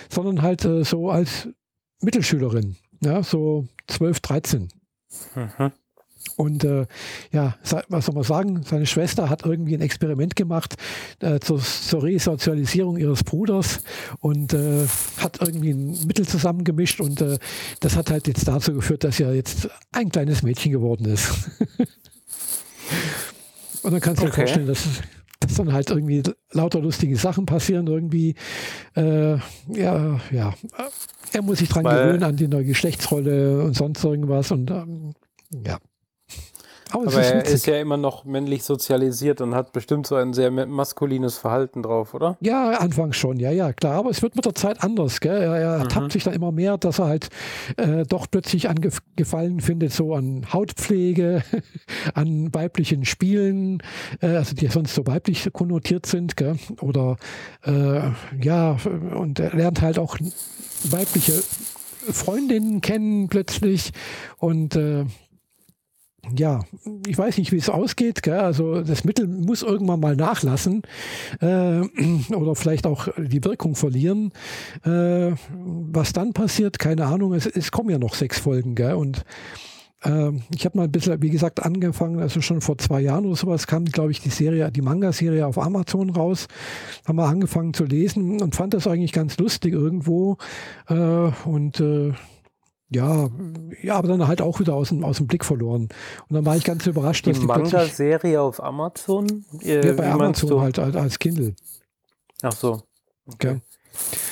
sondern 0.09 0.41
halt 0.41 0.65
äh, 0.65 0.84
so 0.84 1.11
als 1.11 1.47
Mittelschülerin, 2.01 2.76
ja, 3.01 3.22
so 3.22 3.67
12, 3.88 4.19
13. 4.19 4.69
Mhm. 5.35 5.72
Und 6.38 6.66
äh, 6.66 6.86
ja, 7.32 7.56
was 7.88 8.06
soll 8.06 8.16
man 8.16 8.24
sagen? 8.24 8.64
Seine 8.64 8.86
Schwester 8.86 9.30
hat 9.30 9.45
irgendwie 9.45 9.76
ein 9.76 9.82
Experiment 9.82 10.36
gemacht 10.36 10.76
äh, 11.22 11.40
zur, 11.40 11.60
zur, 11.60 12.03
Resozialisierung 12.03 12.98
ihres 12.98 13.24
Bruders 13.24 13.82
und 14.20 14.53
äh, 14.53 14.86
hat 15.18 15.41
irgendwie 15.41 15.72
ein 15.72 15.98
Mittel 16.06 16.28
zusammengemischt 16.28 16.99
und 16.99 17.22
äh, 17.22 17.38
das 17.80 17.95
hat 17.95 18.12
halt 18.12 18.28
jetzt 18.28 18.48
dazu 18.48 18.74
geführt, 18.74 19.06
dass 19.06 19.20
er 19.20 19.34
jetzt 19.34 19.70
ein 19.94 20.10
kleines 20.10 20.44
Mädchen 20.44 20.74
geworden 20.74 21.06
ist. 21.06 21.32
und 23.82 23.94
dann 23.94 24.02
kannst 24.02 24.22
du 24.22 24.28
okay. 24.28 24.41
dir 24.41 24.48
vorstellen, 24.48 24.68
dass, 24.68 24.84
dass 25.40 25.53
dann 25.53 25.72
halt 25.72 25.90
irgendwie 25.90 26.22
lauter 26.52 26.82
lustige 26.82 27.16
Sachen 27.16 27.45
passieren, 27.45 27.88
irgendwie. 27.88 28.36
Äh, 28.95 29.38
ja, 29.70 30.20
ja. 30.32 30.53
Er 31.32 31.41
muss 31.41 31.60
sich 31.60 31.70
dran 31.70 31.86
Weil 31.86 32.07
gewöhnen 32.07 32.24
an 32.24 32.36
die 32.36 32.49
neue 32.49 32.66
Geschlechtsrolle 32.66 33.64
und 33.64 33.74
sonst 33.74 34.03
irgendwas 34.03 34.52
und 34.52 34.70
ähm, 34.70 35.14
ja. 35.66 35.80
Aber, 36.91 37.07
Aber 37.07 37.22
er 37.22 37.45
ist 37.48 37.66
ja 37.68 37.78
immer 37.78 37.98
noch 37.98 38.26
männlich 38.26 38.64
sozialisiert 38.64 39.41
und 39.41 39.56
hat 39.56 39.74
bestimmt 39.74 40.07
so 40.07 40.16
ein 40.16 40.34
sehr 40.34 40.52
maskulines 40.52 41.38
Verhalten 41.38 41.82
drauf, 41.84 42.14
oder? 42.14 42.38
Ja, 42.41 42.72
anfangs 42.72 43.18
schon, 43.18 43.40
ja, 43.40 43.52
ja, 43.52 43.74
klar. 43.74 43.95
Aber 43.95 44.10
es 44.10 44.22
wird 44.22 44.36
mit 44.36 44.45
der 44.45 44.56
Zeit 44.56 44.84
anders, 44.84 45.20
gell? 45.20 45.41
Er, 45.41 45.56
er 45.56 45.80
mhm. 45.80 45.90
tappt 45.90 46.12
sich 46.12 46.24
dann 46.24 46.34
immer 46.34 46.52
mehr, 46.52 46.78
dass 46.78 46.99
er 46.99 47.07
halt 47.07 47.30
äh, 47.78 48.03
doch 48.03 48.28
plötzlich 48.30 48.70
angefallen 48.70 49.62
findet, 49.62 49.94
so 49.94 50.14
an 50.14 50.45
Hautpflege, 50.53 51.44
an 52.14 52.53
weiblichen 52.53 53.06
Spielen, 53.06 53.82
äh, 54.22 54.28
also 54.28 54.56
die 54.56 54.68
sonst 54.68 54.95
so 54.95 55.07
weiblich 55.07 55.49
konnotiert 55.53 56.06
sind, 56.06 56.38
gell? 56.38 56.57
Oder 56.82 57.18
äh, 57.66 58.02
ja, 58.41 58.78
und 59.16 59.40
er 59.40 59.56
lernt 59.56 59.82
halt 59.82 59.98
auch 59.98 60.18
weibliche 60.84 61.34
Freundinnen 62.12 62.82
kennen 62.82 63.30
plötzlich 63.30 63.91
und 64.38 64.76
äh, 64.76 65.06
ja, 66.35 66.61
ich 67.07 67.18
weiß 67.18 67.38
nicht, 67.38 67.52
wie 67.52 67.57
es 67.57 67.69
ausgeht. 67.69 68.23
Gell? 68.23 68.39
Also 68.39 68.81
das 68.81 69.03
Mittel 69.03 69.27
muss 69.27 69.61
irgendwann 69.61 69.99
mal 69.99 70.15
nachlassen 70.15 70.84
äh, 71.41 71.81
oder 72.35 72.56
vielleicht 72.56 72.88
auch 72.88 73.07
die 73.18 73.43
Wirkung 73.43 73.76
verlieren. 73.76 74.31
Äh, 74.84 75.31
was 75.52 76.14
dann 76.14 76.34
passiert, 76.34 76.80
keine 76.80 77.06
Ahnung. 77.06 77.34
Es, 77.34 77.45
es 77.45 77.72
kommen 77.72 77.89
ja 77.89 77.99
noch 77.99 78.15
sechs 78.15 78.39
Folgen. 78.39 78.76
Gell? 78.76 78.93
Und 78.93 79.26
äh, 80.03 80.31
ich 80.56 80.65
habe 80.65 80.77
mal 80.77 80.85
ein 80.85 80.91
bisschen, 80.91 81.22
wie 81.22 81.30
gesagt, 81.30 81.64
angefangen, 81.64 82.19
also 82.19 82.41
schon 82.41 82.61
vor 82.61 82.77
zwei 82.77 83.02
Jahren 83.02 83.26
oder 83.26 83.35
sowas 83.35 83.68
kam, 83.68 83.85
glaube 83.85 84.11
ich, 84.11 84.22
die 84.22 84.30
Serie, 84.30 84.72
die 84.72 84.81
Manga-Serie 84.81 85.45
auf 85.45 85.57
Amazon 85.57 86.10
raus. 86.10 86.47
Haben 87.06 87.18
wir 87.18 87.26
angefangen 87.26 87.73
zu 87.73 87.85
lesen 87.85 88.41
und 88.41 88.56
fand 88.56 88.73
das 88.73 88.88
eigentlich 88.88 89.14
ganz 89.14 89.38
lustig 89.38 89.73
irgendwo. 89.73 90.38
Äh, 90.88 91.31
und 91.45 91.80
äh, 91.80 92.14
ja, 92.90 93.30
ja, 93.82 93.95
aber 93.95 94.07
dann 94.07 94.28
halt 94.28 94.41
auch 94.41 94.60
wieder 94.60 94.76
aus 94.76 94.90
dem, 94.90 95.03
aus 95.03 95.18
dem 95.18 95.28
Blick 95.28 95.44
verloren. 95.44 95.90
Und 96.30 96.36
dann 96.36 96.45
war 96.45 96.56
ich 96.56 96.64
ganz 96.64 96.86
überrascht, 96.86 97.26
die 97.26 97.32
dass 97.32 97.40
die 97.40 97.45
Manga-Serie 97.45 98.41
auf 98.41 98.64
Amazon? 98.64 99.45
Äh, 99.62 99.86
ja, 99.86 99.94
bei 99.94 100.12
Amazon 100.12 100.62
halt 100.62 100.78
als, 100.78 100.95
als 100.95 101.20
Kindle. 101.20 101.56
Ach 102.41 102.53
so. 102.53 102.84
Okay. 103.26 103.60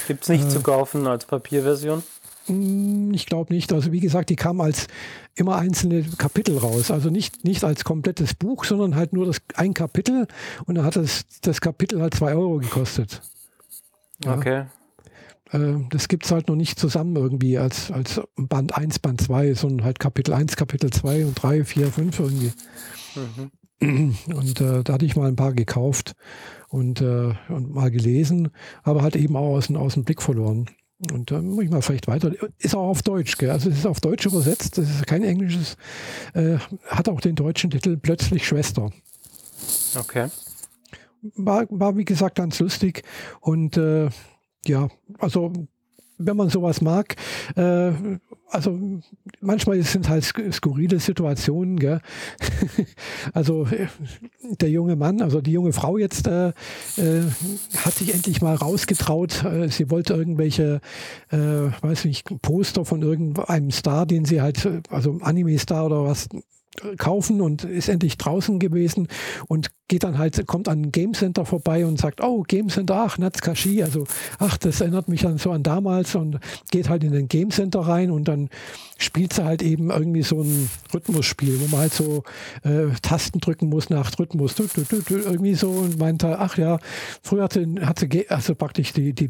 Gibt 0.08 0.24
es 0.24 0.30
nicht 0.30 0.46
äh, 0.46 0.50
zu 0.50 0.62
kaufen 0.62 1.08
als 1.08 1.26
Papierversion? 1.26 2.04
Hm, 2.46 3.14
ich 3.14 3.26
glaube 3.26 3.54
nicht. 3.54 3.74
Also 3.74 3.92
wie 3.92 4.00
gesagt, 4.00 4.30
die 4.30 4.36
kam 4.36 4.62
als 4.62 4.88
immer 5.36 5.56
einzelne 5.56 6.04
Kapitel 6.18 6.58
raus. 6.58 6.92
Also 6.92 7.10
nicht, 7.10 7.44
nicht 7.44 7.64
als 7.64 7.84
komplettes 7.84 8.34
Buch, 8.34 8.66
sondern 8.66 8.96
halt 8.96 9.14
nur 9.14 9.26
das 9.26 9.42
ein 9.56 9.74
Kapitel 9.74 10.28
und 10.66 10.76
dann 10.76 10.86
hat 10.86 10.96
das, 10.96 11.26
das 11.42 11.62
Kapitel 11.62 12.02
halt 12.02 12.14
zwei 12.14 12.34
Euro 12.36 12.58
gekostet. 12.58 13.22
Ja. 14.24 14.36
Okay. 14.36 14.66
Äh, 15.54 15.76
das 15.90 16.08
gibt 16.08 16.26
es 16.26 16.32
halt 16.32 16.48
noch 16.48 16.56
nicht 16.56 16.80
zusammen 16.80 17.16
irgendwie 17.16 17.58
als, 17.58 17.92
als 17.92 18.22
Band 18.36 18.76
1, 18.76 19.00
Band 19.00 19.22
2, 19.22 19.54
sondern 19.54 19.86
halt 19.86 20.00
Kapitel 20.00 20.34
1, 20.34 20.56
Kapitel 20.56 20.90
2 20.90 21.26
und 21.26 21.36
3, 21.36 21.64
4, 21.64 21.88
5 21.92 22.20
irgendwie. 22.20 22.52
Mhm. 23.16 23.52
Und 24.34 24.62
äh, 24.62 24.84
da 24.84 24.94
hatte 24.94 25.06
ich 25.06 25.16
mal 25.16 25.28
ein 25.28 25.36
paar 25.36 25.54
gekauft 25.54 26.14
und, 26.70 27.02
äh, 27.02 27.34
und 27.50 27.74
mal 27.74 27.92
gelesen, 27.92 28.50
aber 28.84 29.02
halt 29.02 29.16
eben 29.16 29.36
auch 29.36 29.56
aus, 29.56 29.70
aus 29.72 29.94
dem 29.96 30.04
Blick 30.04 30.22
verloren. 30.22 30.70
Und 31.12 31.32
da 31.32 31.42
muss 31.42 31.66
ich 31.66 31.70
mal 31.70 31.82
vielleicht 31.82 32.08
weiter. 32.08 32.32
Ist 32.60 32.76
auch 32.76 32.88
auf 32.88 33.02
Deutsch, 33.02 33.38
gell? 33.38 33.50
Also 33.50 33.70
es 33.70 33.80
ist 33.80 33.86
auf 33.86 34.00
Deutsch 34.00 34.26
übersetzt, 34.26 34.78
das 34.78 34.90
ist 34.90 35.06
kein 35.06 35.24
englisches, 35.24 35.76
äh, 36.34 36.58
hat 36.88 37.10
auch 37.10 37.20
den 37.20 37.36
deutschen 37.36 37.72
Titel 37.72 37.98
Plötzlich 37.98 38.48
Schwester. 38.48 38.90
Okay. 39.96 40.30
War, 41.36 41.66
war 41.70 41.98
wie 41.98 42.06
gesagt 42.06 42.36
ganz 42.36 42.60
lustig 42.60 43.04
und 43.42 43.78
äh, 43.78 44.10
ja, 44.66 44.88
also 45.20 45.52
wenn 46.18 46.38
man 46.38 46.50
sowas 46.50 46.82
mag, 46.82 47.16
äh, 47.56 47.92
also 48.50 48.80
manchmal 49.42 49.82
sind 49.82 50.10
halt 50.10 50.24
skurrile 50.24 51.00
Situationen. 51.00 51.80
Gell? 51.80 52.02
also 53.34 53.68
der 54.42 54.70
junge 54.70 54.96
Mann, 54.96 55.22
also 55.22 55.42
die 55.42 55.52
junge 55.52 55.74
Frau 55.74 55.98
jetzt 55.98 56.28
äh, 56.28 56.50
äh, 56.98 57.24
hat 57.78 57.94
sich 57.94 58.14
endlich 58.14 58.42
mal 58.42 58.56
rausgetraut. 58.56 59.44
Äh, 59.44 59.70
sie 59.70 59.90
wollte 59.90 60.14
irgendwelche, 60.14 60.82
äh, 61.32 61.38
weiß 61.38 62.06
nicht, 62.06 62.30
Poster 62.42 62.86
von 62.86 63.02
irgendeinem 63.02 63.72
Star, 63.72 64.06
den 64.06 64.26
sie 64.26 64.42
halt, 64.42 64.70
also 64.90 65.18
Anime-Star 65.22 65.88
oder 65.88 66.04
was 66.04 66.30
kaufen 66.98 67.42
und 67.42 67.64
ist 67.64 67.90
endlich 67.90 68.18
draußen 68.18 68.60
gewesen 68.60 69.08
und 69.48 69.70
geht 69.88 70.04
dann 70.04 70.18
halt, 70.18 70.46
kommt 70.48 70.68
an 70.68 70.84
ein 70.84 70.92
Game 70.92 71.14
Center 71.14 71.46
vorbei 71.46 71.86
und 71.86 72.00
sagt, 72.00 72.24
oh, 72.24 72.44
Game 72.48 72.70
Center, 72.70 72.96
ach, 72.96 73.18
Natsukashi, 73.18 73.84
also 73.84 74.06
ach, 74.40 74.58
das 74.58 74.82
erinnert 74.82 75.08
mich 75.08 75.22
dann 75.22 75.38
so 75.38 75.52
an 75.52 75.62
damals 75.62 76.16
und 76.16 76.40
geht 76.72 76.90
halt 76.90 77.04
in 77.04 77.12
den 77.12 77.28
Game 77.28 77.52
Center 77.52 77.82
rein 77.82 78.10
und 78.10 78.28
dann 78.28 78.50
spielt 78.98 79.34
sie 79.34 79.44
halt 79.44 79.62
eben 79.62 79.92
irgendwie 79.92 80.24
so 80.24 80.42
ein 80.42 80.70
Rhythmusspiel, 80.94 81.60
wo 81.60 81.68
man 81.68 81.82
halt 81.82 81.94
so 81.94 82.24
äh, 82.64 82.88
Tasten 83.02 83.40
drücken 83.40 83.70
muss 83.70 83.90
nach 83.90 84.18
Rhythmus, 84.18 84.56
irgendwie 84.58 85.56
so 85.56 85.70
und 85.70 86.00
meinte, 86.00 86.40
ach 86.40 86.58
ja, 86.58 86.80
früher 87.22 87.44
hat 87.44 87.54
sie, 87.54 87.66
hat 87.82 88.00
sie 88.00 88.30
also 88.30 88.56
praktisch 88.56 88.94
die, 88.94 89.14
die, 89.14 89.30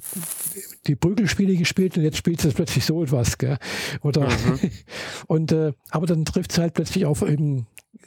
die 0.88 0.96
Prügelspiele 0.96 1.56
gespielt 1.56 1.98
und 1.98 2.04
jetzt 2.04 2.18
spielt 2.18 2.42
sie 2.42 2.50
plötzlich 2.50 2.86
so 2.86 3.04
etwas, 3.04 3.38
gell? 3.38 3.58
Oder 4.02 4.30
mhm. 4.30 4.60
und 5.28 5.52
äh, 5.52 5.74
aber 5.90 6.06
dann 6.06 6.26
trifft 6.26 6.52
sie 6.52 6.62
halt 6.62 6.74
plötzlich 6.74 7.06
auf 7.06 7.22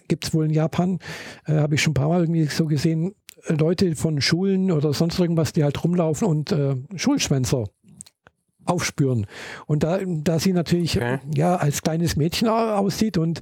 gibt 0.09 0.24
es 0.24 0.35
wohl 0.35 0.47
in 0.47 0.53
Japan, 0.53 0.98
äh, 1.47 1.55
habe 1.55 1.74
ich 1.74 1.82
schon 1.82 1.93
ein 1.93 1.94
paar 1.94 2.09
Mal 2.09 2.20
irgendwie 2.20 2.44
so 2.47 2.66
gesehen, 2.66 3.15
Leute 3.48 3.94
von 3.94 4.20
Schulen 4.20 4.70
oder 4.70 4.93
sonst 4.93 5.19
irgendwas, 5.19 5.53
die 5.53 5.62
halt 5.62 5.82
rumlaufen 5.82 6.27
und 6.27 6.53
äh, 6.53 6.74
Schulschwänzer 6.97 7.65
aufspüren. 8.66 9.27
Und 9.66 9.82
da, 9.82 10.01
da 10.05 10.39
sie 10.39 10.53
natürlich 10.53 10.97
okay. 10.97 11.20
ja 11.35 11.57
als 11.57 11.82
kleines 11.82 12.16
Mädchen 12.16 12.48
aussieht 12.48 13.16
und 13.16 13.40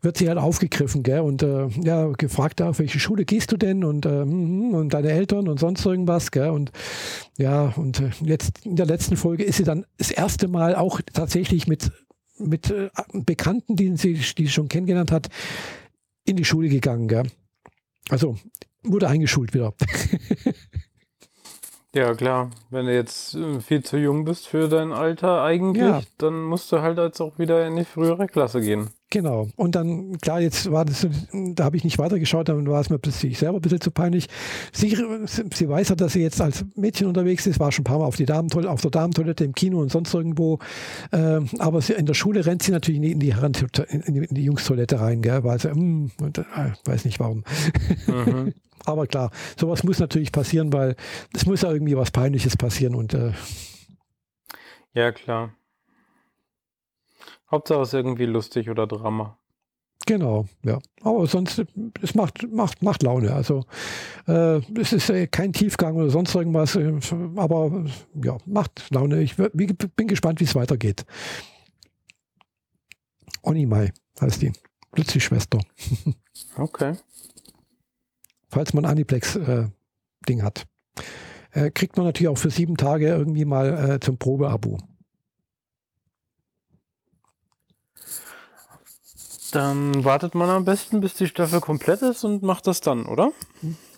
wird 0.00 0.16
sie 0.16 0.28
halt 0.28 0.38
aufgegriffen, 0.38 1.02
gell? 1.02 1.20
Und 1.20 1.42
äh, 1.42 1.68
ja, 1.82 2.08
gefragt, 2.08 2.62
auf 2.62 2.78
welche 2.78 2.98
Schule 2.98 3.24
gehst 3.24 3.52
du 3.52 3.56
denn? 3.56 3.84
Und, 3.84 4.06
äh, 4.06 4.22
hm, 4.22 4.30
hm, 4.30 4.74
und 4.74 4.94
deine 4.94 5.10
Eltern 5.10 5.48
und 5.48 5.60
sonst 5.60 5.84
irgendwas, 5.84 6.30
gell? 6.30 6.50
Und 6.50 6.72
ja, 7.38 7.72
und 7.76 8.00
äh, 8.00 8.10
jetzt 8.22 8.64
in 8.64 8.76
der 8.76 8.86
letzten 8.86 9.16
Folge 9.16 9.44
ist 9.44 9.56
sie 9.56 9.64
dann 9.64 9.84
das 9.98 10.10
erste 10.10 10.48
Mal 10.48 10.74
auch 10.74 11.00
tatsächlich 11.12 11.66
mit, 11.66 11.92
mit 12.38 12.70
äh, 12.70 12.90
Bekannten, 13.12 13.76
die 13.76 13.96
sie, 13.96 14.14
die 14.36 14.48
schon 14.48 14.68
kennengelernt 14.68 15.12
hat, 15.12 15.28
in 16.24 16.36
die 16.36 16.44
Schule 16.44 16.68
gegangen, 16.68 17.08
gell? 17.08 17.24
Also 18.08 18.38
wurde 18.82 19.08
eingeschult 19.08 19.54
wieder. 19.54 19.74
ja, 21.94 22.14
klar. 22.14 22.50
Wenn 22.70 22.86
du 22.86 22.94
jetzt 22.94 23.34
äh, 23.34 23.60
viel 23.60 23.82
zu 23.82 23.96
jung 23.96 24.24
bist 24.24 24.48
für 24.48 24.68
dein 24.68 24.92
Alter 24.92 25.42
eigentlich, 25.42 25.82
ja. 25.82 26.02
dann 26.18 26.42
musst 26.42 26.70
du 26.72 26.80
halt 26.80 26.98
jetzt 26.98 27.20
auch 27.20 27.38
wieder 27.38 27.66
in 27.66 27.76
die 27.76 27.84
frühere 27.84 28.26
Klasse 28.26 28.60
gehen. 28.60 28.90
Genau. 29.10 29.48
Und 29.54 29.76
dann, 29.76 30.18
klar, 30.18 30.40
jetzt 30.40 30.72
war 30.72 30.84
das, 30.84 31.06
da 31.32 31.64
habe 31.64 31.76
ich 31.76 31.84
nicht 31.84 31.98
weitergeschaut, 31.98 32.48
dann 32.48 32.66
war 32.66 32.80
es 32.80 32.90
mir 32.90 32.98
plötzlich 32.98 33.38
selber 33.38 33.58
ein 33.58 33.62
bisschen 33.62 33.80
zu 33.80 33.92
peinlich. 33.92 34.26
Sie, 34.72 34.98
sie 35.26 35.68
weiß 35.68 35.90
ja, 35.90 35.94
dass 35.94 36.14
sie 36.14 36.22
jetzt 36.22 36.40
als 36.40 36.64
Mädchen 36.74 37.06
unterwegs 37.06 37.46
ist, 37.46 37.60
war 37.60 37.70
schon 37.70 37.82
ein 37.82 37.84
paar 37.84 38.00
Mal 38.00 38.06
auf, 38.06 38.16
die 38.16 38.26
Damentoilette, 38.26 38.72
auf 38.72 38.80
der 38.80 38.90
Damentoilette 38.90 39.44
im 39.44 39.54
Kino 39.54 39.80
und 39.80 39.92
sonst 39.92 40.12
irgendwo. 40.14 40.58
Äh, 41.12 41.42
aber 41.60 41.80
sie, 41.80 41.92
in 41.92 42.06
der 42.06 42.14
Schule 42.14 42.44
rennt 42.44 42.64
sie 42.64 42.72
natürlich 42.72 43.00
nicht 43.00 43.12
in 43.12 43.20
die, 43.20 43.30
in 43.30 44.14
die, 44.14 44.24
in 44.24 44.34
die 44.34 44.44
Jungstoilette 44.44 44.98
rein, 44.98 45.22
gell, 45.22 45.44
weil 45.44 45.60
sie, 45.60 45.68
mm, 45.68 46.10
und, 46.20 46.38
äh, 46.38 46.42
weiß 46.84 47.04
nicht 47.04 47.20
warum. 47.20 47.44
Mhm. 48.08 48.52
aber 48.84 49.06
klar, 49.06 49.30
sowas 49.58 49.84
muss 49.84 49.98
natürlich 49.98 50.32
passieren, 50.32 50.72
weil 50.72 50.96
es 51.32 51.46
muss 51.46 51.62
ja 51.62 51.72
irgendwie 51.72 51.96
was 51.96 52.10
Peinliches 52.10 52.56
passieren 52.56 52.94
und 52.94 53.14
äh, 53.14 53.32
ja, 54.94 55.10
klar. 55.10 55.54
Hauptsache 57.50 57.82
es 57.82 57.88
ist 57.88 57.94
irgendwie 57.94 58.26
lustig 58.26 58.70
oder 58.70 58.86
Drama. 58.86 59.38
Genau, 60.06 60.46
ja. 60.62 60.78
Aber 61.02 61.26
sonst, 61.26 61.64
es 62.02 62.14
macht, 62.14 62.50
macht, 62.52 62.82
macht 62.82 63.02
Laune. 63.02 63.32
Also 63.32 63.64
äh, 64.26 64.60
es 64.78 64.92
ist 64.92 65.08
äh, 65.08 65.26
kein 65.26 65.52
Tiefgang 65.52 65.96
oder 65.96 66.10
sonst 66.10 66.34
irgendwas, 66.34 66.76
äh, 66.76 66.92
aber 67.36 67.86
ja, 68.22 68.36
macht 68.44 68.90
Laune. 68.90 69.22
Ich 69.22 69.36
bin 69.36 70.06
gespannt, 70.06 70.40
wie 70.40 70.44
es 70.44 70.54
weitergeht. 70.54 71.06
Onimai 73.42 73.92
heißt 74.20 74.42
die. 74.42 74.52
Lützi-Schwester. 74.96 75.58
okay. 76.56 76.94
Falls 78.54 78.72
man 78.72 78.84
Aniplex-Ding 78.84 80.38
äh, 80.38 80.42
hat. 80.42 80.64
Äh, 81.50 81.72
kriegt 81.72 81.96
man 81.96 82.06
natürlich 82.06 82.28
auch 82.28 82.38
für 82.38 82.50
sieben 82.50 82.76
Tage 82.76 83.08
irgendwie 83.08 83.44
mal 83.44 83.90
äh, 83.90 84.00
zum 84.00 84.16
Probeabo. 84.16 84.78
Dann 89.50 90.04
wartet 90.04 90.36
man 90.36 90.50
am 90.50 90.64
besten, 90.64 91.00
bis 91.00 91.14
die 91.14 91.26
Staffel 91.26 91.60
komplett 91.60 92.02
ist 92.02 92.22
und 92.22 92.44
macht 92.44 92.68
das 92.68 92.80
dann, 92.80 93.06
oder? 93.06 93.32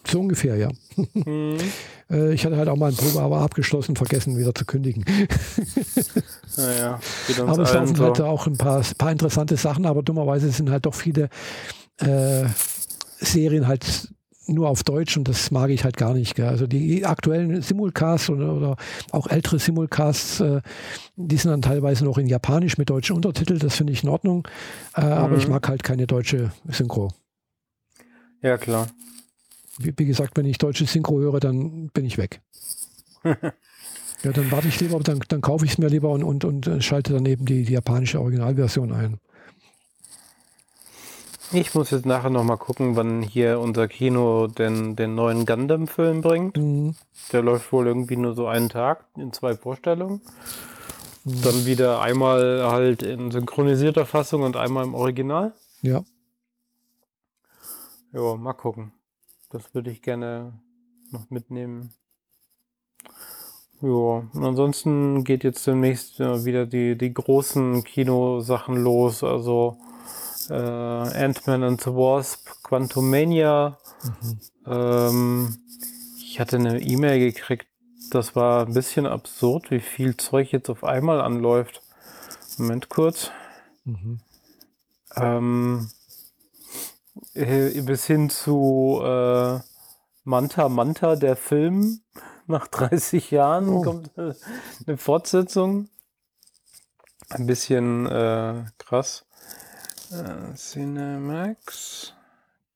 So 0.07 0.20
ungefähr, 0.20 0.57
ja. 0.57 0.70
Mhm. 0.97 1.59
ich 2.33 2.47
hatte 2.47 2.57
halt 2.57 2.70
auch 2.70 2.77
mal 2.77 2.91
ein 2.91 2.97
Probe, 2.97 3.20
aber 3.20 3.41
abgeschlossen, 3.41 3.95
vergessen 3.95 4.39
wieder 4.39 4.55
zu 4.55 4.65
kündigen. 4.65 5.05
naja, 6.57 6.99
aber 7.47 7.62
es 7.62 7.74
laufen 7.74 8.01
halt 8.01 8.20
auch 8.23 8.47
ein 8.47 8.57
paar, 8.57 8.83
paar 8.97 9.12
interessante 9.12 9.59
Sachen, 9.59 9.85
aber 9.85 10.03
dummerweise 10.03 10.51
sind 10.51 10.70
halt 10.70 10.87
doch 10.87 10.95
viele 10.95 11.28
äh, 11.99 12.45
Serien 13.19 13.66
halt 13.66 14.16
nur 14.47 14.68
auf 14.68 14.85
Deutsch 14.85 15.16
und 15.16 15.28
das 15.28 15.51
mag 15.51 15.70
ich 15.70 15.85
halt 15.85 15.97
gar 15.97 16.14
nicht. 16.14 16.35
Gell. 16.35 16.47
Also 16.47 16.66
die 16.66 17.05
aktuellen 17.05 17.62
Simulcasts 17.62 18.31
oder, 18.31 18.55
oder 18.55 18.77
auch 19.10 19.27
ältere 19.27 19.59
Simulcasts, 19.59 20.40
äh, 20.40 20.60
die 21.16 21.36
sind 21.36 21.51
dann 21.51 21.62
teilweise 21.62 22.05
noch 22.05 22.18
in 22.18 22.27
Japanisch 22.27 22.78
mit 22.78 22.90
deutschen 22.90 23.16
Untertiteln, 23.16 23.59
das 23.59 23.77
finde 23.77 23.93
ich 23.93 24.02
in 24.02 24.09
Ordnung. 24.09 24.47
Äh, 24.94 25.05
mhm. 25.05 25.12
Aber 25.12 25.36
ich 25.36 25.48
mag 25.48 25.68
halt 25.68 25.82
keine 25.82 26.06
deutsche 26.06 26.52
Synchro. 26.68 27.12
Ja, 28.43 28.59
klar. 28.59 28.89
Wie, 29.78 29.93
wie 29.97 30.06
gesagt, 30.06 30.36
wenn 30.36 30.47
ich 30.47 30.59
deutsche 30.59 30.86
Synchro 30.86 31.18
höre, 31.18 31.40
dann 31.40 31.89
bin 31.89 32.05
ich 32.05 32.18
weg. 32.18 32.40
ja, 33.24 34.32
dann 34.32 34.51
warte 34.51 34.68
ich 34.68 34.81
lieber, 34.81 34.98
dann, 35.01 35.20
dann 35.28 35.40
kaufe 35.40 35.64
ich 35.64 35.73
es 35.73 35.78
mir 35.78 35.89
lieber 35.89 36.10
und, 36.10 36.23
und, 36.23 36.44
und 36.44 36.85
schalte 36.85 37.12
dann 37.12 37.27
eben 37.27 37.44
die, 37.47 37.64
die 37.64 37.73
japanische 37.73 38.20
Originalversion 38.20 38.93
ein. 38.93 39.18
Ich 41.52 41.74
muss 41.74 41.90
jetzt 41.90 42.06
nachher 42.06 42.31
nochmal 42.31 42.59
gucken, 42.59 42.97
wann 42.97 43.23
hier 43.23 43.60
unser 43.60 43.86
Kino 43.86 44.48
den, 44.48 44.97
den 44.97 45.14
neuen 45.14 45.47
Gundam-Film 45.47 46.20
bringt. 46.20 46.56
Mhm. 46.56 46.97
Der 47.32 47.43
läuft 47.43 47.73
wohl 47.73 47.86
irgendwie 47.86 48.16
nur 48.16 48.35
so 48.35 48.47
einen 48.47 48.68
Tag 48.68 49.06
in 49.16 49.32
zwei 49.32 49.55
Vorstellungen. 49.55 50.20
Mhm. 51.24 51.43
Dann 51.43 51.66
wieder 51.66 52.01
einmal 52.01 52.70
halt 52.70 53.02
in 53.02 53.31
synchronisierter 53.31 54.06
Fassung 54.06 54.43
und 54.43 54.56
einmal 54.56 54.85
im 54.85 54.94
Original. 54.94 55.55
Ja. 55.82 56.02
Ja, 58.12 58.35
mal 58.35 58.55
gucken. 58.55 58.93
Das 59.51 59.73
würde 59.73 59.90
ich 59.90 60.02
gerne 60.02 60.52
noch 61.12 61.31
mitnehmen. 61.31 61.93
Ja, 63.81 63.89
und 63.89 64.44
ansonsten 64.44 65.23
geht 65.23 65.44
jetzt 65.44 65.66
demnächst 65.66 66.18
wieder 66.18 66.66
die, 66.66 66.97
die 66.97 67.14
großen 67.14 67.85
Kinosachen 67.85 68.77
los. 68.77 69.23
Also 69.23 69.78
äh, 70.51 70.55
Ant-Man 70.55 71.62
and 71.62 71.81
the 71.81 71.90
Wasp, 71.90 72.48
Quantumania. 72.62 73.78
Mhm. 74.02 74.40
Ähm, 74.66 75.59
ich 76.18 76.40
hatte 76.40 76.56
eine 76.56 76.81
E-Mail 76.81 77.18
gekriegt, 77.18 77.66
das 78.10 78.36
war 78.36 78.66
ein 78.66 78.74
bisschen 78.74 79.06
absurd, 79.06 79.70
wie 79.70 79.81
viel 79.81 80.16
Zeug 80.16 80.52
jetzt 80.52 80.70
auf 80.70 80.85
einmal 80.85 81.20
anläuft. 81.20 81.82
Moment 82.59 82.89
kurz. 82.89 83.31
Mhm. 83.85 84.20
Ähm, 85.16 85.90
äh, 87.35 87.81
bis 87.82 88.06
hin 88.06 88.31
zu 88.31 89.01
äh, 89.02 89.60
Manta 90.24 90.68
Manta, 90.68 91.16
der 91.16 91.36
Film. 91.36 92.01
Nach 92.48 92.68
30 92.68 93.32
Jahren 93.32 93.68
oh. 93.68 93.82
kommt 93.82 94.10
eine 94.16 94.97
Fortsetzung. 94.97 95.89
Ein 97.28 97.47
bisschen 97.47 98.06
äh, 98.06 98.64
krass. 98.78 99.27
Äh, 100.11 100.55
Cinemax. 100.55 102.15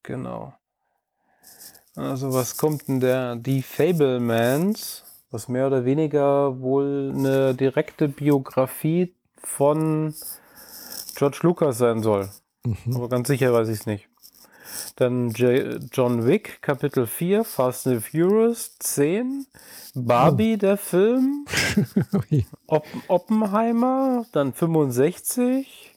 Genau. 0.02 0.54
Also 1.96 2.32
was 2.32 2.56
kommt 2.56 2.88
denn 2.88 3.00
der? 3.00 3.36
Die 3.36 3.62
Fablemans, 3.62 5.04
was 5.30 5.48
mehr 5.48 5.66
oder 5.66 5.84
weniger 5.84 6.60
wohl 6.60 7.12
eine 7.14 7.54
direkte 7.54 8.08
Biografie 8.08 9.14
von 9.36 10.14
George 11.16 11.40
Lucas 11.42 11.78
sein 11.78 12.02
soll. 12.02 12.30
Mhm. 12.64 12.96
Aber 12.96 13.08
ganz 13.08 13.28
sicher 13.28 13.52
weiß 13.52 13.68
ich 13.68 13.80
es 13.80 13.86
nicht. 13.86 14.08
Dann 14.96 15.30
J 15.30 15.78
John 15.92 16.26
Wick, 16.26 16.62
Kapitel 16.62 17.06
4, 17.06 17.44
Fast 17.44 17.86
and 17.86 18.04
Furious 18.04 18.76
10, 18.78 19.46
Barbie, 19.94 20.54
oh. 20.54 20.58
der 20.58 20.76
Film, 20.76 21.46
Opp 22.66 22.86
Oppenheimer, 23.08 24.26
dann 24.32 24.52
65, 24.52 25.89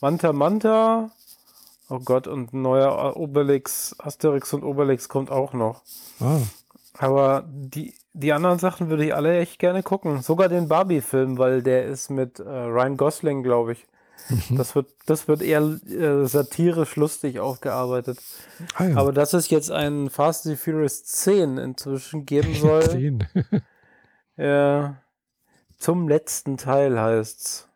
Manta 0.00 0.32
Manta. 0.32 1.10
Oh 1.90 2.00
Gott, 2.00 2.26
und 2.26 2.52
ein 2.52 2.62
neuer 2.62 3.16
Obelix, 3.16 3.96
Asterix 3.98 4.52
und 4.52 4.62
Obelix 4.62 5.08
kommt 5.08 5.30
auch 5.30 5.54
noch. 5.54 5.82
Ah. 6.20 6.40
Aber 6.98 7.44
die, 7.48 7.94
die 8.12 8.32
anderen 8.32 8.58
Sachen 8.58 8.90
würde 8.90 9.06
ich 9.06 9.14
alle 9.14 9.38
echt 9.38 9.58
gerne 9.58 9.82
gucken. 9.82 10.20
Sogar 10.20 10.48
den 10.48 10.68
Barbie-Film, 10.68 11.38
weil 11.38 11.62
der 11.62 11.86
ist 11.86 12.10
mit 12.10 12.40
äh, 12.40 12.42
Ryan 12.42 12.96
Gosling, 12.96 13.42
glaube 13.42 13.72
ich. 13.72 13.86
Mhm. 14.28 14.56
Das, 14.56 14.74
wird, 14.74 14.88
das 15.06 15.28
wird 15.28 15.40
eher 15.40 15.62
äh, 15.62 16.26
satirisch 16.26 16.96
lustig 16.96 17.40
aufgearbeitet. 17.40 18.18
Ah, 18.74 18.84
ja. 18.84 18.96
Aber 18.96 19.12
dass 19.12 19.32
es 19.32 19.48
jetzt 19.48 19.70
einen 19.70 20.10
Fast 20.10 20.46
and 20.46 20.58
Furious 20.58 21.04
10 21.04 21.56
inzwischen 21.56 22.26
geben 22.26 22.54
soll. 22.54 22.82
10. 22.90 23.26
ja, 24.36 24.96
zum 25.78 26.08
letzten 26.08 26.56
Teil 26.56 27.00
heißt's. 27.00 27.67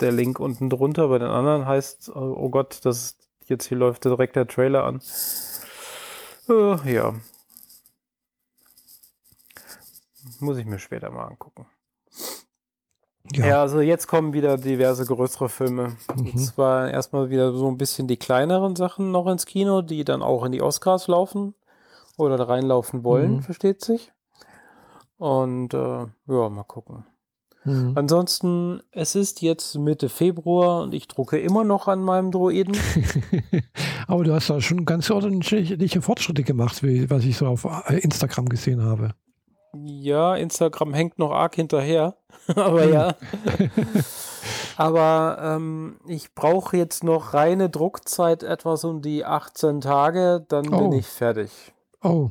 Der 0.00 0.12
Link 0.12 0.40
unten 0.40 0.70
drunter. 0.70 1.08
Bei 1.08 1.18
den 1.18 1.28
anderen 1.28 1.66
heißt, 1.66 2.14
oh 2.14 2.48
Gott, 2.48 2.80
das 2.84 3.16
jetzt 3.46 3.66
hier 3.66 3.78
läuft 3.78 4.04
direkt 4.04 4.36
der 4.36 4.46
Trailer 4.46 4.84
an. 4.84 5.00
Uh, 6.48 6.76
ja. 6.84 7.14
Muss 10.40 10.56
ich 10.56 10.64
mir 10.64 10.78
später 10.78 11.10
mal 11.10 11.26
angucken. 11.26 11.66
Ja. 13.32 13.46
ja. 13.46 13.60
also 13.60 13.80
jetzt 13.80 14.06
kommen 14.06 14.32
wieder 14.32 14.56
diverse 14.56 15.04
größere 15.04 15.48
Filme. 15.48 15.96
Mhm. 16.14 16.30
Und 16.30 16.38
zwar 16.38 16.90
erstmal 16.90 17.30
wieder 17.30 17.52
so 17.52 17.68
ein 17.68 17.78
bisschen 17.78 18.08
die 18.08 18.16
kleineren 18.16 18.76
Sachen 18.76 19.10
noch 19.10 19.26
ins 19.26 19.46
Kino, 19.46 19.82
die 19.82 20.04
dann 20.04 20.22
auch 20.22 20.44
in 20.44 20.52
die 20.52 20.62
Oscars 20.62 21.08
laufen 21.08 21.54
oder 22.16 22.48
reinlaufen 22.48 23.04
wollen, 23.04 23.36
mhm. 23.36 23.42
versteht 23.42 23.84
sich. 23.84 24.12
Und 25.18 25.74
äh, 25.74 26.06
ja, 26.26 26.48
mal 26.48 26.64
gucken. 26.64 27.04
Mhm. 27.64 27.92
Ansonsten, 27.94 28.82
es 28.90 29.14
ist 29.14 29.42
jetzt 29.42 29.76
Mitte 29.76 30.08
Februar 30.08 30.82
und 30.82 30.94
ich 30.94 31.08
drucke 31.08 31.38
immer 31.38 31.64
noch 31.64 31.88
an 31.88 32.00
meinem 32.02 32.30
Droiden. 32.30 32.76
Aber 34.06 34.24
du 34.24 34.32
hast 34.32 34.48
da 34.48 34.60
schon 34.60 34.86
ganz 34.86 35.10
ordentliche 35.10 36.00
Fortschritte 36.00 36.42
gemacht, 36.42 36.82
wie, 36.82 37.10
was 37.10 37.24
ich 37.24 37.36
so 37.36 37.46
auf 37.46 37.66
Instagram 37.88 38.48
gesehen 38.48 38.82
habe. 38.82 39.14
Ja, 39.72 40.34
Instagram 40.34 40.94
hängt 40.94 41.18
noch 41.18 41.32
arg 41.32 41.54
hinterher. 41.54 42.16
Aber 42.54 42.88
ja. 42.88 43.14
Aber 44.76 45.38
ähm, 45.40 46.00
ich 46.06 46.34
brauche 46.34 46.76
jetzt 46.76 47.04
noch 47.04 47.34
reine 47.34 47.68
Druckzeit 47.68 48.42
etwas 48.42 48.84
um 48.84 49.02
die 49.02 49.24
18 49.24 49.82
Tage, 49.82 50.44
dann 50.48 50.72
oh. 50.72 50.88
bin 50.88 50.92
ich 50.98 51.06
fertig. 51.06 51.50
Oh. 52.02 52.30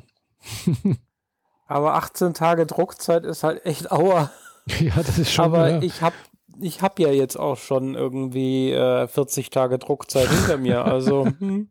Aber 1.68 1.93
18 1.93 2.34
Tage 2.34 2.65
Druckzeit 2.65 3.23
ist 3.23 3.43
halt 3.43 3.64
echt 3.65 3.91
Aua. 3.91 4.31
Ja, 4.80 4.94
das 4.96 5.18
ist 5.18 5.32
schon. 5.32 5.46
Aber 5.46 5.70
ja. 5.70 5.82
ich 5.82 6.02
habe 6.02 6.16
ich 6.62 6.82
hab 6.82 7.00
ja 7.00 7.10
jetzt 7.10 7.38
auch 7.38 7.58
schon 7.58 7.96
irgendwie 7.96 8.72
äh, 8.72 9.08
40 9.08 9.50
Tage 9.50 9.80
Druckzeit 9.80 10.30
hinter 10.30 10.58
mir. 10.58 10.86
Also. 10.86 11.28
Hm. 11.40 11.70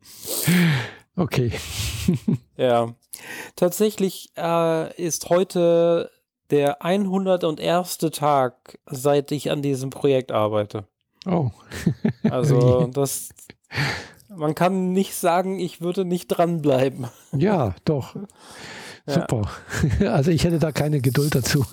Okay. 1.17 1.51
ja. 2.57 2.95
Tatsächlich 3.57 4.31
äh, 4.37 4.95
ist 5.03 5.29
heute 5.31 6.11
der 6.51 6.83
101. 6.85 7.99
Tag, 8.13 8.79
seit 8.87 9.33
ich 9.33 9.51
an 9.51 9.61
diesem 9.61 9.91
Projekt 9.91 10.31
arbeite. 10.31 10.85
Oh. 11.27 11.51
also 12.23 12.87
das, 12.87 13.31
man 14.29 14.55
kann 14.55 14.93
nicht 14.93 15.17
sagen, 15.17 15.59
ich 15.59 15.81
würde 15.81 16.05
nicht 16.05 16.29
dranbleiben. 16.29 17.09
Ja, 17.33 17.75
doch. 17.85 18.15
Super. 19.07 19.43
Ja. 20.01 20.13
Also 20.13 20.31
ich 20.31 20.45
hätte 20.45 20.59
da 20.59 20.71
keine 20.71 21.01
Geduld 21.01 21.35
dazu. 21.35 21.65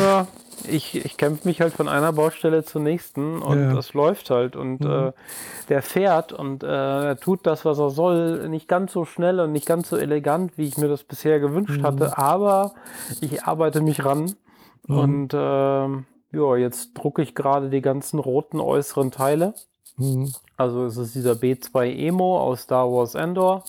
Ja, 0.00 0.26
ich, 0.68 1.04
ich 1.04 1.16
kämpfe 1.16 1.46
mich 1.46 1.60
halt 1.60 1.74
von 1.74 1.88
einer 1.88 2.12
Baustelle 2.12 2.64
zur 2.64 2.80
nächsten 2.80 3.40
und 3.42 3.60
ja. 3.60 3.74
das 3.74 3.94
läuft 3.94 4.30
halt. 4.30 4.56
Und 4.56 4.80
mhm. 4.80 4.90
äh, 4.90 5.12
der 5.68 5.82
fährt 5.82 6.32
und 6.32 6.62
äh, 6.62 6.66
er 6.66 7.16
tut 7.16 7.46
das, 7.46 7.64
was 7.64 7.78
er 7.78 7.90
soll, 7.90 8.48
nicht 8.48 8.68
ganz 8.68 8.92
so 8.92 9.04
schnell 9.04 9.40
und 9.40 9.52
nicht 9.52 9.66
ganz 9.66 9.88
so 9.88 9.96
elegant, 9.96 10.56
wie 10.56 10.66
ich 10.66 10.76
mir 10.78 10.88
das 10.88 11.04
bisher 11.04 11.40
gewünscht 11.40 11.78
mhm. 11.78 11.82
hatte, 11.82 12.18
aber 12.18 12.74
ich 13.20 13.44
arbeite 13.44 13.80
mich 13.80 14.04
ran. 14.04 14.34
Mhm. 14.86 14.98
Und 14.98 15.34
äh, 15.34 15.36
ja, 16.36 16.56
jetzt 16.56 16.94
drucke 16.94 17.22
ich 17.22 17.34
gerade 17.34 17.70
die 17.70 17.82
ganzen 17.82 18.18
roten 18.18 18.60
äußeren 18.60 19.10
Teile. 19.10 19.54
Mhm. 19.96 20.32
Also 20.56 20.84
es 20.84 20.96
ist 20.96 21.14
dieser 21.14 21.32
B2 21.32 21.94
Emo 21.94 22.40
aus 22.40 22.62
Star 22.62 22.90
Wars 22.90 23.14
Endor. 23.14 23.64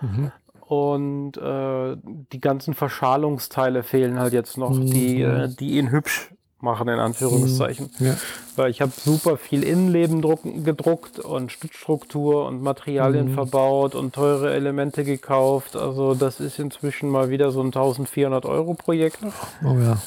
Mhm. 0.00 0.32
Und 0.70 1.36
äh, 1.36 1.96
die 2.32 2.40
ganzen 2.40 2.74
Verschalungsteile 2.74 3.82
fehlen 3.82 4.20
halt 4.20 4.32
jetzt 4.32 4.56
noch, 4.56 4.70
die, 4.70 5.20
äh, 5.20 5.48
die 5.48 5.78
ihn 5.78 5.90
hübsch 5.90 6.30
machen, 6.60 6.86
in 6.86 7.00
Anführungszeichen. 7.00 7.90
Mhm. 7.98 8.06
Ja. 8.06 8.16
Weil 8.54 8.70
ich 8.70 8.80
habe 8.80 8.92
super 8.96 9.36
viel 9.36 9.64
Innenleben 9.64 10.22
gedruckt 10.62 11.18
und 11.18 11.50
Stützstruktur 11.50 12.46
und 12.46 12.62
Materialien 12.62 13.30
mhm. 13.30 13.34
verbaut 13.34 13.96
und 13.96 14.14
teure 14.14 14.52
Elemente 14.52 15.02
gekauft. 15.02 15.74
Also 15.74 16.14
das 16.14 16.38
ist 16.38 16.60
inzwischen 16.60 17.08
mal 17.08 17.30
wieder 17.30 17.50
so 17.50 17.62
ein 17.62 17.66
1400 17.66 18.46
Euro 18.46 18.74
Projekt. 18.74 19.18
Oh 19.64 19.76
ja. 19.76 20.00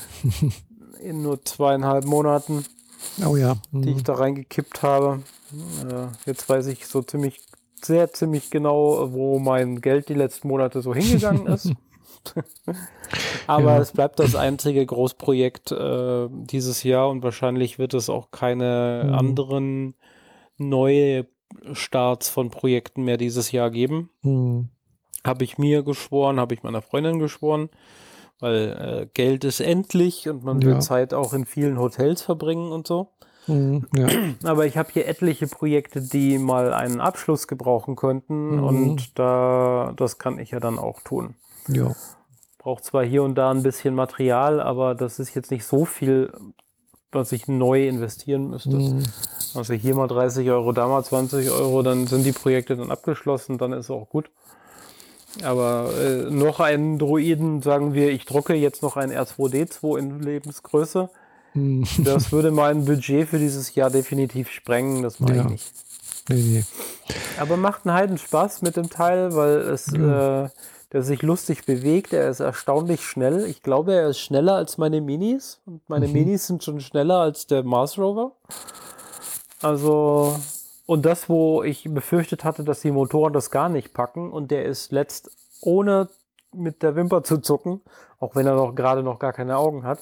in 1.02 1.24
nur 1.24 1.44
zweieinhalb 1.44 2.06
Monaten. 2.06 2.64
Oh 3.28 3.36
ja. 3.36 3.58
Mhm. 3.74 3.82
Die 3.82 3.92
ich 3.92 4.04
da 4.04 4.14
reingekippt 4.14 4.82
habe. 4.82 5.20
Äh, 5.52 6.06
jetzt 6.26 6.48
weiß 6.48 6.68
ich 6.68 6.88
so 6.88 7.02
ziemlich 7.02 7.42
sehr 7.86 8.12
ziemlich 8.14 8.50
genau, 8.50 9.14
wo 9.14 9.40
mein 9.40 9.82
Geld 9.82 10.10
die 10.10 10.14
letzten 10.14 10.48
Monate 10.48 10.82
so 10.82 10.94
hingegangen 10.94 11.48
ist. 11.48 11.72
Aber 13.48 13.76
ja. 13.76 13.80
es 13.80 13.92
bleibt 13.92 14.20
das 14.20 14.36
einzige 14.36 14.86
Großprojekt 14.86 15.72
äh, 15.72 16.28
dieses 16.30 16.84
Jahr 16.84 17.10
und 17.10 17.24
wahrscheinlich 17.24 17.80
wird 17.80 17.94
es 17.94 18.10
auch 18.10 18.32
keine 18.32 19.04
mhm. 19.06 19.14
anderen 19.14 19.96
neue 20.58 21.28
Starts 21.74 22.30
von 22.30 22.50
Projekten 22.50 23.04
mehr 23.04 23.18
dieses 23.18 23.52
Jahr 23.52 23.70
geben. 23.70 24.10
Mhm. 24.22 24.70
Habe 25.26 25.44
ich 25.44 25.58
mir 25.58 25.84
geschworen, 25.84 26.40
habe 26.40 26.54
ich 26.54 26.64
meiner 26.64 26.82
Freundin 26.82 27.20
geschworen, 27.20 27.70
weil 28.40 29.04
äh, 29.04 29.08
Geld 29.14 29.44
ist 29.44 29.62
endlich 29.62 30.28
und 30.28 30.44
man 30.44 30.62
ja. 30.62 30.68
will 30.68 30.80
Zeit 30.80 31.14
auch 31.14 31.34
in 31.34 31.46
vielen 31.46 31.80
Hotels 31.80 32.22
verbringen 32.22 32.72
und 32.72 32.88
so. 32.88 33.13
Mhm, 33.48 33.88
ja. 33.96 34.08
Aber 34.44 34.66
ich 34.66 34.78
habe 34.78 34.90
hier 34.92 35.08
etliche 35.08 35.48
Projekte, 35.48 36.02
die 36.02 36.38
mal 36.38 36.74
einen 36.74 37.02
Abschluss 37.02 37.48
gebrauchen 37.48 37.96
könnten 37.96 38.58
mhm. 38.58 38.64
und 38.64 39.20
da 39.20 39.94
das 39.96 40.18
kann 40.18 40.40
ich 40.40 40.52
ja 40.52 40.60
dann 40.60 40.80
auch 40.80 41.02
tun. 41.02 41.36
Ja. 41.68 41.96
Braucht 42.58 42.86
zwar 42.86 43.04
hier 43.04 43.24
und 43.24 43.36
da 43.36 43.52
ein 43.52 43.64
bisschen 43.64 43.94
Material, 43.94 44.62
aber 44.62 44.96
das 44.96 45.20
ist 45.20 45.36
jetzt 45.36 45.52
nicht 45.52 45.66
so 45.66 45.86
viel, 45.86 46.32
was 47.12 47.32
ich 47.32 47.48
neu 47.48 47.88
investieren 47.88 48.50
müsste. 48.50 48.78
Mhm. 48.78 49.04
Also 49.54 49.74
hier 49.74 49.96
mal 49.96 50.08
30 50.08 50.50
Euro, 50.50 50.72
da 50.72 50.88
mal 50.88 51.04
20 51.04 51.52
Euro, 51.52 51.84
dann 51.84 52.08
sind 52.08 52.26
die 52.26 52.32
Projekte 52.32 52.76
dann 52.76 52.90
abgeschlossen, 52.90 53.58
dann 53.58 53.74
ist 53.74 53.90
auch 53.92 54.10
gut. 54.10 54.30
Aber 55.44 55.90
äh, 56.00 56.30
noch 56.30 56.60
einen 56.60 57.00
Droiden, 57.00 57.62
sagen 57.62 57.94
wir, 57.94 58.12
ich 58.12 58.26
drucke 58.26 58.54
jetzt 58.54 58.82
noch 58.84 58.98
ein 58.98 59.12
R2D2 59.12 59.98
in 59.98 60.20
Lebensgröße 60.20 61.10
hm. 61.54 61.84
Das 62.04 62.32
würde 62.32 62.52
mein 62.52 62.86
Budget 62.86 63.30
für 63.30 63.40
dieses 63.40 63.74
Jahr 63.76 63.90
definitiv 63.90 64.50
sprengen, 64.50 65.02
das 65.02 65.20
mache 65.20 65.36
ja. 65.36 65.44
ich 65.46 65.50
nicht. 65.50 65.74
Nee, 66.30 66.36
nee. 66.36 66.64
Aber 67.40 67.58
macht 67.58 67.86
einen 67.86 67.96
Heiden 67.96 68.18
Spaß 68.18 68.62
mit 68.62 68.78
dem 68.78 68.90
Teil, 68.90 69.36
weil 69.36 69.58
es 69.58 69.88
ja. 69.88 70.46
äh, 70.46 70.50
der 70.94 71.02
sich 71.02 71.24
lustig 71.24 71.66
bewegt, 71.66 72.14
er 72.14 72.30
ist 72.30 72.40
erstaunlich 72.40 73.04
schnell. 73.04 73.46
Ich 73.46 73.64
glaube, 73.64 73.96
er 73.96 74.10
ist 74.10 74.20
schneller 74.20 74.54
als 74.54 74.78
meine 74.78 75.02
Minis 75.02 75.60
und 75.66 75.82
meine 75.90 76.08
mhm. 76.08 76.14
Minis 76.14 76.46
sind 76.48 76.64
schon 76.64 76.80
schneller 76.80 77.18
als 77.18 77.48
der 77.48 77.64
Mars 77.64 77.98
Rover. 77.98 78.34
Also 79.62 80.36
und 80.86 81.06
das, 81.06 81.30
wo 81.30 81.64
ich 81.64 81.86
befürchtet 81.92 82.44
hatte, 82.44 82.64
dass 82.64 82.82
die 82.82 82.92
Motoren 82.92 83.34
das 83.34 83.50
gar 83.50 83.70
nicht 83.70 83.94
packen 83.94 84.32
und 84.32 84.52
der 84.52 84.66
ist 84.66 84.92
letzt 84.92 85.32
ohne 85.62 86.10
mit 86.54 86.84
der 86.84 86.96
Wimper 86.96 87.24
zu 87.24 87.40
zucken, 87.40 87.82
auch 88.20 88.36
wenn 88.36 88.46
er 88.46 88.56
noch 88.56 88.76
gerade 88.76 89.02
noch 89.02 89.18
gar 89.18 89.34
keine 89.34 89.58
Augen 89.58 89.84
hat, 89.84 90.00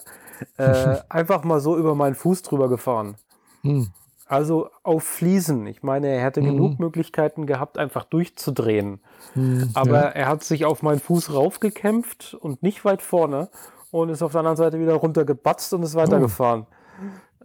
äh, 0.57 0.97
einfach 1.09 1.43
mal 1.43 1.59
so 1.59 1.77
über 1.77 1.95
meinen 1.95 2.15
Fuß 2.15 2.41
drüber 2.43 2.69
gefahren. 2.69 3.15
Hm. 3.61 3.89
Also 4.27 4.69
auf 4.83 5.03
Fliesen. 5.03 5.67
Ich 5.67 5.83
meine, 5.83 6.07
er 6.07 6.23
hätte 6.23 6.41
hm. 6.41 6.51
genug 6.51 6.79
Möglichkeiten 6.79 7.45
gehabt, 7.45 7.77
einfach 7.77 8.05
durchzudrehen. 8.05 9.01
Hm, 9.33 9.71
Aber 9.73 10.03
ja. 10.03 10.07
er 10.07 10.27
hat 10.27 10.43
sich 10.43 10.63
auf 10.65 10.83
meinen 10.83 10.99
Fuß 10.99 11.33
raufgekämpft 11.33 12.33
und 12.33 12.63
nicht 12.63 12.85
weit 12.85 13.01
vorne 13.01 13.49
und 13.91 14.09
ist 14.09 14.21
auf 14.21 14.31
der 14.31 14.39
anderen 14.39 14.57
Seite 14.57 14.79
wieder 14.79 14.93
runtergebatzt 14.95 15.73
und 15.73 15.83
ist 15.83 15.95
weitergefahren. 15.95 16.65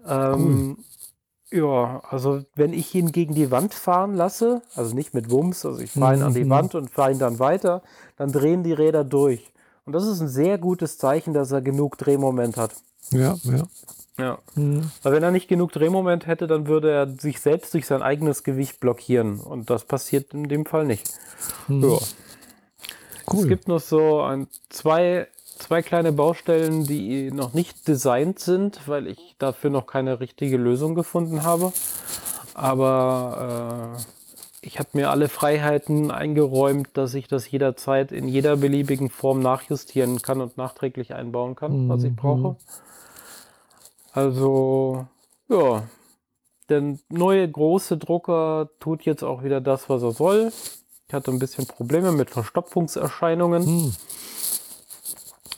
Oh. 0.06 0.09
Ähm, 0.09 0.78
ja, 1.51 2.02
also 2.09 2.43
wenn 2.55 2.73
ich 2.73 2.94
ihn 2.94 3.12
gegen 3.12 3.35
die 3.35 3.51
Wand 3.51 3.74
fahren 3.74 4.14
lasse, 4.14 4.62
also 4.74 4.94
nicht 4.94 5.14
mit 5.14 5.31
Wumms, 5.31 5.64
also 5.64 5.81
ich 5.81 5.93
fahre 5.93 6.16
ihn 6.16 6.23
an 6.23 6.35
die 6.35 6.44
mhm. 6.44 6.51
Wand 6.51 6.74
und 6.74 6.90
fahre 6.90 7.12
ihn 7.12 7.18
dann 7.18 7.39
weiter, 7.39 7.82
dann 8.16 8.32
drehen 8.32 8.62
die 8.62 8.73
Räder 8.73 9.05
durch. 9.05 9.52
Und 9.85 9.93
das 9.93 10.06
ist 10.06 10.20
ein 10.20 10.28
sehr 10.28 10.59
gutes 10.59 10.98
Zeichen, 10.98 11.32
dass 11.32 11.52
er 11.52 11.62
genug 11.62 11.98
Drehmoment 11.98 12.56
hat. 12.56 12.73
Ja, 13.11 13.37
ja. 13.45 13.62
Ja. 14.19 14.39
Mhm. 14.55 14.91
Weil 15.03 15.12
wenn 15.12 15.23
er 15.23 15.31
nicht 15.31 15.49
genug 15.49 15.73
Drehmoment 15.73 16.27
hätte, 16.27 16.47
dann 16.47 16.66
würde 16.66 16.91
er 16.91 17.09
sich 17.09 17.41
selbst 17.41 17.74
durch 17.74 17.87
sein 17.87 18.03
eigenes 18.03 18.45
Gewicht 18.45 18.81
blockieren. 18.81 19.41
Und 19.41 19.69
das 19.69 19.85
passiert 19.85 20.33
in 20.33 20.49
dem 20.49 20.65
Fall 20.65 20.87
nicht. 20.87 21.11
Mhm. 21.69 21.83
Ja. 21.83 21.99
Cool. 23.31 23.41
Es 23.41 23.49
gibt 23.49 23.69
noch 23.69 23.81
so 23.81 24.23
ein, 24.23 24.47
zwei, 24.70 25.27
zwei 25.59 25.83
kleine 25.83 26.12
Baustellen, 26.12 26.85
die 26.85 27.31
noch 27.31 27.53
nicht 27.55 27.89
designt 27.89 28.39
sind, 28.39 28.81
weil 28.87 29.07
ich 29.09 29.35
dafür 29.39 29.70
noch 29.70 29.87
keine 29.87 30.20
richtige 30.20 30.57
Lösung 30.57 30.95
gefunden 30.95 31.43
habe. 31.43 31.73
Aber 32.55 33.97
ich 34.62 34.78
habe 34.78 34.91
mir 34.95 35.11
alle 35.11 35.28
Freiheiten 35.28 36.11
eingeräumt, 36.11 36.89
dass 36.95 37.15
ich 37.15 37.28
das 37.28 37.51
jederzeit 37.51 38.12
in 38.12 38.28
jeder 38.28 38.57
beliebigen 38.57 39.11
Form 39.11 39.41
nachjustieren 39.41 40.23
kann 40.23 40.41
und 40.41 40.57
nachträglich 40.57 41.15
einbauen 41.15 41.55
kann, 41.57 41.85
mhm. 41.85 41.89
was 41.89 42.03
ich 42.05 42.12
mhm. 42.12 42.16
Also, 44.16 45.06
ja, 45.51 45.82
der 46.70 46.97
neue 47.10 47.51
große 47.51 47.98
Drucker 47.98 48.70
tut 48.80 49.02
jetzt 49.02 49.22
auch 49.22 49.44
wieder 49.44 49.60
das, 49.60 49.90
was 49.90 50.02
er 50.02 50.12
soll. 50.12 50.52
Ich 51.06 51.12
hatte 51.12 51.30
ein 51.30 51.38
bisschen 51.38 51.66
Probleme 51.66 52.12
mit 52.12 52.30
Verstopfungserscheinungen. 52.30 53.66
Mhm. 53.66 53.93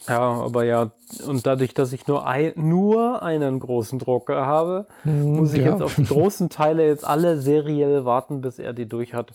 Ja, 0.09 0.19
aber 0.19 0.65
ja, 0.65 0.91
und 1.25 1.47
dadurch, 1.47 1.73
dass 1.73 1.93
ich 1.93 2.05
nur, 2.07 2.27
ein, 2.27 2.51
nur 2.57 3.23
einen 3.23 3.61
großen 3.61 3.97
Drucker 3.97 4.45
habe, 4.45 4.87
mhm, 5.05 5.37
muss 5.37 5.53
ich 5.53 5.63
ja. 5.63 5.71
jetzt 5.71 5.81
auf 5.81 5.95
die 5.95 6.03
großen 6.03 6.49
Teile 6.49 6.85
jetzt 6.85 7.05
alle 7.05 7.39
seriell 7.39 8.03
warten, 8.03 8.41
bis 8.41 8.59
er 8.59 8.73
die 8.73 8.89
durch 8.89 9.13
hat. 9.13 9.31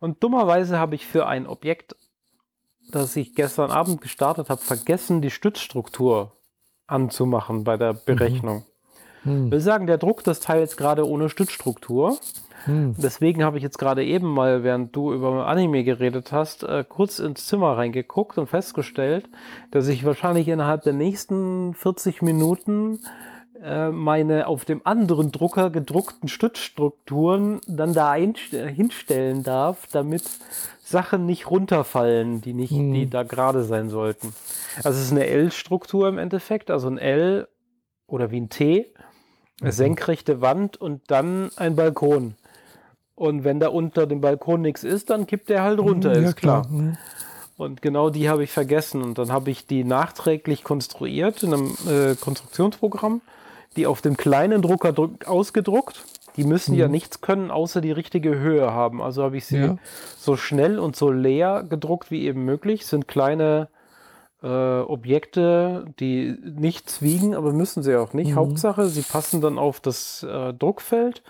Und 0.00 0.22
dummerweise 0.22 0.78
habe 0.78 0.96
ich 0.96 1.06
für 1.06 1.26
ein 1.26 1.46
Objekt, 1.46 1.96
das 2.90 3.16
ich 3.16 3.34
gestern 3.34 3.70
Abend 3.70 4.02
gestartet 4.02 4.50
habe, 4.50 4.60
vergessen, 4.60 5.22
die 5.22 5.30
Stützstruktur 5.30 6.32
anzumachen 6.86 7.64
bei 7.64 7.76
der 7.76 7.94
mhm. 7.94 7.98
Berechnung. 8.06 8.64
Mhm. 9.24 9.50
Wir 9.50 9.60
sagen, 9.60 9.86
der 9.86 9.98
druckt 9.98 10.26
das 10.26 10.40
Teil 10.40 10.60
jetzt 10.60 10.76
gerade 10.76 11.08
ohne 11.08 11.28
Stützstruktur. 11.28 12.18
Hm. 12.64 12.94
Deswegen 12.96 13.42
habe 13.42 13.56
ich 13.56 13.62
jetzt 13.62 13.78
gerade 13.78 14.04
eben 14.04 14.28
mal, 14.28 14.62
während 14.62 14.94
du 14.94 15.12
über 15.12 15.46
Anime 15.46 15.84
geredet 15.84 16.32
hast, 16.32 16.62
äh, 16.62 16.84
kurz 16.88 17.18
ins 17.18 17.46
Zimmer 17.46 17.76
reingeguckt 17.76 18.38
und 18.38 18.46
festgestellt, 18.46 19.28
dass 19.70 19.88
ich 19.88 20.04
wahrscheinlich 20.04 20.48
innerhalb 20.48 20.82
der 20.82 20.92
nächsten 20.92 21.74
40 21.74 22.22
Minuten 22.22 23.00
äh, 23.62 23.90
meine 23.90 24.46
auf 24.46 24.64
dem 24.64 24.80
anderen 24.84 25.32
Drucker 25.32 25.70
gedruckten 25.70 26.28
Stützstrukturen 26.28 27.60
dann 27.66 27.94
da 27.94 28.14
hinstellen 28.14 29.42
darf, 29.42 29.88
damit 29.90 30.22
Sachen 30.84 31.26
nicht 31.26 31.48
runterfallen, 31.48 32.40
die 32.40 32.54
nicht, 32.54 32.72
hm. 32.72 32.92
die 32.92 33.08
da 33.08 33.22
gerade 33.22 33.62
sein 33.62 33.88
sollten. 33.88 34.34
Also 34.78 34.98
es 34.98 35.06
ist 35.06 35.12
eine 35.12 35.26
L-Struktur 35.26 36.08
im 36.08 36.18
Endeffekt, 36.18 36.70
also 36.70 36.88
ein 36.88 36.98
L 36.98 37.48
oder 38.06 38.30
wie 38.30 38.40
ein 38.40 38.48
T, 38.48 38.92
eine 39.60 39.70
mhm. 39.70 39.74
senkrechte 39.74 40.40
Wand 40.40 40.76
und 40.76 41.02
dann 41.06 41.50
ein 41.56 41.76
Balkon. 41.76 42.34
Und 43.14 43.44
wenn 43.44 43.60
da 43.60 43.68
unter 43.68 44.06
dem 44.06 44.20
Balkon 44.20 44.62
nichts 44.62 44.82
ist, 44.82 45.10
dann 45.10 45.26
kippt 45.26 45.48
der 45.48 45.62
halt 45.62 45.78
runter, 45.78 46.14
ja, 46.14 46.28
ist 46.28 46.36
klar. 46.36 46.62
klar. 46.62 46.72
Mhm. 46.72 46.98
Und 47.56 47.80
genau 47.80 48.10
die 48.10 48.28
habe 48.28 48.42
ich 48.42 48.50
vergessen. 48.50 49.02
Und 49.02 49.18
dann 49.18 49.30
habe 49.30 49.50
ich 49.50 49.66
die 49.66 49.84
nachträglich 49.84 50.64
konstruiert 50.64 51.44
in 51.44 51.54
einem 51.54 51.76
äh, 51.88 52.16
Konstruktionsprogramm, 52.16 53.20
die 53.76 53.86
auf 53.86 54.02
dem 54.02 54.16
kleinen 54.16 54.62
Drucker 54.62 54.92
ausgedruckt. 55.26 56.04
Die 56.36 56.44
müssen 56.44 56.72
mhm. 56.72 56.78
ja 56.78 56.88
nichts 56.88 57.20
können, 57.20 57.50
außer 57.50 57.80
die 57.80 57.92
richtige 57.92 58.38
Höhe 58.38 58.72
haben. 58.72 59.02
Also 59.02 59.22
habe 59.22 59.36
ich 59.36 59.46
sie 59.46 59.58
ja. 59.58 59.76
so 60.16 60.36
schnell 60.36 60.78
und 60.78 60.96
so 60.96 61.10
leer 61.10 61.64
gedruckt 61.68 62.10
wie 62.10 62.26
eben 62.26 62.44
möglich. 62.44 62.86
Sind 62.86 63.08
kleine 63.08 63.68
äh, 64.42 64.80
Objekte, 64.80 65.86
die 66.00 66.36
nichts 66.42 67.02
wiegen, 67.02 67.34
aber 67.34 67.52
müssen 67.52 67.82
sie 67.82 67.96
auch 67.96 68.12
nicht. 68.12 68.32
Mhm. 68.32 68.36
Hauptsache, 68.36 68.86
sie 68.86 69.02
passen 69.02 69.40
dann 69.40 69.58
auf 69.58 69.80
das 69.80 70.22
äh, 70.22 70.52
Druckfeld 70.54 71.22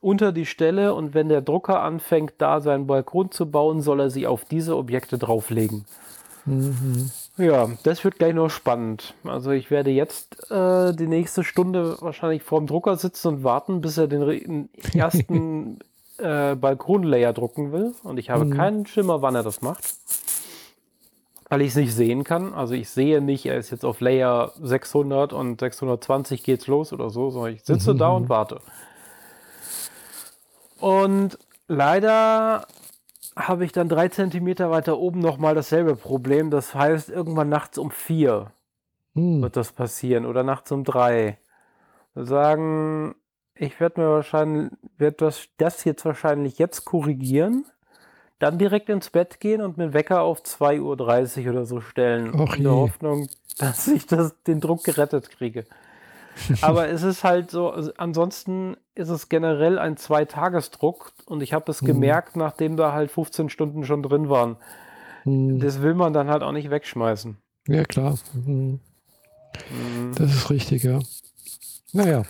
unter 0.00 0.32
die 0.32 0.46
Stelle 0.46 0.94
und 0.94 1.14
wenn 1.14 1.28
der 1.30 1.40
Drucker 1.40 1.82
anfängt, 1.82 2.34
da 2.38 2.60
seinen 2.60 2.86
Balkon 2.86 3.30
zu 3.30 3.50
bauen, 3.50 3.80
soll 3.80 4.00
er 4.00 4.10
sie 4.10 4.26
auf 4.26 4.44
diese 4.44 4.76
Objekte 4.76 5.16
drauflegen. 5.18 5.86
Mhm. 6.44 7.10
Ja, 7.36 7.68
das 7.82 8.04
wird 8.04 8.18
gleich 8.18 8.32
noch 8.32 8.48
spannend. 8.48 9.14
Also 9.24 9.50
ich 9.50 9.70
werde 9.70 9.90
jetzt 9.90 10.50
äh, 10.52 10.94
die 10.94 11.08
nächste 11.08 11.42
Stunde 11.42 11.96
wahrscheinlich 12.00 12.42
vor 12.44 12.60
dem 12.60 12.68
Drucker 12.68 12.96
sitzen 12.96 13.28
und 13.28 13.44
warten, 13.44 13.80
bis 13.80 13.98
er 13.98 14.06
den 14.06 14.68
ersten 14.94 15.80
äh, 16.18 16.54
Balkonlayer 16.54 17.32
drucken 17.32 17.72
will. 17.72 17.94
Und 18.04 18.18
ich 18.18 18.30
habe 18.30 18.44
mhm. 18.44 18.54
keinen 18.54 18.86
Schimmer, 18.86 19.20
wann 19.20 19.34
er 19.34 19.42
das 19.42 19.62
macht. 19.62 19.84
Weil 21.48 21.62
ich 21.62 21.68
es 21.68 21.76
nicht 21.76 21.94
sehen 21.94 22.22
kann. 22.22 22.54
Also 22.54 22.74
ich 22.74 22.88
sehe 22.88 23.20
nicht, 23.20 23.46
er 23.46 23.56
ist 23.56 23.70
jetzt 23.70 23.84
auf 23.84 24.00
Layer 24.00 24.52
600 24.62 25.32
und 25.32 25.58
620 25.58 26.44
geht's 26.44 26.68
los 26.68 26.92
oder 26.92 27.10
so, 27.10 27.30
sondern 27.30 27.54
ich 27.54 27.64
sitze 27.64 27.94
mhm. 27.94 27.98
da 27.98 28.08
und 28.10 28.28
warte. 28.28 28.60
Und 30.78 31.36
leider 31.66 32.66
habe 33.36 33.64
ich 33.64 33.72
dann 33.72 33.88
drei 33.88 34.08
Zentimeter 34.08 34.70
weiter 34.70 34.98
oben 34.98 35.20
nochmal 35.20 35.54
dasselbe 35.54 35.96
Problem. 35.96 36.50
Das 36.50 36.74
heißt, 36.74 37.10
irgendwann 37.10 37.48
nachts 37.48 37.78
um 37.78 37.90
vier 37.90 38.52
hm. 39.14 39.42
wird 39.42 39.56
das 39.56 39.72
passieren 39.72 40.26
oder 40.26 40.42
nachts 40.42 40.70
um 40.72 40.84
drei. 40.84 41.38
Sagen, 42.14 43.14
ich 43.54 43.80
werde 43.80 44.00
mir 44.00 44.08
wahrscheinlich, 44.08 44.72
werde 44.98 45.16
das, 45.18 45.48
das 45.56 45.84
jetzt 45.84 46.04
wahrscheinlich 46.04 46.58
jetzt 46.58 46.84
korrigieren, 46.84 47.66
dann 48.38 48.58
direkt 48.58 48.88
ins 48.88 49.10
Bett 49.10 49.40
gehen 49.40 49.60
und 49.60 49.78
mit 49.78 49.94
Wecker 49.94 50.22
auf 50.22 50.42
2.30 50.42 51.44
Uhr 51.44 51.50
oder 51.50 51.66
so 51.66 51.80
stellen. 51.80 52.34
Och 52.38 52.56
in 52.56 52.64
der 52.64 52.72
Hoffnung, 52.72 53.28
dass 53.58 53.88
ich 53.88 54.06
das, 54.06 54.34
den 54.42 54.60
Druck 54.60 54.84
gerettet 54.84 55.30
kriege. 55.30 55.64
Aber 56.60 56.88
es 56.88 57.02
ist 57.02 57.24
halt 57.24 57.50
so, 57.50 57.70
also 57.70 57.92
ansonsten 57.96 58.76
ist 58.94 59.08
es 59.08 59.28
generell 59.28 59.78
ein 59.78 59.96
Zweitagesdruck 59.96 61.12
und 61.26 61.42
ich 61.42 61.52
habe 61.52 61.70
es 61.70 61.82
mhm. 61.82 61.86
gemerkt, 61.86 62.36
nachdem 62.36 62.76
da 62.76 62.92
halt 62.92 63.10
15 63.10 63.48
Stunden 63.48 63.84
schon 63.84 64.02
drin 64.02 64.28
waren. 64.28 64.56
Mhm. 65.24 65.60
Das 65.60 65.82
will 65.82 65.94
man 65.94 66.12
dann 66.12 66.28
halt 66.28 66.42
auch 66.42 66.52
nicht 66.52 66.70
wegschmeißen. 66.70 67.36
Ja, 67.68 67.84
klar. 67.84 68.18
Mhm. 68.32 68.80
Das 70.16 70.32
ist 70.32 70.50
richtig, 70.50 70.82
ja. 70.82 70.98
Naja, 71.92 72.24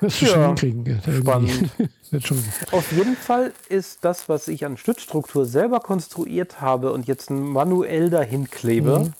wirst 0.00 0.22
du 0.22 0.26
ja, 0.26 0.32
schon 0.32 0.44
hinkriegen. 0.46 1.02
Spannend. 1.20 1.70
schon. 2.24 2.42
Auf 2.72 2.90
jeden 2.92 3.16
Fall 3.16 3.52
ist 3.68 4.02
das, 4.02 4.30
was 4.30 4.48
ich 4.48 4.64
an 4.64 4.78
Stützstruktur 4.78 5.44
selber 5.44 5.80
konstruiert 5.80 6.62
habe 6.62 6.92
und 6.92 7.06
jetzt 7.06 7.30
manuell 7.30 8.08
dahin 8.08 8.48
klebe, 8.48 9.00
mhm 9.00 9.12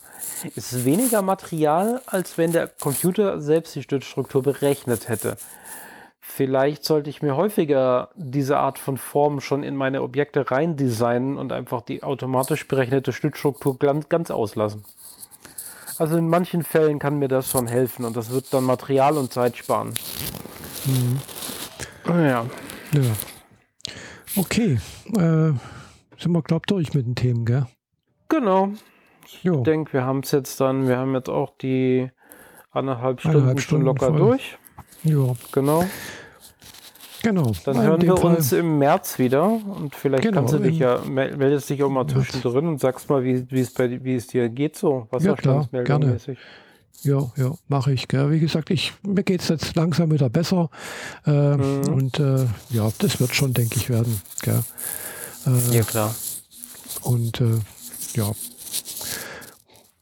ist 0.54 0.84
weniger 0.84 1.22
Material, 1.22 2.00
als 2.06 2.38
wenn 2.38 2.52
der 2.52 2.68
Computer 2.68 3.40
selbst 3.40 3.74
die 3.74 3.82
Stützstruktur 3.82 4.42
berechnet 4.42 5.08
hätte. 5.08 5.36
Vielleicht 6.20 6.84
sollte 6.84 7.10
ich 7.10 7.22
mir 7.22 7.36
häufiger 7.36 8.10
diese 8.14 8.56
Art 8.56 8.78
von 8.78 8.96
Form 8.96 9.40
schon 9.40 9.62
in 9.62 9.74
meine 9.74 10.02
Objekte 10.02 10.50
rein 10.50 10.76
designen 10.76 11.36
und 11.36 11.52
einfach 11.52 11.82
die 11.82 12.02
automatisch 12.02 12.68
berechnete 12.68 13.12
Stützstruktur 13.12 13.78
ganz, 13.78 14.08
ganz 14.08 14.30
auslassen. 14.30 14.84
Also 15.98 16.16
in 16.16 16.28
manchen 16.28 16.62
Fällen 16.62 16.98
kann 16.98 17.18
mir 17.18 17.28
das 17.28 17.50
schon 17.50 17.66
helfen 17.66 18.04
und 18.04 18.16
das 18.16 18.30
wird 18.30 18.54
dann 18.54 18.64
Material 18.64 19.18
und 19.18 19.32
Zeit 19.32 19.56
sparen. 19.56 19.92
Mhm. 20.86 21.20
Ja. 22.06 22.46
ja. 22.92 23.02
Okay. 24.36 24.78
Äh, 25.14 25.52
sind 26.16 26.32
wir, 26.32 26.42
glaube 26.42 26.62
ich, 26.64 26.68
durch 26.68 26.94
mit 26.94 27.06
den 27.06 27.16
Themen, 27.16 27.44
gell? 27.44 27.66
Genau. 28.28 28.72
Ich 29.42 29.62
denke, 29.62 29.92
wir 29.92 30.04
haben 30.04 30.20
es 30.20 30.30
jetzt 30.30 30.60
dann, 30.60 30.88
wir 30.88 30.98
haben 30.98 31.14
jetzt 31.14 31.28
auch 31.28 31.52
die 31.60 32.10
anderthalb 32.70 33.20
Stunden, 33.20 33.38
anderthalb 33.38 33.60
Stunden 33.60 33.84
locker 33.84 34.08
voll. 34.08 34.18
durch. 34.18 34.58
Ja. 35.04 35.34
Genau. 35.52 35.84
Genau. 37.22 37.52
Dann 37.64 37.76
ja, 37.76 37.82
hören 37.82 38.02
wir 38.02 38.16
Fall. 38.16 38.36
uns 38.36 38.52
im 38.52 38.78
März 38.78 39.18
wieder 39.18 39.44
und 39.44 39.94
vielleicht 39.94 40.22
genau, 40.22 40.38
kannst 40.38 40.54
du 40.54 40.58
dich 40.58 40.78
ja, 40.78 41.00
meldest 41.04 41.68
dich 41.68 41.82
auch 41.82 41.90
mal 41.90 42.06
zwischendrin 42.06 42.66
und 42.66 42.80
sagst 42.80 43.10
mal, 43.10 43.22
wie, 43.24 43.44
wie, 43.50 43.60
es, 43.60 43.74
bei, 43.74 44.02
wie 44.02 44.14
es 44.14 44.26
dir 44.26 44.48
geht 44.48 44.76
so. 44.76 45.06
Ja, 45.18 45.34
klar, 45.34 45.68
gerne. 45.70 46.18
Ja, 47.02 47.32
ja, 47.36 47.54
mache 47.68 47.92
ich. 47.92 48.08
Gell. 48.08 48.30
Wie 48.30 48.40
gesagt, 48.40 48.70
ich, 48.70 48.92
mir 49.02 49.22
geht 49.22 49.40
es 49.40 49.48
jetzt 49.48 49.74
langsam 49.74 50.10
wieder 50.12 50.28
besser. 50.28 50.68
Äh, 51.26 51.56
mhm. 51.56 51.88
Und 51.88 52.20
äh, 52.20 52.46
ja, 52.70 52.90
das 52.98 53.20
wird 53.20 53.34
schon, 53.34 53.54
denke 53.54 53.76
ich, 53.76 53.88
werden. 53.88 54.20
Gell. 54.42 54.62
Äh, 55.46 55.76
ja, 55.76 55.82
klar. 55.82 56.14
Und 57.02 57.40
äh, 57.40 57.58
ja, 58.14 58.30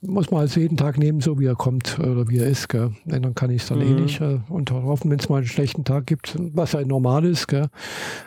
muss 0.01 0.31
man 0.31 0.41
also 0.41 0.61
jeden 0.61 0.77
Tag 0.77 0.97
nehmen, 0.99 1.21
so 1.21 1.39
wie 1.41 1.47
er 1.47 1.57
kommt 1.57 1.99
oder 1.99 2.29
wie 2.29 2.39
er 2.39 2.47
ist. 2.47 2.69
Gell. 2.69 2.93
Ändern 3.07 3.35
kann 3.35 3.51
ich 3.51 3.63
es 3.63 3.69
dann 3.69 3.81
eh 3.81 3.85
mhm. 3.85 3.99
eh 3.99 4.01
nicht. 4.03 4.21
Äh, 4.21 4.39
und 4.49 4.71
hoffen, 4.71 5.11
wenn 5.11 5.19
es 5.19 5.29
mal 5.29 5.39
einen 5.39 5.47
schlechten 5.47 5.85
Tag 5.85 6.07
gibt, 6.07 6.37
was 6.39 6.73
ja 6.73 6.85
normal 6.85 7.25
ist, 7.25 7.49
gell, 7.49 7.69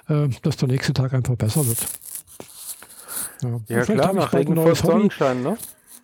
äh, 0.09 0.27
dass 0.41 0.57
der 0.57 0.67
nächste 0.67 0.93
Tag 0.93 1.13
einfach 1.13 1.35
besser 1.35 1.65
wird. 1.65 1.79
Ja, 3.41 3.59
ja 3.67 3.83
klar, 3.83 4.13
nach 4.13 4.33
Regen 4.33 4.55
folgt 4.55 4.77
Sonnenschein, 4.77 5.41
ne? 5.41 5.57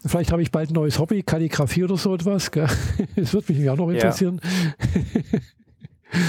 Vielleicht 0.06 0.32
habe 0.32 0.42
ich 0.42 0.52
bald 0.52 0.70
ein 0.70 0.74
neues 0.74 1.00
Hobby, 1.00 1.24
Kalligrafie 1.24 1.84
oder 1.84 1.98
so 1.98 2.14
etwas. 2.16 2.52
Gell. 2.52 2.68
Das 3.16 3.34
würde 3.34 3.52
mich 3.52 3.70
auch 3.70 3.76
noch 3.76 3.90
interessieren. 3.90 4.40
Ja. 4.44 6.20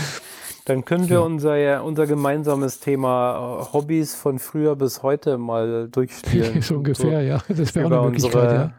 Dann 0.65 0.85
können 0.85 1.09
wir 1.09 1.23
unser, 1.23 1.83
unser 1.83 2.07
gemeinsames 2.07 2.81
Thema 2.81 3.63
äh, 3.63 3.73
Hobbys 3.73 4.15
von 4.15 4.39
früher 4.39 4.77
bis 4.77 5.03
heute 5.03 5.39
mal 5.39 5.89
durchspielen. 5.89 6.61
so 6.63 6.77
ungefähr, 6.77 7.21
so 7.21 7.27
ja. 7.27 7.39
Das 7.49 7.75
wäre 7.75 7.87
eine 7.87 8.03
Möglichkeit, 8.03 8.35
unsere, 8.35 8.55
ja 8.55 8.75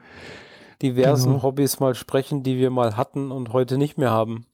diversen 0.81 1.31
genau. 1.31 1.43
Hobbys 1.43 1.80
mal 1.80 1.95
sprechen, 1.95 2.43
die 2.43 2.57
wir 2.57 2.69
mal 2.69 2.97
hatten 2.97 3.31
und 3.31 3.53
heute 3.53 3.77
nicht 3.77 3.97
mehr 3.97 4.11
haben. 4.11 4.45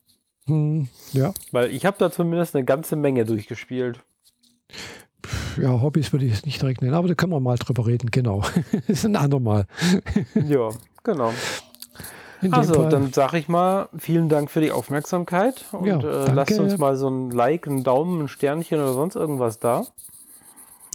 Hm, 0.48 0.88
ja. 1.14 1.34
Weil 1.52 1.72
ich 1.72 1.86
habe 1.86 1.98
da 2.00 2.12
zumindest 2.12 2.56
eine 2.56 2.66
ganze 2.66 2.96
Menge 2.96 3.26
durchgespielt. 3.26 4.00
Ja, 5.60 5.82
Hobbys 5.82 6.12
würde 6.12 6.26
ich 6.26 6.34
es 6.34 6.46
nicht 6.46 6.62
direkt 6.62 6.82
nennen, 6.82 6.94
aber 6.94 7.08
da 7.08 7.16
können 7.16 7.32
wir 7.32 7.40
mal 7.40 7.58
drüber 7.58 7.88
reden, 7.88 8.12
genau. 8.12 8.42
das 8.72 8.90
ist 8.90 9.06
ein 9.06 9.16
andermal. 9.16 9.66
ja, 10.36 10.70
genau. 11.04 11.32
also, 12.52 12.90
dann 12.90 13.12
sage 13.12 13.40
ich 13.40 13.48
mal, 13.48 13.90
vielen 13.98 14.30
Dank 14.30 14.52
für 14.52 14.62
die 14.62 14.72
Aufmerksamkeit 14.72 15.66
und 15.72 15.88
ja, 15.88 16.00
äh, 16.00 16.32
lasst 16.32 16.60
uns 16.60 16.78
mal 16.78 16.96
so 16.96 17.10
ein 17.10 17.32
Like, 17.32 17.68
einen 17.68 17.84
Daumen, 17.84 18.24
ein 18.24 18.28
Sternchen 18.28 18.80
oder 18.80 18.94
sonst 18.94 19.16
irgendwas 19.16 19.60
da. 19.60 19.86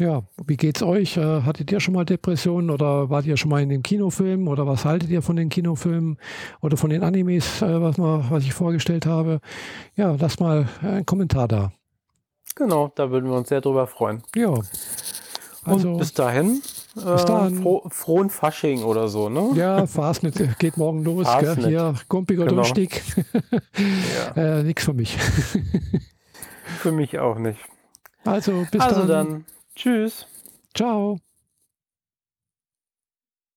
Ja, 0.00 0.22
wie 0.46 0.56
geht's 0.56 0.82
euch? 0.82 1.18
Äh, 1.18 1.42
hattet 1.42 1.70
ihr 1.70 1.78
schon 1.78 1.92
mal 1.92 2.06
Depressionen 2.06 2.70
oder 2.70 3.10
wart 3.10 3.26
ihr 3.26 3.36
schon 3.36 3.50
mal 3.50 3.60
in 3.60 3.68
dem 3.68 3.82
Kinofilm 3.82 4.48
oder 4.48 4.66
was 4.66 4.86
haltet 4.86 5.10
ihr 5.10 5.20
von 5.20 5.36
den 5.36 5.50
Kinofilmen 5.50 6.16
oder 6.62 6.78
von 6.78 6.88
den 6.88 7.02
Animes, 7.02 7.60
äh, 7.60 7.82
was, 7.82 7.98
mal, 7.98 8.24
was 8.30 8.44
ich 8.44 8.54
vorgestellt 8.54 9.04
habe? 9.04 9.40
Ja, 9.96 10.16
lasst 10.18 10.40
mal 10.40 10.66
einen 10.80 11.04
Kommentar 11.04 11.48
da. 11.48 11.72
Genau, 12.56 12.90
da 12.94 13.10
würden 13.10 13.28
wir 13.28 13.36
uns 13.36 13.50
sehr 13.50 13.60
drüber 13.60 13.86
freuen. 13.86 14.22
Ja. 14.34 14.54
Also, 15.64 15.90
Und 15.90 15.98
bis 15.98 16.14
dahin, 16.14 16.62
bis 16.94 17.24
dahin. 17.26 17.58
Äh, 17.58 17.62
froh, 17.62 17.82
frohen 17.90 18.30
Fasching 18.30 18.82
oder 18.82 19.08
so, 19.08 19.28
ne? 19.28 19.50
Ja, 19.54 19.86
Fastnet 19.86 20.58
geht 20.58 20.78
morgen 20.78 21.04
los. 21.04 21.28
Gell? 21.40 21.56
Hier, 21.56 21.94
gumpiger 22.08 22.44
genau. 22.46 22.62
Durchstieg. 22.62 23.02
ja. 24.34 24.60
äh, 24.60 24.62
nix 24.62 24.82
für 24.82 24.94
mich. 24.94 25.18
für 26.78 26.90
mich 26.90 27.18
auch 27.18 27.38
nicht. 27.38 27.60
Also, 28.24 28.64
bis 28.70 28.80
also 28.80 29.06
dann. 29.06 29.28
dann. 29.28 29.44
Tschüss. 29.80 30.26
Ciao. 30.74 31.16